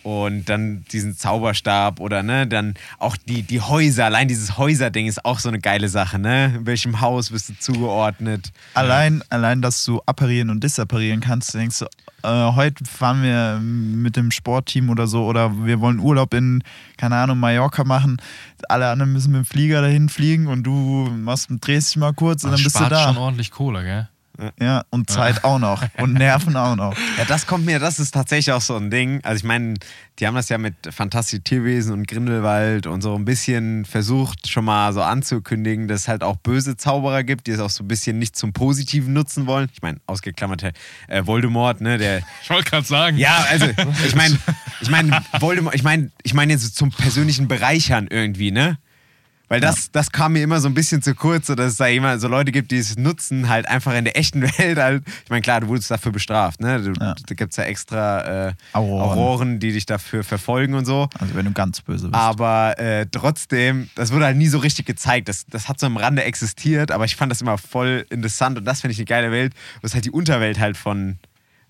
Und 0.08 0.48
dann 0.48 0.86
diesen 0.94 1.18
Zauberstab 1.18 2.00
oder 2.00 2.24
ne, 2.24 2.48
dann 2.48 2.76
auch 2.98 3.18
die, 3.18 3.44
die 3.44 3.60
Häuser, 3.60 4.06
allein 4.06 4.30
dieses 4.30 4.58
Häuserding 4.58 5.06
ist 5.06 5.26
auch 5.26 5.40
so 5.40 5.50
eine 5.50 5.60
geile 5.60 5.90
Sache, 5.90 6.18
ne? 6.18 6.54
In 6.56 6.66
welchem 6.66 7.02
Haus 7.02 7.32
bist 7.32 7.50
du 7.50 7.60
zugeordnet? 7.60 8.54
Allein, 8.74 9.22
allein, 9.30 9.62
dass 9.62 9.84
du 9.84 10.02
apparieren 10.06 10.50
und 10.50 10.64
disapparieren 10.64 11.20
kannst, 11.20 11.54
du 11.54 11.58
denkst 11.58 11.80
du, 11.80 11.88
äh, 12.24 12.54
heute 12.54 12.86
fahren 12.86 13.22
wir 13.22 13.60
mit 13.60 14.16
dem 14.16 14.32
Sportteam 14.32 14.90
oder 14.90 15.08
so 15.08 15.26
oder 15.26 15.66
wir 15.66 15.82
wollen 15.82 16.00
Urlaub 16.00 16.34
in, 16.34 16.64
keine 16.96 17.18
Ahnung, 17.18 17.42
Mallorca 17.42 17.84
machen. 17.84 18.16
Alle 18.70 18.90
anderen 18.90 19.12
müssen 19.12 19.34
mit 19.34 19.40
dem 19.44 19.46
Flieger 19.46 19.82
dahin 19.82 20.08
fliegen 20.08 20.48
und 20.48 20.64
du 20.64 21.10
machst, 21.18 21.50
drehst 21.60 21.90
dich 21.90 21.98
mal 21.98 22.14
kurz 22.14 22.46
und 22.46 22.52
dann 22.52 22.64
bist 22.64 22.80
du 22.80 22.86
da. 22.86 23.08
schon 23.08 23.18
ordentlich 23.18 23.52
Kohle, 23.52 23.84
gell? 23.84 24.08
Ja, 24.60 24.84
und 24.90 25.10
Zeit 25.10 25.44
auch 25.44 25.60
noch. 25.60 25.84
Und 25.98 26.14
Nerven 26.14 26.56
auch 26.56 26.76
noch. 26.76 26.96
Ja, 27.18 27.26
das 27.26 27.48
kommt 27.48 27.66
mir, 27.66 27.80
das 27.80 28.00
ist 28.00 28.12
tatsächlich 28.14 28.54
auch 28.54 28.62
so 28.62 28.76
ein 28.76 28.92
Ding. 28.92 29.20
Also 29.24 29.38
ich 29.38 29.44
meine, 29.44 29.76
die 30.20 30.28
haben 30.28 30.36
das 30.36 30.50
ja 30.50 30.58
mit 30.58 30.76
Fantastische 30.90 31.42
Tierwesen 31.42 31.94
und 31.94 32.08
Grindelwald 32.08 32.88
und 32.88 33.02
so 33.02 33.16
ein 33.16 33.26
bisschen 33.26 33.86
versucht 33.86 34.48
schon 34.48 34.66
mal 34.66 34.94
so 34.94 35.02
anzukündigen, 35.02 35.88
dass 35.88 36.02
es 36.02 36.08
halt 36.08 36.24
auch 36.24 36.38
böse 36.38 36.78
Zauberer 36.78 37.24
gibt, 37.24 37.48
die 37.48 37.52
es 37.52 37.60
auch 37.60 37.70
so 37.70 37.84
ein 37.84 37.88
bisschen 37.88 38.20
nicht 38.20 38.36
zum 38.36 38.54
Positiven 38.54 39.14
nutzen 39.14 39.48
wollen. 39.48 39.70
Ich 39.74 39.82
meine, 39.82 40.00
ausgeklammert 40.06 40.64
äh, 41.08 41.26
Voldemort, 41.26 41.82
ne, 41.82 41.98
der 41.98 42.22
Ich 42.44 42.50
wollte 42.50 42.70
gerade 42.70 42.88
sagen. 42.88 43.18
Ja, 43.18 43.46
also 43.50 43.68
ich 44.06 44.16
meine, 44.16 44.38
ich 44.82 44.90
meine, 44.90 45.22
Voldemort, 45.40 45.76
ich 45.76 45.84
meine, 45.84 46.12
ich 46.24 46.34
meine 46.34 46.54
jetzt 46.54 46.76
zum 46.76 46.92
persönlichen 46.92 47.48
Bereichern 47.48 48.08
irgendwie, 48.10 48.52
ne? 48.52 48.78
Weil 49.50 49.62
das, 49.62 49.92
das 49.92 50.12
kam 50.12 50.34
mir 50.34 50.44
immer 50.44 50.60
so 50.60 50.68
ein 50.68 50.74
bisschen 50.74 51.02
zu 51.02 51.16
kurz, 51.16 51.48
so 51.48 51.56
dass 51.56 51.72
es 51.74 51.78
da 51.78 51.88
immer 51.88 52.20
so 52.20 52.28
Leute 52.28 52.52
gibt, 52.52 52.72
die 52.72 52.78
es 52.78 52.98
nutzen, 52.98 53.48
halt 53.48 53.68
einfach 53.68 53.94
in 53.96 54.04
der 54.04 54.18
echten 54.18 54.42
Welt 54.58 54.78
halt. 54.78 55.04
Ich 55.24 55.30
meine, 55.30 55.42
klar, 55.42 55.62
du 55.62 55.68
wurdest 55.68 55.90
dafür 55.90 56.12
bestraft, 56.12 56.60
ne? 56.60 56.82
Du, 56.82 56.94
Ja. 57.00 57.16
Da 57.16 57.36
gibt 57.36 57.52
es 57.52 57.58
ja 57.58 57.64
extra 57.64 58.48
äh, 58.50 58.54
Auroren. 58.74 59.02
Auroren, 59.02 59.60
die 59.60 59.72
dich 59.72 59.86
dafür 59.86 60.24
verfolgen 60.24 60.74
und 60.74 60.86
so. 60.86 61.10
Also 61.20 61.36
wenn 61.36 61.46
du 61.46 61.52
ganz 61.52 61.82
böse 61.82 62.08
bist. 62.10 62.16
Aber 62.16 62.78
äh, 62.80 63.06
trotzdem, 63.10 63.90
das 63.96 64.12
wurde 64.12 64.26
halt 64.26 64.38
nie 64.38 64.48
so 64.48 64.58
richtig 64.58 64.86
gezeigt. 64.86 65.30
Das, 65.30 65.46
das 65.46 65.70
hat 65.70 65.80
so 65.80 65.86
am 65.86 65.98
Rande 65.98 66.24
existiert, 66.24 66.92
aber 66.92 67.06
ich 67.06 67.16
fand 67.16 67.32
das 67.32 67.42
immer 67.42 67.58
voll 67.58 68.06
interessant 68.10 68.58
und 68.58 68.66
das 68.66 68.82
finde 68.82 68.94
ich 68.94 69.00
eine 69.00 69.06
geile 69.06 69.32
Welt. 69.32 69.54
Ist 69.82 69.94
halt 69.94 70.06
die 70.06 70.12
Unterwelt 70.12 70.60
halt 70.60 70.76
von, 70.76 71.18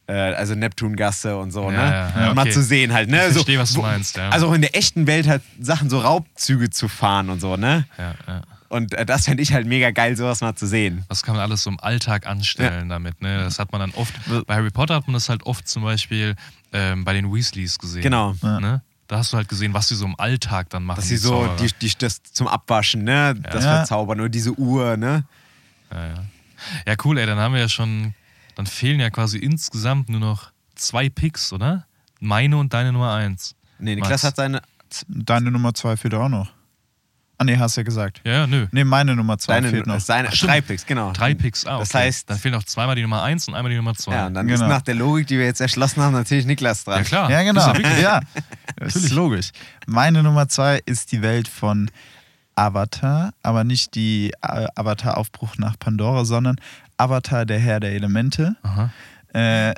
äh, 0.07 0.13
also 0.13 0.55
Neptungasse 0.55 1.37
und 1.37 1.51
so, 1.51 1.69
Ja, 1.69 1.71
ne? 1.71 1.77
ja, 2.15 2.21
ja, 2.27 2.33
Mal 2.33 2.41
okay. 2.43 2.51
zu 2.51 2.61
sehen 2.63 2.93
halt, 2.93 3.09
ne? 3.09 3.27
Ich 3.27 3.33
verstehe, 3.33 3.57
so, 3.57 3.61
was 3.61 3.73
du 3.73 3.77
wo- 3.79 3.81
meinst, 3.83 4.17
ja. 4.17 4.29
Also 4.29 4.47
auch 4.47 4.53
in 4.53 4.61
der 4.61 4.75
echten 4.75 5.05
Welt 5.07 5.27
halt 5.27 5.41
Sachen, 5.59 5.89
so 5.89 5.99
Raubzüge 5.99 6.69
zu 6.69 6.87
fahren 6.87 7.29
und 7.29 7.39
so, 7.41 7.57
ne? 7.57 7.85
Ja, 7.97 8.15
ja. 8.27 8.41
Und 8.69 8.93
äh, 8.95 9.05
das 9.05 9.23
fände 9.25 9.41
ich 9.43 9.53
halt 9.53 9.65
mega 9.65 9.91
geil, 9.91 10.17
sowas 10.17 10.41
mal 10.41 10.53
zu 10.55 10.67
sehen. 10.67 11.05
Was 11.07 11.23
kann 11.23 11.35
man 11.35 11.41
alles 11.43 11.63
so 11.63 11.69
im 11.69 11.79
Alltag 11.79 12.27
anstellen 12.27 12.89
damit? 12.89 13.21
Ne? 13.21 13.37
Das 13.39 13.59
hat 13.59 13.71
man 13.71 13.79
dann 13.79 13.91
oft. 13.91 14.13
Bei 14.45 14.55
Harry 14.55 14.71
Potter 14.71 14.95
hat 14.95 15.07
man 15.07 15.13
das 15.13 15.29
halt 15.29 15.43
oft 15.43 15.69
zum 15.69 15.83
Beispiel 15.83 16.35
ähm, 16.73 17.05
bei 17.05 17.13
den 17.13 17.33
Weasleys 17.33 17.79
gesehen. 17.79 18.01
Genau. 18.01 18.35
Ne? 18.41 18.81
Da 19.07 19.17
hast 19.19 19.31
du 19.31 19.37
halt 19.37 19.47
gesehen, 19.47 19.73
was 19.73 19.87
sie 19.87 19.95
so 19.95 20.03
im 20.05 20.19
Alltag 20.19 20.69
dann 20.69 20.83
machen. 20.83 20.97
Dass 20.97 21.07
sie 21.07 21.15
so 21.15 21.47
die, 21.61 21.71
die, 21.79 21.93
das 21.97 22.21
zum 22.23 22.49
Abwaschen, 22.49 23.05
ne? 23.05 23.35
Das 23.35 23.63
Ja. 23.63 23.77
Verzaubern 23.77 24.19
oder 24.19 24.27
diese 24.29 24.51
Uhr, 24.59 24.97
ne? 24.97 25.23
Ja, 25.89 26.05
ja. 26.05 26.13
ja, 26.87 26.95
cool, 27.05 27.17
ey. 27.19 27.25
Dann 27.25 27.37
haben 27.39 27.53
wir 27.53 27.61
ja 27.61 27.69
schon. 27.69 28.13
Dann 28.57 28.65
fehlen 28.65 28.99
ja 28.99 29.09
quasi 29.09 29.37
insgesamt 29.37 30.09
nur 30.09 30.19
noch 30.19 30.51
zwei 30.75 31.09
Picks, 31.09 31.53
oder? 31.53 31.85
Meine 32.19 32.57
und 32.57 32.73
deine 32.73 32.91
Nummer 32.91 33.13
eins. 33.13 33.55
Nee, 33.79 33.95
Max. 33.95 34.07
Niklas 34.07 34.23
hat 34.23 34.35
seine. 34.35 34.61
Deine 35.07 35.51
Nummer 35.51 35.73
zwei 35.73 35.95
fehlt 35.95 36.13
auch 36.15 36.27
noch. 36.29 36.49
Ah, 37.37 37.43
nee, 37.43 37.55
hast 37.55 37.75
ja 37.77 37.83
gesagt. 37.83 38.21
Ja, 38.25 38.31
ja, 38.31 38.47
nö. 38.47 38.65
Nee, 38.71 38.83
meine 38.83 39.15
Nummer 39.15 39.37
zwei 39.37 39.55
Seine, 39.57 39.69
fehlt 39.69 39.85
noch. 39.85 39.99
seine 39.99 40.29
Ach, 40.29 40.33
drei 40.35 40.59
Picks, 40.59 40.87
genau. 40.87 41.11
Drei 41.11 41.35
Picks, 41.35 41.67
ah, 41.67 41.77
Das 41.77 41.93
okay. 41.93 42.07
heißt- 42.07 42.23
Dann 42.25 42.39
fehlen 42.39 42.55
noch 42.55 42.63
zweimal 42.63 42.95
die 42.95 43.03
Nummer 43.03 43.21
eins 43.21 43.47
und 43.47 43.53
einmal 43.53 43.69
die 43.69 43.75
Nummer 43.75 43.93
zwei. 43.93 44.13
Ja, 44.15 44.25
und 44.25 44.33
dann 44.33 44.47
Genau. 44.47 44.63
ist 44.63 44.67
nach 44.69 44.81
der 44.81 44.95
Logik, 44.95 45.27
die 45.27 45.37
wir 45.37 45.45
jetzt 45.45 45.61
erschlossen 45.61 46.01
haben, 46.01 46.13
natürlich 46.13 46.47
Niklas 46.47 46.83
dran. 46.83 46.97
Ja, 46.97 47.03
klar. 47.03 47.29
Ja, 47.29 47.43
genau. 47.43 47.61
Ist 47.61 47.67
ja 47.67 47.75
wirklich- 47.77 48.01
Ja, 48.01 48.21
das 48.77 48.95
ist 48.95 49.11
logisch. 49.11 49.51
Meine 49.85 50.23
Nummer 50.23 50.49
zwei 50.49 50.81
ist 50.87 51.11
die 51.11 51.21
Welt 51.21 51.47
von 51.47 51.91
Avatar, 52.55 53.31
aber 53.43 53.63
nicht 53.63 53.93
die 53.93 54.31
äh, 54.41 54.67
Avatar-Aufbruch 54.75 55.57
nach 55.57 55.77
Pandora, 55.77 56.25
sondern 56.25 56.55
Avatar, 56.97 57.45
der 57.45 57.59
Herr 57.59 57.79
der 57.79 57.91
Elemente. 57.91 58.55
Aha. 58.63 58.91
Äh, 59.33 59.73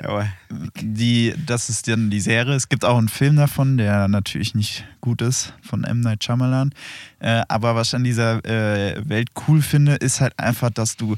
die, 0.80 1.34
das 1.44 1.68
ist 1.68 1.88
dann 1.88 2.08
die 2.10 2.20
Serie. 2.20 2.54
Es 2.54 2.68
gibt 2.68 2.84
auch 2.84 2.96
einen 2.96 3.08
Film 3.08 3.36
davon, 3.36 3.76
der 3.76 4.08
natürlich 4.08 4.54
nicht 4.54 4.84
gut 5.00 5.20
ist, 5.22 5.52
von 5.60 5.84
M. 5.84 6.00
Night 6.00 6.24
Shyamalan. 6.24 6.72
Äh, 7.18 7.42
aber 7.48 7.74
was 7.74 7.88
ich 7.88 7.94
an 7.96 8.04
dieser 8.04 8.44
äh, 8.44 9.02
Welt 9.08 9.28
cool 9.46 9.60
finde, 9.60 9.96
ist 9.96 10.20
halt 10.20 10.38
einfach, 10.38 10.70
dass 10.70 10.96
du 10.96 11.16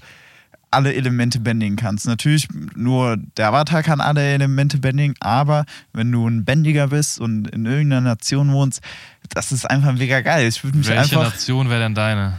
alle 0.72 0.94
Elemente 0.94 1.38
bändigen 1.38 1.76
kannst. 1.76 2.06
Natürlich 2.06 2.48
nur 2.74 3.18
der 3.36 3.48
Avatar 3.48 3.82
kann 3.82 4.00
alle 4.00 4.22
Elemente 4.22 4.78
bändigen, 4.78 5.14
aber 5.20 5.66
wenn 5.92 6.10
du 6.10 6.26
ein 6.26 6.44
Bändiger 6.44 6.88
bist 6.88 7.20
und 7.20 7.48
in 7.48 7.66
irgendeiner 7.66 8.00
Nation 8.00 8.52
wohnst, 8.52 8.80
das 9.28 9.52
ist 9.52 9.68
einfach 9.70 9.92
mega 9.92 10.20
geil. 10.22 10.48
Ich 10.48 10.64
würde 10.64 10.78
mich 10.78 10.88
Welche 10.88 11.18
einfach. 11.18 11.32
Nation 11.32 11.68
wäre 11.68 11.80
denn 11.80 11.94
deine? 11.94 12.34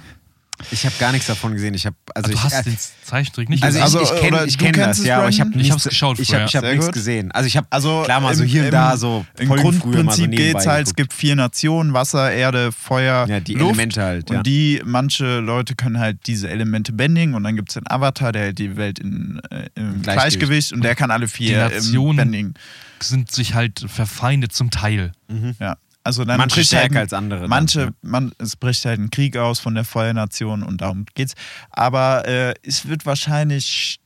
Ich 0.72 0.86
habe 0.86 0.96
gar 1.00 1.12
nichts 1.12 1.28
davon 1.28 1.54
gesehen. 1.54 1.74
Ich 1.74 1.86
habe 1.86 1.96
also 2.16 2.30
du 2.32 2.36
ich, 2.38 2.44
hast 2.44 2.54
äh, 2.54 2.64
den 2.64 2.78
Zeichentrick 3.04 3.50
nicht 3.50 3.64
also 3.64 3.78
ich, 3.80 3.84
gesehen. 3.86 4.02
Also, 4.02 4.16
ich 4.16 4.22
kenne 4.22 4.46
ich 4.46 4.58
du 4.58 4.64
kenn 4.64 4.74
kennst 4.74 5.00
das, 5.02 5.06
ja, 5.08 5.18
aber 5.20 5.30
ich 5.30 5.42
habe? 5.42 5.52
Ich 5.60 5.72
hab's 5.72 5.84
geschaut 5.84 6.20
Ich 6.20 6.28
vorher. 6.28 6.46
habe 6.46 6.50
ich 6.50 6.56
hab 6.56 6.64
nichts 6.64 6.92
gesehen. 6.92 7.32
Also 7.32 7.48
ich 7.48 7.58
habe 7.58 7.68
Also 7.70 8.04
klar 8.04 8.22
mal 8.22 8.34
so 8.36 8.44
im- 8.44 8.50
hier 8.50 8.66
und 8.66 8.72
da 8.72 8.96
so 8.98 9.26
Im 9.38 9.48
voll 9.48 9.58
früher 9.58 9.66
mal 9.66 9.74
so 9.74 9.80
Grundprinzip 9.82 10.30
nebenbei 10.30 10.44
geht 10.52 10.58
es 10.58 10.68
halt, 10.68 10.88
es 10.88 10.96
gibt 10.96 11.14
vier 11.14 11.36
Nationen, 11.36 11.94
Wasser, 11.94 12.32
Erde, 12.32 12.72
Feuer, 12.72 13.28
Ja, 13.28 13.40
die 13.40 13.54
Luft. 13.56 13.72
Elemente 13.74 14.02
halt, 14.02 14.30
Und 14.30 14.38
ja. 14.38 14.44
die, 14.44 14.82
manche 14.86 15.40
Leute 15.40 15.76
können 15.76 16.00
halt 16.00 16.20
diese 16.28 16.50
Elemente 16.50 16.94
bändigen 16.94 17.34
und 17.36 17.44
dann 17.44 17.56
gibt 17.56 17.70
es 17.70 17.74
den 17.74 17.90
Avatar, 17.90 18.32
der 18.32 18.44
hält 18.44 18.60
die 18.60 18.78
Welt 18.78 19.00
in, 19.00 19.42
äh, 19.50 19.70
im 19.76 20.02
Gleichgewicht. 20.02 20.04
Gleichgewicht. 20.04 20.74
und 20.74 20.84
der 20.84 20.96
kann 20.96 21.12
alle 21.12 21.26
Die 21.26 21.32
vier 21.32 21.58
ähm, 21.66 21.74
Nationen 21.74 22.18
bändigen. 22.18 22.54
sind 23.02 23.32
sich 23.32 23.54
halt 23.54 23.84
verfeindet 23.88 24.54
zum 24.54 24.70
Teil. 24.70 25.12
Ja. 25.60 25.78
Also 26.04 26.26
dann 26.26 26.38
Manche 26.38 26.56
bricht 26.58 26.68
stärker 26.68 26.96
halt, 26.96 27.06
als 27.06 27.14
andere 27.14 27.42
dann, 27.42 27.50
Manche, 27.50 27.82
ja. 27.82 27.92
man, 28.02 28.34
es 28.38 28.56
bricht 28.58 28.84
halt 28.86 29.00
ein 29.00 29.10
Krieg 29.10 29.38
aus 29.38 29.60
von 29.60 29.74
der 29.76 29.86
Feuernation 29.86 30.62
und 30.64 30.82
darum 30.82 31.06
geht's. 31.16 31.34
Aber 31.70 32.28
äh, 32.28 32.54
es 32.64 32.88
wird 32.88 33.06
wahrscheinlich 33.06 34.00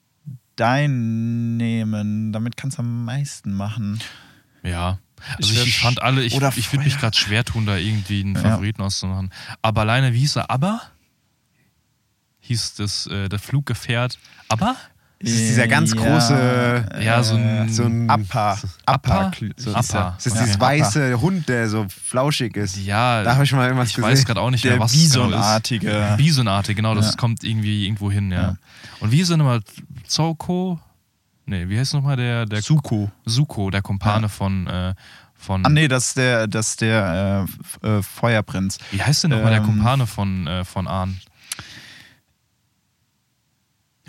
Stein 0.54 1.58
nehmen. 1.58 2.32
Damit 2.34 2.58
kannst 2.58 2.78
du 2.78 2.82
am 2.82 3.06
meisten 3.06 3.54
machen. 3.54 4.00
Ja. 4.64 5.00
Also 5.38 5.54
Ich 5.54 5.68
ich, 5.68 5.80
fand 5.80 6.02
alle, 6.02 6.24
ich, 6.24 6.34
ich 6.36 6.72
würde 6.74 6.86
mich 6.86 7.00
gerade 7.00 7.18
schwer 7.18 7.43
tun, 7.43 7.66
da 7.66 7.78
irgendwie 7.78 8.22
einen 8.22 8.36
Ja. 8.36 8.41
Favoriten 8.41 8.82
auszumachen. 8.82 9.32
Aber 9.62 9.82
alleine, 9.82 10.14
wie 10.14 10.20
hieß 10.20 10.38
er? 10.38 10.50
Aber? 10.52 10.82
Hieß 12.41 12.76
das 12.76 13.08
äh, 13.08 13.28
der 13.30 13.39
Fluggefährt? 13.39 14.18
Aber? 14.50 14.76
Das 15.20 15.32
ist 15.32 15.49
dieser 15.49 15.68
ganz 15.68 15.93
Ja, 15.95 16.01
große, 16.01 16.86
Ja, 17.01 17.24
so 17.24 17.36
ein- 17.36 17.70
so 17.70 17.86
ein 17.86 18.07
Appa. 18.07 18.57
Appa? 18.86 19.22
Appa. 19.28 19.32
so 19.57 19.74
Appa. 19.74 20.13
Das 20.15 20.26
ist 20.28 20.34
Okay. 20.34 20.41
dieses 20.43 20.59
weiße 20.59 21.20
Hund, 21.22 21.49
der 21.49 21.68
so 21.70 21.88
flauschig 21.89 22.55
ist. 22.55 22.78
Ja, 22.78 23.24
Da 23.24 23.34
habe 23.34 23.43
ich 23.43 23.51
mal 23.51 23.65
irgendwas 23.65 23.89
ich 23.89 23.95
gesehen. 23.95 24.11
weiß 24.11 24.26
gerade 24.26 24.39
auch 24.41 24.51
nicht 24.51 24.63
Der 24.63 24.74
mehr, 24.74 24.80
was 24.82 24.93
es 24.93 25.11
genau 25.11 25.26
ist. 25.26 25.32
Bisonartige. 25.32 26.13
Bisonartig, 26.18 26.76
genau, 26.76 26.93
das 26.93 27.11
Ja. 27.11 27.15
kommt 27.18 27.43
irgendwie 27.43 27.86
irgendwo 27.86 28.11
hin, 28.11 28.32
ja. 28.32 28.41
Ja. 28.41 28.55
Und 28.99 29.11
wie 29.11 29.20
ist 29.22 29.32
er 29.32 29.38
nochmal? 29.38 29.61
Zoko? 30.07 30.80
Nee, 31.47 31.68
wie 31.70 31.80
heißt 31.80 31.93
nochmal 31.95 32.15
der, 32.18 32.45
der 32.45 32.61
Suko. 32.61 33.09
Suko, 33.26 33.70
der 33.72 33.82
Kumpane 33.82 34.24
Ja. 34.24 34.28
von, 34.28 34.68
äh, 34.68 34.93
von 35.36 35.65
Ah, 35.65 35.70
nee, 35.70 35.88
das 35.88 36.07
ist 36.09 36.18
der, 36.18 36.45
das 36.47 36.76
der 36.76 37.45
äh, 37.84 37.88
äh, 37.88 38.01
Feuerprinz. 38.03 38.78
wie 38.91 39.01
heißt 39.01 39.24
denn 39.24 39.32
nochmal 39.32 39.51
der 39.51 39.59
Ähm, 39.61 39.65
Kumpane 39.65 40.05
von, 40.07 40.45
äh, 40.45 40.65
von 40.65 40.88
Ahn? 40.88 41.20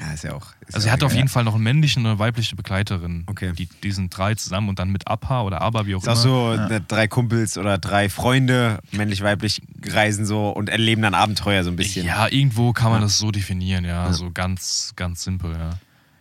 Ja, 0.00 0.12
ist 0.12 0.22
ja 0.24 0.32
auch. 0.34 0.46
Ist 0.66 0.76
Also 0.76 0.86
ja 0.86 0.90
er 0.90 0.92
hat 0.94 1.02
auch 1.02 1.06
auf 1.06 1.14
jeden 1.14 1.28
Fall 1.28 1.42
noch 1.42 1.54
einen 1.54 1.64
männlichen 1.64 2.04
und 2.04 2.10
eine 2.12 2.18
weibliche 2.20 2.54
Begleiterin. 2.54 3.24
Okay. 3.26 3.52
Die, 3.52 3.66
die 3.82 3.90
sind 3.90 4.16
drei 4.16 4.34
zusammen 4.36 4.68
und 4.68 4.78
dann 4.78 4.90
mit 4.90 5.08
Abha 5.08 5.42
oder 5.42 5.60
Aber, 5.60 5.86
wie 5.86 5.96
auch 5.96 6.02
Ist 6.02 6.08
auch 6.08 6.24
immer. 6.24 6.68
so, 6.68 6.74
äh, 6.74 6.80
drei 6.86 7.08
Kumpels 7.08 7.58
oder 7.58 7.78
drei 7.78 8.08
Freunde, 8.08 8.78
männlich-weiblich, 8.92 9.60
reisen 9.86 10.24
so 10.24 10.50
und 10.50 10.68
erleben 10.68 11.02
dann 11.02 11.14
Abenteuer 11.14 11.64
so 11.64 11.70
ein 11.70 11.76
bisschen. 11.76 12.06
Ja, 12.06 12.28
irgendwo 12.28 12.72
kann 12.72 12.90
man 12.92 13.00
Ja. 13.00 13.06
das 13.06 13.18
so 13.18 13.32
definieren, 13.32 13.84
ja. 13.84 14.12
So 14.12 14.30
ganz, 14.30 14.92
ganz 14.94 15.24
simpel, 15.24 15.52
ja. 15.52 15.70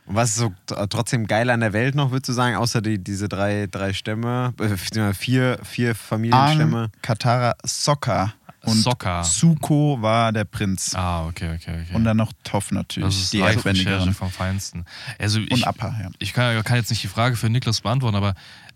Und 0.08 0.16
was 0.16 0.30
ist 0.30 0.36
so 0.38 0.54
tr- 0.70 0.88
trotzdem 0.90 1.28
geil 1.28 1.50
an 1.50 1.60
der 1.60 1.74
Welt 1.74 1.94
noch, 1.94 2.12
würdest 2.12 2.30
du 2.30 2.34
sagen, 2.34 2.56
außer 2.56 2.82
die, 2.82 2.98
diese 3.04 3.28
drei, 3.28 3.68
drei 3.70 3.92
Stämme, 3.94 4.54
äh, 4.60 5.14
vier, 5.14 5.60
vier 5.64 5.96
Familienstämme? 5.96 6.78
Aang, 6.84 6.92
Katara, 7.02 7.56
Sokka. 7.64 8.34
Und 8.68 8.78
Sokka. 8.78 9.24
Suko 9.24 10.02
war 10.02 10.32
der 10.32 10.46
Prinz. 10.46 10.94
Ah, 10.96 11.26
okay, 11.26 11.56
okay, 11.56 11.82
okay. 11.84 11.96
Und 11.96 12.04
dann 12.04 12.18
noch 12.18 12.34
Toff 12.44 12.72
natürlich, 12.72 13.08
das 13.08 13.24
ist 13.24 13.34
die 13.34 13.40
Erdbändigerin. 13.40 14.14
vom 14.14 14.30
Feinsten. 14.30 14.86
Also 15.20 15.40
ich, 15.40 15.52
Und 15.52 15.64
Appa, 15.66 15.96
ja. 16.02 16.10
ich 16.20 16.34
kann, 16.34 16.64
kann 16.64 16.78
jetzt 16.78 16.90
nicht 16.90 17.04
die 17.04 17.08
Frage 17.08 17.36
für 17.36 17.50
Niklas 17.50 17.82
beantworten, 17.82 18.16
aber 18.16 18.34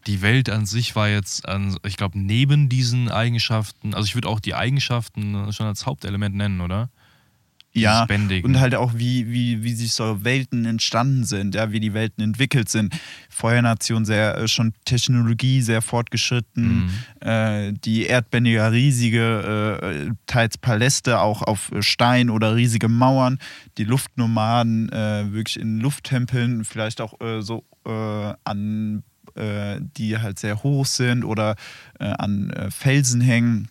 die 0.07 0.21
Welt 0.21 0.49
an 0.49 0.65
sich 0.65 0.95
war 0.95 1.09
jetzt, 1.09 1.47
an, 1.47 1.77
ich 1.85 1.97
glaube, 1.97 2.17
neben 2.19 2.69
diesen 2.69 3.09
Eigenschaften, 3.09 3.93
also 3.93 4.05
ich 4.05 4.15
würde 4.15 4.29
auch 4.29 4.39
die 4.39 4.55
Eigenschaften 4.55 5.51
schon 5.53 5.67
als 5.67 5.85
Hauptelement 5.85 6.35
nennen, 6.35 6.61
oder? 6.61 6.89
Ja, 7.73 8.05
Bändigen. 8.05 8.49
und 8.49 8.59
halt 8.59 8.75
auch, 8.75 8.93
wie, 8.95 9.31
wie, 9.31 9.63
wie 9.63 9.73
sich 9.73 9.93
so 9.93 10.25
Welten 10.25 10.65
entstanden 10.65 11.23
sind, 11.23 11.55
ja, 11.55 11.71
wie 11.71 11.79
die 11.79 11.93
Welten 11.93 12.21
entwickelt 12.21 12.67
sind. 12.67 12.93
Feuernation 13.41 14.05
sehr 14.05 14.37
äh, 14.37 14.47
schon 14.47 14.73
Technologie 14.85 15.61
sehr 15.61 15.81
fortgeschritten, 15.81 16.63
Mhm. 17.21 17.27
äh, 17.27 17.73
die 17.73 18.05
Erdbändiger 18.05 18.71
riesige, 18.71 19.25
äh, 19.81 20.09
teils 20.27 20.57
Paläste 20.57 21.19
auch 21.19 21.41
auf 21.41 21.71
Stein 21.79 22.29
oder 22.29 22.55
riesige 22.55 22.87
Mauern, 22.87 23.39
die 23.77 23.83
Luftnomaden 23.83 24.89
äh, 24.91 25.31
wirklich 25.33 25.59
in 25.59 25.79
Lufttempeln, 25.79 26.65
vielleicht 26.65 27.01
auch 27.01 27.19
äh, 27.19 27.41
so 27.41 27.63
äh, 27.85 28.33
an 28.43 29.03
die 29.97 30.17
halt 30.17 30.39
sehr 30.39 30.61
hoch 30.61 30.85
sind 30.85 31.23
oder 31.23 31.55
an 31.97 32.51
Felsen 32.69 33.21
hängen. 33.21 33.69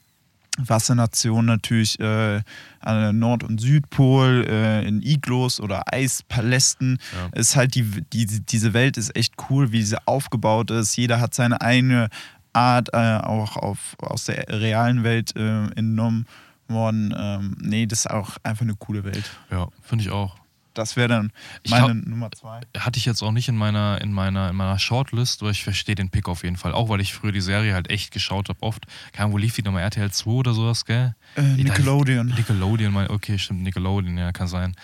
Wassernation 0.67 1.47
natürlich 1.47 1.99
äh, 2.01 2.41
an 2.81 3.19
Nord- 3.19 3.45
und 3.45 3.61
Südpol, 3.61 4.47
äh, 4.49 4.87
in 4.87 5.03
Iglos 5.03 5.61
oder 5.61 5.93
Eispalästen. 5.93 6.99
Ja. 7.13 7.29
Es 7.33 7.51
ist 7.51 7.57
halt 7.57 7.75
die, 7.75 8.03
die, 8.13 8.27
diese 8.27 8.73
Welt 8.73 8.97
ist 8.97 9.15
echt 9.17 9.35
cool, 9.49 9.73
wie 9.73 9.83
sie 9.83 9.99
aufgebaut 10.07 10.71
ist. 10.71 10.97
Jeder 10.97 11.21
hat 11.21 11.35
seine 11.35 11.61
eigene 11.61 12.09
Art, 12.53 12.89
äh, 12.93 13.19
auch 13.19 13.57
auf, 13.57 13.97
aus 13.99 14.25
der 14.25 14.49
realen 14.49 15.05
Welt 15.05 15.37
äh, 15.37 15.67
entnommen 15.77 16.27
worden. 16.69 17.15
Ähm, 17.17 17.57
nee, 17.61 17.87
das 17.87 18.01
ist 18.01 18.11
auch 18.11 18.37
einfach 18.43 18.63
eine 18.63 18.75
coole 18.75 19.05
Welt. 19.05 19.31
Ja, 19.51 19.69
finde 19.83 20.05
ich 20.05 20.11
auch. 20.11 20.40
Das 20.75 20.97
wäre 20.97 21.09
dann 21.09 21.33
Ich 21.63 21.71
meine 21.71 21.95
glaub- 21.95 22.07
Nummer 22.07 22.31
zwei. 22.33 22.61
Hatte 22.79 22.99
ich 22.99 23.05
jetzt 23.05 23.23
auch 23.23 23.33
nicht 23.33 23.49
in 23.49 23.57
meiner, 23.57 24.01
in 24.01 24.13
meiner, 24.13 24.51
in 24.51 24.57
meiner 24.57 24.79
Shortlist, 24.79 25.43
aber 25.43 25.51
ich 25.51 25.65
verstehe 25.65 25.95
den 25.95 26.11
Pick 26.11 26.29
auf 26.29 26.45
jeden 26.45 26.57
Fall. 26.57 26.73
Auch 26.73 26.89
weil 26.89 27.01
ich 27.01 27.13
früher 27.13 27.33
die 27.33 27.41
Serie 27.41 27.75
halt 27.75 27.91
echt 27.91 28.13
geschaut 28.13 28.49
habe, 28.49 28.63
oft. 28.63 28.87
Ahnung, 29.17 29.33
wo 29.33 29.39
lief 29.39 29.55
die 29.55 29.63
nochmal? 29.63 29.83
RTL 29.83 30.11
2 30.11 30.31
oder 30.31 30.55
sowas, 30.55 30.85
gell? 30.85 31.15
Äh, 31.37 31.43
Nickelodeon. 31.43 32.29
Nickelodeon, 32.29 32.93
mein, 32.93 33.11
okay, 33.11 33.39
stimmt, 33.39 33.63
Nickelodeon, 33.63 34.17
ja, 34.17 34.33
kann 34.33 34.49
sein. 34.49 34.75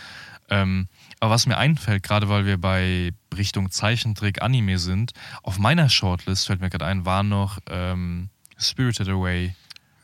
Ähm, 0.48 0.88
aber 1.20 1.32
was 1.32 1.46
mir 1.46 1.56
einfällt, 1.58 2.02
gerade 2.02 2.28
weil 2.28 2.46
wir 2.46 2.56
bei 2.60 3.12
Richtung 3.36 3.70
Zeichentrick 3.70 4.42
Anime 4.42 4.78
sind, 4.78 5.12
auf 5.42 5.58
meiner 5.58 5.88
Shortlist 5.88 6.46
fällt 6.46 6.60
mir 6.60 6.70
gerade 6.70 6.86
ein, 6.86 7.04
war 7.04 7.22
noch 7.22 7.58
ähm, 7.68 8.28
Spirited 8.58 9.08
Away. 9.08 9.54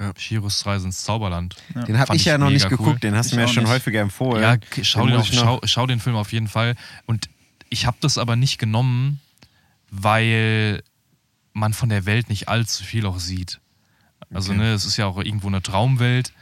Ja. 0.03 0.13
Shiros 0.17 0.65
Reise 0.67 0.87
ins 0.87 1.03
Zauberland. 1.05 1.57
Den 1.87 1.97
habe 1.99 2.09
Fand 2.09 2.21
ich 2.21 2.25
ja 2.27 2.37
noch 2.39 2.51
nicht 2.51 2.69
geguckt, 2.69 3.03
den 3.05 3.15
hast 3.15 3.27
Ich 3.27 3.33
du 3.33 3.37
mir 3.39 3.45
auch 3.47 3.49
schon 3.53 3.63
nicht. 3.65 3.73
häufiger 3.73 4.01
empfohlen. 4.01 4.43
Ja, 4.43 4.57
schau, 4.83 5.01
Den 5.03 5.09
den 5.13 5.17
auf, 5.21 5.27
ich 5.29 5.35
noch- 5.37 5.43
schau, 5.45 5.61
schau 5.65 5.87
den 5.87 6.01
Film 6.01 6.17
auf 6.17 6.33
jeden 6.33 6.49
Fall. 6.49 6.75
Und 7.07 7.29
ich 7.71 7.87
habe 7.87 7.97
das 8.01 8.19
aber 8.19 8.37
nicht 8.37 8.59
genommen, 8.59 9.21
weil 9.91 10.83
man 11.53 11.73
von 11.75 11.89
der 11.89 12.07
Welt 12.07 12.29
nicht 12.29 12.49
allzu 12.49 12.83
viel 12.85 13.07
auch 13.07 13.19
sieht. 13.19 13.61
Also, 14.33 14.53
Okay. 14.53 14.61
ne, 14.63 14.73
es 14.73 14.85
ist 14.85 14.97
ja 14.97 15.07
auch 15.07 15.19
irgendwo 15.19 15.49
eine 15.49 15.63
Traumwelt, 15.63 16.33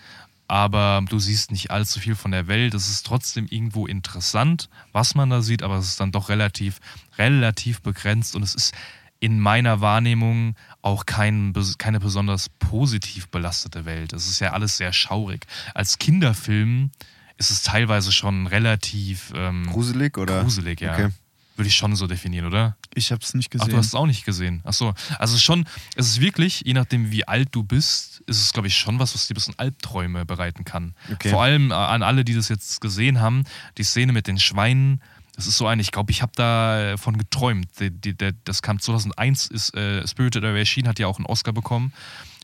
aber 0.46 1.02
du 1.08 1.18
siehst 1.18 1.50
nicht 1.50 1.70
allzu 1.70 1.98
viel 2.00 2.14
von 2.14 2.30
der 2.30 2.46
Welt. 2.46 2.74
Es 2.74 2.88
ist 2.88 3.04
trotzdem 3.06 3.46
irgendwo 3.50 3.86
interessant, 3.86 4.68
was 4.92 5.14
man 5.14 5.30
da 5.30 5.42
sieht, 5.42 5.62
aber 5.62 5.76
es 5.78 5.86
ist 5.86 6.00
dann 6.00 6.12
doch 6.12 6.28
relativ, 6.28 6.80
relativ 7.18 7.80
begrenzt 7.82 8.36
und 8.36 8.42
es 8.44 8.54
ist 8.54 8.72
in 9.20 9.38
meiner 9.38 9.80
Wahrnehmung 9.80 10.56
auch 10.82 11.06
kein, 11.06 11.52
keine 11.78 12.00
besonders 12.00 12.48
positiv 12.48 13.28
belastete 13.28 13.84
Welt. 13.84 14.12
Es 14.14 14.26
ist 14.26 14.40
ja 14.40 14.52
alles 14.52 14.78
sehr 14.78 14.92
schaurig. 14.92 15.46
Als 15.74 15.98
Kinderfilm 15.98 16.90
ist 17.36 17.50
es 17.50 17.62
teilweise 17.62 18.12
schon 18.12 18.46
relativ 18.46 19.32
ähm, 19.34 19.66
Gruselig 19.70 20.16
oder? 20.18 20.42
gruselig, 20.42 20.80
ja. 20.80 20.94
Okay. 20.94 21.08
Würde 21.56 21.68
ich 21.68 21.74
schon 21.74 21.94
so 21.94 22.06
definieren, 22.06 22.46
oder? 22.46 22.76
Ich 22.94 23.12
habe 23.12 23.22
es 23.22 23.34
nicht 23.34 23.48
Ach, 23.48 23.58
gesehen. 23.58 23.70
du 23.70 23.76
hast 23.76 23.88
es 23.88 23.94
auch 23.94 24.06
nicht 24.06 24.24
gesehen. 24.24 24.62
Ach 24.64 24.72
so. 24.72 24.94
Also 25.18 25.36
schon, 25.36 25.66
es 25.94 26.06
ist 26.06 26.20
wirklich, 26.20 26.62
je 26.64 26.72
nachdem 26.72 27.10
wie 27.10 27.28
alt 27.28 27.48
du 27.52 27.62
bist, 27.62 28.22
ist 28.26 28.40
es, 28.40 28.52
glaube 28.54 28.68
ich, 28.68 28.76
schon 28.76 28.98
was, 28.98 29.14
was 29.14 29.26
dir 29.26 29.34
ein 29.34 29.36
bisschen 29.36 29.58
Albträume 29.58 30.24
bereiten 30.24 30.64
kann. 30.64 30.94
Okay. 31.12 31.28
Vor 31.28 31.42
allem 31.42 31.70
äh, 31.70 31.74
an 31.74 32.02
alle, 32.02 32.24
die 32.24 32.34
das 32.34 32.48
jetzt 32.48 32.80
gesehen 32.80 33.20
haben, 33.20 33.44
die 33.76 33.84
Szene 33.84 34.12
mit 34.14 34.26
den 34.26 34.38
Schweinen, 34.38 35.02
das 35.36 35.46
ist 35.46 35.56
so 35.56 35.66
eine, 35.66 35.80
ich 35.82 35.92
glaube, 35.92 36.10
ich 36.10 36.22
habe 36.22 36.32
davon 36.34 37.16
geträumt. 37.18 37.68
Die, 37.78 38.14
der, 38.14 38.32
das 38.44 38.62
kam 38.62 38.80
2001, 38.80 39.46
ist 39.46 39.74
äh, 39.76 40.06
Spirited 40.06 40.44
Away 40.44 40.60
erschienen, 40.60 40.88
hat 40.88 40.98
ja 40.98 41.06
auch 41.06 41.18
einen 41.18 41.26
Oscar 41.26 41.52
bekommen 41.52 41.92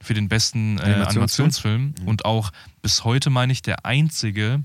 für 0.03 0.15
den 0.15 0.29
besten 0.29 0.79
äh, 0.79 0.83
Animationsfilm? 0.83 1.07
Animationsfilm. 1.09 1.95
Und 2.07 2.25
auch 2.25 2.53
bis 2.83 3.05
heute, 3.05 3.31
meine 3.31 3.53
ich, 3.53 3.63
der 3.63 3.85
einzige 3.85 4.63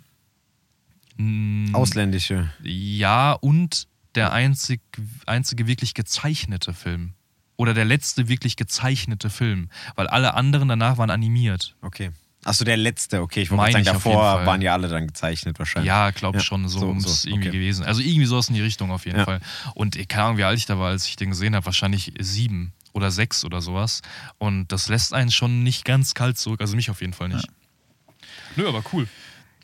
mh, 1.18 1.78
Ausländische. 1.78 2.52
ja, 2.64 3.34
und 3.34 3.88
der 4.16 4.34
einzig, 4.34 4.82
einzige 5.26 5.68
wirklich 5.68 5.94
gezeichnete 5.94 6.74
Film. 6.74 7.14
Oder 7.56 7.74
der 7.74 7.86
letzte 7.86 8.28
wirklich 8.28 8.56
gezeichnete 8.56 9.30
Film. 9.30 9.70
Weil 9.96 10.08
alle 10.08 10.34
anderen 10.34 10.68
danach 10.68 10.98
waren 10.98 11.12
animiert. 11.12 11.76
Okay. 11.82 12.12
Achso, 12.44 12.66
der 12.66 12.78
letzte, 12.78 13.22
okay. 13.22 13.42
Ich 13.44 13.52
wollte 13.52 13.72
sagen, 13.74 13.86
davor 13.86 14.46
waren 14.46 14.62
ja 14.62 14.74
alle 14.74 14.88
dann 14.88 15.08
gezeichnet 15.08 15.60
wahrscheinlich. 15.60 15.88
Ja, 15.88 16.10
glaub 16.10 16.34
Ja, 16.34 16.42
schon, 16.42 16.68
so, 16.68 16.80
so, 16.80 16.94
muss 16.94 17.04
so, 17.04 17.10
es 17.10 17.26
irgendwie 17.26 17.50
okay. 17.50 17.58
gewesen. 17.58 17.86
Also 17.86 18.02
irgendwie 18.02 18.26
sowas 18.26 18.50
in 18.50 18.56
die 18.56 18.62
Richtung 18.62 18.92
auf 18.92 19.06
jeden 19.06 19.20
Ja. 19.20 19.26
Fall. 19.26 19.42
Und 19.76 19.96
ich 19.96 20.08
keine 20.08 20.26
Ahnung, 20.26 20.38
wie 20.38 20.44
alt 20.44 20.58
ich 20.58 20.66
da 20.66 20.80
war, 20.80 20.90
als 20.90 21.08
ich 21.08 21.16
den 21.16 21.30
gesehen 21.30 21.56
habe. 21.56 21.66
Wahrscheinlich 21.66 22.14
sieben 22.20 22.74
oder 22.94 23.12
sechs 23.12 23.46
oder 23.46 23.62
sowas. 23.62 24.02
Und 24.40 24.72
das 24.72 24.90
lässt 24.90 25.14
einen 25.14 25.32
schon 25.32 25.62
nicht 25.62 25.86
ganz 25.86 26.16
kalt 26.16 26.38
zurück. 26.38 26.62
Also 26.62 26.76
mich 26.76 26.90
auf 26.90 27.02
jeden 27.02 27.14
Fall 27.14 27.30
nicht. 27.30 27.48
Nö, 28.56 28.68
aber 28.68 28.84
cool. 28.92 29.08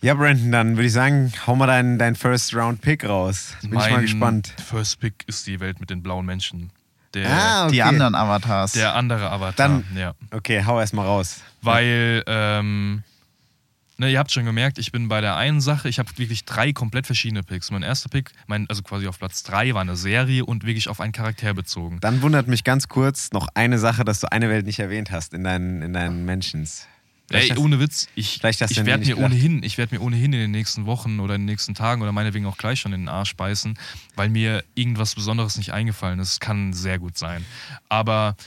Ja, 0.02 0.14
Brandon, 0.14 0.52
dann 0.52 0.76
würde 0.76 0.86
ich 0.86 0.94
sagen, 0.94 1.34
hau 1.48 1.56
mal 1.56 1.66
deinen 1.66 1.98
dein 1.98 2.16
First 2.16 2.54
Round 2.54 2.82
Pick 2.82 3.04
raus. 3.04 3.56
Bin 3.62 3.72
ich 3.72 3.90
mal 3.90 4.02
gespannt. 4.02 4.54
First 4.64 5.00
Pick 5.00 5.24
ist 5.26 5.48
die 5.48 5.60
Welt 5.60 5.80
mit 5.80 5.90
den 5.90 6.04
blauen 6.04 6.26
Menschen. 6.28 6.72
Der, 7.24 7.30
Ah, 7.32 7.64
okay. 7.66 7.74
Die 7.74 7.84
anderen 7.84 8.16
Avatars. 8.16 8.72
der 8.74 8.96
andere 8.96 9.30
Avatar. 9.32 9.70
Dann- 9.70 9.86
ja. 9.96 10.14
Okay, 10.32 10.64
hau 10.66 10.80
erst 10.80 10.94
mal 10.94 11.06
raus. 11.06 11.42
Weil, 11.62 12.24
ähm, 12.28 13.04
ne, 13.98 14.10
ihr 14.12 14.20
habt 14.20 14.32
schon 14.32 14.46
gemerkt, 14.46 14.78
ich 14.78 14.92
bin 14.92 15.08
bei 15.08 15.22
der 15.22 15.36
einen 15.36 15.60
Sache, 15.62 15.90
ich 15.90 16.00
habe 16.00 16.10
wirklich 16.18 16.46
drei 16.46 16.72
komplett 16.74 17.06
verschiedene 17.06 17.44
Picks. 17.44 17.72
Mein 17.72 17.84
erster 17.84 18.10
Pick, 18.10 18.32
mein, 18.46 18.66
also 18.70 18.82
quasi 18.84 19.08
auf 19.08 19.18
Platz 19.20 19.44
drei, 19.44 19.74
war 19.74 19.82
eine 19.82 19.96
Serie 19.96 20.46
und 20.46 20.66
wirklich 20.66 20.88
auf 20.90 21.00
einen 21.02 21.12
Charakter 21.14 21.54
bezogen. 21.54 22.00
Dann 22.02 22.22
wundert 22.22 22.48
mich 22.48 22.64
ganz 22.64 22.88
kurz 22.88 23.32
noch 23.32 23.48
eine 23.56 23.80
Sache, 23.80 24.06
dass 24.06 24.20
du 24.20 24.32
eine 24.32 24.50
Welt 24.50 24.66
nicht 24.66 24.80
erwähnt 24.80 25.12
hast 25.12 25.34
in 25.34 25.44
deinen, 25.44 25.82
in 25.82 25.94
deinen 25.94 26.26
Mentions. 26.26 26.86
Ey, 27.30 27.40
Vielleicht 27.40 27.52
hast- 27.52 27.58
ohne 27.60 27.80
Witz, 27.80 28.08
ich, 28.16 28.42
ich 28.44 28.86
werde 28.86 29.06
mir 29.06 29.18
ohnehin, 29.18 29.62
ich 29.64 29.78
werde 29.78 29.96
mir 29.96 30.02
ohnehin 30.02 30.32
in 30.32 30.40
den 30.40 30.52
nächsten 30.52 30.86
Wochen 30.86 31.20
oder 31.20 31.36
in 31.36 31.42
den 31.42 31.46
nächsten 31.48 31.76
Tagen 31.76 32.02
oder 32.02 32.14
meinetwegen 32.14 32.46
auch 32.46 32.58
gleich 32.58 32.80
schon 32.80 32.94
in 32.94 33.02
den 33.02 33.10
Arsch 33.10 33.36
beißen, 33.36 33.78
weil 34.16 34.30
mir 34.30 34.64
irgendwas 34.76 35.14
Besonderes 35.16 35.58
nicht 35.58 35.74
eingefallen 35.74 36.20
ist. 36.20 36.40
Kann 36.40 36.72
sehr 36.72 37.00
gut 37.00 37.18
sein. 37.18 37.46
Aber 37.90 38.38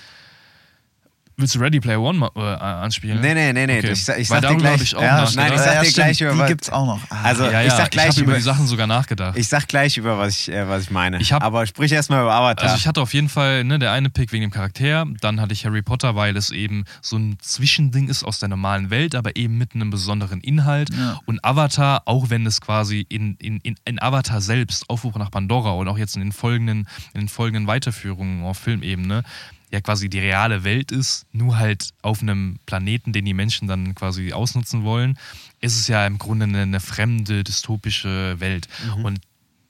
willst 1.41 1.55
du 1.55 1.59
Ready 1.59 1.81
Player 1.81 2.01
One 2.01 2.19
mal, 2.19 2.31
äh, 2.37 2.41
anspielen? 2.41 3.21
Nee, 3.21 3.35
nee, 3.35 3.53
nee, 3.53 3.67
nee. 3.67 3.79
Okay. 3.79 3.93
Ich, 3.93 4.05
sag- 4.05 4.19
ich 4.19 4.29
Weil 4.31 4.43
sag 4.43 4.51
dir 4.51 4.57
gleich. 4.57 4.83
ich 4.83 4.97
auch 4.97 5.03
ja, 5.03 5.29
nein, 5.35 5.53
ich 5.53 5.59
sag 5.61 5.75
ja, 5.75 5.83
dir 5.83 5.93
gleich 5.93 6.17
stimmt, 6.17 6.21
über 6.21 6.33
Die 6.35 6.41
was. 6.41 6.49
gibt's 6.49 6.71
auch 6.71 6.87
noch. 6.87 7.01
Ah. 7.11 7.23
Also, 7.23 7.45
ja, 7.45 7.51
ja, 7.53 7.63
ich 7.67 7.73
sag 7.73 7.91
gleich 7.91 8.09
habe 8.09 8.21
über 8.21 8.31
über, 8.33 8.37
die 8.39 8.43
Sachen 8.43 8.67
sogar 8.67 8.87
nachgedacht. 8.87 9.37
ich 9.39 9.49
sag 9.49 9.67
gleich 9.69 9.97
über 9.97 10.19
was 10.19 10.41
ich, 10.41 10.53
äh, 10.53 10.69
was 10.69 10.85
ich 10.85 10.91
meine. 10.91 11.21
Ich 11.21 11.33
hab- 11.33 11.43
Aber 11.43 11.67
sprich 11.67 11.93
erst 11.93 12.11
mal 12.11 12.23
über 12.23 12.33
Avatar. 12.33 12.65
Also 12.65 12.77
ich 12.77 12.87
hatte 12.87 13.01
auf 13.01 13.13
jeden 13.15 13.29
Fall 13.29 13.65
ne, 13.65 13.79
der 13.79 13.93
eine 13.93 14.11
Pick 14.11 14.33
wegen 14.33 14.43
dem 14.43 14.51
Charakter, 14.51 15.07
dann 15.21 15.41
hatte 15.41 15.53
ich 15.53 15.65
Harry 15.65 15.83
Potter, 15.83 16.15
weil 16.17 16.37
es 16.37 16.51
eben 16.51 16.85
so 17.03 17.17
ein 17.17 17.37
Zwischending 17.41 18.09
ist 18.09 18.25
aus 18.25 18.39
der 18.39 18.49
normalen 18.49 18.91
Welt, 18.91 19.15
aber 19.15 19.37
eben 19.37 19.59
mit 19.59 19.75
einem 19.75 19.91
besonderen 19.91 20.41
Inhalt. 20.41 20.91
Ja. 20.95 21.19
Und 21.27 21.45
Avatar, 21.45 22.03
auch 22.07 22.31
wenn 22.31 22.47
es 22.47 22.61
quasi 22.61 23.07
in, 23.09 23.37
in, 23.37 23.59
in, 23.61 23.77
in 23.85 24.01
Avatar 24.03 24.41
selbst, 24.41 24.89
Aufruf 24.89 25.15
nach 25.17 25.31
Pandora 25.31 25.71
und 25.73 25.89
auch 25.89 25.99
jetzt 25.99 26.17
in 26.17 26.23
den 26.23 26.33
folgenden, 26.33 26.87
in 27.15 27.21
den 27.21 27.29
folgenden 27.29 27.67
Weiterführungen 27.67 28.45
auf 28.45 28.59
Filmebene, 28.59 29.23
ja 29.71 29.81
quasi 29.81 30.09
die 30.09 30.19
reale 30.19 30.65
Welt 30.65 30.91
ist, 30.91 31.27
nur 31.33 31.59
halt 31.59 31.91
auf 32.03 32.23
einem 32.23 32.59
Planeten, 32.67 33.13
den 33.13 33.25
die 33.25 33.35
Menschen 33.35 33.69
dann 33.69 33.95
quasi 33.95 34.33
ausnutzen 34.33 34.83
wollen, 34.83 35.19
ist 35.61 35.79
es 35.79 35.87
ja 35.89 36.07
im 36.07 36.19
Grunde 36.19 36.45
eine, 36.45 36.63
eine 36.63 36.81
fremde, 36.81 37.45
dystopische 37.45 38.41
Welt. 38.41 38.69
Und 39.05 39.21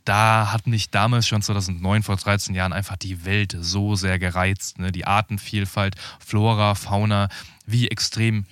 da 0.05 0.53
hat 0.53 0.66
mich 0.66 0.90
damals 0.90 1.28
schon 1.28 1.42
2009, 1.42 2.03
vor 2.03 2.16
13 2.16 2.55
Jahren, 2.55 2.72
einfach 2.72 2.96
die 2.96 3.24
Welt 3.24 3.57
so 3.61 3.94
sehr 3.94 4.18
gereizt. 4.18 4.78
Ne? 4.78 4.90
Die 4.90 5.07
Artenvielfalt, 5.07 5.96
Flora, 6.18 6.74
Fauna, 6.74 7.28
wie 7.66 7.88
extrem 7.88 8.46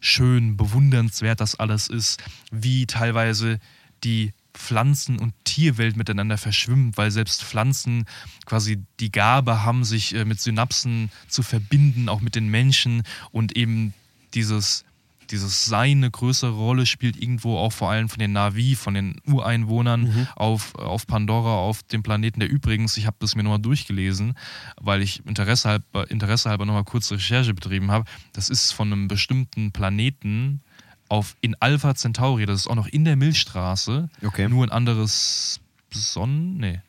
schön, 0.00 0.56
bewundernswert 0.56 1.40
das 1.40 1.56
alles 1.56 1.88
ist, 1.88 2.22
wie 2.50 2.86
teilweise 2.86 3.58
die 4.04 4.32
Pflanzen- 4.58 5.18
und 5.18 5.34
Tierwelt 5.44 5.96
miteinander 5.96 6.38
verschwimmt, 6.38 6.96
weil 6.96 7.10
selbst 7.10 7.44
Pflanzen 7.44 8.04
quasi 8.44 8.82
die 9.00 9.12
Gabe 9.12 9.64
haben, 9.64 9.84
sich 9.84 10.14
äh, 10.14 10.24
mit 10.24 10.40
Synapsen 10.40 11.10
zu 11.28 11.42
verbinden, 11.42 12.08
auch 12.08 12.20
mit 12.20 12.34
den 12.34 12.48
Menschen. 12.48 13.02
Und 13.30 13.56
eben 13.56 13.94
dieses, 14.34 14.84
dieses 15.30 15.64
Sein 15.64 15.98
eine 15.98 16.10
größere 16.10 16.52
Rolle 16.52 16.86
spielt 16.86 17.20
irgendwo 17.20 17.58
auch 17.58 17.72
vor 17.72 17.90
allem 17.90 18.08
von 18.08 18.18
den 18.18 18.32
Navi, 18.32 18.76
von 18.76 18.94
den 18.94 19.20
Ureinwohnern 19.26 20.28
auf, 20.36 20.74
auf 20.74 21.06
Pandora, 21.06 21.54
auf 21.54 21.82
dem 21.82 22.02
Planeten, 22.02 22.40
der 22.40 22.50
übrigens, 22.50 22.96
ich 22.96 23.06
habe 23.06 23.16
das 23.20 23.34
mir 23.34 23.42
nochmal 23.42 23.60
durchgelesen, 23.60 24.34
weil 24.80 25.02
ich 25.02 25.24
Interesse 25.26 25.68
halber, 25.68 26.10
Interesse 26.10 26.48
halber 26.48 26.64
nochmal 26.64 26.84
kurz 26.84 27.10
Recherche 27.10 27.54
betrieben 27.54 27.90
habe, 27.90 28.04
das 28.32 28.48
ist 28.48 28.72
von 28.72 28.92
einem 28.92 29.08
bestimmten 29.08 29.72
Planeten 29.72 30.62
auf, 31.08 31.36
in 31.40 31.54
Alpha 31.60 31.94
Centauri, 31.94 32.46
das 32.46 32.60
ist 32.60 32.66
auch 32.68 32.74
noch 32.74 32.86
in 32.88 33.04
der 33.04 33.16
Milchstraße, 33.16 34.08
Okay. 34.24 34.48
nur 34.48 34.64
ein 34.66 34.70
anderes 34.70 35.60
Sonnen, 35.92 36.56
nee. 36.58 36.80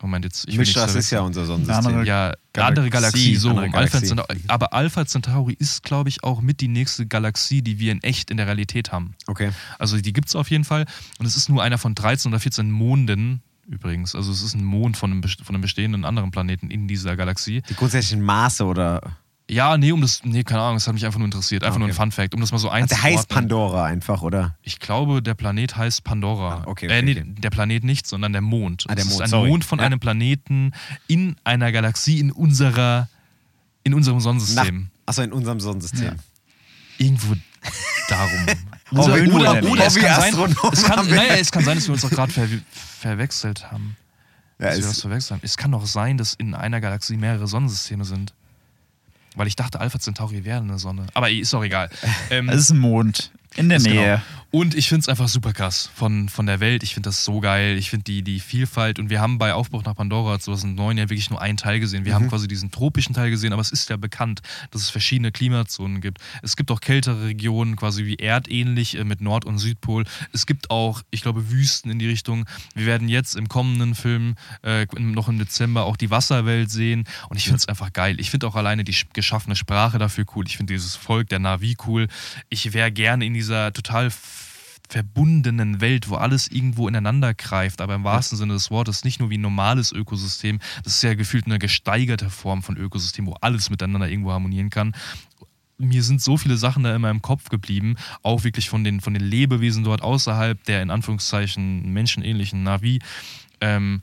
Moment, 0.00 0.24
jetzt. 0.24 0.46
Ich 0.48 0.56
nichts 0.56 0.76
ist 0.94 1.10
ja 1.10 1.22
unser 1.22 1.44
Sonnensystem. 1.44 1.86
Andere- 1.86 2.06
Ja, 2.06 2.26
eine 2.26 2.36
Galaxie, 2.52 2.68
andere 2.68 2.90
Galaxie, 2.90 3.34
so 3.36 3.48
andere 3.50 3.64
rum. 3.66 3.74
Alpha 3.74 3.98
Galaxie. 3.98 4.06
Centauri. 4.06 4.40
Aber 4.46 4.72
Alpha 4.72 5.04
Centauri 5.06 5.54
ist, 5.58 5.82
glaube 5.82 6.08
ich, 6.08 6.22
auch 6.22 6.40
mit 6.40 6.60
die 6.60 6.68
nächste 6.68 7.04
Galaxie, 7.06 7.62
die 7.62 7.80
wir 7.80 7.90
in 7.90 8.02
echt 8.04 8.30
in 8.30 8.36
der 8.36 8.46
Realität 8.46 8.92
haben. 8.92 9.14
Okay. 9.26 9.50
Also 9.80 10.00
die 10.00 10.12
gibt 10.12 10.28
es 10.28 10.36
auf 10.36 10.50
jeden 10.52 10.62
Fall. 10.62 10.86
Und 11.18 11.26
es 11.26 11.36
ist 11.36 11.48
nur 11.48 11.64
einer 11.64 11.78
von 11.78 11.96
13 11.96 12.30
oder 12.30 12.38
14 12.38 12.70
Monden 12.70 13.42
übrigens. 13.66 14.14
Also 14.14 14.30
es 14.30 14.40
ist 14.40 14.54
ein 14.54 14.64
Mond 14.64 14.96
von 14.96 15.10
einem, 15.10 15.22
von 15.24 15.54
einem 15.56 15.62
bestehenden 15.62 16.04
anderen 16.04 16.30
Planeten 16.30 16.70
in 16.70 16.86
dieser 16.86 17.16
Galaxie. 17.16 17.62
Die 17.68 17.74
grundsätzlichen 17.74 18.22
Maße 18.22 18.64
oder. 18.64 19.00
Ja, 19.50 19.78
nee, 19.78 19.92
um 19.92 20.00
das, 20.02 20.22
nee, 20.24 20.44
keine 20.44 20.60
Ahnung, 20.60 20.76
das 20.76 20.86
hat 20.86 20.92
mich 20.94 21.06
einfach 21.06 21.18
nur 21.18 21.24
interessiert. 21.24 21.64
Einfach 21.64 21.76
Ah, 21.76 21.78
nur 21.78 21.88
ein 21.88 21.92
okay. 21.92 22.00
Fun 22.02 22.12
Fact, 22.12 22.34
um 22.34 22.40
das 22.42 22.52
mal 22.52 22.58
so 22.58 22.68
Ach, 22.70 22.74
der 22.74 22.82
heißt 22.82 22.96
einzuordnen. 23.04 23.26
Pandora 23.34 23.84
einfach, 23.86 24.20
oder? 24.20 24.54
Ich 24.62 24.78
glaube, 24.78 25.22
der 25.22 25.32
Planet 25.34 25.74
heißt 25.76 26.04
Pandora. 26.04 26.56
Ah, 26.56 26.62
okay, 26.66 26.86
äh, 26.86 26.98
okay, 26.98 27.02
nee, 27.02 27.12
okay. 27.20 27.34
der 27.38 27.48
Planet 27.50 27.82
nicht, 27.82 28.06
sondern 28.06 28.32
der 28.32 28.42
Mond. 28.42 28.84
Ah, 28.88 28.94
der 28.94 29.04
es 29.04 29.10
Mond, 29.10 29.14
ist 29.20 29.24
ein 29.24 29.30
sorry. 29.30 29.48
Mond 29.48 29.64
von 29.64 29.78
Ja. 29.78 29.86
einem 29.86 30.00
Planeten 30.00 30.72
in 31.06 31.36
einer 31.44 31.72
Galaxie 31.72 32.20
in 32.20 32.30
unserer, 32.30 33.08
in 33.84 33.94
unserem 33.94 34.18
Nach, 34.18 34.24
Sonnensystem. 34.24 34.88
achso, 35.06 35.22
in 35.22 35.32
unserem 35.32 35.60
Sonnensystem. 35.60 36.16
Irgendwo 36.98 37.34
darum. 38.08 38.30
Unser 38.90 39.12
oder, 39.12 39.20
Hobby- 39.22 39.30
oder, 39.32 39.62
oder 39.70 39.86
es, 39.86 39.94
kann 39.96 40.20
sein, 40.20 40.34
Astronom 40.34 40.72
es, 40.72 40.82
kann, 40.82 40.96
haben 40.96 41.08
wir. 41.08 41.16
naja, 41.16 41.34
es 41.36 41.50
kann 41.52 41.62
sein, 41.64 41.76
dass 41.76 41.86
wir 41.86 41.92
uns 41.92 42.04
auch 42.06 42.10
gerade 42.10 42.32
ver 42.32 42.48
verwechselt 43.00 43.70
haben. 43.70 43.96
Ja, 44.58 44.68
dass 44.68 44.78
wir 44.78 44.84
das 44.86 45.00
verwechselt 45.02 45.30
haben. 45.32 45.40
Es 45.44 45.56
kann 45.58 45.72
doch 45.72 45.84
sein, 45.86 46.16
dass 46.18 46.32
in 46.34 46.54
einer 46.54 46.80
Galaxie 46.80 47.16
mehrere 47.18 47.46
Sonnensysteme 47.46 48.04
sind. 48.06 48.32
Weil 49.38 49.46
ich 49.46 49.56
dachte, 49.56 49.80
Alpha 49.80 49.98
Centauri 49.98 50.44
wäre 50.44 50.58
eine 50.58 50.78
Sonne. 50.78 51.06
Aber 51.14 51.30
ist 51.30 51.54
auch 51.54 51.62
egal. 51.64 51.88
Ähm, 52.30 52.48
Es 52.48 52.60
ist 52.62 52.70
ein 52.70 52.78
Mond. 52.78 53.30
In 53.56 53.68
der 53.70 53.78
Nähe. 53.80 53.94
Genau. 53.94 54.20
Und 54.50 54.74
ich 54.74 54.88
finde 54.88 55.00
es 55.02 55.08
einfach 55.10 55.28
super 55.28 55.52
krass 55.52 55.90
von, 55.94 56.30
von 56.30 56.46
der 56.46 56.58
Welt. 56.58 56.82
Ich 56.82 56.94
finde 56.94 57.10
das 57.10 57.22
so 57.22 57.38
geil. 57.40 57.76
Ich 57.76 57.90
finde 57.90 58.04
die, 58.04 58.22
die 58.22 58.40
Vielfalt. 58.40 58.98
Und 58.98 59.10
wir 59.10 59.20
haben 59.20 59.36
bei 59.36 59.52
Aufbruch 59.52 59.84
nach 59.84 59.94
Pandora 59.94 60.40
2009 60.40 60.96
ja 60.96 61.04
wirklich 61.10 61.28
nur 61.28 61.42
einen 61.42 61.58
Teil 61.58 61.80
gesehen. 61.80 62.06
Wir 62.06 62.14
haben 62.14 62.28
quasi 62.30 62.48
diesen 62.48 62.70
tropischen 62.70 63.14
Teil 63.14 63.28
gesehen, 63.30 63.52
aber 63.52 63.60
es 63.60 63.70
ist 63.70 63.90
ja 63.90 63.98
bekannt, 63.98 64.40
dass 64.70 64.80
es 64.80 64.88
verschiedene 64.88 65.32
Klimazonen 65.32 66.00
gibt. 66.00 66.22
Es 66.42 66.56
gibt 66.56 66.70
auch 66.70 66.80
kältere 66.80 67.26
Regionen, 67.26 67.76
quasi 67.76 68.06
wie 68.06 68.16
erdähnlich 68.16 68.96
äh, 68.96 69.04
mit 69.04 69.20
Nord- 69.20 69.44
und 69.44 69.58
Südpol. 69.58 70.04
Es 70.32 70.46
gibt 70.46 70.70
auch, 70.70 71.02
ich 71.10 71.20
glaube, 71.20 71.50
Wüsten 71.50 71.90
in 71.90 71.98
die 71.98 72.08
Richtung. 72.08 72.46
Wir 72.74 72.86
werden 72.86 73.10
jetzt 73.10 73.36
im 73.36 73.48
kommenden 73.50 73.94
Film, 73.94 74.34
äh, 74.62 74.86
noch 74.98 75.28
im 75.28 75.38
Dezember, 75.38 75.84
auch 75.84 75.98
die 75.98 76.10
Wasserwelt 76.10 76.70
sehen. 76.70 77.04
Und 77.28 77.36
ich 77.36 77.44
finde 77.44 77.58
es 77.58 77.68
einfach 77.68 77.92
geil. 77.92 78.18
Ich 78.18 78.30
finde 78.30 78.46
auch 78.46 78.54
alleine 78.56 78.82
die 78.82 78.94
sch- 78.94 79.12
geschaffene 79.12 79.56
Sprache 79.56 79.98
dafür 79.98 80.24
cool. 80.34 80.46
Ich 80.46 80.56
finde 80.56 80.72
dieses 80.72 80.96
Volk 80.96 81.28
der 81.28 81.38
Navi 81.38 81.76
cool. 81.86 82.08
Ich 82.48 82.72
wäre 82.72 82.90
gerne 82.90 83.26
in 83.26 83.34
dieser 83.34 83.74
total 83.74 84.10
verbundenen 84.88 85.80
Welt, 85.80 86.08
wo 86.08 86.16
alles 86.16 86.48
irgendwo 86.48 86.88
ineinander 86.88 87.34
greift, 87.34 87.80
aber 87.80 87.94
im 87.94 88.04
wahrsten 88.04 88.38
Sinne 88.38 88.54
des 88.54 88.70
Wortes 88.70 89.04
nicht 89.04 89.20
nur 89.20 89.30
wie 89.30 89.38
ein 89.38 89.42
normales 89.42 89.92
Ökosystem, 89.92 90.58
das 90.82 90.94
ist 90.94 91.02
ja 91.02 91.14
gefühlt 91.14 91.46
eine 91.46 91.58
gesteigerte 91.58 92.30
Form 92.30 92.62
von 92.62 92.76
Ökosystem, 92.76 93.26
wo 93.26 93.34
alles 93.40 93.70
miteinander 93.70 94.08
irgendwo 94.08 94.32
harmonieren 94.32 94.70
kann. 94.70 94.94
Mir 95.76 96.02
sind 96.02 96.20
so 96.20 96.36
viele 96.36 96.56
Sachen 96.56 96.82
da 96.82 96.94
immer 96.94 97.10
im 97.10 97.22
Kopf 97.22 97.50
geblieben, 97.50 97.96
auch 98.22 98.42
wirklich 98.42 98.68
von 98.68 98.82
den, 98.82 99.00
von 99.00 99.14
den 99.14 99.22
Lebewesen 99.22 99.84
dort 99.84 100.02
außerhalb 100.02 100.62
der 100.64 100.82
in 100.82 100.90
Anführungszeichen 100.90 101.92
menschenähnlichen 101.92 102.64
Navi. 102.64 102.98
Ähm, 103.60 104.02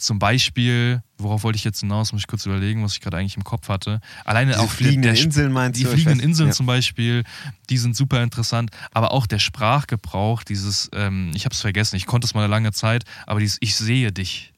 zum 0.00 0.18
Beispiel, 0.18 1.02
worauf 1.18 1.42
wollte 1.44 1.56
ich 1.56 1.64
jetzt 1.64 1.80
hinaus, 1.80 2.12
muss 2.12 2.22
ich 2.22 2.26
kurz 2.26 2.46
überlegen, 2.46 2.82
was 2.82 2.94
ich 2.94 3.00
gerade 3.00 3.16
eigentlich 3.16 3.36
im 3.36 3.44
Kopf 3.44 3.68
hatte. 3.68 4.00
Alleine 4.24 4.52
Diese 4.52 4.62
auch 4.62 4.70
fliegenden 4.70 5.14
der, 5.14 5.22
Inseln 5.22 5.52
meinst 5.52 5.78
die 5.78 5.84
du? 5.84 5.90
Ich 5.90 5.94
fliegenden 5.94 6.20
Inseln 6.20 6.50
ja. 6.50 6.54
zum 6.54 6.66
Beispiel, 6.66 7.24
die 7.68 7.78
sind 7.78 7.96
super 7.96 8.22
interessant. 8.22 8.70
Aber 8.92 9.12
auch 9.12 9.26
der 9.26 9.38
Sprachgebrauch, 9.38 10.42
dieses, 10.42 10.90
ähm, 10.94 11.30
ich 11.34 11.44
habe 11.44 11.54
es 11.54 11.60
vergessen, 11.60 11.96
ich 11.96 12.06
konnte 12.06 12.26
es 12.26 12.34
mal 12.34 12.42
eine 12.42 12.50
lange 12.50 12.72
Zeit, 12.72 13.04
aber 13.26 13.40
dieses 13.40 13.58
Ich 13.60 13.76
sehe 13.76 14.12
dich. 14.12 14.52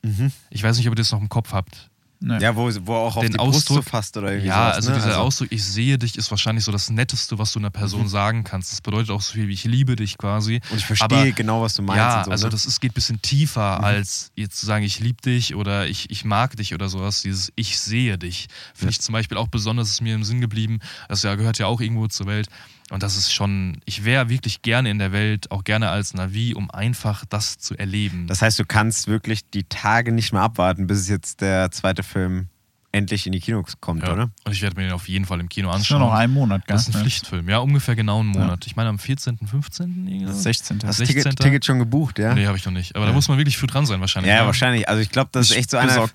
Ich 0.51 0.63
weiß 0.63 0.77
nicht, 0.77 0.87
ob 0.87 0.93
ihr 0.93 0.97
das 0.97 1.13
noch 1.13 1.21
im 1.21 1.29
Kopf 1.29 1.53
habt. 1.53 1.91
Nee. 2.23 2.41
Ja, 2.41 2.55
wo, 2.55 2.71
wo 2.87 2.95
auch 2.95 3.17
auf 3.17 3.23
Den 3.23 3.33
die 3.33 3.37
Brust 3.39 3.67
so 3.67 3.75
Ausdruck- 3.75 3.91
fasst 3.91 4.17
oder 4.17 4.29
irgendwie 4.31 4.47
Ja, 4.49 4.65
sowas, 4.67 4.77
also 4.77 4.91
ne? 4.91 4.97
dieser 4.97 5.21
Ausdruck, 5.21 5.49
ich 5.51 5.65
sehe 5.65 5.99
dich, 5.99 6.17
ist 6.17 6.31
wahrscheinlich 6.31 6.65
so 6.65 6.71
das 6.71 6.89
Netteste, 6.89 7.39
was 7.39 7.53
du 7.53 7.59
einer 7.59 7.71
Person 7.71 8.09
sagen 8.09 8.45
kannst. 8.45 8.71
Das 8.73 8.81
bedeutet 8.81 9.11
auch 9.11 9.21
so 9.21 9.33
viel 9.33 9.49
wie 9.49 9.53
ich 9.55 9.65
liebe 9.65 9.97
dich 9.97 10.19
quasi. 10.19 10.61
Und 10.71 10.79
ich 10.79 10.87
verstehe 10.87 11.07
Aber- 11.19 11.31
genau, 11.33 11.63
was 11.63 11.75
du 11.75 11.83
meinst. 11.83 11.99
Ja, 11.99 12.25
so, 12.25 12.31
also 12.31 12.47
ne? 12.47 12.51
das 12.51 12.65
ist, 12.65 12.81
geht 12.81 12.93
ein 12.93 12.95
bisschen 12.95 13.21
tiefer, 13.23 13.83
als 13.83 14.31
jetzt 14.37 14.59
zu 14.61 14.67
sagen, 14.67 14.85
ich 14.85 15.01
liebe 15.01 15.21
dich 15.21 15.55
oder 15.57 15.87
ich, 15.89 16.11
ich 16.11 16.25
mag 16.25 16.57
dich 16.57 16.75
oder 16.75 16.89
sowas. 16.89 17.23
Dieses 17.23 17.53
Ich 17.57 17.81
sehe 17.81 18.17
dich. 18.19 18.47
Finde 18.75 18.93
ich 18.93 19.01
zum 19.01 19.13
Beispiel 19.13 19.37
auch 19.37 19.49
besonders, 19.49 19.91
ist 19.91 20.01
mir 20.01 20.15
im 20.15 20.23
Sinn 20.25 20.41
geblieben. 20.41 20.79
Das 21.09 21.23
ja, 21.25 21.35
gehört 21.35 21.59
ja 21.59 21.67
auch 21.67 21.81
irgendwo 21.81 22.07
zur 22.07 22.27
Welt. 22.27 22.49
Und 22.91 23.03
das 23.03 23.17
ist 23.17 23.33
schon, 23.33 23.81
ich 23.85 24.05
wäre 24.05 24.29
wirklich 24.29 24.63
gerne 24.63 24.91
in 24.91 24.99
der 24.99 25.13
Welt, 25.13 25.51
auch 25.51 25.65
gerne 25.65 25.89
als 25.89 26.15
Navi, 26.15 26.55
um 26.55 26.71
einfach 26.71 27.25
das 27.25 27.59
zu 27.59 27.77
erleben. 27.77 28.27
Das 28.27 28.43
heißt, 28.43 28.59
du 28.59 28.65
kannst 28.65 29.09
wirklich 29.09 29.49
die 29.51 29.65
Tage 29.65 30.13
nicht 30.13 30.33
mehr 30.33 30.43
abwarten, 30.43 30.87
bis 30.87 31.09
jetzt 31.09 31.41
der 31.41 31.71
zweite 31.71 32.03
Film 32.03 32.49
endlich 32.93 33.27
in 33.27 33.33
die 33.33 33.41
Kinos 33.41 33.75
kommt, 33.81 34.03
ja. 34.03 34.13
oder? 34.13 34.31
Und 34.45 34.53
ich 34.53 34.61
werde 34.61 34.77
mir 34.77 34.83
den 34.83 34.93
auf 34.93 35.09
jeden 35.09 35.25
Fall 35.25 35.41
im 35.41 35.49
Kino 35.49 35.69
Das 35.69 35.77
ist 35.77 35.81
anschauen. 35.87 36.01
nur 36.01 36.09
noch 36.11 36.15
ein 36.15 36.31
Monat, 36.31 36.67
gell? 36.67 36.75
das 36.77 36.83
ist 36.83 36.89
ein 36.89 36.93
Ja. 36.99 37.01
Pflichtfilm, 37.01 37.49
ja, 37.49 37.59
ungefähr 37.59 37.97
genau 37.97 38.21
einen 38.21 38.29
Monat. 38.29 38.67
Ich 38.67 38.77
meine 38.77 38.91
am 38.91 38.99
14., 38.99 39.39
15. 39.39 40.07
irgendwie 40.07 40.27
so. 40.27 40.33
16. 40.33 40.81
Hast 40.85 41.01
du 41.01 41.07
16. 41.07 41.23
Ticket, 41.23 41.41
Ticket 41.41 41.65
schon 41.65 41.79
gebucht, 41.79 42.19
ja? 42.19 42.35
Nee, 42.35 42.47
habe 42.47 42.59
ich 42.59 42.65
noch 42.67 42.73
nicht. 42.73 42.95
Aber 42.95 43.07
da 43.07 43.13
muss 43.13 43.29
man 43.29 43.39
wirklich 43.39 43.57
früh 43.57 43.67
dran 43.67 43.87
sein 43.87 44.01
wahrscheinlich. 44.01 44.31
Ja, 44.33 44.43
ne? 44.43 44.47
wahrscheinlich. 44.47 44.89
Also 44.89 45.01
ich 45.01 45.11
glaube, 45.11 45.31
das 45.33 45.47
ist 45.47 45.53
Ich 45.53 45.59
echt 45.59 45.71
so 45.71 45.79
einer. 45.79 46.07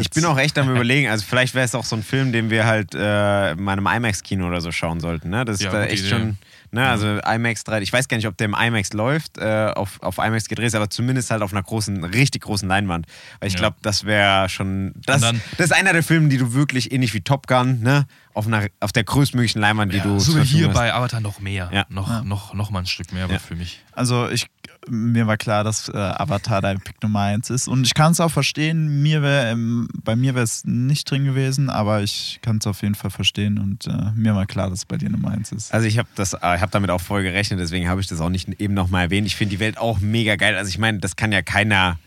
Ich 0.00 0.10
bin 0.10 0.24
auch 0.24 0.38
echt 0.38 0.58
am 0.58 0.68
überlegen. 0.74 1.08
Also 1.08 1.24
vielleicht 1.24 1.54
wäre 1.54 1.64
es 1.64 1.74
auch 1.74 1.84
so 1.84 1.94
ein 1.96 2.02
Film, 2.02 2.32
den 2.32 2.50
wir 2.50 2.66
halt 2.66 2.94
äh, 2.94 3.52
in 3.52 3.62
meinem 3.62 3.86
IMAX-Kino 3.86 4.46
oder 4.46 4.60
so 4.60 4.72
schauen 4.72 5.00
sollten. 5.00 5.30
Ne? 5.30 5.44
Das 5.44 5.56
ist 5.56 5.62
Ja, 5.62 5.70
da 5.70 5.84
echt 5.84 6.00
Idee. 6.00 6.10
schon. 6.10 6.38
Ne? 6.74 6.86
Also 6.88 7.18
IMAX 7.20 7.64
3. 7.64 7.80
Ich 7.82 7.92
weiß 7.92 8.08
gar 8.08 8.16
nicht, 8.18 8.26
ob 8.26 8.36
der 8.36 8.46
im 8.46 8.54
IMAX 8.54 8.92
läuft, 8.92 9.38
äh, 9.38 9.72
auf, 9.74 10.02
auf 10.02 10.18
IMAX 10.18 10.48
gedreht 10.48 10.66
ist, 10.66 10.74
aber 10.74 10.90
zumindest 10.90 11.30
halt 11.30 11.40
auf 11.42 11.52
einer 11.52 11.62
großen, 11.62 12.04
richtig 12.04 12.42
großen 12.42 12.68
Leinwand. 12.68 13.06
Weil 13.40 13.46
ich 13.48 13.54
Ja. 13.54 13.60
glaube, 13.60 13.76
das 13.82 14.04
wäre 14.04 14.48
schon. 14.48 14.92
Das, 15.06 15.22
dann- 15.22 15.40
das 15.56 15.66
ist 15.70 15.72
einer 15.72 15.92
der 15.92 16.02
Filme, 16.02 16.28
die 16.28 16.36
du 16.38 16.52
wirklich 16.52 16.92
ähnlich 16.92 17.14
wie 17.14 17.20
Top 17.22 17.46
Gun, 17.46 17.80
ne? 17.80 18.06
Auf, 18.34 18.46
einer, 18.48 18.66
auf 18.80 18.90
der 18.90 19.04
größtmöglichen 19.04 19.60
Leinwand, 19.60 19.92
die 19.92 19.98
Ja, 19.98 20.02
du. 20.02 20.18
sogar 20.18 20.44
hier 20.44 20.66
hast. 20.66 20.74
bei 20.74 20.92
Avatar 20.92 21.20
noch 21.20 21.38
mehr. 21.40 21.70
Ja. 21.72 21.86
Noch, 21.88 22.24
Noch, 22.24 22.52
noch 22.54 22.70
mal 22.70 22.80
ein 22.80 22.86
Stück 22.86 23.12
mehr 23.12 23.28
Ja. 23.30 23.38
für 23.38 23.54
mich. 23.54 23.80
Also 23.92 24.28
ich, 24.28 24.48
mir 24.88 25.26
war 25.26 25.36
klar, 25.36 25.64
dass 25.64 25.88
äh, 25.88 25.96
Avatar 25.96 26.60
dein 26.60 26.80
Pick 26.80 27.02
Nummer 27.02 27.20
1 27.20 27.50
ist. 27.50 27.68
Und 27.68 27.86
ich 27.86 27.94
kann 27.94 28.12
es 28.12 28.20
auch 28.20 28.30
verstehen. 28.30 29.02
Mir 29.02 29.22
wär, 29.22 29.50
ähm, 29.50 29.88
bei 30.02 30.16
mir 30.16 30.34
wäre 30.34 30.44
es 30.44 30.64
nicht 30.64 31.10
drin 31.10 31.24
gewesen, 31.24 31.70
aber 31.70 32.02
ich 32.02 32.38
kann 32.42 32.58
es 32.58 32.66
auf 32.66 32.82
jeden 32.82 32.94
Fall 32.94 33.10
verstehen. 33.10 33.58
Und 33.58 33.86
äh, 33.86 34.12
mir 34.14 34.34
war 34.34 34.46
klar, 34.46 34.70
dass 34.70 34.80
es 34.80 34.84
bei 34.84 34.96
dir 34.96 35.10
Nummer 35.10 35.30
1 35.30 35.52
ist. 35.52 35.72
Also 35.72 35.86
ich 35.86 35.98
habe 35.98 36.08
äh, 36.18 36.24
habe 36.40 36.70
damit 36.70 36.90
auch 36.90 37.00
voll 37.00 37.22
gerechnet, 37.22 37.60
deswegen 37.60 37.88
habe 37.88 38.00
ich 38.00 38.06
das 38.06 38.20
auch 38.20 38.30
nicht 38.30 38.48
eben 38.60 38.74
nochmal 38.74 39.04
erwähnt. 39.04 39.26
Ich 39.26 39.36
finde 39.36 39.50
die 39.50 39.60
Welt 39.60 39.78
auch 39.78 40.00
mega 40.00 40.36
geil. 40.36 40.56
Also 40.56 40.68
ich 40.68 40.78
meine, 40.78 40.98
das 40.98 41.16
kann 41.16 41.32
ja 41.32 41.42
keiner 41.42 41.98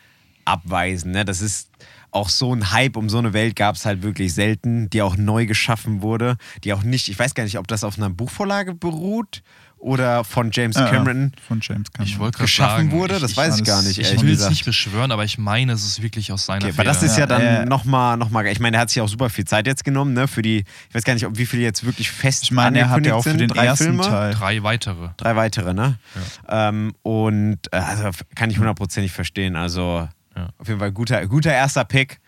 abweisen. 0.46 1.12
Ne? 1.12 1.26
Das 1.26 1.42
ist 1.42 1.70
auch 2.12 2.30
so 2.30 2.54
ein 2.54 2.72
Hype 2.72 2.96
um 2.96 3.10
so 3.10 3.18
eine 3.18 3.34
Welt 3.34 3.56
gab 3.56 3.76
es 3.76 3.86
halt 3.86 4.02
wirklich 4.02 4.34
selten, 4.34 4.90
die 4.90 5.02
auch 5.02 5.18
neu 5.18 5.46
geschaffen 5.46 6.02
wurde, 6.02 6.38
die 6.64 6.74
auch 6.74 6.84
nicht, 6.84 7.10
ich 7.10 7.20
weiß 7.20 7.36
gar 7.36 7.44
nicht, 7.44 7.58
ob 7.58 7.68
das 7.68 7.84
auf 7.84 7.98
einer 7.98 8.10
Buchvorlage 8.10 8.74
beruht 8.74 9.44
oder 9.80 10.24
von 10.24 10.50
James 10.52 10.76
Ja, 10.76 10.88
Cameron 10.90 11.32
Von 11.48 11.60
James 11.62 11.92
Cameron. 11.92 12.12
Ich 12.12 12.20
wollte 12.20 12.38
gerade 12.38 12.46
geschaffen 12.46 12.90
sagen, 12.90 12.92
wurde. 12.92 13.16
ich, 13.16 13.22
Das 13.22 13.32
ich, 13.32 13.38
weiß 13.38 13.58
ich 13.60 13.64
gar 13.66 13.82
nicht. 13.84 13.98
ich 13.98 14.22
will 14.22 14.34
es 14.34 14.50
nicht 14.50 14.66
beschwören, 14.66 15.12
aber 15.12 15.24
ich 15.24 15.38
meine, 15.38 15.72
es 15.74 15.86
ist 15.86 16.02
wirklich 16.02 16.32
aus 16.32 16.46
seiner 16.46 16.66
Okay, 16.66 16.74
aber 16.76 16.84
das 16.84 16.98
Feder. 17.00 17.12
ist 17.12 17.18
ja 17.18 17.26
dann 17.28 17.42
Ja, 17.42 17.62
äh, 17.62 17.66
nochmal, 17.66 18.18
noch 18.18 18.30
mal, 18.30 18.46
ich 18.48 18.60
meine, 18.60 18.78
er 18.78 18.82
hat 18.82 18.90
sich 18.90 19.02
auch 19.02 19.08
super 19.08 19.30
viel 19.30 19.46
Zeit 19.46 19.68
jetzt 19.68 19.84
genommen, 19.84 20.14
ne, 20.14 20.28
für 20.28 20.42
die, 20.42 20.64
ich 20.90 20.96
weiß 20.96 21.04
gar 21.04 21.14
nicht, 21.14 21.26
ob 21.26 21.38
wie 21.38 21.46
viele 21.46 21.62
jetzt 21.64 21.86
wirklich 21.86 22.10
fest 22.12 22.44
Ich 22.44 22.52
meine, 22.52 22.80
er 22.80 22.90
hat 22.90 23.06
ja 23.06 23.16
auch 23.16 23.24
für 23.24 23.36
den. 23.38 23.48
Drei 23.50 23.66
ersten 23.66 23.86
Filme. 23.86 24.04
Teil. 24.04 24.34
drei 24.34 24.64
weitere. 24.64 25.10
Drei 25.18 25.36
weitere, 25.36 25.74
ne? 25.74 25.98
Ähm, 26.50 26.94
und 27.04 27.60
äh, 27.72 27.78
also 27.78 28.10
kann 28.36 28.50
ich 28.50 28.58
hundertprozentig 28.58 29.12
verstehen. 29.12 29.56
Also 29.56 30.08
Ja. 30.36 30.50
auf 30.58 30.68
jeden 30.68 30.80
Fall 30.80 30.92
guter, 30.92 31.26
guter 31.28 31.52
erster 31.54 31.86
Pick. 31.86 32.20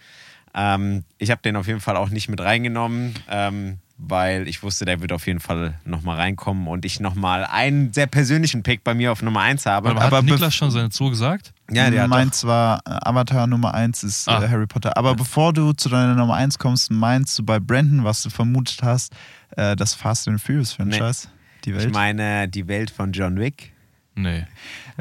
Ähm, 0.53 1.03
ich 1.17 1.29
habe 1.31 1.41
den 1.43 1.55
auf 1.55 1.67
jeden 1.67 1.79
Fall 1.79 1.95
auch 1.95 2.09
nicht 2.09 2.27
mit 2.29 2.41
reingenommen, 2.41 3.13
ähm, 3.29 3.77
weil 4.01 4.47
ich 4.47 4.63
wusste, 4.63 4.85
der 4.85 5.01
wird 5.01 5.11
auf 5.11 5.27
jeden 5.27 5.41
Fall 5.41 5.75
nochmal 5.83 6.15
reinkommen 6.15 6.67
und 6.67 6.85
ich 6.85 6.99
nochmal 7.01 7.43
einen 7.45 7.91
sehr 7.91 8.07
persönlichen 8.07 8.63
Pick 8.63 8.83
bei 8.83 8.93
mir 8.93 9.11
auf 9.11 9.21
Nummer 9.21 9.41
1 9.41 9.65
habe. 9.65 9.89
Aber, 9.89 10.01
aber 10.01 10.17
hat 10.17 10.23
Niklas 10.25 10.55
schon 10.55 10.71
seine 10.71 10.89
Zoo 10.89 11.09
gesagt? 11.09 11.53
ja, 11.69 11.89
der 11.91 12.03
hat 12.03 12.09
doch, 12.09 12.15
Meins 12.15 12.43
war 12.45 12.79
äh, 12.85 12.91
Avatar 13.03 13.45
Nummer 13.45 13.73
1 13.73 14.03
ist 14.03 14.27
Ah. 14.29 14.41
äh, 14.43 14.47
Harry 14.47 14.65
Potter. 14.67 14.95
Aber 14.97 15.15
bevor 15.15 15.51
du 15.53 15.73
zu 15.73 15.89
deiner 15.89 16.15
Nummer 16.15 16.35
1 16.35 16.57
kommst, 16.57 16.89
meinst 16.91 17.37
du 17.37 17.43
bei 17.43 17.59
Brandon, 17.59 18.03
was 18.05 18.23
du 18.23 18.29
vermutet 18.29 18.81
hast, 18.83 19.13
äh, 19.57 19.75
das 19.75 19.93
Fast 19.93 20.27
and 20.29 20.41
Furious 20.41 20.71
Franchise? 20.73 21.27
Die 21.65 21.75
Welt? 21.75 21.87
ich 21.87 21.93
meine 21.93 22.47
die 22.47 22.67
Welt 22.69 22.89
von 22.89 23.11
John 23.11 23.37
Wick. 23.37 23.73
Nee. 24.15 24.45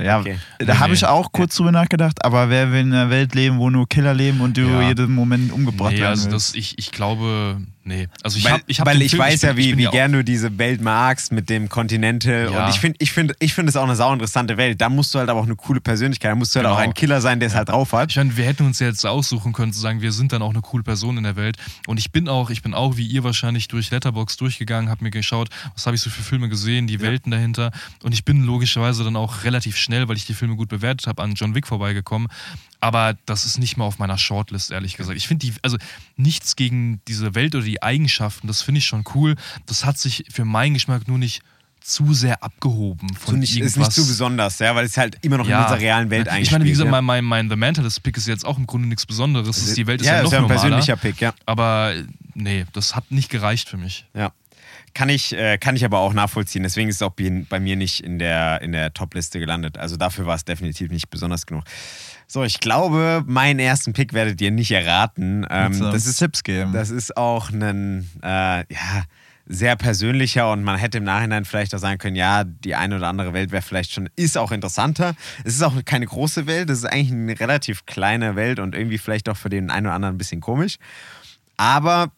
Ja, 0.00 0.20
Okay. 0.20 0.38
da 0.58 0.74
Nee, 0.74 0.78
habe 0.80 0.94
ich 0.94 1.04
auch 1.06 1.32
kurz 1.32 1.56
drüber 1.56 1.72
nachgedacht, 1.72 2.24
aber 2.24 2.50
wer 2.50 2.72
will 2.72 2.80
in 2.80 2.92
einer 2.92 3.10
Welt 3.10 3.34
leben, 3.34 3.58
wo 3.58 3.70
nur 3.70 3.88
Killer 3.88 4.14
leben 4.14 4.40
und 4.40 4.56
du 4.56 4.62
Ja. 4.62 4.88
jeden 4.88 5.12
Moment 5.14 5.52
umgebracht 5.52 5.92
Nee, 5.92 5.98
werden 6.00 6.10
also 6.10 6.30
das, 6.30 6.54
ich, 6.54 6.78
ich 6.78 6.90
glaube, 6.92 7.60
nee. 7.84 8.08
Also 8.22 8.38
ich 8.38 8.44
weil 8.44 8.52
hab, 8.52 8.60
ich 8.66 8.80
hab 8.80 8.86
weil 8.86 9.02
ich 9.02 9.10
Film, 9.10 9.22
weiß 9.22 9.40
bin- 9.40 9.50
ja, 9.50 9.56
wie, 9.56 9.76
wie 9.78 9.82
ja 9.84 9.90
gern 9.90 10.12
du 10.12 10.22
diese 10.24 10.56
Welt 10.58 10.80
magst 10.80 11.32
mit 11.32 11.48
dem 11.50 11.68
Continental. 11.68 12.50
Ja. 12.52 12.64
Und 12.64 12.70
ich 12.70 12.80
finde 12.80 12.96
ich 13.00 13.12
find, 13.12 13.34
ich 13.40 13.54
find 13.54 13.68
es 13.68 13.76
auch 13.76 13.84
eine 13.84 13.96
sau 13.96 14.12
interessante 14.12 14.56
Welt. 14.56 14.80
Da 14.80 14.88
musst 14.88 15.14
du 15.14 15.18
halt 15.18 15.28
aber 15.30 15.40
auch 15.40 15.44
eine 15.46 15.56
coole 15.56 15.80
Persönlichkeit, 15.80 16.30
da 16.30 16.34
musst 16.34 16.54
du 16.54 16.58
halt 16.58 16.66
Genau. 16.66 16.76
auch 16.76 16.80
ein 16.80 16.94
Killer 16.94 17.20
sein, 17.20 17.40
der 17.40 17.48
es 17.48 17.54
halt 17.54 17.68
drauf 17.70 17.92
hat. 17.92 18.10
Ich 18.10 18.16
meine, 18.16 18.36
wir 18.36 18.44
hätten 18.44 18.66
uns 18.66 18.78
ja 18.78 18.86
jetzt 18.88 19.04
aussuchen 19.06 19.52
können, 19.52 19.72
zu 19.72 19.80
sagen, 19.80 20.00
wir 20.02 20.12
sind 20.12 20.32
dann 20.32 20.42
auch 20.42 20.50
eine 20.50 20.60
coole 20.60 20.82
Person 20.82 21.16
in 21.16 21.24
der 21.24 21.36
Welt. 21.36 21.56
Und 21.86 21.98
ich 21.98 22.12
bin 22.12 22.28
auch, 22.28 22.50
ich 22.50 22.62
bin 22.62 22.74
auch 22.74 22.96
wie 22.96 23.06
ihr 23.06 23.24
wahrscheinlich 23.24 23.68
durch 23.68 23.90
Letterbox 23.90 24.36
durchgegangen, 24.36 24.90
habe 24.90 25.02
mir 25.02 25.10
geschaut, 25.10 25.48
was 25.74 25.86
habe 25.86 25.96
ich 25.96 26.02
so 26.02 26.10
für 26.10 26.22
Filme 26.22 26.48
gesehen, 26.48 26.86
die 26.86 27.00
Welten 27.00 27.30
dahinter. 27.32 27.70
Und 28.02 28.12
ich 28.12 28.24
bin 28.24 28.44
logischerweise 28.44 29.02
dann 29.04 29.16
auch 29.16 29.44
relativ 29.44 29.76
schnell, 29.76 29.87
weil 29.88 30.16
ich 30.16 30.26
die 30.26 30.34
Filme 30.34 30.56
gut 30.56 30.68
bewertet 30.68 31.06
habe, 31.06 31.22
an 31.22 31.34
John 31.34 31.54
Wick 31.54 31.66
vorbeigekommen. 31.66 32.28
Aber 32.80 33.16
das 33.26 33.44
ist 33.44 33.58
nicht 33.58 33.76
mal 33.76 33.84
auf 33.84 33.98
meiner 33.98 34.18
Shortlist, 34.18 34.70
ehrlich 34.70 34.96
gesagt. 34.96 35.16
Ich 35.16 35.26
finde 35.26 35.46
die, 35.46 35.54
also 35.62 35.78
nichts 36.16 36.56
gegen 36.56 37.00
diese 37.08 37.34
Welt 37.34 37.54
oder 37.54 37.64
die 37.64 37.82
Eigenschaften, 37.82 38.46
das 38.46 38.62
finde 38.62 38.78
ich 38.78 38.86
schon 38.86 39.04
cool. 39.14 39.34
Das 39.66 39.84
hat 39.84 39.98
sich 39.98 40.24
für 40.30 40.44
meinen 40.44 40.74
Geschmack 40.74 41.08
nur 41.08 41.18
nicht 41.18 41.42
zu 41.80 42.12
sehr 42.12 42.42
abgehoben 42.42 43.14
von 43.14 43.34
so 43.34 43.40
nicht, 43.40 43.56
irgendwas. 43.56 43.72
ist 43.72 43.78
nicht 43.78 43.92
zu 43.92 44.06
besonders, 44.06 44.58
ja, 44.58 44.74
weil 44.74 44.84
es 44.84 44.96
halt 44.96 45.16
immer 45.22 45.38
noch 45.38 45.48
in 45.48 45.54
unserer 45.54 45.78
realen 45.78 46.10
Welt 46.10 46.28
eigentlich 46.28 46.48
Ich 46.48 46.52
meine, 46.52 46.64
wie 46.64 46.70
gesagt, 46.70 46.90
ja. 46.90 47.00
mein, 47.00 47.24
mein, 47.24 47.48
The 47.48 47.56
Mentalist-Pick 47.56 48.16
ist 48.16 48.26
jetzt 48.26 48.44
auch 48.44 48.58
im 48.58 48.66
Grunde 48.66 48.88
nichts 48.88 49.06
Besonderes. 49.06 49.56
Ist, 49.56 49.76
die 49.76 49.86
Welt 49.86 50.02
ist 50.02 50.06
ja, 50.06 50.16
ja, 50.16 50.22
noch 50.22 50.26
ist 50.26 50.32
ja 50.32 50.38
ein 50.38 50.42
normaler. 50.42 50.60
persönlicher 50.60 50.96
Pick, 50.96 51.20
ja. 51.20 51.32
Aber 51.46 51.94
nee, 52.34 52.66
das 52.72 52.94
hat 52.94 53.10
nicht 53.10 53.30
gereicht 53.30 53.68
für 53.68 53.78
mich. 53.78 54.06
Ja. 54.14 54.32
Kann 54.98 55.10
ich, 55.10 55.32
äh, 55.32 55.58
kann 55.58 55.76
ich 55.76 55.84
aber 55.84 56.00
auch 56.00 56.12
nachvollziehen. 56.12 56.64
Deswegen 56.64 56.88
ist 56.88 56.96
es 56.96 57.02
auch 57.02 57.12
bei, 57.14 57.60
mir 57.60 57.76
nicht 57.76 58.00
in 58.00 58.18
der, 58.18 58.60
in 58.62 58.72
der 58.72 58.92
Top-Liste 58.92 59.38
gelandet. 59.38 59.78
Also 59.78 59.96
dafür 59.96 60.26
war 60.26 60.34
es 60.34 60.44
definitiv 60.44 60.90
nicht 60.90 61.08
besonders 61.08 61.46
genug. 61.46 61.62
So, 62.26 62.42
ich 62.42 62.58
glaube, 62.58 63.22
meinen 63.24 63.60
ersten 63.60 63.92
Pick 63.92 64.12
werdet 64.12 64.40
ihr 64.40 64.50
nicht 64.50 64.72
erraten. 64.72 65.46
Ähm, 65.48 65.78
du 65.78 65.92
das, 65.92 66.04
ist, 66.04 66.18
Tipps 66.18 66.42
geben. 66.42 66.72
das 66.72 66.90
ist 66.90 67.16
auch 67.16 67.50
ein, 67.50 68.10
äh, 68.24 68.64
ja, 68.74 69.04
sehr 69.46 69.76
persönlicher 69.76 70.50
und 70.50 70.64
man 70.64 70.76
hätte 70.76 70.98
im 70.98 71.04
Nachhinein 71.04 71.44
vielleicht 71.44 71.76
auch 71.76 71.78
sagen 71.78 71.98
können, 71.98 72.16
ja, 72.16 72.42
die 72.42 72.74
eine 72.74 72.96
oder 72.96 73.06
andere 73.06 73.32
Welt 73.32 73.52
wäre 73.52 73.62
vielleicht 73.62 73.92
schon, 73.92 74.08
ist 74.16 74.36
auch 74.36 74.50
interessanter. 74.50 75.14
Es 75.44 75.54
ist 75.54 75.62
auch 75.62 75.76
keine 75.84 76.06
große 76.06 76.48
Welt, 76.48 76.70
es 76.70 76.78
ist 76.78 76.86
eigentlich 76.86 77.12
eine 77.12 77.38
relativ 77.38 77.86
kleine 77.86 78.34
Welt 78.34 78.58
und 78.58 78.74
irgendwie 78.74 78.98
vielleicht 78.98 79.28
auch 79.28 79.36
für 79.36 79.48
den 79.48 79.70
einen 79.70 79.86
oder 79.86 79.94
anderen 79.94 80.16
ein 80.16 80.18
bisschen 80.18 80.40
komisch. 80.40 80.78
Aber 81.56 82.10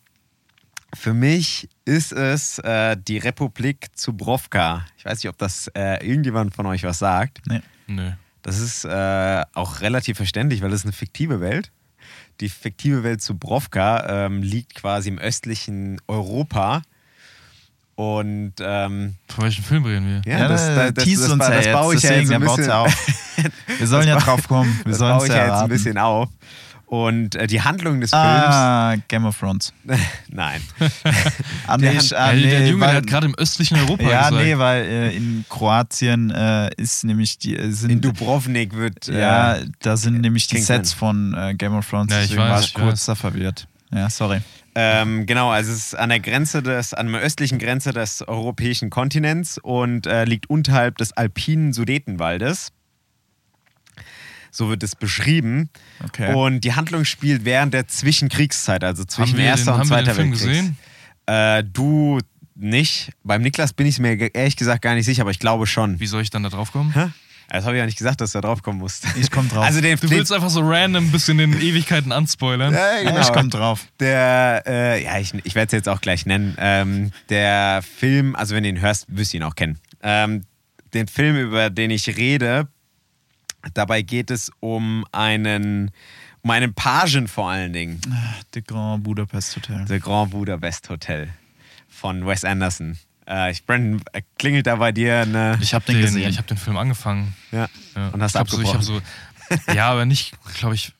für 0.94 1.14
mich 1.14 1.68
ist 1.84 2.12
es 2.12 2.58
äh, 2.58 2.96
die 2.96 3.18
Republik 3.18 3.88
Zubrovka. 3.94 4.84
Ich 4.96 5.04
weiß 5.04 5.22
nicht, 5.22 5.28
ob 5.28 5.38
das 5.38 5.68
äh, 5.74 6.06
irgendjemand 6.06 6.54
von 6.54 6.66
euch 6.66 6.84
was 6.84 6.98
sagt. 6.98 7.40
nee. 7.46 7.60
Nö. 7.86 8.12
Das 8.42 8.58
ist 8.58 8.84
äh, 8.84 9.42
auch 9.52 9.80
relativ 9.80 10.16
verständlich, 10.16 10.62
weil 10.62 10.72
es 10.72 10.84
eine 10.84 10.92
fiktive 10.92 11.40
Welt. 11.40 11.70
Die 12.40 12.48
fiktive 12.48 13.02
Welt 13.02 13.20
Zubrovka 13.20 14.26
ähm, 14.26 14.42
liegt 14.42 14.74
quasi 14.76 15.10
im 15.10 15.18
östlichen 15.18 16.00
Europa. 16.06 16.82
Und 17.96 18.54
ähm, 18.60 19.16
Von 19.28 19.44
welchem 19.44 19.62
Film 19.62 19.84
reden 19.84 20.22
wir? 20.24 20.32
ja, 20.32 20.48
das, 20.48 20.74
das, 20.74 20.94
das, 20.94 21.04
teast 21.04 21.24
das, 21.24 21.32
uns 21.32 21.38
das, 21.40 21.48
ja 21.48 21.56
das 21.56 21.64
jetzt, 21.66 21.74
baue 21.74 21.94
ich 21.94 22.02
ja 22.02 22.12
jetzt 22.12 22.32
ein 22.32 22.40
bisschen 22.40 22.64
ja 22.64 22.80
auf. 22.80 23.06
Wir 23.78 23.86
sollen 23.86 24.08
ja 24.08 24.18
drauf 24.18 24.48
kommen. 24.48 24.74
Wir 24.84 24.92
Das 24.92 24.98
sollen 24.98 25.16
baue 25.18 25.26
es 25.26 25.28
ich 25.28 25.36
ja 25.36 25.46
ja 25.46 25.52
jetzt 25.52 25.62
ein 25.62 25.68
bisschen 25.68 25.98
auf. 25.98 26.28
Und 26.90 27.36
äh, 27.36 27.46
die 27.46 27.60
Handlung 27.62 28.00
des 28.00 28.10
Films. 28.10 28.24
Ah, 28.24 28.96
Game 29.06 29.24
of 29.24 29.38
Thrones. 29.38 29.72
Nein. 30.28 30.60
Ah, 31.68 31.76
Der 31.76 31.92
nee, 31.92 31.98
ah, 32.16 32.32
Ja, 32.32 32.48
der 32.50 32.60
nee, 32.60 32.68
Junge 32.70 32.80
der 32.80 32.88
weil- 32.88 32.96
hat 32.96 33.06
gerade 33.06 33.26
im 33.26 33.34
östlichen 33.36 33.78
Europa 33.78 34.02
Ja, 34.02 34.28
gesagt. 34.28 34.44
nee, 34.44 34.58
weil 34.58 34.82
äh, 34.84 35.16
in 35.16 35.44
Kroatien 35.48 36.30
äh, 36.32 36.68
ist 36.76 37.04
nämlich 37.04 37.38
die 37.38 37.56
äh, 37.56 37.70
sind 37.70 37.90
In 37.90 38.00
Dubrovnik 38.00 38.74
wird. 38.74 39.08
Äh, 39.08 39.20
ja, 39.20 39.58
da 39.82 39.96
sind 39.96 40.20
nämlich 40.20 40.48
die 40.48 40.58
Sets 40.58 40.92
von 40.92 41.32
äh, 41.34 41.54
Game 41.54 41.76
of 41.76 41.88
Thrones. 41.88 42.10
Ja, 42.12 42.22
ich 42.22 42.30
deswegen 42.30 42.42
weiß, 42.42 42.50
war 42.50 42.60
ich 42.60 42.66
ich 42.66 42.74
kurz 42.74 42.92
weiß. 42.92 43.06
da 43.06 43.14
verwirrt. 43.14 43.68
Ja, 43.92 44.10
sorry. 44.10 44.40
Ähm, 44.74 45.26
genau, 45.26 45.50
also 45.50 45.70
es 45.70 45.78
ist 45.78 45.94
an 45.98 46.08
der 46.08 46.18
Grenze 46.20 46.60
des, 46.60 46.92
an 46.92 47.12
der 47.12 47.20
östlichen 47.20 47.60
Grenze 47.60 47.92
des 47.92 48.22
europäischen 48.26 48.90
Kontinents 48.90 49.58
und 49.58 50.08
äh, 50.08 50.24
liegt 50.24 50.50
unterhalb 50.50 50.96
des 50.98 51.12
alpinen 51.12 51.72
Sudetenwaldes. 51.72 52.72
So 54.50 54.68
wird 54.68 54.82
es 54.82 54.96
beschrieben. 54.96 55.70
Okay. 56.04 56.34
Und 56.34 56.60
die 56.62 56.74
Handlung 56.74 57.04
spielt 57.04 57.44
während 57.44 57.74
der 57.74 57.86
Zwischenkriegszeit, 57.88 58.82
also 58.84 59.04
zwischen 59.04 59.34
haben 59.38 59.44
Erster 59.44 59.72
den, 59.72 59.80
und 59.82 59.86
Zweiter 59.86 60.14
Film 60.14 60.32
Weltkrieg. 60.32 60.48
gesehen? 60.50 60.78
Äh, 61.26 61.64
du 61.64 62.18
nicht. 62.54 63.10
Beim 63.24 63.42
Niklas 63.42 63.72
bin 63.72 63.86
ich 63.86 63.98
mir 63.98 64.34
ehrlich 64.34 64.56
gesagt 64.56 64.82
gar 64.82 64.94
nicht 64.94 65.06
sicher, 65.06 65.22
aber 65.22 65.30
ich 65.30 65.38
glaube 65.38 65.66
schon. 65.66 66.00
Wie 66.00 66.06
soll 66.06 66.22
ich 66.22 66.30
dann 66.30 66.42
da 66.42 66.48
drauf 66.48 66.72
kommen? 66.72 66.92
Hä? 66.94 67.08
Das 67.48 67.64
habe 67.64 67.74
ich 67.74 67.80
ja 67.80 67.86
nicht 67.86 67.98
gesagt, 67.98 68.20
dass 68.20 68.30
du 68.30 68.40
da 68.40 68.46
drauf 68.46 68.62
kommen 68.62 68.78
musst. 68.78 69.04
Ich 69.16 69.30
komm 69.30 69.48
drauf. 69.48 69.64
Also 69.64 69.80
den, 69.80 69.98
Du 69.98 70.08
willst 70.08 70.32
einfach 70.32 70.50
so 70.50 70.60
random 70.60 71.06
ein 71.06 71.10
bisschen 71.10 71.38
in 71.40 71.52
Ewigkeiten 71.60 72.12
anspoilern. 72.12 72.72
ja, 72.72 73.02
genau. 73.02 73.20
ich 73.20 73.32
komm 73.32 73.50
drauf. 73.50 73.86
Der, 73.98 74.62
äh, 74.66 75.02
ja, 75.02 75.18
ich, 75.18 75.34
ich 75.42 75.54
werde 75.56 75.66
es 75.66 75.72
jetzt 75.72 75.88
auch 75.88 76.00
gleich 76.00 76.26
nennen. 76.26 76.54
Ähm, 76.58 77.10
der 77.28 77.82
Film, 77.82 78.36
also 78.36 78.54
wenn 78.54 78.62
du 78.62 78.68
ihn 78.68 78.80
hörst, 78.80 79.06
wirst 79.08 79.32
du 79.32 79.38
ihn 79.38 79.42
auch 79.42 79.56
kennen. 79.56 79.78
Ähm, 80.00 80.42
den 80.94 81.08
Film, 81.08 81.36
über 81.36 81.70
den 81.70 81.90
ich 81.90 82.16
rede, 82.16 82.68
dabei 83.74 84.02
geht 84.02 84.30
es 84.30 84.50
um 84.60 85.04
einen, 85.12 85.90
um 86.42 86.50
einen 86.50 86.74
Pagen 86.74 87.28
vor 87.28 87.50
allen 87.50 87.72
Dingen. 87.72 88.00
The 88.54 88.62
Grand 88.62 89.02
Budapest 89.04 89.56
Hotel. 89.56 89.84
The 89.86 89.98
Grand 90.00 90.30
Budapest 90.30 90.88
Hotel 90.88 91.28
von 91.88 92.26
Wes 92.26 92.44
Anderson. 92.44 92.98
Äh, 93.28 93.52
ich, 93.52 93.64
Brandon, 93.64 94.02
äh, 94.12 94.22
klingelt 94.38 94.66
da 94.66 94.76
bei 94.76 94.92
dir 94.92 95.20
eine. 95.20 95.58
Ich 95.60 95.74
habe 95.74 95.84
den 95.84 95.96
den, 95.96 96.02
gesehen. 96.06 96.30
ich 96.30 96.38
hab 96.38 96.46
den 96.46 96.56
Film 96.56 96.76
angefangen. 96.76 97.34
ja. 97.52 97.68
Ja. 97.94 98.08
Und 98.08 98.22
hast 98.22 98.34
ich 98.34 98.40
glaub 98.40 98.48
so, 98.50 98.60
ich 98.62 98.68
abgebrochen. 98.68 99.02
hab 99.48 99.66
so, 99.66 99.72
Ja, 99.74 99.90
aber 99.90 100.06
nicht, 100.06 100.34
glaube 100.54 100.74
ich, 100.74 100.92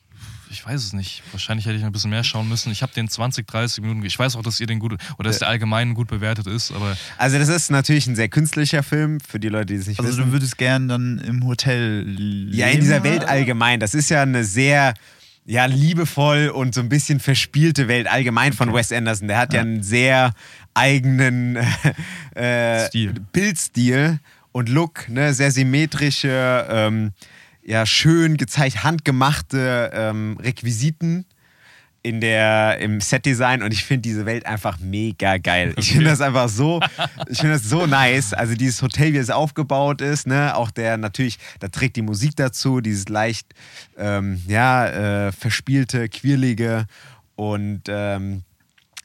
ich 0.50 0.66
weiß 0.66 0.82
es 0.82 0.92
nicht. 0.92 1.22
Wahrscheinlich 1.32 1.66
hätte 1.66 1.76
ich 1.76 1.82
noch 1.82 1.88
ein 1.88 1.92
bisschen 1.92 2.10
mehr 2.10 2.24
schauen 2.24 2.48
müssen. 2.48 2.70
Ich 2.72 2.82
habe 2.82 2.92
den 2.92 3.08
20, 3.08 3.46
30 3.46 3.82
Minuten. 3.82 4.04
Ich 4.04 4.18
weiß 4.18 4.36
auch, 4.36 4.42
dass 4.42 4.60
ihr 4.60 4.66
den 4.66 4.78
gut 4.78 4.94
oder 5.18 5.28
dass 5.28 5.38
der 5.38 5.48
allgemein 5.48 5.94
gut 5.94 6.08
bewertet 6.08 6.46
ist, 6.46 6.72
aber 6.72 6.96
Also, 7.18 7.38
das 7.38 7.48
ist 7.48 7.70
natürlich 7.70 8.06
ein 8.06 8.16
sehr 8.16 8.28
künstlicher 8.28 8.82
Film 8.82 9.20
für 9.20 9.38
die 9.38 9.48
Leute, 9.48 9.66
die 9.66 9.74
es 9.74 9.86
nicht 9.86 10.00
Also 10.00 10.10
wissen. 10.10 10.26
du 10.26 10.32
würdest 10.32 10.58
gern 10.58 10.88
dann 10.88 11.18
im 11.18 11.46
Hotel 11.46 12.02
leben? 12.02 12.52
Ja, 12.52 12.66
in 12.68 12.80
dieser 12.80 13.02
Welt 13.04 13.24
allgemein. 13.24 13.80
Das 13.80 13.94
ist 13.94 14.10
ja 14.10 14.22
eine 14.22 14.44
sehr 14.44 14.94
ja, 15.46 15.66
liebevoll 15.66 16.48
und 16.48 16.74
so 16.74 16.80
ein 16.80 16.88
bisschen 16.88 17.18
verspielte 17.18 17.88
Welt 17.88 18.06
allgemein 18.06 18.52
von 18.52 18.72
Wes 18.74 18.92
Anderson. 18.92 19.28
Der 19.28 19.38
hat 19.38 19.52
ja, 19.52 19.60
einen 19.62 19.82
sehr 19.82 20.32
eigenen 20.74 21.56
äh, 22.34 22.86
Stil. 22.86 23.14
Bildstil 23.32 24.20
und 24.52 24.68
Look, 24.68 25.08
ne? 25.08 25.32
sehr 25.34 25.50
symmetrische, 25.50 26.66
ähm, 26.68 27.12
ja, 27.62 27.86
schön 27.86 28.36
gezeigt, 28.36 28.84
handgemachte 28.84 29.90
ähm, 29.94 30.38
Requisiten 30.40 31.26
in 32.02 32.20
der, 32.20 32.78
im 32.78 33.00
Setdesign 33.00 33.62
und 33.62 33.72
ich 33.72 33.84
finde 33.84 34.02
diese 34.02 34.24
Welt 34.24 34.46
einfach 34.46 34.78
mega 34.78 35.36
geil. 35.36 35.74
Ich 35.76 35.92
finde 35.92 36.06
das 36.06 36.22
einfach 36.22 36.48
so, 36.48 36.80
ich 37.28 37.38
finde 37.38 37.54
das 37.54 37.64
so 37.64 37.86
nice. 37.86 38.32
Also 38.32 38.54
dieses 38.54 38.80
Hotel, 38.80 39.12
wie 39.12 39.18
es 39.18 39.28
aufgebaut 39.28 40.00
ist, 40.00 40.26
ne, 40.26 40.56
auch 40.56 40.70
der 40.70 40.96
natürlich, 40.96 41.38
da 41.58 41.68
trägt 41.68 41.96
die 41.96 42.02
Musik 42.02 42.36
dazu, 42.36 42.80
dieses 42.80 43.08
leicht, 43.10 43.48
ähm, 43.98 44.42
ja, 44.46 45.26
äh, 45.26 45.32
verspielte, 45.32 46.08
quirlige 46.08 46.86
und 47.36 47.82
ähm, 47.88 48.44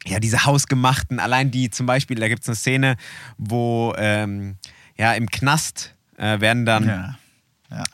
ja, 0.06 0.20
diese 0.20 0.46
hausgemachten, 0.46 1.20
allein 1.20 1.52
die 1.52 1.70
zum 1.72 1.88
Beispiel, 1.88 2.18
da 2.18 2.30
gibt 2.30 2.44
es 2.44 2.48
eine 2.48 2.56
Szene, 2.56 2.96
wo 3.38 3.94
ähm, 3.98 4.56
ja 4.98 5.14
im 5.14 5.30
Knast 5.30 5.96
äh, 6.18 6.40
werden 6.40 6.66
dann 6.66 6.88
Ja. 6.88 7.18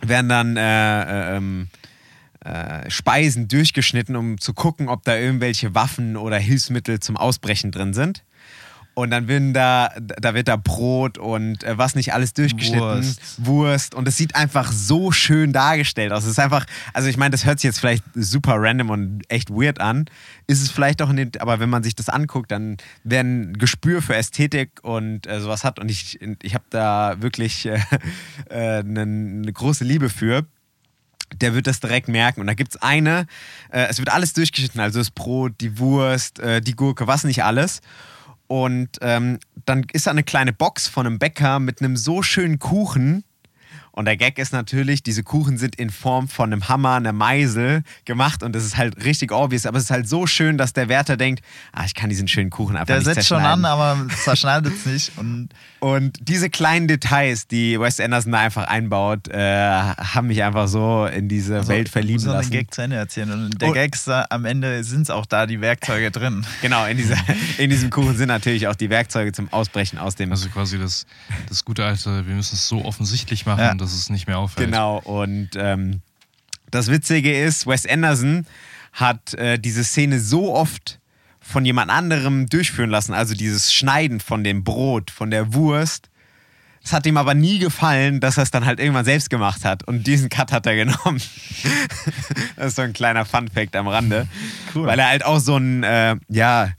Werden 0.01 0.29
dann 0.29 0.57
äh, 0.57 1.33
äh, 1.33 1.37
ähm, 1.37 1.67
äh, 2.43 2.89
Speisen 2.89 3.47
durchgeschnitten, 3.47 4.15
um 4.15 4.39
zu 4.39 4.53
gucken, 4.53 4.89
ob 4.89 5.03
da 5.03 5.15
irgendwelche 5.15 5.75
Waffen 5.75 6.17
oder 6.17 6.37
Hilfsmittel 6.37 6.99
zum 6.99 7.17
Ausbrechen 7.17 7.71
drin 7.71 7.93
sind. 7.93 8.23
Und 8.93 9.09
dann 9.11 9.29
werden 9.29 9.53
da, 9.53 9.89
da 9.99 10.33
wird 10.33 10.49
da 10.49 10.57
Brot 10.57 11.17
und 11.17 11.63
äh, 11.63 11.77
was 11.77 11.95
nicht 11.95 12.13
alles 12.13 12.33
durchgeschnitten, 12.33 12.81
Wurst. 12.81 13.45
Wurst. 13.45 13.95
Und 13.95 14.05
es 14.07 14.17
sieht 14.17 14.35
einfach 14.35 14.71
so 14.71 15.13
schön 15.13 15.53
dargestellt 15.53 16.11
aus. 16.11 16.23
Es 16.23 16.31
ist 16.31 16.39
einfach, 16.39 16.65
also 16.93 17.07
ich 17.07 17.15
meine, 17.15 17.31
das 17.31 17.45
hört 17.45 17.59
sich 17.59 17.69
jetzt 17.69 17.79
vielleicht 17.79 18.03
super 18.15 18.55
random 18.57 18.89
und 18.89 19.21
echt 19.29 19.49
weird 19.49 19.79
an. 19.79 20.05
Ist 20.47 20.61
es 20.61 20.71
vielleicht 20.71 21.01
auch 21.01 21.09
in 21.09 21.15
den, 21.15 21.31
aber 21.39 21.61
wenn 21.61 21.69
man 21.69 21.83
sich 21.83 21.95
das 21.95 22.09
anguckt, 22.09 22.51
dann 22.51 22.77
wäre 23.05 23.23
ein 23.23 23.53
Gespür 23.53 24.01
für 24.01 24.15
Ästhetik 24.15 24.71
und 24.81 25.25
äh, 25.25 25.39
sowas 25.39 25.63
hat. 25.63 25.79
Und 25.79 25.89
ich, 25.89 26.19
ich 26.41 26.53
habe 26.53 26.65
da 26.69 27.15
wirklich 27.21 27.65
äh, 27.65 27.79
äh, 28.49 28.79
eine, 28.79 29.01
eine 29.01 29.53
große 29.53 29.85
Liebe 29.85 30.09
für 30.09 30.45
der 31.39 31.53
wird 31.55 31.65
das 31.65 31.79
direkt 31.79 32.09
merken. 32.09 32.41
Und 32.41 32.47
da 32.47 32.53
gibt 32.53 32.75
es 32.75 32.81
eine, 32.81 33.25
äh, 33.71 33.87
es 33.89 33.99
wird 33.99 34.11
alles 34.11 34.33
durchgeschnitten, 34.33 34.81
also 34.81 34.99
das 34.99 35.11
Brot, 35.11 35.53
die 35.61 35.79
Wurst, 35.79 36.39
äh, 36.39 36.59
die 36.59 36.75
Gurke, 36.75 37.07
was 37.07 37.23
nicht 37.23 37.43
alles. 37.43 37.81
Und 38.51 38.97
ähm, 38.99 39.39
dann 39.63 39.85
ist 39.93 40.07
da 40.07 40.11
eine 40.11 40.23
kleine 40.23 40.51
Box 40.51 40.89
von 40.89 41.07
einem 41.07 41.19
Bäcker 41.19 41.59
mit 41.59 41.79
einem 41.79 41.95
so 41.95 42.21
schönen 42.21 42.59
Kuchen. 42.59 43.23
Und 43.91 44.05
der 44.05 44.17
Gag 44.17 44.37
ist 44.39 44.53
natürlich, 44.53 45.03
diese 45.03 45.23
Kuchen 45.23 45.57
sind 45.57 45.75
in 45.75 45.89
Form 45.89 46.27
von 46.27 46.51
einem 46.51 46.69
Hammer, 46.69 46.95
einer 46.95 47.11
Meisel 47.13 47.83
gemacht 48.05 48.41
und 48.43 48.53
das 48.55 48.63
ist 48.63 48.77
halt 48.77 49.03
richtig 49.03 49.31
obvious, 49.31 49.65
aber 49.65 49.77
es 49.77 49.85
ist 49.85 49.91
halt 49.91 50.07
so 50.07 50.27
schön, 50.27 50.57
dass 50.57 50.73
der 50.73 50.87
Wärter 50.89 51.17
denkt, 51.17 51.43
ah, 51.73 51.83
ich 51.85 51.93
kann 51.93 52.09
diesen 52.09 52.27
schönen 52.27 52.49
Kuchen 52.49 52.75
einfach 52.75 52.87
Der 52.87 52.97
nicht 52.97 53.05
setzt 53.05 53.27
schon 53.27 53.39
zerschneiden. 53.39 53.65
an, 53.65 53.71
aber 53.71 54.07
zerschneidet 54.23 54.73
es 54.73 54.85
nicht. 54.85 55.11
Und 55.17 55.49
Und 55.81 56.19
diese 56.21 56.51
kleinen 56.51 56.87
Details, 56.87 57.47
die 57.47 57.79
Wes 57.79 57.99
Anderson 57.99 58.31
da 58.33 58.39
einfach 58.41 58.67
einbaut, 58.67 59.27
äh, 59.29 59.39
haben 59.39 60.27
mich 60.27 60.43
einfach 60.43 60.67
so 60.67 61.07
in 61.07 61.27
diese 61.27 61.67
Welt 61.67 61.89
verlieben 61.89 62.23
lassen. 62.23 62.51
den 62.51 62.59
Gag 62.59 62.71
zu 62.71 62.83
Ende 62.83 62.97
erzählen. 62.97 63.31
Und 63.31 63.59
der 63.59 63.91
ist 63.91 64.07
da, 64.07 64.27
am 64.29 64.45
Ende 64.45 64.83
sind 64.83 65.01
es 65.01 65.09
auch 65.09 65.25
da 65.25 65.47
die 65.47 65.59
Werkzeuge 65.59 66.11
drin. 66.11 66.45
Genau, 66.61 66.85
in, 66.85 66.97
dieser, 66.97 67.17
in 67.57 67.71
diesem 67.71 67.89
Kuchen 67.89 68.15
sind 68.15 68.27
natürlich 68.27 68.67
auch 68.67 68.75
die 68.75 68.91
Werkzeuge 68.91 69.31
zum 69.31 69.51
Ausbrechen 69.51 69.97
aus 69.97 70.13
dem. 70.15 70.29
also 70.31 70.47
quasi 70.49 70.77
das, 70.77 71.07
das 71.49 71.65
gute 71.65 71.83
alte, 71.83 72.27
wir 72.27 72.35
müssen 72.35 72.53
es 72.53 72.67
so 72.67 72.85
offensichtlich 72.85 73.47
machen, 73.47 73.61
Ja. 73.61 73.73
dass 73.73 73.90
es 73.93 74.09
nicht 74.09 74.27
mehr 74.27 74.37
auffällt. 74.39 74.67
genau, 74.69 74.99
und 74.99 75.49
ähm, 75.55 76.01
das 76.69 76.89
Witzige 76.89 77.37
ist, 77.37 77.67
Wes 77.67 77.85
Anderson 77.85 78.45
hat 78.93 79.33
äh, 79.35 79.57
diese 79.59 79.83
Szene 79.83 80.19
so 80.19 80.53
oft 80.55 80.99
von 81.39 81.65
jemand 81.65 81.91
anderem 81.91 82.47
durchführen 82.47 82.89
lassen, 82.89 83.13
also 83.13 83.33
dieses 83.33 83.73
Schneiden 83.73 84.19
von 84.19 84.43
dem 84.43 84.63
Brot, 84.63 85.11
von 85.11 85.31
der 85.31 85.53
Wurst, 85.53 86.09
Es 86.83 86.93
hat 86.93 87.05
ihm 87.05 87.17
aber 87.17 87.33
nie 87.33 87.59
gefallen, 87.59 88.19
dass 88.19 88.37
er 88.37 88.43
es 88.43 88.51
dann 88.51 88.65
halt 88.65 88.79
irgendwann 88.79 89.05
selbst 89.05 89.29
gemacht 89.29 89.65
hat. 89.65 89.83
Und 89.87 90.07
diesen 90.07 90.29
Cut 90.29 90.51
hat 90.51 90.65
er 90.65 90.75
genommen. 90.85 91.21
das 92.55 92.67
ist 92.67 92.75
so 92.75 92.81
ein 92.81 92.93
kleiner 92.93 93.25
Fun-Fact 93.25 93.75
am 93.75 93.87
Rande. 93.87 94.27
Cool. 94.73 94.87
Weil 94.87 94.97
er 94.99 95.09
halt 95.09 95.23
auch 95.25 95.39
so 95.39 95.57
ein, 95.57 95.83
äh, 95.83 96.15
ja, 96.29 96.71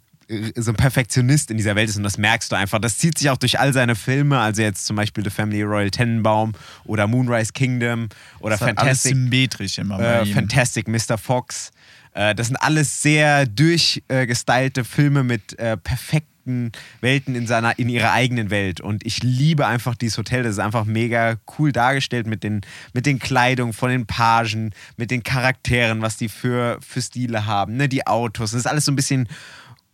so 0.56 0.70
ein 0.72 0.76
Perfektionist 0.76 1.50
in 1.50 1.56
dieser 1.56 1.76
Welt 1.76 1.88
ist 1.88 1.96
und 1.96 2.02
das 2.02 2.18
merkst 2.18 2.50
du 2.52 2.56
einfach. 2.56 2.78
Das 2.78 2.98
zieht 2.98 3.18
sich 3.18 3.30
auch 3.30 3.36
durch 3.36 3.58
all 3.58 3.72
seine 3.72 3.94
Filme, 3.94 4.38
also 4.38 4.62
jetzt 4.62 4.86
zum 4.86 4.96
Beispiel 4.96 5.24
The 5.24 5.30
Family 5.30 5.62
Royal 5.62 5.90
Tenenbaum 5.90 6.52
oder 6.84 7.06
Moonrise 7.06 7.52
Kingdom 7.52 8.08
oder 8.40 8.56
Das 8.56 8.60
ist 8.60 8.66
alles 8.66 8.78
Fantastic, 8.78 9.12
symmetrisch 9.12 9.78
immer 9.78 10.00
äh. 10.00 10.26
Fantastic 10.26 10.88
Mr. 10.88 11.18
Fox. 11.18 11.70
Äh, 12.14 12.34
das 12.34 12.48
sind 12.48 12.56
alles 12.56 13.02
sehr 13.02 13.46
durchgestylte 13.46 14.84
Filme 14.84 15.24
mit 15.24 15.58
äh, 15.58 15.76
perfekten 15.76 16.72
Welten 17.00 17.36
in, 17.36 17.46
seiner, 17.46 17.78
in 17.78 17.88
ihrer 17.88 18.12
eigenen 18.12 18.50
Welt. 18.50 18.80
Und 18.80 19.06
ich 19.06 19.22
liebe 19.22 19.66
einfach 19.66 19.94
dieses 19.94 20.18
Hotel. 20.18 20.42
Das 20.42 20.52
ist 20.52 20.58
einfach 20.58 20.84
mega 20.84 21.36
cool 21.58 21.72
dargestellt 21.72 22.26
mit 22.26 22.42
den, 22.42 22.62
mit 22.92 23.06
den 23.06 23.18
Kleidungen 23.18 23.72
von 23.72 23.90
den 23.90 24.06
Pagen, 24.06 24.72
mit 24.96 25.10
den 25.10 25.22
Charakteren, 25.22 26.02
was 26.02 26.16
die 26.16 26.28
für, 26.28 26.78
für 26.80 27.00
Stile 27.00 27.46
haben, 27.46 27.76
ne? 27.76 27.88
die 27.88 28.06
Autos. 28.06 28.50
Das 28.50 28.60
ist 28.60 28.66
alles 28.66 28.84
so 28.84 28.92
ein 28.92 28.96
bisschen 28.96 29.28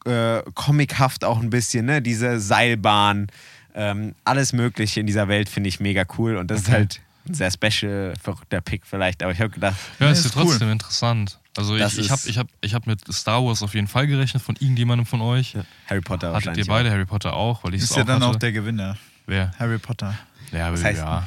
äh, 0.09 0.43
comichaft 0.55 1.25
auch 1.25 1.41
ein 1.41 1.51
bisschen, 1.51 1.87
ne? 1.87 2.03
diese 2.03 2.41
Seilbahn. 2.41 3.29
Ähm, 3.75 4.15
alles 4.25 4.53
Mögliche 4.53 5.01
in 5.01 5.07
dieser 5.07 5.29
Welt 5.29 5.49
finde 5.49 5.69
ich 5.69 5.79
mega 5.79 6.05
cool. 6.19 6.37
Und 6.37 6.51
das 6.51 6.63
ist 6.63 6.71
halt 6.71 7.01
ein 7.29 7.35
sehr 7.35 7.51
special, 7.53 8.15
verrückter 8.21 8.61
Pick 8.61 8.83
vielleicht. 8.87 9.23
Aber 9.23 9.31
ich 9.33 9.41
habe 9.41 9.51
gedacht, 9.51 9.77
Ja, 10.01 10.11
ist 10.11 10.25
ja 10.25 10.31
ist 10.31 10.37
cool. 10.37 10.45
trotzdem 10.47 10.73
interessant. 10.73 11.39
Also 11.57 11.77
Das 11.77 11.95
ich, 11.95 12.07
ich 12.07 12.11
habe 12.11 12.23
ich 12.27 12.39
hab, 12.39 12.47
ich 12.61 12.75
hab 12.75 12.87
mit 12.87 13.01
Star 13.13 13.45
Wars 13.45 13.63
auf 13.63 13.75
jeden 13.75 13.87
Fall 13.89 14.07
gerechnet, 14.07 14.43
von 14.43 14.57
irgendjemandem 14.57 15.07
von 15.07 15.21
euch. 15.21 15.57
Harry 15.89 16.01
Potter 16.01 16.33
Hattet 16.33 16.57
ihr 16.57 16.67
beide 16.67 16.91
Harry 16.91 17.05
Potter 17.05 17.35
auch? 17.35 17.63
Weil 17.65 17.75
ich 17.75 17.83
Ist 17.83 17.95
ja 17.97 18.03
auch 18.03 18.07
dann 18.07 18.23
auch 18.23 18.29
hatte. 18.31 18.39
der 18.41 18.53
Gewinner. 18.53 18.97
Wer? 19.27 19.53
Harry 19.59 19.79
Potter. 19.79 20.15
Ja, 20.53 20.73
Was 20.73 20.83
heißt- 20.83 20.97
ja. 20.97 21.27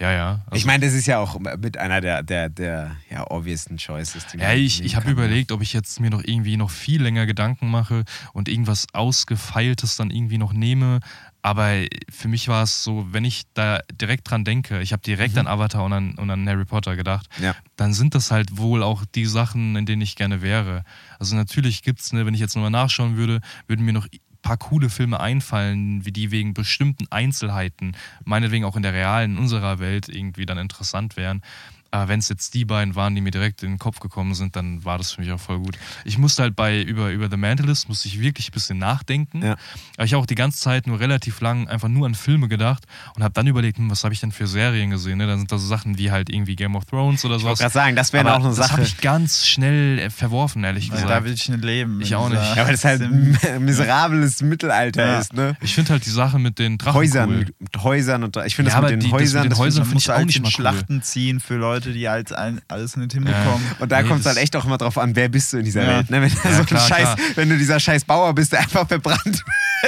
Ja, 0.00 0.12
ja. 0.12 0.42
Also, 0.46 0.56
ich 0.56 0.64
meine, 0.64 0.86
das 0.86 0.94
ist 0.94 1.06
ja 1.06 1.18
auch 1.18 1.38
mit 1.40 1.76
einer 1.76 2.00
der, 2.00 2.22
der, 2.22 2.48
der 2.48 2.96
ja, 3.10 3.28
obvioussten 3.30 3.78
Choices. 3.78 4.26
Ja, 4.38 4.52
ich, 4.52 4.84
ich 4.84 4.94
habe 4.94 5.06
kann. 5.06 5.12
überlegt, 5.14 5.50
ob 5.50 5.60
ich 5.60 5.72
jetzt 5.72 5.98
mir 6.00 6.10
noch 6.10 6.22
irgendwie 6.24 6.56
noch 6.56 6.70
viel 6.70 7.02
länger 7.02 7.26
Gedanken 7.26 7.68
mache 7.68 8.04
und 8.32 8.48
irgendwas 8.48 8.86
Ausgefeiltes 8.92 9.96
dann 9.96 10.10
irgendwie 10.10 10.38
noch 10.38 10.52
nehme. 10.52 11.00
Aber 11.42 11.72
für 12.10 12.28
mich 12.28 12.48
war 12.48 12.62
es 12.64 12.82
so, 12.84 13.06
wenn 13.12 13.24
ich 13.24 13.42
da 13.54 13.80
direkt 13.92 14.28
dran 14.30 14.44
denke, 14.44 14.80
ich 14.82 14.92
habe 14.92 15.02
direkt 15.02 15.38
an 15.38 15.46
Avatar 15.46 15.84
und 15.84 15.92
an, 15.92 16.14
und 16.18 16.30
an 16.30 16.48
Harry 16.48 16.64
Potter 16.64 16.94
gedacht, 16.96 17.26
Mhm. 17.38 17.44
Ja. 17.44 17.54
dann 17.76 17.92
sind 17.94 18.14
das 18.14 18.30
halt 18.30 18.56
wohl 18.56 18.82
auch 18.82 19.04
die 19.14 19.24
Sachen, 19.26 19.76
in 19.76 19.86
denen 19.86 20.02
ich 20.02 20.16
gerne 20.16 20.42
wäre. 20.42 20.82
Also 21.18 21.36
natürlich 21.36 21.82
gibt 21.82 22.00
es, 22.00 22.12
ne, 22.12 22.24
wenn 22.26 22.34
ich 22.34 22.40
jetzt 22.40 22.54
nochmal 22.56 22.70
nachschauen 22.70 23.16
würde, 23.16 23.40
würden 23.66 23.84
mir 23.84 23.92
noch 23.92 24.06
paar 24.42 24.56
coole 24.56 24.90
Filme 24.90 25.20
einfallen, 25.20 26.04
wie 26.04 26.12
die 26.12 26.30
wegen 26.30 26.54
bestimmten 26.54 27.06
Einzelheiten, 27.10 27.92
meinetwegen 28.24 28.64
auch 28.64 28.76
in 28.76 28.82
der 28.82 28.92
realen, 28.92 29.32
in 29.32 29.38
unserer 29.38 29.78
Welt 29.78 30.08
irgendwie 30.08 30.46
dann 30.46 30.58
interessant 30.58 31.16
wären. 31.16 31.42
Aber 31.90 32.08
wenn 32.08 32.18
es 32.20 32.28
jetzt 32.28 32.52
die 32.54 32.64
beiden 32.64 32.94
waren, 32.96 33.14
die 33.14 33.20
mir 33.20 33.30
direkt 33.30 33.62
in 33.62 33.70
den 33.70 33.78
Kopf 33.78 33.98
gekommen 34.00 34.34
sind, 34.34 34.56
dann 34.56 34.84
war 34.84 34.98
das 34.98 35.12
für 35.12 35.20
mich 35.22 35.32
auch 35.32 35.40
voll 35.40 35.58
gut. 35.58 35.78
Ich 36.04 36.18
musste 36.18 36.42
halt 36.42 36.54
bei 36.54 36.82
über, 36.82 37.10
über 37.10 37.30
The 37.30 37.36
Mentalist 37.38 37.88
musste 37.88 38.08
ich 38.08 38.20
wirklich 38.20 38.48
ein 38.48 38.52
bisschen 38.52 38.78
nachdenken. 38.78 39.42
Ja. 39.42 39.56
Aber 39.96 40.04
ich 40.04 40.12
habe 40.12 40.22
auch 40.22 40.26
die 40.26 40.34
ganze 40.34 40.60
Zeit 40.60 40.86
nur 40.86 41.00
relativ 41.00 41.40
lang 41.40 41.66
einfach 41.68 41.88
nur 41.88 42.06
an 42.06 42.14
Filme 42.14 42.48
gedacht 42.48 42.84
und 43.16 43.22
habe 43.22 43.32
dann 43.32 43.46
überlegt, 43.46 43.78
hm, 43.78 43.90
was 43.90 44.04
habe 44.04 44.12
ich 44.12 44.20
denn 44.20 44.32
für 44.32 44.46
Serien 44.46 44.90
gesehen? 44.90 45.18
Ne? 45.18 45.26
Dann 45.26 45.38
sind 45.38 45.50
da 45.50 45.56
so 45.58 45.66
Sachen 45.66 45.96
wie 45.98 46.10
halt 46.10 46.28
irgendwie 46.30 46.56
Game 46.56 46.76
of 46.76 46.84
Thrones 46.84 47.24
oder 47.24 47.36
Ich 47.36 47.42
wollte 47.42 47.58
sowas. 47.58 47.72
gerade 47.72 47.72
sagen, 47.86 47.96
das 47.96 48.12
wäre 48.12 48.32
auch 48.34 48.40
eine 48.40 48.48
das 48.48 48.56
Sache. 48.56 48.72
habe 48.72 48.82
ich 48.82 48.98
ganz 48.98 49.46
schnell 49.46 49.98
äh, 49.98 50.10
verworfen, 50.10 50.64
ehrlich 50.64 50.90
gesagt. 50.90 51.08
da 51.08 51.24
will 51.24 51.32
ich 51.32 51.48
nicht 51.48 51.64
leben. 51.64 52.00
Ich 52.02 52.14
auch 52.14 52.28
nicht. 52.28 52.40
ja, 52.54 52.64
weil 52.66 52.72
das 52.72 52.84
halt 52.84 53.00
ein 53.02 53.38
miserables 53.60 54.42
Mittelalter 54.42 55.06
Ja. 55.06 55.18
ist, 55.20 55.32
ne? 55.32 55.56
Ich 55.62 55.74
finde 55.74 55.92
halt 55.92 56.04
die 56.04 56.10
Sache 56.10 56.38
mit 56.38 56.58
den 56.58 56.76
Drachen 56.78 56.94
Häusern, 56.94 57.30
cool. 57.30 57.46
mit 57.58 57.82
Häusern 57.82 58.24
und 58.24 58.36
ich 58.44 58.54
finde 58.56 58.70
Ja, 58.72 58.80
das 58.80 58.90
mit 58.90 58.92
den 58.92 59.00
die- 59.00 59.06
das 59.10 59.12
mit 59.12 59.20
Häusern, 59.22 59.42
den 59.44 59.50
das 59.50 59.58
Häusern 59.58 59.84
find 59.86 60.02
finde 60.02 60.14
ich 60.14 60.20
auch 60.20 60.26
nicht 60.26 60.40
mal 60.42 60.48
cool. 60.48 60.52
Schlachten 60.52 61.02
ziehen 61.02 61.40
für 61.40 61.56
Leute, 61.56 61.77
die 61.80 62.08
halt 62.08 62.32
ein, 62.32 62.60
alles 62.68 62.96
nicht 62.96 63.12
hinbekommen. 63.12 63.62
und 63.78 63.90
da 63.92 64.02
Nee, 64.02 64.08
kommt 64.08 64.20
es 64.20 64.26
halt 64.26 64.36
echt 64.38 64.54
auch 64.56 64.64
immer 64.64 64.78
drauf 64.78 64.98
an, 64.98 65.14
wer 65.16 65.28
bist 65.28 65.52
du 65.52 65.58
in 65.58 65.64
dieser 65.64 65.82
Ja. 65.82 65.88
Welt. 65.98 66.10
Ne? 66.10 66.22
Wenn, 66.22 66.30
Ja, 66.50 66.56
so 66.58 66.64
klar, 66.64 66.86
Scheiß, 66.86 67.08
wenn 67.36 67.48
du 67.48 67.56
dieser 67.58 67.78
scheiß 67.80 68.04
Bauer 68.04 68.34
bist, 68.34 68.52
der 68.52 68.60
einfach 68.60 68.86
verbrannt 68.88 69.42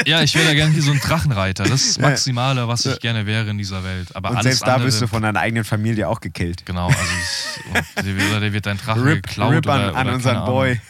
Ja, 0.06 0.22
ich 0.22 0.34
wäre 0.34 0.46
da 0.46 0.54
gerne 0.54 0.74
wie 0.76 0.80
so 0.80 0.92
ein 0.92 1.00
Drachenreiter. 1.00 1.64
Das 1.64 1.82
ist 1.82 1.96
das 1.96 2.02
Ja. 2.02 2.08
Maximale, 2.10 2.68
was 2.68 2.86
ich 2.86 2.98
gerne 3.00 3.26
wäre 3.26 3.50
in 3.50 3.58
dieser 3.58 3.82
Welt. 3.84 4.14
Aber 4.14 4.30
Und 4.30 4.36
alles 4.36 4.44
selbst 4.58 4.62
da 4.66 4.74
andere, 4.74 4.86
wirst 4.88 5.02
du 5.02 5.06
von 5.08 5.22
deiner 5.22 5.40
eigenen 5.40 5.64
Familie 5.64 6.08
auch 6.08 6.20
gekillt. 6.20 6.64
Genau, 6.64 6.86
also 6.88 6.98
ich, 7.00 7.94
der, 8.04 8.16
wird- 8.16 8.30
oder 8.30 8.40
der 8.40 8.52
wird 8.52 8.66
dein 8.66 8.78
Drache 8.78 9.04
Rip, 9.04 9.26
geklaut 9.26 9.52
Rip 9.52 9.66
an, 9.68 9.80
oder, 9.90 9.96
an 9.96 10.06
oder 10.06 10.14
unseren 10.16 10.44
Boy. 10.44 10.80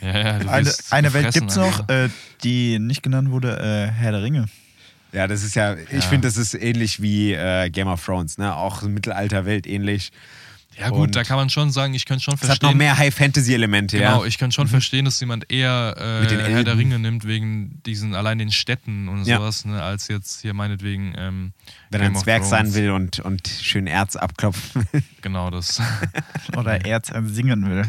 Ja, 0.00 0.18
ja, 0.18 0.38
du 0.38 0.48
Eine, 0.50 0.72
eine 0.90 1.12
Welt 1.12 1.32
gibt 1.34 1.50
es 1.50 1.56
noch, 1.56 1.86
äh, 1.90 2.08
die 2.44 2.78
nicht 2.78 3.02
genannt 3.02 3.30
wurde, 3.30 3.58
äh, 3.58 3.92
Herr 3.92 4.12
der 4.12 4.22
Ringe. 4.22 4.46
Ja, 5.12 5.26
das 5.26 5.42
ist 5.42 5.54
ja, 5.54 5.74
ich 5.74 5.90
Ja. 5.92 6.00
finde, 6.00 6.26
das 6.28 6.36
ist 6.36 6.54
ähnlich 6.54 7.02
wie 7.02 7.32
äh, 7.32 7.68
Game 7.70 7.88
of 7.88 8.04
Thrones, 8.04 8.38
ne? 8.38 8.54
Auch 8.56 8.82
Mittelalterwelt 8.82 9.66
ähnlich. 9.66 10.10
Ja 10.78 10.88
gut, 10.88 11.00
und- 11.08 11.16
da 11.16 11.22
kann 11.22 11.36
man 11.36 11.50
schon 11.50 11.70
sagen, 11.70 11.92
ich 11.92 12.06
könnte 12.06 12.24
schon 12.24 12.32
Es 12.32 12.40
hat 12.40 12.46
verstehen. 12.46 12.70
noch 12.70 12.74
mehr 12.76 12.96
High-Fantasy-Elemente, 12.96 13.98
ja. 13.98 14.12
Genau, 14.12 14.24
ich 14.24 14.38
kann 14.38 14.52
schon 14.52 14.68
verstehen, 14.68 15.04
dass 15.04 15.20
jemand 15.20 15.52
eher 15.52 15.94
äh, 15.98 16.20
Mit 16.22 16.30
den 16.30 16.40
Herr 16.40 16.64
der. 16.64 16.78
Ringe 16.78 16.98
nimmt 16.98 17.26
wegen 17.26 17.82
diesen 17.84 18.14
allein 18.14 18.38
den 18.38 18.50
Städten 18.50 19.06
und 19.08 19.24
Ja. 19.26 19.36
sowas, 19.36 19.66
ne, 19.66 19.82
als 19.82 20.08
jetzt 20.08 20.40
hier 20.40 20.54
meinetwegen 20.54 21.14
ähm, 21.18 21.52
Wenn 21.90 22.00
er 22.00 22.06
ein 22.06 22.16
Zwerg 22.16 22.42
sein 22.44 22.72
will 22.74 22.90
und, 22.92 23.20
und 23.20 23.48
schön 23.48 23.86
Erz 23.86 24.16
abklopfen 24.16 24.86
will. 24.92 25.02
Genau 25.20 25.50
das. 25.50 25.78
Oder 26.56 26.86
Erz 26.86 27.12
singen 27.26 27.68
will. 27.68 27.84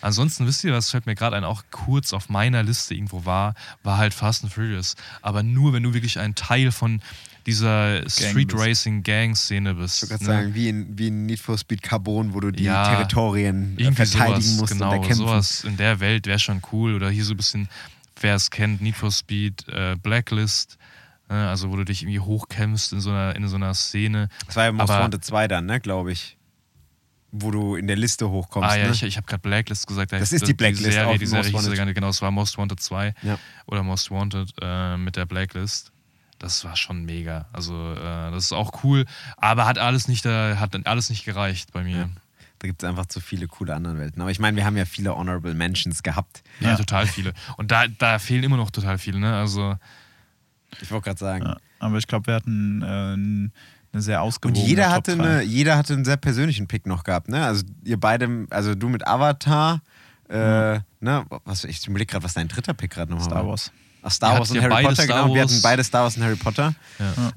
Ansonsten 0.00 0.46
wisst 0.46 0.64
ihr, 0.64 0.72
was 0.72 0.90
fällt 0.90 1.06
mir 1.06 1.14
gerade 1.14 1.36
ein, 1.36 1.44
auch 1.44 1.62
kurz 1.70 2.12
auf 2.12 2.28
meiner 2.28 2.62
Liste 2.62 2.94
irgendwo 2.94 3.24
war, 3.24 3.54
war 3.82 3.98
halt 3.98 4.14
Fast 4.14 4.44
and 4.44 4.52
Furious. 4.52 4.94
Aber 5.20 5.42
nur, 5.42 5.72
wenn 5.72 5.82
du 5.82 5.94
wirklich 5.94 6.18
ein 6.18 6.34
Teil 6.34 6.72
von 6.72 7.00
dieser 7.46 8.08
Street. 8.08 8.52
Racing 8.54 9.02
Gang 9.02 9.34
Szene 9.36 9.74
bist. 9.74 10.04
Ich 10.04 10.10
würde 10.10 10.22
ne? 10.24 10.30
sagen, 10.30 10.54
wie 10.54 10.68
in, 10.68 10.96
wie 10.96 11.08
in 11.08 11.26
Need 11.26 11.40
for 11.40 11.58
Speed 11.58 11.82
Carbon, 11.82 12.34
wo 12.34 12.40
du 12.40 12.50
die 12.52 12.62
Ja, 12.64 12.88
Territorien 12.94 13.76
äh, 13.78 13.90
verteidigen 13.92 14.40
sowas, 14.42 14.60
musst 14.60 14.72
genau, 14.74 14.86
und 14.90 14.92
erkämpfen. 14.98 15.16
sowas 15.26 15.64
in 15.64 15.76
der 15.76 15.98
Welt 16.00 16.26
wäre 16.26 16.38
schon 16.38 16.62
cool. 16.72 16.94
Oder 16.94 17.10
hier 17.10 17.24
so 17.24 17.34
ein 17.34 17.36
bisschen, 17.36 17.68
wer 18.20 18.36
es 18.36 18.50
kennt, 18.50 18.80
Need 18.80 18.94
for 18.96 19.10
Speed, 19.10 19.66
äh, 19.68 19.96
Blacklist. 20.00 20.78
ne, 21.28 21.48
Also 21.48 21.72
wo 21.72 21.76
du 21.76 21.84
dich 21.84 22.02
irgendwie 22.02 22.20
hochkämpfst 22.20 22.92
in 22.92 23.00
so 23.00 23.10
einer, 23.10 23.34
in 23.34 23.48
so 23.48 23.56
einer 23.56 23.74
Szene. 23.74 24.28
Das 24.46 24.54
war 24.54 24.64
ja 24.66 24.72
Most 24.72 24.90
Aber- 24.90 25.02
Wanted 25.02 25.24
2 25.24 25.48
dann, 25.48 25.66
ne, 25.66 25.80
glaube 25.80 26.12
ich. 26.12 26.36
Wo 27.34 27.50
du 27.50 27.76
in 27.76 27.86
der 27.86 27.96
Liste 27.96 28.28
hochkommst. 28.28 28.70
ah 28.70 28.76
ja, 28.76 28.84
ne? 28.86 28.92
ich, 28.92 29.02
ich 29.02 29.16
habe 29.16 29.26
gerade 29.26 29.40
Blacklist 29.40 29.86
gesagt. 29.86 30.12
Das 30.12 30.32
ist 30.32 30.46
die 30.46 30.52
Blacklist 30.54 30.84
Die 30.86 30.92
Serie, 30.92 31.08
auf 31.08 31.18
die 31.18 31.24
Serie 31.26 31.44
hieß 31.44 31.52
ja 31.52 31.58
Wanted. 31.58 31.76
gar 31.76 31.84
nicht, 31.86 31.94
genau, 31.94 32.08
es 32.10 32.20
war 32.20 32.30
Most 32.30 32.58
Wanted 32.58 32.78
2 32.80 33.14
Ja. 33.22 33.38
oder 33.66 33.82
Most 33.82 34.10
Wanted 34.10 34.52
äh, 34.60 34.96
mit 34.98 35.16
der 35.16 35.24
Blacklist. 35.24 35.92
Das 36.38 36.62
war 36.64 36.76
schon 36.76 37.04
mega. 37.04 37.46
Also 37.52 37.92
äh, 37.94 38.30
das 38.32 38.44
ist 38.44 38.52
auch 38.52 38.84
cool, 38.84 39.06
aber 39.38 39.64
hat 39.64 39.78
alles 39.78 40.08
nicht, 40.08 40.26
äh, 40.26 40.56
hat 40.56 40.74
alles 40.86 41.08
nicht 41.08 41.24
gereicht 41.24 41.72
bei 41.72 41.82
mir. 41.84 41.96
Ja. 41.96 42.08
Da 42.58 42.68
gibt 42.68 42.82
es 42.82 42.88
einfach 42.88 43.06
zu 43.06 43.20
viele 43.20 43.48
coole 43.48 43.74
andere 43.74 43.96
Welten. 43.98 44.20
Aber 44.20 44.30
ich 44.30 44.38
meine, 44.38 44.56
wir 44.56 44.64
haben 44.64 44.76
ja 44.76 44.84
viele 44.84 45.16
Honorable 45.16 45.54
Mentions 45.54 46.02
gehabt. 46.02 46.42
Ja, 46.60 46.76
total 46.76 47.06
viele. 47.06 47.32
Und 47.56 47.70
da, 47.70 47.86
da 47.88 48.18
fehlen 48.18 48.44
immer 48.44 48.56
noch 48.56 48.70
total 48.70 48.98
viele. 48.98 49.18
Ne? 49.18 49.34
Also 49.36 49.76
Ich 50.80 50.90
wollte 50.90 51.06
gerade 51.06 51.18
sagen. 51.18 51.44
Ja, 51.46 51.56
aber 51.80 51.96
ich 51.98 52.06
glaube, 52.06 52.26
wir 52.28 52.34
hatten 52.34 53.50
äh, 53.50 53.50
eine 53.92 54.02
sehr 54.02 54.20
Und 54.20 54.26
ausgewogene 54.26 54.64
jeder 54.66 54.84
Top 54.84 54.92
hatte, 54.94 55.12
eine, 55.12 55.42
jeder 55.42 55.76
hatte 55.76 55.94
einen 55.94 56.04
sehr 56.04 56.16
persönlichen 56.16 56.66
Pick 56.66 56.86
noch 56.86 57.04
gehabt, 57.04 57.28
ne? 57.28 57.44
Also 57.44 57.64
ihr 57.84 57.98
beide, 57.98 58.46
also 58.50 58.74
du 58.74 58.88
mit 58.88 59.06
Avatar, 59.06 59.82
äh, 60.28 60.80
ne? 61.00 61.24
Was, 61.44 61.64
ich 61.64 61.86
überlege 61.86 62.10
gerade, 62.12 62.24
was 62.24 62.34
dein 62.34 62.48
dritter 62.48 62.74
Pick 62.74 62.90
gerade 62.90 63.10
nochmal 63.12 63.30
war. 63.30 63.36
Star 63.38 63.46
Wars. 63.48 63.72
Ach, 63.72 63.91
Star 64.10 64.32
Ihr 64.34 64.38
Wars 64.40 64.50
und 64.50 64.56
ja 64.56 64.62
Harry 64.62 64.82
Potter, 64.84 65.02
Star 65.02 65.22
genau. 65.22 65.34
Wir 65.34 65.42
hatten 65.42 65.60
beide 65.62 65.84
Star 65.84 66.02
Wars 66.04 66.16
und 66.16 66.24
Harry 66.24 66.36
Potter. 66.36 66.74
ja. 66.98 67.32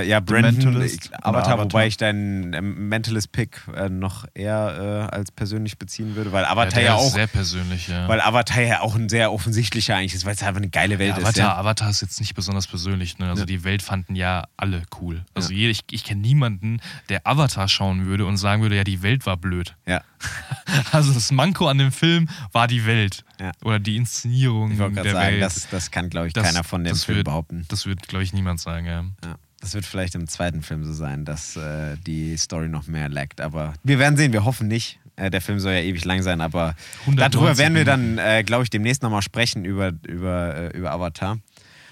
Äh, 0.00 0.08
ja, 0.08 0.20
Brandon, 0.20 0.54
Mentalist 0.54 1.06
ich, 1.06 1.14
Avatar, 1.14 1.54
Avatar. 1.54 1.58
wobei 1.64 1.86
ich 1.86 1.96
deinen 1.96 2.52
ähm, 2.52 2.88
Mentalist-Pick 2.88 3.62
äh, 3.74 3.88
noch 3.88 4.26
eher 4.34 5.08
äh, 5.10 5.14
als 5.14 5.30
persönlich 5.32 5.78
beziehen 5.78 6.16
würde, 6.16 6.32
weil 6.32 6.42
Ja, 6.44 6.50
Avatar 6.50 6.82
ja, 6.82 6.94
ist 6.96 7.00
auch, 7.00 7.12
sehr 7.12 7.26
persönlich, 7.26 7.88
ja. 7.88 8.08
weil 8.08 8.20
Avatar 8.20 8.62
ja 8.62 8.80
auch 8.80 8.94
ein 8.94 9.08
sehr 9.08 9.32
offensichtlicher 9.32 9.96
eigentlich 9.96 10.14
ist, 10.14 10.24
weil 10.24 10.34
es 10.34 10.42
einfach 10.42 10.60
eine 10.60 10.68
geile 10.70 10.98
Welt 10.98 11.10
Ja, 11.10 11.16
ist. 11.18 11.24
Avatar, 11.24 11.44
Ja. 11.44 11.56
Avatar 11.56 11.90
ist 11.90 12.02
jetzt 12.02 12.20
nicht 12.20 12.34
besonders 12.34 12.66
persönlich. 12.66 13.18
Ne? 13.18 13.28
Also 13.28 13.42
Ja. 13.42 13.46
die 13.46 13.64
Welt 13.64 13.82
fanden 13.82 14.14
ja 14.14 14.44
alle 14.56 14.82
cool. 15.00 15.24
Also 15.34 15.52
jeder, 15.52 15.70
ich, 15.70 15.80
ich 15.90 16.04
kenne 16.04 16.20
niemanden, 16.20 16.80
der 17.08 17.26
Avatar 17.26 17.68
schauen 17.68 18.06
würde 18.06 18.26
und 18.26 18.36
sagen 18.36 18.62
würde, 18.62 18.76
ja, 18.76 18.84
die 18.84 19.02
Welt 19.02 19.26
war 19.26 19.36
blöd. 19.36 19.74
ja. 19.86 20.00
Also 20.92 21.12
das 21.12 21.32
Manko 21.32 21.66
an 21.68 21.78
dem 21.78 21.90
Film 21.92 22.28
war 22.52 22.66
die 22.68 22.86
Welt. 22.86 23.24
Ja. 23.40 23.50
Oder 23.64 23.78
die 23.80 23.96
Inszenierung 23.96 24.72
Ich 24.72 24.78
wollte 24.78 24.94
der 24.94 25.02
gerade 25.04 25.14
sagen, 25.16 25.32
Welt. 25.34 25.42
das, 25.42 25.68
das 25.68 25.90
kann, 25.90 26.10
glaube 26.10 26.28
ich, 26.28 26.32
Das- 26.32 26.46
keiner 26.46 26.62
von 26.64 26.84
dem 26.84 26.92
das 26.92 27.04
Film 27.04 27.16
wird, 27.16 27.24
behaupten. 27.26 27.64
Das 27.68 27.86
wird, 27.86 28.06
glaube 28.08 28.22
ich, 28.24 28.32
niemand 28.32 28.60
sagen, 28.60 28.86
ja. 28.86 29.04
Ja, 29.24 29.36
das 29.60 29.74
wird 29.74 29.84
vielleicht 29.84 30.14
im 30.14 30.28
zweiten 30.28 30.62
Film 30.62 30.84
so 30.84 30.92
sein, 30.92 31.24
dass 31.24 31.56
äh, 31.56 31.96
die 32.06 32.36
Story 32.36 32.68
noch 32.68 32.86
mehr 32.86 33.08
laggt. 33.08 33.40
Aber 33.40 33.74
wir 33.82 33.98
werden 33.98 34.16
sehen, 34.16 34.32
wir 34.32 34.44
hoffen 34.44 34.68
nicht. 34.68 34.98
Äh, 35.16 35.30
der 35.30 35.40
Film 35.40 35.58
soll 35.58 35.72
ja 35.72 35.80
ewig 35.80 36.04
lang 36.04 36.22
sein, 36.22 36.40
aber 36.40 36.74
190 37.00 37.32
darüber 37.32 37.58
werden 37.58 37.74
wir 37.74 37.84
dann, 37.84 38.18
äh, 38.18 38.42
glaube 38.44 38.62
ich, 38.64 38.70
demnächst 38.70 39.02
nochmal 39.02 39.22
sprechen 39.22 39.64
über, 39.64 39.92
über, 40.06 40.54
äh, 40.54 40.76
über 40.78 40.92
Avatar. 40.92 41.38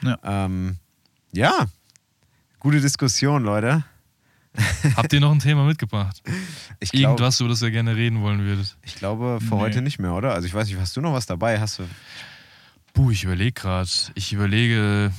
Ja. 0.02 0.18
Ähm, 0.24 0.76
ja, 1.32 1.66
gute 2.60 2.80
Diskussion, 2.80 3.42
Leute. 3.44 3.84
Habt 4.96 5.12
ihr 5.12 5.20
noch 5.20 5.30
ein 5.32 5.38
Thema 5.38 5.64
mitgebracht? 5.64 6.22
Ich, 6.80 6.90
glaub, 6.90 7.12
Irgendwas, 7.18 7.40
über 7.40 7.48
das 7.50 7.62
ihr 7.62 7.70
gerne 7.70 7.94
reden 7.96 8.20
wollen 8.22 8.40
würdet? 8.44 8.76
ich 8.82 8.96
glaube 8.96 9.38
für 9.40 9.54
Nee. 9.54 9.60
heute 9.60 9.82
nicht 9.82 9.98
mehr, 9.98 10.12
oder? 10.14 10.32
Also 10.34 10.46
ich 10.46 10.54
weiß 10.54 10.66
nicht, 10.68 10.78
hast 10.78 10.96
du 10.96 11.00
noch 11.00 11.12
was 11.12 11.26
dabei? 11.26 11.60
Hast 11.60 11.78
du? 11.78 11.84
Puh, 12.94 13.10
ich 13.10 13.24
überlege 13.24 13.52
gerade. 13.52 13.88
Ich 14.14 14.32
überlege, 14.32 15.12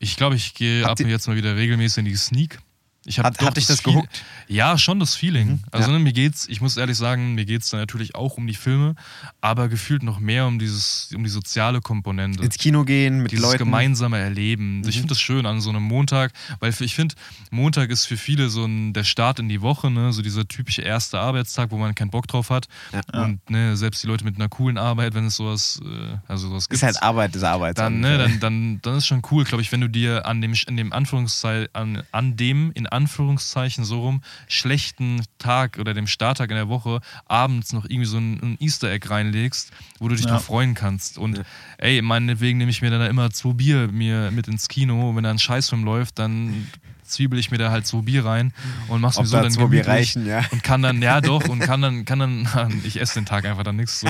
Ich 0.00 0.16
glaube, 0.16 0.34
ich 0.36 0.54
gehe 0.54 0.84
ab 0.86 0.98
jetzt 1.00 1.28
mal 1.28 1.36
wieder 1.36 1.56
regelmäßig 1.56 1.98
in 1.98 2.04
die 2.06 2.16
Sneak. 2.16 2.58
Ich 3.06 3.18
hab 3.18 3.26
Hat- 3.26 3.40
doch 3.40 3.46
hat 3.46 3.56
dich 3.56 3.66
das 3.66 3.80
Feel- 3.80 3.92
gehuckt? 3.94 4.22
Ja, 4.48 4.76
schon 4.78 5.00
das 5.00 5.14
Feeling. 5.14 5.62
Also 5.70 5.90
ja. 5.90 5.98
ne, 5.98 6.02
mir 6.02 6.12
geht's, 6.12 6.46
ich 6.48 6.60
muss 6.60 6.76
ehrlich 6.76 6.96
sagen, 6.96 7.34
mir 7.34 7.44
geht's 7.44 7.70
da 7.70 7.76
natürlich 7.76 8.14
auch 8.14 8.36
um 8.36 8.46
die 8.46 8.54
Filme, 8.54 8.94
aber 9.40 9.68
gefühlt 9.68 10.02
noch 10.02 10.20
mehr 10.20 10.46
um 10.46 10.58
dieses, 10.58 11.10
um 11.14 11.22
die 11.24 11.30
soziale 11.30 11.80
Komponente. 11.80 12.42
Ins 12.42 12.56
Kino 12.58 12.84
gehen 12.84 13.22
mit 13.22 13.32
dieses 13.32 13.44
Leuten. 13.44 13.58
gemeinsame 13.58 14.18
Erleben. 14.18 14.78
Mhm. 14.80 14.88
Ich 14.88 14.94
finde 14.96 15.08
das 15.08 15.20
schön 15.20 15.46
an 15.46 15.60
so 15.60 15.70
einem 15.70 15.82
Montag, 15.82 16.32
weil 16.60 16.74
ich 16.78 16.94
finde, 16.94 17.14
Montag 17.50 17.90
ist 17.90 18.06
für 18.06 18.16
viele 18.16 18.48
so 18.48 18.64
ein, 18.64 18.92
der 18.92 19.04
Start 19.04 19.38
in 19.38 19.48
die 19.48 19.60
Woche, 19.62 19.90
ne? 19.90 20.12
so 20.12 20.22
dieser 20.22 20.46
typische 20.46 20.82
erste 20.82 21.18
Arbeitstag, 21.20 21.70
wo 21.70 21.76
man 21.78 21.94
keinen 21.94 22.10
Bock 22.10 22.26
drauf 22.26 22.50
hat. 22.50 22.66
Ja. 22.92 23.22
Und 23.24 23.48
ne, 23.50 23.76
selbst 23.76 24.02
die 24.02 24.06
Leute 24.06 24.24
mit 24.24 24.36
einer 24.36 24.48
coolen 24.48 24.78
Arbeit, 24.78 25.14
wenn 25.14 25.26
es 25.26 25.36
sowas, 25.36 25.80
äh, 25.84 26.16
also 26.28 26.48
sowas 26.48 26.68
gibt. 26.68 26.74
Ist 26.76 26.82
halt 26.82 27.02
Arbeit, 27.02 27.34
ist 27.36 27.42
Arbeit. 27.44 27.78
dann, 27.78 28.00
ne, 28.00 28.18
dann, 28.18 28.40
dann, 28.40 28.78
dann 28.82 28.96
ist 28.96 29.06
schon 29.06 29.22
cool, 29.30 29.44
glaube 29.44 29.62
ich, 29.62 29.72
wenn 29.72 29.80
du 29.80 29.88
dir 29.88 30.26
an 30.26 30.40
dem, 30.40 30.54
in 30.68 30.76
dem 30.76 30.92
Anführungszeichen, 30.92 31.68
an, 31.72 32.02
an 32.12 32.36
dem, 32.36 32.72
in 32.74 32.86
Anführungszeichen 32.94 33.84
so 33.84 34.00
rum, 34.00 34.22
schlechten 34.48 35.22
Tag 35.38 35.78
oder 35.78 35.92
dem 35.92 36.06
Starttag 36.06 36.48
in 36.50 36.56
der 36.56 36.68
Woche 36.68 37.00
abends 37.26 37.72
noch 37.72 37.84
irgendwie 37.84 38.06
so 38.06 38.18
ein, 38.18 38.56
Easter 38.60 38.90
Egg 38.90 39.10
reinlegst, 39.10 39.70
wo 39.98 40.08
du 40.08 40.14
dich 40.14 40.24
Ja. 40.24 40.32
drauf 40.32 40.44
freuen 40.46 40.74
kannst. 40.74 41.18
Und 41.18 41.42
ey, 41.78 42.00
meinetwegen 42.00 42.58
nehme 42.58 42.70
ich 42.70 42.80
mir 42.80 42.90
dann 42.90 43.00
da 43.00 43.06
immer 43.08 43.30
zwei 43.30 43.52
Bier 43.52 43.88
mir 43.88 44.30
mit 44.30 44.48
ins 44.48 44.68
Kino. 44.68 45.14
Wenn 45.14 45.24
da 45.24 45.30
ein 45.30 45.38
Scheißfilm 45.38 45.84
läuft, 45.84 46.18
dann 46.18 46.68
zwiebel 47.04 47.38
ich 47.38 47.50
mir 47.50 47.58
da 47.58 47.70
halt 47.70 47.86
zwei 47.86 48.02
Bier 48.02 48.24
rein 48.24 48.52
und 48.88 49.00
mach's 49.00 49.18
mir 49.18 49.26
so 49.26 49.36
da 49.36 49.42
dann 49.42 49.52
gemütlich 49.54 49.86
reichen, 49.86 50.26
ja. 50.26 50.42
und 50.50 50.62
kann 50.62 50.82
dann, 50.82 51.02
ja 51.02 51.20
doch, 51.22 51.48
und 51.48 51.60
kann 51.60 51.82
dann, 51.82 52.04
kann 52.04 52.18
dann, 52.18 52.48
ich 52.84 53.00
esse 53.00 53.14
den 53.14 53.26
Tag 53.26 53.44
einfach 53.44 53.62
dann 53.62 53.76
nichts 53.76 54.00
so 54.00 54.08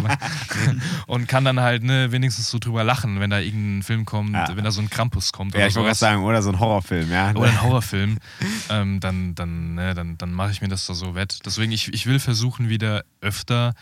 und 1.06 1.26
kann 1.28 1.44
dann 1.44 1.60
halt, 1.60 1.82
ne, 1.82 2.12
wenigstens 2.12 2.50
so 2.50 2.58
drüber 2.58 2.84
lachen, 2.84 3.20
wenn 3.20 3.30
da 3.30 3.38
irgendein 3.38 3.82
Film 3.82 4.04
kommt, 4.04 4.32
Ja. 4.34 4.56
wenn 4.56 4.64
da 4.64 4.70
so 4.70 4.80
ein 4.80 4.90
Krampus 4.90 5.32
kommt 5.32 5.54
Ja, 5.54 5.60
oder 5.60 5.66
ich 5.68 5.74
wollte 5.74 5.86
gerade 5.88 5.98
sagen, 5.98 6.22
oder 6.22 6.42
so 6.42 6.50
ein 6.50 6.58
Horrorfilm, 6.60 7.10
ja. 7.10 7.30
Oder 7.34 7.48
ein 7.50 7.62
Horrorfilm, 7.62 8.18
ähm, 8.70 9.00
dann, 9.00 9.34
dann, 9.34 9.74
ne, 9.74 9.94
dann, 9.94 10.18
dann 10.18 10.32
mache 10.32 10.50
ich 10.50 10.60
mir 10.60 10.68
das 10.68 10.86
da 10.86 10.94
so 10.94 11.14
wett. 11.14 11.40
Deswegen, 11.44 11.72
ich, 11.72 11.92
ich 11.92 12.06
will 12.06 12.18
versuchen, 12.18 12.68
wieder 12.68 13.04
öfter 13.20 13.74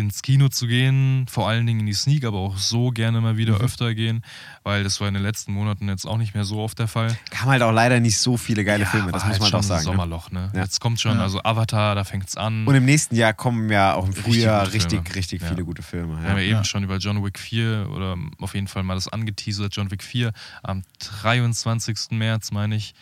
ins 0.00 0.22
Kino 0.22 0.48
zu 0.48 0.66
gehen, 0.66 1.26
vor 1.30 1.48
allen 1.48 1.64
Dingen 1.66 1.80
in 1.80 1.86
die 1.86 1.92
Sneak, 1.92 2.24
aber 2.24 2.38
auch 2.38 2.56
so 2.58 2.90
gerne 2.90 3.20
mal 3.20 3.36
wieder 3.36 3.54
Mhm. 3.54 3.60
öfter 3.60 3.94
gehen, 3.94 4.24
weil 4.64 4.82
das 4.82 5.00
war 5.00 5.06
in 5.06 5.14
den 5.14 5.22
letzten 5.22 5.52
Monaten 5.52 5.88
jetzt 5.88 6.04
auch 6.06 6.16
nicht 6.16 6.34
mehr 6.34 6.44
so 6.44 6.58
oft 6.58 6.78
der 6.80 6.88
Fall. 6.88 7.16
Kam 7.30 7.48
halt 7.50 7.62
auch 7.62 7.70
leider 7.70 8.00
nicht 8.00 8.18
so 8.18 8.36
viele 8.36 8.64
geile 8.64 8.84
Filme, 8.86 9.12
das 9.12 9.22
muss 9.24 9.32
halt 9.32 9.40
man 9.42 9.50
doch 9.52 9.58
schon 9.58 9.62
sagen. 9.62 9.80
Ein 9.80 9.84
Ne? 9.84 9.92
Sommerloch, 9.92 10.30
ne? 10.32 10.50
Ja. 10.54 10.62
Jetzt 10.62 10.80
kommt 10.80 11.00
schon, 11.00 11.16
Ja. 11.18 11.22
also 11.22 11.40
Avatar, 11.44 11.94
da 11.94 12.02
fängt's 12.04 12.36
an. 12.36 12.66
Und 12.66 12.74
im 12.74 12.84
nächsten 12.84 13.14
Jahr 13.14 13.32
kommen 13.34 13.70
ja 13.70 13.94
auch 13.94 14.04
im 14.06 14.10
Richtig 14.12 14.24
Frühjahr 14.34 14.72
richtig, 14.72 15.14
richtig 15.14 15.42
Ja. 15.42 15.48
viele 15.48 15.64
gute 15.64 15.82
Filme. 15.82 16.20
Wir 16.22 16.28
haben 16.30 16.36
ja 16.38 16.42
Ja. 16.42 16.48
eben 16.48 16.56
Ja. 16.58 16.64
schon 16.64 16.82
über 16.82 16.96
John 16.96 17.22
Wick 17.24 17.38
4 17.38 17.88
oder 17.94 18.16
auf 18.40 18.54
jeden 18.54 18.66
Fall 18.66 18.82
mal 18.82 18.94
das 18.94 19.06
angeteasert, 19.08 19.74
John 19.76 19.90
Wick 19.90 20.02
4 20.02 20.32
am 20.62 20.82
23. 20.98 22.16
März, 22.18 22.50
meine 22.52 22.76
ich. 22.76 22.94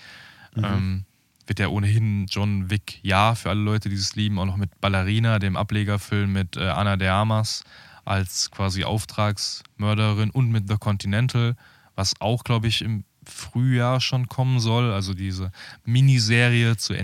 Mhm. 0.55 0.65
Ähm, 0.65 1.05
wird 1.49 1.59
ja 1.59 1.69
ohnehin 1.69 2.27
John 2.29 2.71
Wick 2.71 3.01
Ja 3.03 3.35
für 3.35 3.51
alle 3.51 3.61
Leute, 3.61 3.89
die 3.89 3.97
es 3.97 4.15
lieben, 4.15 4.39
auch 4.39 4.45
noch 4.45 4.57
mit 4.57 4.81
Ballerina, 4.81 5.39
dem 5.39 5.57
Ablegerfilm 5.57 6.33
mit 6.33 6.57
äh, 6.57 6.69
Anna 6.69 6.97
de 6.97 7.09
Armas 7.09 7.65
als 8.05 8.51
quasi 8.51 8.85
Auftragsmörderin 8.85 10.31
und 10.31 10.51
mit 10.51 10.69
The 10.69 10.77
Continental, 10.77 11.57
was 11.95 12.21
auch, 12.21 12.45
glaube 12.45 12.67
ich, 12.67 12.83
im 12.83 13.05
Frühjahr 13.25 14.01
schon 14.01 14.29
kommen 14.29 14.61
soll. 14.61 14.93
Also 14.93 15.13
diese 15.13 15.53
Miniserie 15.85 16.77
zur 16.77 16.97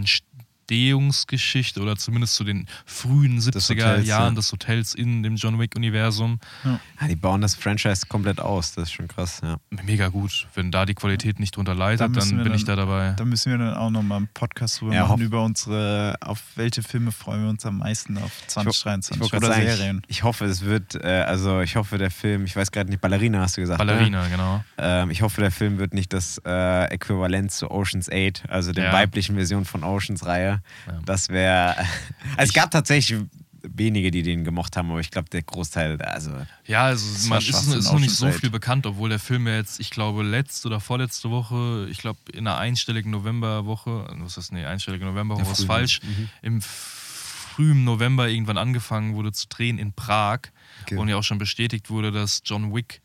Entstehungsgeschichte 0.69 1.81
oder 1.81 1.97
zumindest 1.97 2.35
zu 2.36 2.45
den 2.45 2.66
frühen 2.86 3.39
70er 3.39 3.70
Hotels, 3.93 4.07
Jahren 4.07 4.35
ja. 4.35 4.36
des 4.36 4.51
Hotels 4.53 4.95
in 4.95 5.23
dem 5.23 5.36
John 5.36 5.59
Wick-Universum. 5.59 6.39
Ja, 6.65 6.81
die 7.09 7.16
bauen 7.16 7.41
das 7.43 7.55
Franchise 7.55 8.07
komplett 8.09 8.41
aus, 8.41 8.73
das 8.74 8.85
ist 8.85 8.93
schon 8.93 9.09
krass, 9.09 9.41
ja. 9.43 9.57
Mega 9.85 10.09
gut. 10.09 10.47
Wenn 10.55 10.70
da 10.70 10.86
die 10.86 10.95
Qualität 10.95 11.39
nicht 11.39 11.57
drunter 11.57 11.74
Da 11.74 11.78
leidet, 11.78 12.11
müssen 12.11 12.36
dann 12.36 12.45
bin 12.45 12.55
ich 12.55 12.65
da 12.65 12.77
dann- 12.77 12.89
dabei. 12.89 13.12
Da 13.16 13.24
müssen 13.24 13.51
wir 13.53 13.59
dann 13.59 13.74
auch 13.74 13.91
nochmal 13.91 14.19
einen 14.19 14.28
Podcast 14.32 14.81
drüber 14.81 14.95
Ja, 14.95 15.07
machen, 15.07 15.20
über 15.20 15.43
unsere, 15.45 16.16
auf 16.20 16.41
welche 16.57 16.82
Filme 16.82 17.12
freuen 17.12 17.43
wir 17.43 17.51
uns 17.51 17.65
am 17.66 17.78
meisten 17.78 18.16
auf 18.19 18.32
Ich 18.43 18.49
2023 18.49 19.20
wollte 19.20 19.36
oder 19.36 19.49
sagen, 19.55 19.66
Serien. 19.66 20.03
Ich, 20.07 20.16
ich 20.19 20.23
hoffe, 20.23 20.45
es 20.47 20.62
wird, 20.65 20.95
äh, 20.97 21.24
also 21.27 21.61
ich 21.61 21.77
hoffe, 21.77 21.99
der 21.99 22.11
Film, 22.11 22.45
ich 22.45 22.57
weiß 22.57 22.70
gerade 22.73 22.89
nicht, 22.91 23.01
Ballerina 23.01 23.41
hast 23.41 23.57
du 23.57 23.61
gesagt. 23.61 23.81
Ne? 23.81 23.86
Ballerina, 23.86 24.27
genau. 24.28 24.65
Ähm, 24.78 25.11
ich 25.11 25.23
hoffe, 25.23 25.41
der 25.41 25.51
Film 25.51 25.78
wird 25.78 25.93
nicht 25.95 26.12
das 26.12 26.41
äh, 26.47 26.85
Äquivalent 26.86 27.53
zu 27.53 27.70
Oceans 27.70 28.09
8, 28.11 28.45
also 28.49 28.73
der 28.73 28.86
Ja. 28.86 28.93
weiblichen 28.93 29.35
Version 29.36 29.65
von 29.65 29.85
Oceans 29.85 30.24
Reihe. 30.24 30.53
Ja. 30.86 31.01
Das 31.05 31.28
wäre. 31.28 31.76
es 32.36 32.52
gab 32.52 32.70
tatsächlich 32.70 33.20
wenige, 33.62 34.10
die 34.10 34.22
den 34.22 34.44
gemocht 34.44 34.76
haben, 34.76 34.90
aber 34.90 35.01
ich 35.01 35.10
glaube, 35.10 35.31
der 35.31 35.43
Großteil, 35.43 36.01
also. 36.02 36.32
Ja, 36.66 36.85
also 36.85 37.28
man 37.28 37.39
ist, 37.39 37.48
ist 37.48 37.93
noch 37.93 37.98
nicht 37.98 38.14
so 38.14 38.31
viel 38.31 38.51
bekannt, 38.51 38.86
obwohl 38.86 39.09
der 39.09 39.18
Film 39.18 39.47
ja 39.47 39.55
jetzt, 39.55 39.81
ich 39.81 39.90
glaube, 39.90 40.22
letzte 40.22 40.68
oder 40.68 40.81
vorletzte 40.81 41.31
Woche, 41.31 41.86
ich 41.90 41.98
glaube, 41.98 42.18
in 42.32 42.47
einer 42.47 42.59
einstelligen 42.59 43.10
Novemberwoche, 43.10 44.06
was 44.18 44.28
ist 44.28 44.36
das? 44.36 44.52
Nee, 44.52 44.64
einstellige 44.66 45.06
Novemberwoche 45.06 45.47
Ja, 45.47 45.52
ist 45.52 45.64
falsch, 45.64 46.01
mhm. 46.02 46.28
im 46.43 46.60
frühen 46.60 47.85
November 47.85 48.28
irgendwann 48.28 48.59
angefangen 48.59 49.14
wurde 49.14 49.32
zu 49.32 49.47
drehen 49.48 49.78
in 49.78 49.93
Prag 49.93 50.40
Okay. 50.82 50.97
und 50.97 51.09
ja 51.09 51.16
auch 51.16 51.22
schon 51.22 51.39
bestätigt 51.39 51.89
wurde, 51.89 52.12
dass 52.12 52.43
John 52.44 52.74
Wick 52.74 53.01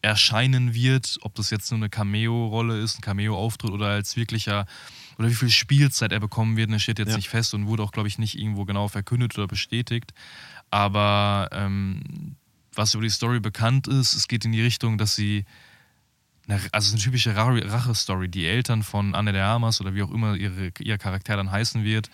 erscheinen 0.00 0.74
wird, 0.74 1.18
ob 1.22 1.34
das 1.36 1.50
jetzt 1.50 1.70
nur 1.70 1.78
eine 1.78 1.88
Cameo-Rolle 1.88 2.80
ist, 2.80 2.98
ein 2.98 3.00
Cameo-Auftritt 3.00 3.70
oder 3.70 3.86
als 3.86 4.16
wirklicher 4.16 4.66
oder 5.18 5.28
wie 5.28 5.34
viel 5.34 5.50
Spielzeit 5.50 6.12
er 6.12 6.20
bekommen 6.20 6.56
wird, 6.56 6.70
das 6.72 6.82
steht 6.82 6.98
jetzt 6.98 7.10
Ja. 7.10 7.16
nicht 7.16 7.28
fest 7.28 7.54
und 7.54 7.66
wurde 7.66 7.82
auch, 7.82 7.92
glaube 7.92 8.08
ich, 8.08 8.18
nicht 8.18 8.38
irgendwo 8.38 8.64
genau 8.64 8.88
verkündet 8.88 9.36
oder 9.38 9.46
bestätigt. 9.46 10.12
Aber 10.70 11.48
ähm, 11.52 12.36
was 12.74 12.94
über 12.94 13.02
die 13.02 13.10
Story 13.10 13.40
bekannt 13.40 13.86
ist, 13.88 14.14
es 14.14 14.28
geht 14.28 14.44
in 14.44 14.52
die 14.52 14.62
Richtung, 14.62 14.96
dass 14.98 15.14
sie 15.14 15.44
eine, 16.48 16.60
also 16.72 16.92
eine 16.94 17.00
typische 17.02 17.36
Ra- 17.36 17.52
Rache-Story. 17.58 18.28
Die 18.28 18.46
Eltern 18.46 18.82
von 18.82 19.14
Anne 19.14 19.32
de 19.32 19.40
Armas 19.42 19.80
oder 19.80 19.94
wie 19.94 20.02
auch 20.02 20.10
immer 20.10 20.34
ihre, 20.34 20.72
ihr 20.80 20.98
Charakter 20.98 21.36
dann 21.36 21.50
heißen 21.50 21.84
wird, 21.84 22.10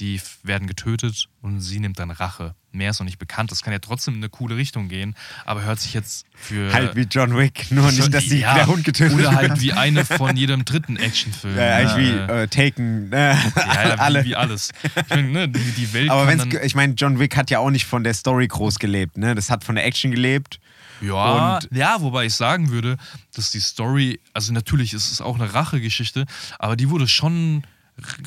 die 0.00 0.20
werden 0.42 0.66
getötet 0.66 1.28
und 1.40 1.60
sie 1.60 1.80
nimmt 1.80 1.98
dann 1.98 2.10
Rache. 2.10 2.54
Mehr 2.72 2.90
ist 2.90 3.00
noch 3.00 3.04
nicht 3.04 3.18
bekannt. 3.18 3.50
Das 3.50 3.62
kann 3.62 3.72
ja 3.72 3.80
trotzdem 3.80 4.14
in 4.14 4.20
eine 4.20 4.28
coole 4.28 4.56
Richtung 4.56 4.88
gehen, 4.88 5.16
aber 5.44 5.64
hört 5.64 5.80
sich 5.80 5.92
jetzt 5.92 6.24
für. 6.34 6.72
Halt 6.72 6.94
wie 6.94 7.02
John 7.02 7.36
Wick, 7.36 7.66
nur 7.70 7.90
nicht, 7.90 8.14
dass 8.14 8.24
die, 8.24 8.38
Ja, 8.38 8.54
der 8.54 8.66
Hund 8.68 8.84
getötet 8.84 9.14
Oder 9.14 9.30
wird. 9.30 9.34
halt 9.34 9.60
wie 9.60 9.72
eine 9.72 10.04
von 10.04 10.36
jedem 10.36 10.64
dritten 10.64 10.96
Actionfilm. 10.96 11.56
Ja, 11.56 11.76
eigentlich 11.76 11.96
wie 11.96 12.10
Äh, 12.32 12.46
Taken. 12.48 13.12
Äh, 13.12 13.32
ja, 13.34 13.34
ja, 13.88 13.94
alle. 13.96 14.20
Wie, 14.24 14.28
wie 14.30 14.36
alles. 14.36 14.70
Ich 14.84 15.10
meine, 15.10 15.28
ne, 15.28 15.48
die, 15.48 15.92
Welt 15.92 16.10
Aber 16.10 16.26
wenn's, 16.28 16.44
ich 16.62 16.74
meine, 16.76 16.94
John 16.94 17.18
Wick 17.18 17.36
hat 17.36 17.50
ja 17.50 17.58
auch 17.58 17.70
nicht 17.70 17.86
von 17.86 18.04
der 18.04 18.14
Story 18.14 18.46
groß 18.46 18.78
gelebt, 18.78 19.16
ne? 19.18 19.34
Das 19.34 19.50
hat 19.50 19.64
von 19.64 19.74
der 19.74 19.84
Action 19.84 20.10
gelebt. 20.12 20.60
Ja, 21.00 21.56
Und- 21.56 21.68
ja, 21.76 21.96
wobei 22.00 22.26
ich 22.26 22.34
sagen 22.34 22.70
würde, 22.70 22.98
dass 23.34 23.50
die 23.50 23.60
Story, 23.60 24.20
also 24.34 24.52
natürlich 24.52 24.92
ist 24.94 25.10
es 25.10 25.20
auch 25.20 25.40
eine 25.40 25.52
Rachegeschichte, 25.54 26.26
aber 26.58 26.76
die 26.76 26.90
wurde 26.90 27.08
schon 27.08 27.64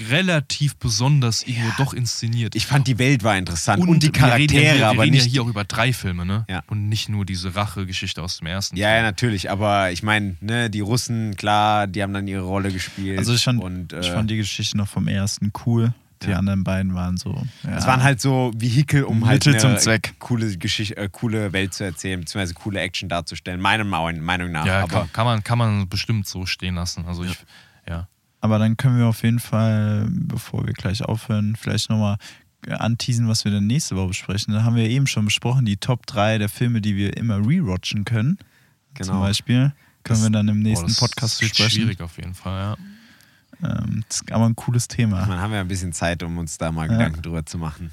relativ 0.10 0.76
besonders 0.78 1.44
irgendwo 1.44 1.70
doch 1.78 1.94
inszeniert. 1.94 2.56
Ich 2.56 2.66
fand 2.66 2.88
die 2.88 3.00
Welt 3.00 3.24
war 3.24 3.38
interessant 3.38 3.86
und, 3.88 4.04
die 4.04 4.08
wir 4.14 4.14
reden 4.14 4.22
ja, 4.22 4.28
Charaktere, 4.30 4.64
wir, 4.64 4.76
wir 4.80 4.88
aber 4.88 5.04
reden 5.04 5.14
nicht. 5.14 5.26
ja 5.26 5.32
hier 5.32 5.44
auch 5.44 5.48
über 5.48 5.64
drei 5.64 5.94
Filme, 5.94 6.26
ne? 6.26 6.46
Ja. 6.50 6.64
Und 6.68 6.90
nicht 6.90 7.10
nur 7.10 7.26
diese 7.26 7.56
Rachegeschichte 7.56 8.22
aus 8.22 8.38
dem 8.38 8.48
ersten. 8.48 8.76
ja, 8.78 8.90
ja, 8.90 8.96
Teil. 8.96 9.04
natürlich, 9.04 9.50
aber 9.52 9.92
ich 9.92 10.04
meine, 10.04 10.36
ne, 10.42 10.70
die 10.70 10.82
Russen, 10.82 11.36
klar, 11.36 11.88
die 11.88 12.02
haben 12.04 12.14
dann 12.14 12.28
ihre 12.28 12.44
Rolle 12.44 12.72
gespielt. 12.72 13.18
Also 13.18 13.34
ich 13.34 13.44
fand, 13.44 13.62
und, 13.64 13.94
äh, 13.94 14.00
ich 14.02 14.10
fand 14.10 14.30
die 14.30 14.38
Geschichte 14.38 14.78
noch 14.78 14.88
vom 14.88 15.08
ersten 15.08 15.52
cool. 15.66 15.94
Die 16.22 16.30
Ja. 16.30 16.38
anderen 16.38 16.64
beiden 16.64 16.96
waren 16.96 17.18
so. 17.18 17.44
Ja. 17.64 17.76
Es 17.78 17.86
waren 17.86 18.02
halt 18.02 18.22
so 18.22 18.54
Vehikel, 18.56 19.04
um 19.04 19.26
halt 19.26 19.46
Mittel 19.46 19.54
eine 19.62 19.76
zum 19.76 19.78
Zweck. 19.78 20.14
coole 20.20 20.58
Geschichte, 20.58 20.96
äh, 20.96 21.10
coole 21.12 21.52
Welt 21.52 21.74
zu 21.74 21.84
erzählen, 21.84 22.18
beziehungsweise 22.22 22.54
coole 22.54 22.80
Action 22.80 23.10
darzustellen, 23.10 23.60
meiner 23.60 23.84
Meinung 23.84 24.24
Meinung 24.24 24.52
nach. 24.54 24.66
Ja, 24.66 24.84
aber 24.84 24.88
kann, 24.88 25.12
kann, 25.12 25.26
man, 25.26 25.44
kann 25.44 25.58
man 25.58 25.90
bestimmt 25.90 26.26
so 26.26 26.46
stehen 26.46 26.76
lassen. 26.76 27.04
Also 27.08 27.26
ich, 27.26 27.32
ja. 27.32 27.36
Aber 28.44 28.60
dann 28.60 28.76
können 28.76 28.98
wir 28.98 29.06
auf 29.08 29.24
jeden 29.24 29.40
Fall, 29.40 30.06
bevor 30.10 30.66
wir 30.68 30.74
gleich 30.74 31.02
aufhören, 31.02 31.56
vielleicht 31.56 31.90
nochmal 31.90 32.18
anteasen, 32.68 33.30
was 33.30 33.46
wir 33.46 33.54
dann 33.54 33.68
nächste 33.68 33.96
Woche 33.96 34.10
besprechen. 34.10 34.54
Da 34.54 34.64
haben 34.64 34.76
wir 34.76 34.84
eben 34.90 35.08
schon 35.08 35.24
besprochen, 35.24 35.66
die 35.66 35.78
Top 35.78 36.06
3 36.08 36.40
der 36.40 36.50
Filme, 36.50 36.82
die 36.82 36.98
wir 36.98 37.16
immer 37.16 37.38
rewatchen 37.38 38.04
können. 38.04 38.38
Zum 38.98 39.08
genau. 39.08 39.22
Beispiel. 39.22 39.72
Können 40.04 40.20
Das- 40.20 40.24
wir 40.24 40.30
dann 40.30 40.50
im 40.50 40.58
Boah, 40.62 40.70
nächsten 40.70 40.88
das 40.88 41.00
Podcast 41.00 41.42
wird 41.42 41.52
besprechen. 41.52 41.84
schwierig 41.84 42.02
auf 42.02 42.18
jeden 42.18 42.34
Fall, 42.34 42.78
ja. 43.62 43.70
Ähm, 43.82 44.04
das 44.10 44.18
ist 44.22 44.32
aber 44.34 44.46
ein 44.46 44.56
cooles 44.58 44.90
Thema. 44.90 45.26
Man 45.26 45.40
haben 45.40 45.54
ja 45.54 45.62
ein 45.62 45.68
bisschen 45.70 45.94
Zeit, 45.94 46.22
um 46.22 46.38
uns 46.38 46.58
da 46.58 46.70
mal 46.74 46.88
Ja. 46.88 46.98
Gedanken 46.98 47.22
drüber 47.22 47.46
zu 47.46 47.58
machen. 47.58 47.92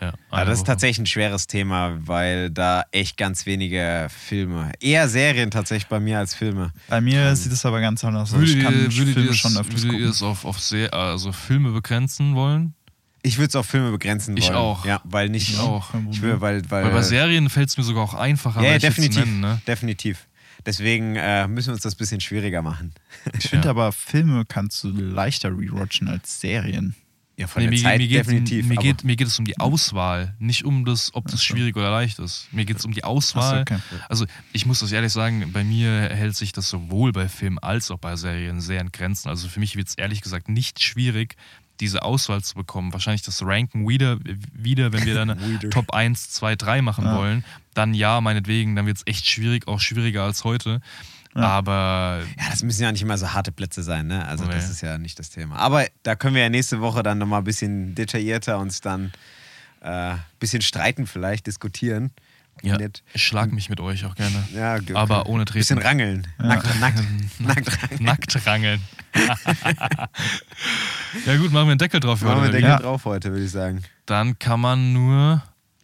Ja 0.00 0.12
Aber 0.30 0.38
eine 0.42 0.50
das 0.50 0.58
ist 0.60 0.66
tatsächlich 0.66 0.98
ein 0.98 1.06
schweres 1.06 1.46
Thema, 1.46 1.98
weil 2.06 2.50
da 2.50 2.84
echt 2.92 3.16
ganz 3.16 3.46
wenige 3.46 4.08
Filme, 4.10 4.72
eher 4.80 5.08
Serien 5.08 5.50
tatsächlich 5.50 5.88
bei 5.88 6.00
mir 6.00 6.18
als 6.18 6.34
Filme. 6.34 6.72
Bei 6.88 7.00
mir 7.00 7.34
sieht 7.36 7.52
es 7.52 7.64
aber 7.66 7.80
ganz 7.80 8.04
anders 8.04 8.32
aus. 8.32 8.38
Würdet 8.38 8.48
Ich 8.50 8.56
ihr, 8.56 8.62
kann 8.64 8.74
ihr, 8.74 8.90
Filme 8.90 9.30
es, 9.30 9.36
schon 9.36 9.56
öfters 9.56 9.82
würdet 9.84 10.00
ihr 10.00 10.08
es 10.10 10.22
auf, 10.22 10.44
auf 10.44 10.58
sehr, 10.60 10.92
also 10.94 11.32
Filme 11.32 11.72
begrenzen 11.72 12.34
wollen? 12.34 12.74
Ich 13.22 13.36
würde 13.36 13.48
es 13.48 13.56
auf 13.56 13.66
Filme 13.66 13.90
begrenzen 13.90 14.36
Ich 14.38 14.46
wollen. 14.46 14.56
auch. 14.56 14.86
Ja, 14.86 15.02
weil 15.04 15.28
nicht. 15.28 15.50
Ich 15.50 15.58
auch. 15.58 15.90
Ich 16.10 16.22
will, 16.22 16.40
weil, 16.40 16.62
weil, 16.70 16.84
Weil 16.84 16.92
bei 16.92 17.02
Serien 17.02 17.50
fällt 17.50 17.68
es 17.68 17.76
mir 17.76 17.84
sogar 17.84 18.02
auch 18.02 18.14
einfacher, 18.14 18.62
ja, 18.62 18.72
ja, 18.72 18.78
definitiv, 18.78 19.14
zu 19.22 19.28
nennen. 19.28 19.40
Ne? 19.40 19.60
definitiv. 19.66 20.26
Deswegen 20.64 21.16
äh, 21.16 21.46
müssen 21.48 21.68
wir 21.68 21.74
uns 21.74 21.82
das 21.82 21.94
ein 21.94 21.98
bisschen 21.98 22.20
schwieriger 22.20 22.62
machen. 22.62 22.92
Ich 23.38 23.48
finde 23.48 23.66
Ja. 23.66 23.70
aber, 23.70 23.92
Filme 23.92 24.44
kannst 24.46 24.82
du 24.84 24.88
leichter 24.88 25.50
rewatchen 25.50 26.08
als 26.08 26.40
Serien. 26.40 26.94
Ja, 27.40 27.46
von 27.46 27.62
Nee, 27.62 27.68
der 27.70 27.78
mir, 27.78 27.82
Zeit 27.82 27.98
mir, 28.00 28.08
geht, 28.08 28.18
definitiv. 28.26 28.66
mir, 28.66 28.76
geht, 28.76 29.02
mir 29.04 29.16
geht 29.16 29.26
es 29.26 29.38
um 29.38 29.44
die 29.46 29.58
Auswahl, 29.58 30.34
nicht 30.38 30.64
um 30.64 30.84
das, 30.84 31.14
ob 31.14 31.26
das 31.28 31.42
schwierig 31.42 31.76
oder 31.76 31.90
leicht 31.90 32.18
ist. 32.18 32.48
Mir 32.52 32.64
geht 32.66 32.76
es 32.78 32.84
um 32.84 32.92
die 32.92 33.02
Auswahl. 33.04 33.62
okay. 33.62 33.78
Also 34.08 34.26
ich 34.52 34.66
muss 34.66 34.80
das 34.80 34.92
ehrlich 34.92 35.12
sagen, 35.12 35.50
bei 35.52 35.64
mir 35.64 36.10
hält 36.12 36.36
sich 36.36 36.52
das 36.52 36.68
sowohl 36.68 37.12
bei 37.12 37.28
Filmen 37.28 37.58
als 37.58 37.90
auch 37.90 37.98
bei 37.98 38.16
Serien 38.16 38.60
sehr 38.60 38.80
in 38.80 38.92
Grenzen. 38.92 39.28
Also 39.30 39.48
für 39.48 39.58
mich 39.60 39.74
wird 39.76 39.88
es 39.88 39.94
ehrlich 39.94 40.20
gesagt 40.20 40.48
nicht 40.48 40.82
schwierig, 40.82 41.36
diese 41.80 42.02
Auswahl 42.02 42.42
zu 42.42 42.54
bekommen. 42.56 42.92
Wahrscheinlich 42.92 43.22
das 43.22 43.42
Ranken 43.42 43.88
wieder, 43.88 44.18
wieder 44.52 44.92
wenn 44.92 45.06
wir 45.06 45.14
dann. 45.14 45.38
Top 45.70 45.94
1, 45.94 46.28
2, 46.30 46.56
3 46.56 46.82
machen 46.82 47.06
Ja. 47.06 47.16
wollen, 47.16 47.42
dann 47.72 47.94
ja, 47.94 48.20
meinetwegen, 48.20 48.76
dann 48.76 48.84
wird 48.84 48.98
es 48.98 49.06
echt 49.06 49.26
schwierig, 49.26 49.66
auch 49.66 49.80
schwieriger 49.80 50.24
als 50.24 50.44
heute. 50.44 50.82
Aber 51.34 52.22
Ja, 52.38 52.50
das 52.50 52.62
müssen 52.62 52.82
ja 52.82 52.90
nicht 52.92 53.02
immer 53.02 53.16
so 53.18 53.32
harte 53.32 53.52
Plätze 53.52 53.82
sein, 53.82 54.06
ne? 54.08 54.26
Also 54.26 54.44
das 54.46 54.66
Nee. 54.66 54.70
ist 54.72 54.80
ja 54.80 54.98
nicht 54.98 55.18
das 55.18 55.30
Thema. 55.30 55.56
Aber 55.56 55.86
da 56.02 56.16
können 56.16 56.34
wir 56.34 56.42
ja 56.42 56.48
nächste 56.48 56.80
Woche 56.80 57.02
dann 57.02 57.18
nochmal 57.18 57.40
ein 57.42 57.44
bisschen 57.44 57.94
detaillierter 57.94 58.58
uns 58.58 58.80
dann 58.80 59.12
ein 59.80 60.14
äh, 60.14 60.18
bisschen 60.40 60.60
streiten 60.62 61.06
vielleicht, 61.06 61.46
diskutieren. 61.46 62.10
ja, 62.62 62.76
Nett. 62.76 63.02
ich 63.14 63.22
schlag 63.22 63.52
mich 63.52 63.70
mit 63.70 63.80
euch 63.80 64.04
auch 64.04 64.14
gerne. 64.16 64.44
Ja, 64.54 64.74
okay. 64.76 64.94
Aber 64.94 65.26
ohne 65.26 65.44
Treten. 65.44 65.60
Bisschen 65.60 65.78
rangeln. 65.78 66.26
Nackt, 66.38 66.78
nackt, 66.80 67.02
nackt 67.40 67.82
rangeln. 67.82 68.02
Nackt 68.04 68.46
rangeln. 68.46 68.80
ja 71.26 71.36
gut, 71.36 71.52
machen 71.52 71.66
wir 71.66 71.70
einen 71.72 71.78
Deckel 71.78 72.00
drauf. 72.00 72.18
für 72.18 72.26
Machen 72.26 72.38
wir 72.38 72.42
heute. 72.48 72.52
Deckel 72.52 72.68
Ja. 72.70 72.78
drauf 72.78 73.04
heute, 73.04 73.30
würde 73.30 73.44
ich 73.44 73.50
sagen. 73.50 73.82
Dann 74.06 74.38
kann 74.38 74.60
man 74.60 74.92
nur 74.92 75.42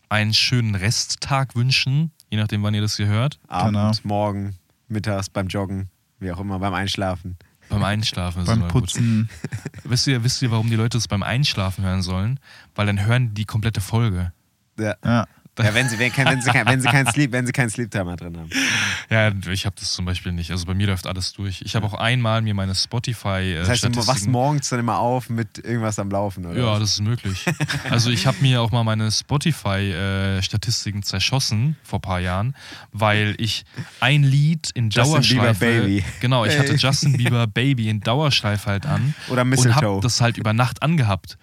einen 0.08 0.34
schönen 0.34 0.74
Resttag 0.74 1.54
wünschen, 1.54 2.10
je 2.30 2.38
nachdem, 2.38 2.62
wann 2.62 2.74
ihr 2.74 2.80
das 2.82 2.96
hier 2.96 3.06
hört. 3.06 3.38
Abend, 3.48 3.72
Genau. 3.74 3.92
morgen, 4.04 4.56
mittags, 4.88 5.28
beim 5.28 5.48
Joggen, 5.48 5.88
wie 6.18 6.30
auch 6.32 6.40
immer, 6.40 6.58
beim 6.58 6.74
Einschlafen. 6.74 7.36
Beim 7.68 7.82
Einschlafen. 7.82 8.42
ist 8.42 8.46
Beim 8.46 8.58
immer 8.60 8.68
gut. 8.68 8.84
Putzen. 8.84 9.28
Wisst 9.84 10.06
ihr, 10.06 10.22
wisst 10.22 10.40
ihr, 10.42 10.50
warum 10.50 10.68
die 10.70 10.76
Leute 10.76 10.98
das 10.98 11.08
beim 11.08 11.22
Einschlafen 11.22 11.84
hören 11.84 12.02
sollen? 12.02 12.38
Weil 12.74 12.86
dann 12.86 13.04
hören 13.04 13.28
die 13.28 13.34
die 13.34 13.44
komplette 13.44 13.80
Folge. 13.80 14.32
Ja. 14.78 14.94
Ja. 15.04 15.26
Ja, 15.58 15.74
wenn 15.74 15.88
sie, 15.88 15.98
wenn, 15.98 16.12
wenn 16.16 16.42
sie, 16.42 16.50
kein- 16.50 16.66
wenn 16.66 16.80
sie 16.80 16.88
keinen 16.88 17.06
Sleep, 17.10 17.32
wenn 17.32 17.46
sie 17.46 17.52
keinen 17.52 17.70
Sleep-Timer 17.70 18.16
drin 18.16 18.36
haben. 18.36 18.50
Ja, 19.08 19.32
ich 19.52 19.64
habe 19.66 19.76
das 19.78 19.92
zum 19.92 20.04
Beispiel 20.04 20.32
nicht. 20.32 20.50
Also 20.50 20.66
bei 20.66 20.74
mir 20.74 20.86
läuft 20.88 21.06
alles 21.06 21.32
durch. 21.32 21.62
Ich 21.62 21.74
habe 21.76 21.86
auch 21.86 21.94
einmal 21.94 22.42
mir 22.42 22.54
meine 22.54 22.74
Spotify 22.74 23.52
äh, 23.54 23.58
Das 23.60 23.68
heißt, 23.70 23.84
du 23.84 24.06
wachst 24.06 24.28
morgens 24.28 24.68
dann 24.68 24.80
immer 24.80 24.98
auf 24.98 25.30
mit 25.30 25.58
irgendwas 25.58 25.98
am 25.98 26.10
Laufen, 26.10 26.44
oder? 26.46 26.58
Ja, 26.58 26.72
was? 26.72 26.80
das 26.80 26.90
ist 26.92 27.00
möglich. 27.00 27.44
Also 27.90 28.10
ich 28.10 28.26
habe 28.26 28.36
mir 28.40 28.60
auch 28.60 28.70
mal 28.72 28.82
meine 28.84 29.10
Spotify-Statistiken 29.10 31.02
zerschossen 31.02 31.76
vor 31.82 31.98
ein 31.98 32.02
paar 32.02 32.20
Jahren, 32.20 32.54
weil 32.92 33.34
ich 33.38 33.64
ein 34.00 34.22
Lied 34.22 34.70
in 34.74 34.90
Justin 34.90 35.12
Dauerschleife... 35.14 35.64
Bieber 35.66 35.82
Baby. 35.82 36.04
Genau, 36.20 36.44
ich 36.44 36.58
hatte. 36.58 36.74
Justin 36.76 37.16
Bieber 37.16 37.46
Baby 37.46 37.88
in 37.88 38.00
Dauerschleife 38.00 38.66
halt 38.66 38.86
an. 38.86 39.14
Oder 39.28 39.42
Und 39.42 39.50
Mistletoe. 39.50 39.74
habe 39.76 40.00
das 40.02 40.20
halt 40.20 40.36
über 40.36 40.52
Nacht 40.52 40.82
angehabt. 40.82 41.38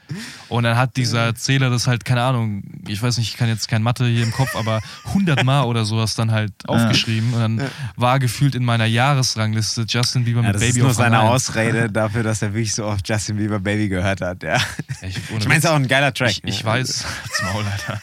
Und 0.49 0.63
dann 0.63 0.77
hat 0.77 0.97
dieser 0.97 1.33
Zähler 1.35 1.69
das 1.69 1.87
halt, 1.87 2.05
keine 2.05 2.21
Ahnung, 2.23 2.63
ich 2.87 3.01
weiß 3.01 3.17
nicht, 3.17 3.29
ich 3.29 3.37
kann 3.37 3.47
jetzt 3.47 3.67
kein 3.67 3.81
Mathe 3.83 4.02
hier 4.07 4.23
im 4.23 4.31
Kopf, 4.31 4.55
aber 4.55 4.81
100 5.05 5.43
Mal 5.43 5.63
oder 5.63 5.85
sowas 5.85 6.15
dann 6.15 6.31
halt 6.31 6.53
aufgeschrieben. 6.67 7.33
Und 7.33 7.39
dann 7.39 7.69
war 7.95 8.19
gefühlt 8.19 8.55
in 8.55 8.63
meiner 8.65 8.85
Jahresrangliste 8.85 9.85
Justin 9.87 10.25
Bieber 10.25 10.41
mit 10.41 10.55
das 10.55 10.61
Baby 10.61 10.79
ist 10.79 10.83
nur 10.83 10.93
seine. 10.93 11.21
Ausrede 11.21 11.89
dafür, 11.91 12.23
dass 12.23 12.41
er 12.41 12.53
wirklich 12.53 12.73
so 12.73 12.85
oft 12.85 13.07
Justin 13.07 13.37
Bieber 13.37 13.59
Baby 13.59 13.89
gehört 13.89 14.21
hat. 14.21 14.43
Ja. 14.43 14.57
Ich, 15.01 15.17
Ich 15.17 15.29
meine, 15.45 15.59
es 15.59 15.63
ist 15.65 15.69
auch 15.69 15.75
ein 15.75 15.87
geiler 15.87 16.13
Track. 16.13 16.31
Ich, 16.31 16.43
ich 16.43 16.63
ne? 16.63 16.69
weiß, 16.69 17.05
Maul, 17.43 17.65
Alter. 17.65 18.01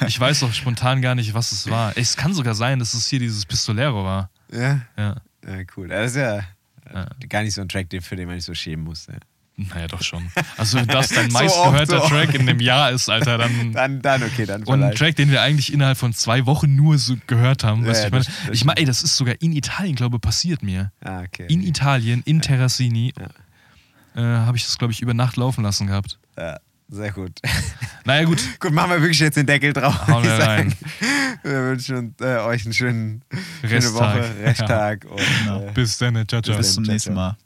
Ich, 0.00 0.08
ich 0.08 0.20
weiß 0.20 0.40
doch 0.40 0.52
spontan 0.52 1.02
gar 1.02 1.14
nicht, 1.14 1.34
was 1.34 1.52
es 1.52 1.68
war. 1.70 1.92
Es 1.96 2.16
kann 2.16 2.34
sogar 2.34 2.54
sein, 2.54 2.78
dass 2.78 2.94
es 2.94 3.06
hier 3.08 3.18
dieses 3.18 3.46
Pistolero 3.46 4.04
war. 4.04 4.30
Ja? 4.52 4.80
Ja. 4.96 5.16
ja, 5.46 5.64
cool. 5.76 5.88
Das 5.88 6.10
ist 6.12 6.16
ja, 6.16 6.40
Ja. 6.92 7.06
gar 7.28 7.42
nicht 7.42 7.54
so 7.54 7.60
ein 7.62 7.68
Track, 7.68 7.86
für 8.00 8.16
den 8.16 8.26
man 8.26 8.36
nicht 8.36 8.44
so 8.44 8.54
schämen 8.54 8.84
muss. 8.84 9.06
Ja. 9.06 9.14
Naja, 9.56 9.86
doch 9.86 10.02
schon. 10.02 10.26
Also, 10.56 10.78
wenn 10.78 10.86
das 10.86 11.08
dein 11.10 11.30
So 11.30 11.38
meistgehörter 11.38 12.00
so 12.00 12.08
Track 12.08 12.34
in 12.34 12.46
dem 12.46 12.58
Jahr 12.60 12.90
ist, 12.90 13.08
Alter, 13.08 13.36
dann. 13.38 13.72
Dann, 13.72 14.00
dann 14.00 14.22
okay, 14.22 14.46
dann 14.46 14.62
Und 14.64 14.82
ein. 14.82 14.94
Track, 14.94 15.16
den 15.16 15.30
wir 15.30 15.42
eigentlich 15.42 15.72
innerhalb 15.72 15.98
von 15.98 16.12
zwei 16.14 16.46
Wochen 16.46 16.74
nur 16.74 16.96
so 16.98 17.16
gehört 17.26 17.62
haben. 17.62 17.86
Weißt 17.86 18.00
Ja, 18.00 18.06
ich 18.06 18.12
meine, 18.12 18.24
ich 18.52 18.64
meine, 18.64 18.80
ey, 18.80 18.84
das 18.86 19.02
ist 19.02 19.16
sogar 19.16 19.34
in 19.40 19.52
Italien, 19.52 19.94
glaube 19.94 20.16
ich, 20.16 20.20
passiert 20.22 20.62
mir. 20.62 20.90
Ah, 21.04 21.20
okay. 21.22 21.46
In 21.48 21.62
Italien, 21.62 22.22
in 22.24 22.40
Terracini, 22.40 23.12
äh, 24.16 24.20
habe 24.20 24.56
ich 24.56 24.64
das, 24.64 24.78
glaube 24.78 24.92
ich, 24.92 25.02
über 25.02 25.14
Nacht 25.14 25.36
laufen 25.36 25.62
lassen 25.64 25.86
gehabt. 25.86 26.18
ja, 26.38 26.58
sehr 26.88 27.12
gut. 27.12 27.32
Naja, 28.04 28.24
gut. 28.24 28.42
gut, 28.58 28.72
machen 28.72 28.90
wir 28.90 29.00
wirklich 29.00 29.20
jetzt 29.20 29.36
den 29.36 29.46
Deckel 29.46 29.72
drauf. 29.72 30.08
Hauen 30.08 30.24
wir 30.24 30.32
rein. 30.32 30.70
sagen. 30.70 30.74
Wir 31.44 31.52
wünschen 31.70 32.14
äh, 32.20 32.38
euch 32.38 32.64
einen 32.64 32.72
schönen, 32.74 33.22
schöne 33.60 33.72
Resttag. 33.74 33.94
Woche, 33.94 34.34
Resttag. 34.42 35.04
Und, 35.04 35.20
Genau. 35.44 35.66
äh, 35.66 35.72
Bis 35.72 35.98
dann, 35.98 36.14
ciao, 36.26 36.42
ciao. 36.42 36.56
Bis 36.56 36.74
zum 36.74 36.84
Ciao, 36.84 36.92
nächsten 36.92 37.14
ciao. 37.14 37.28
Mal. 37.28 37.36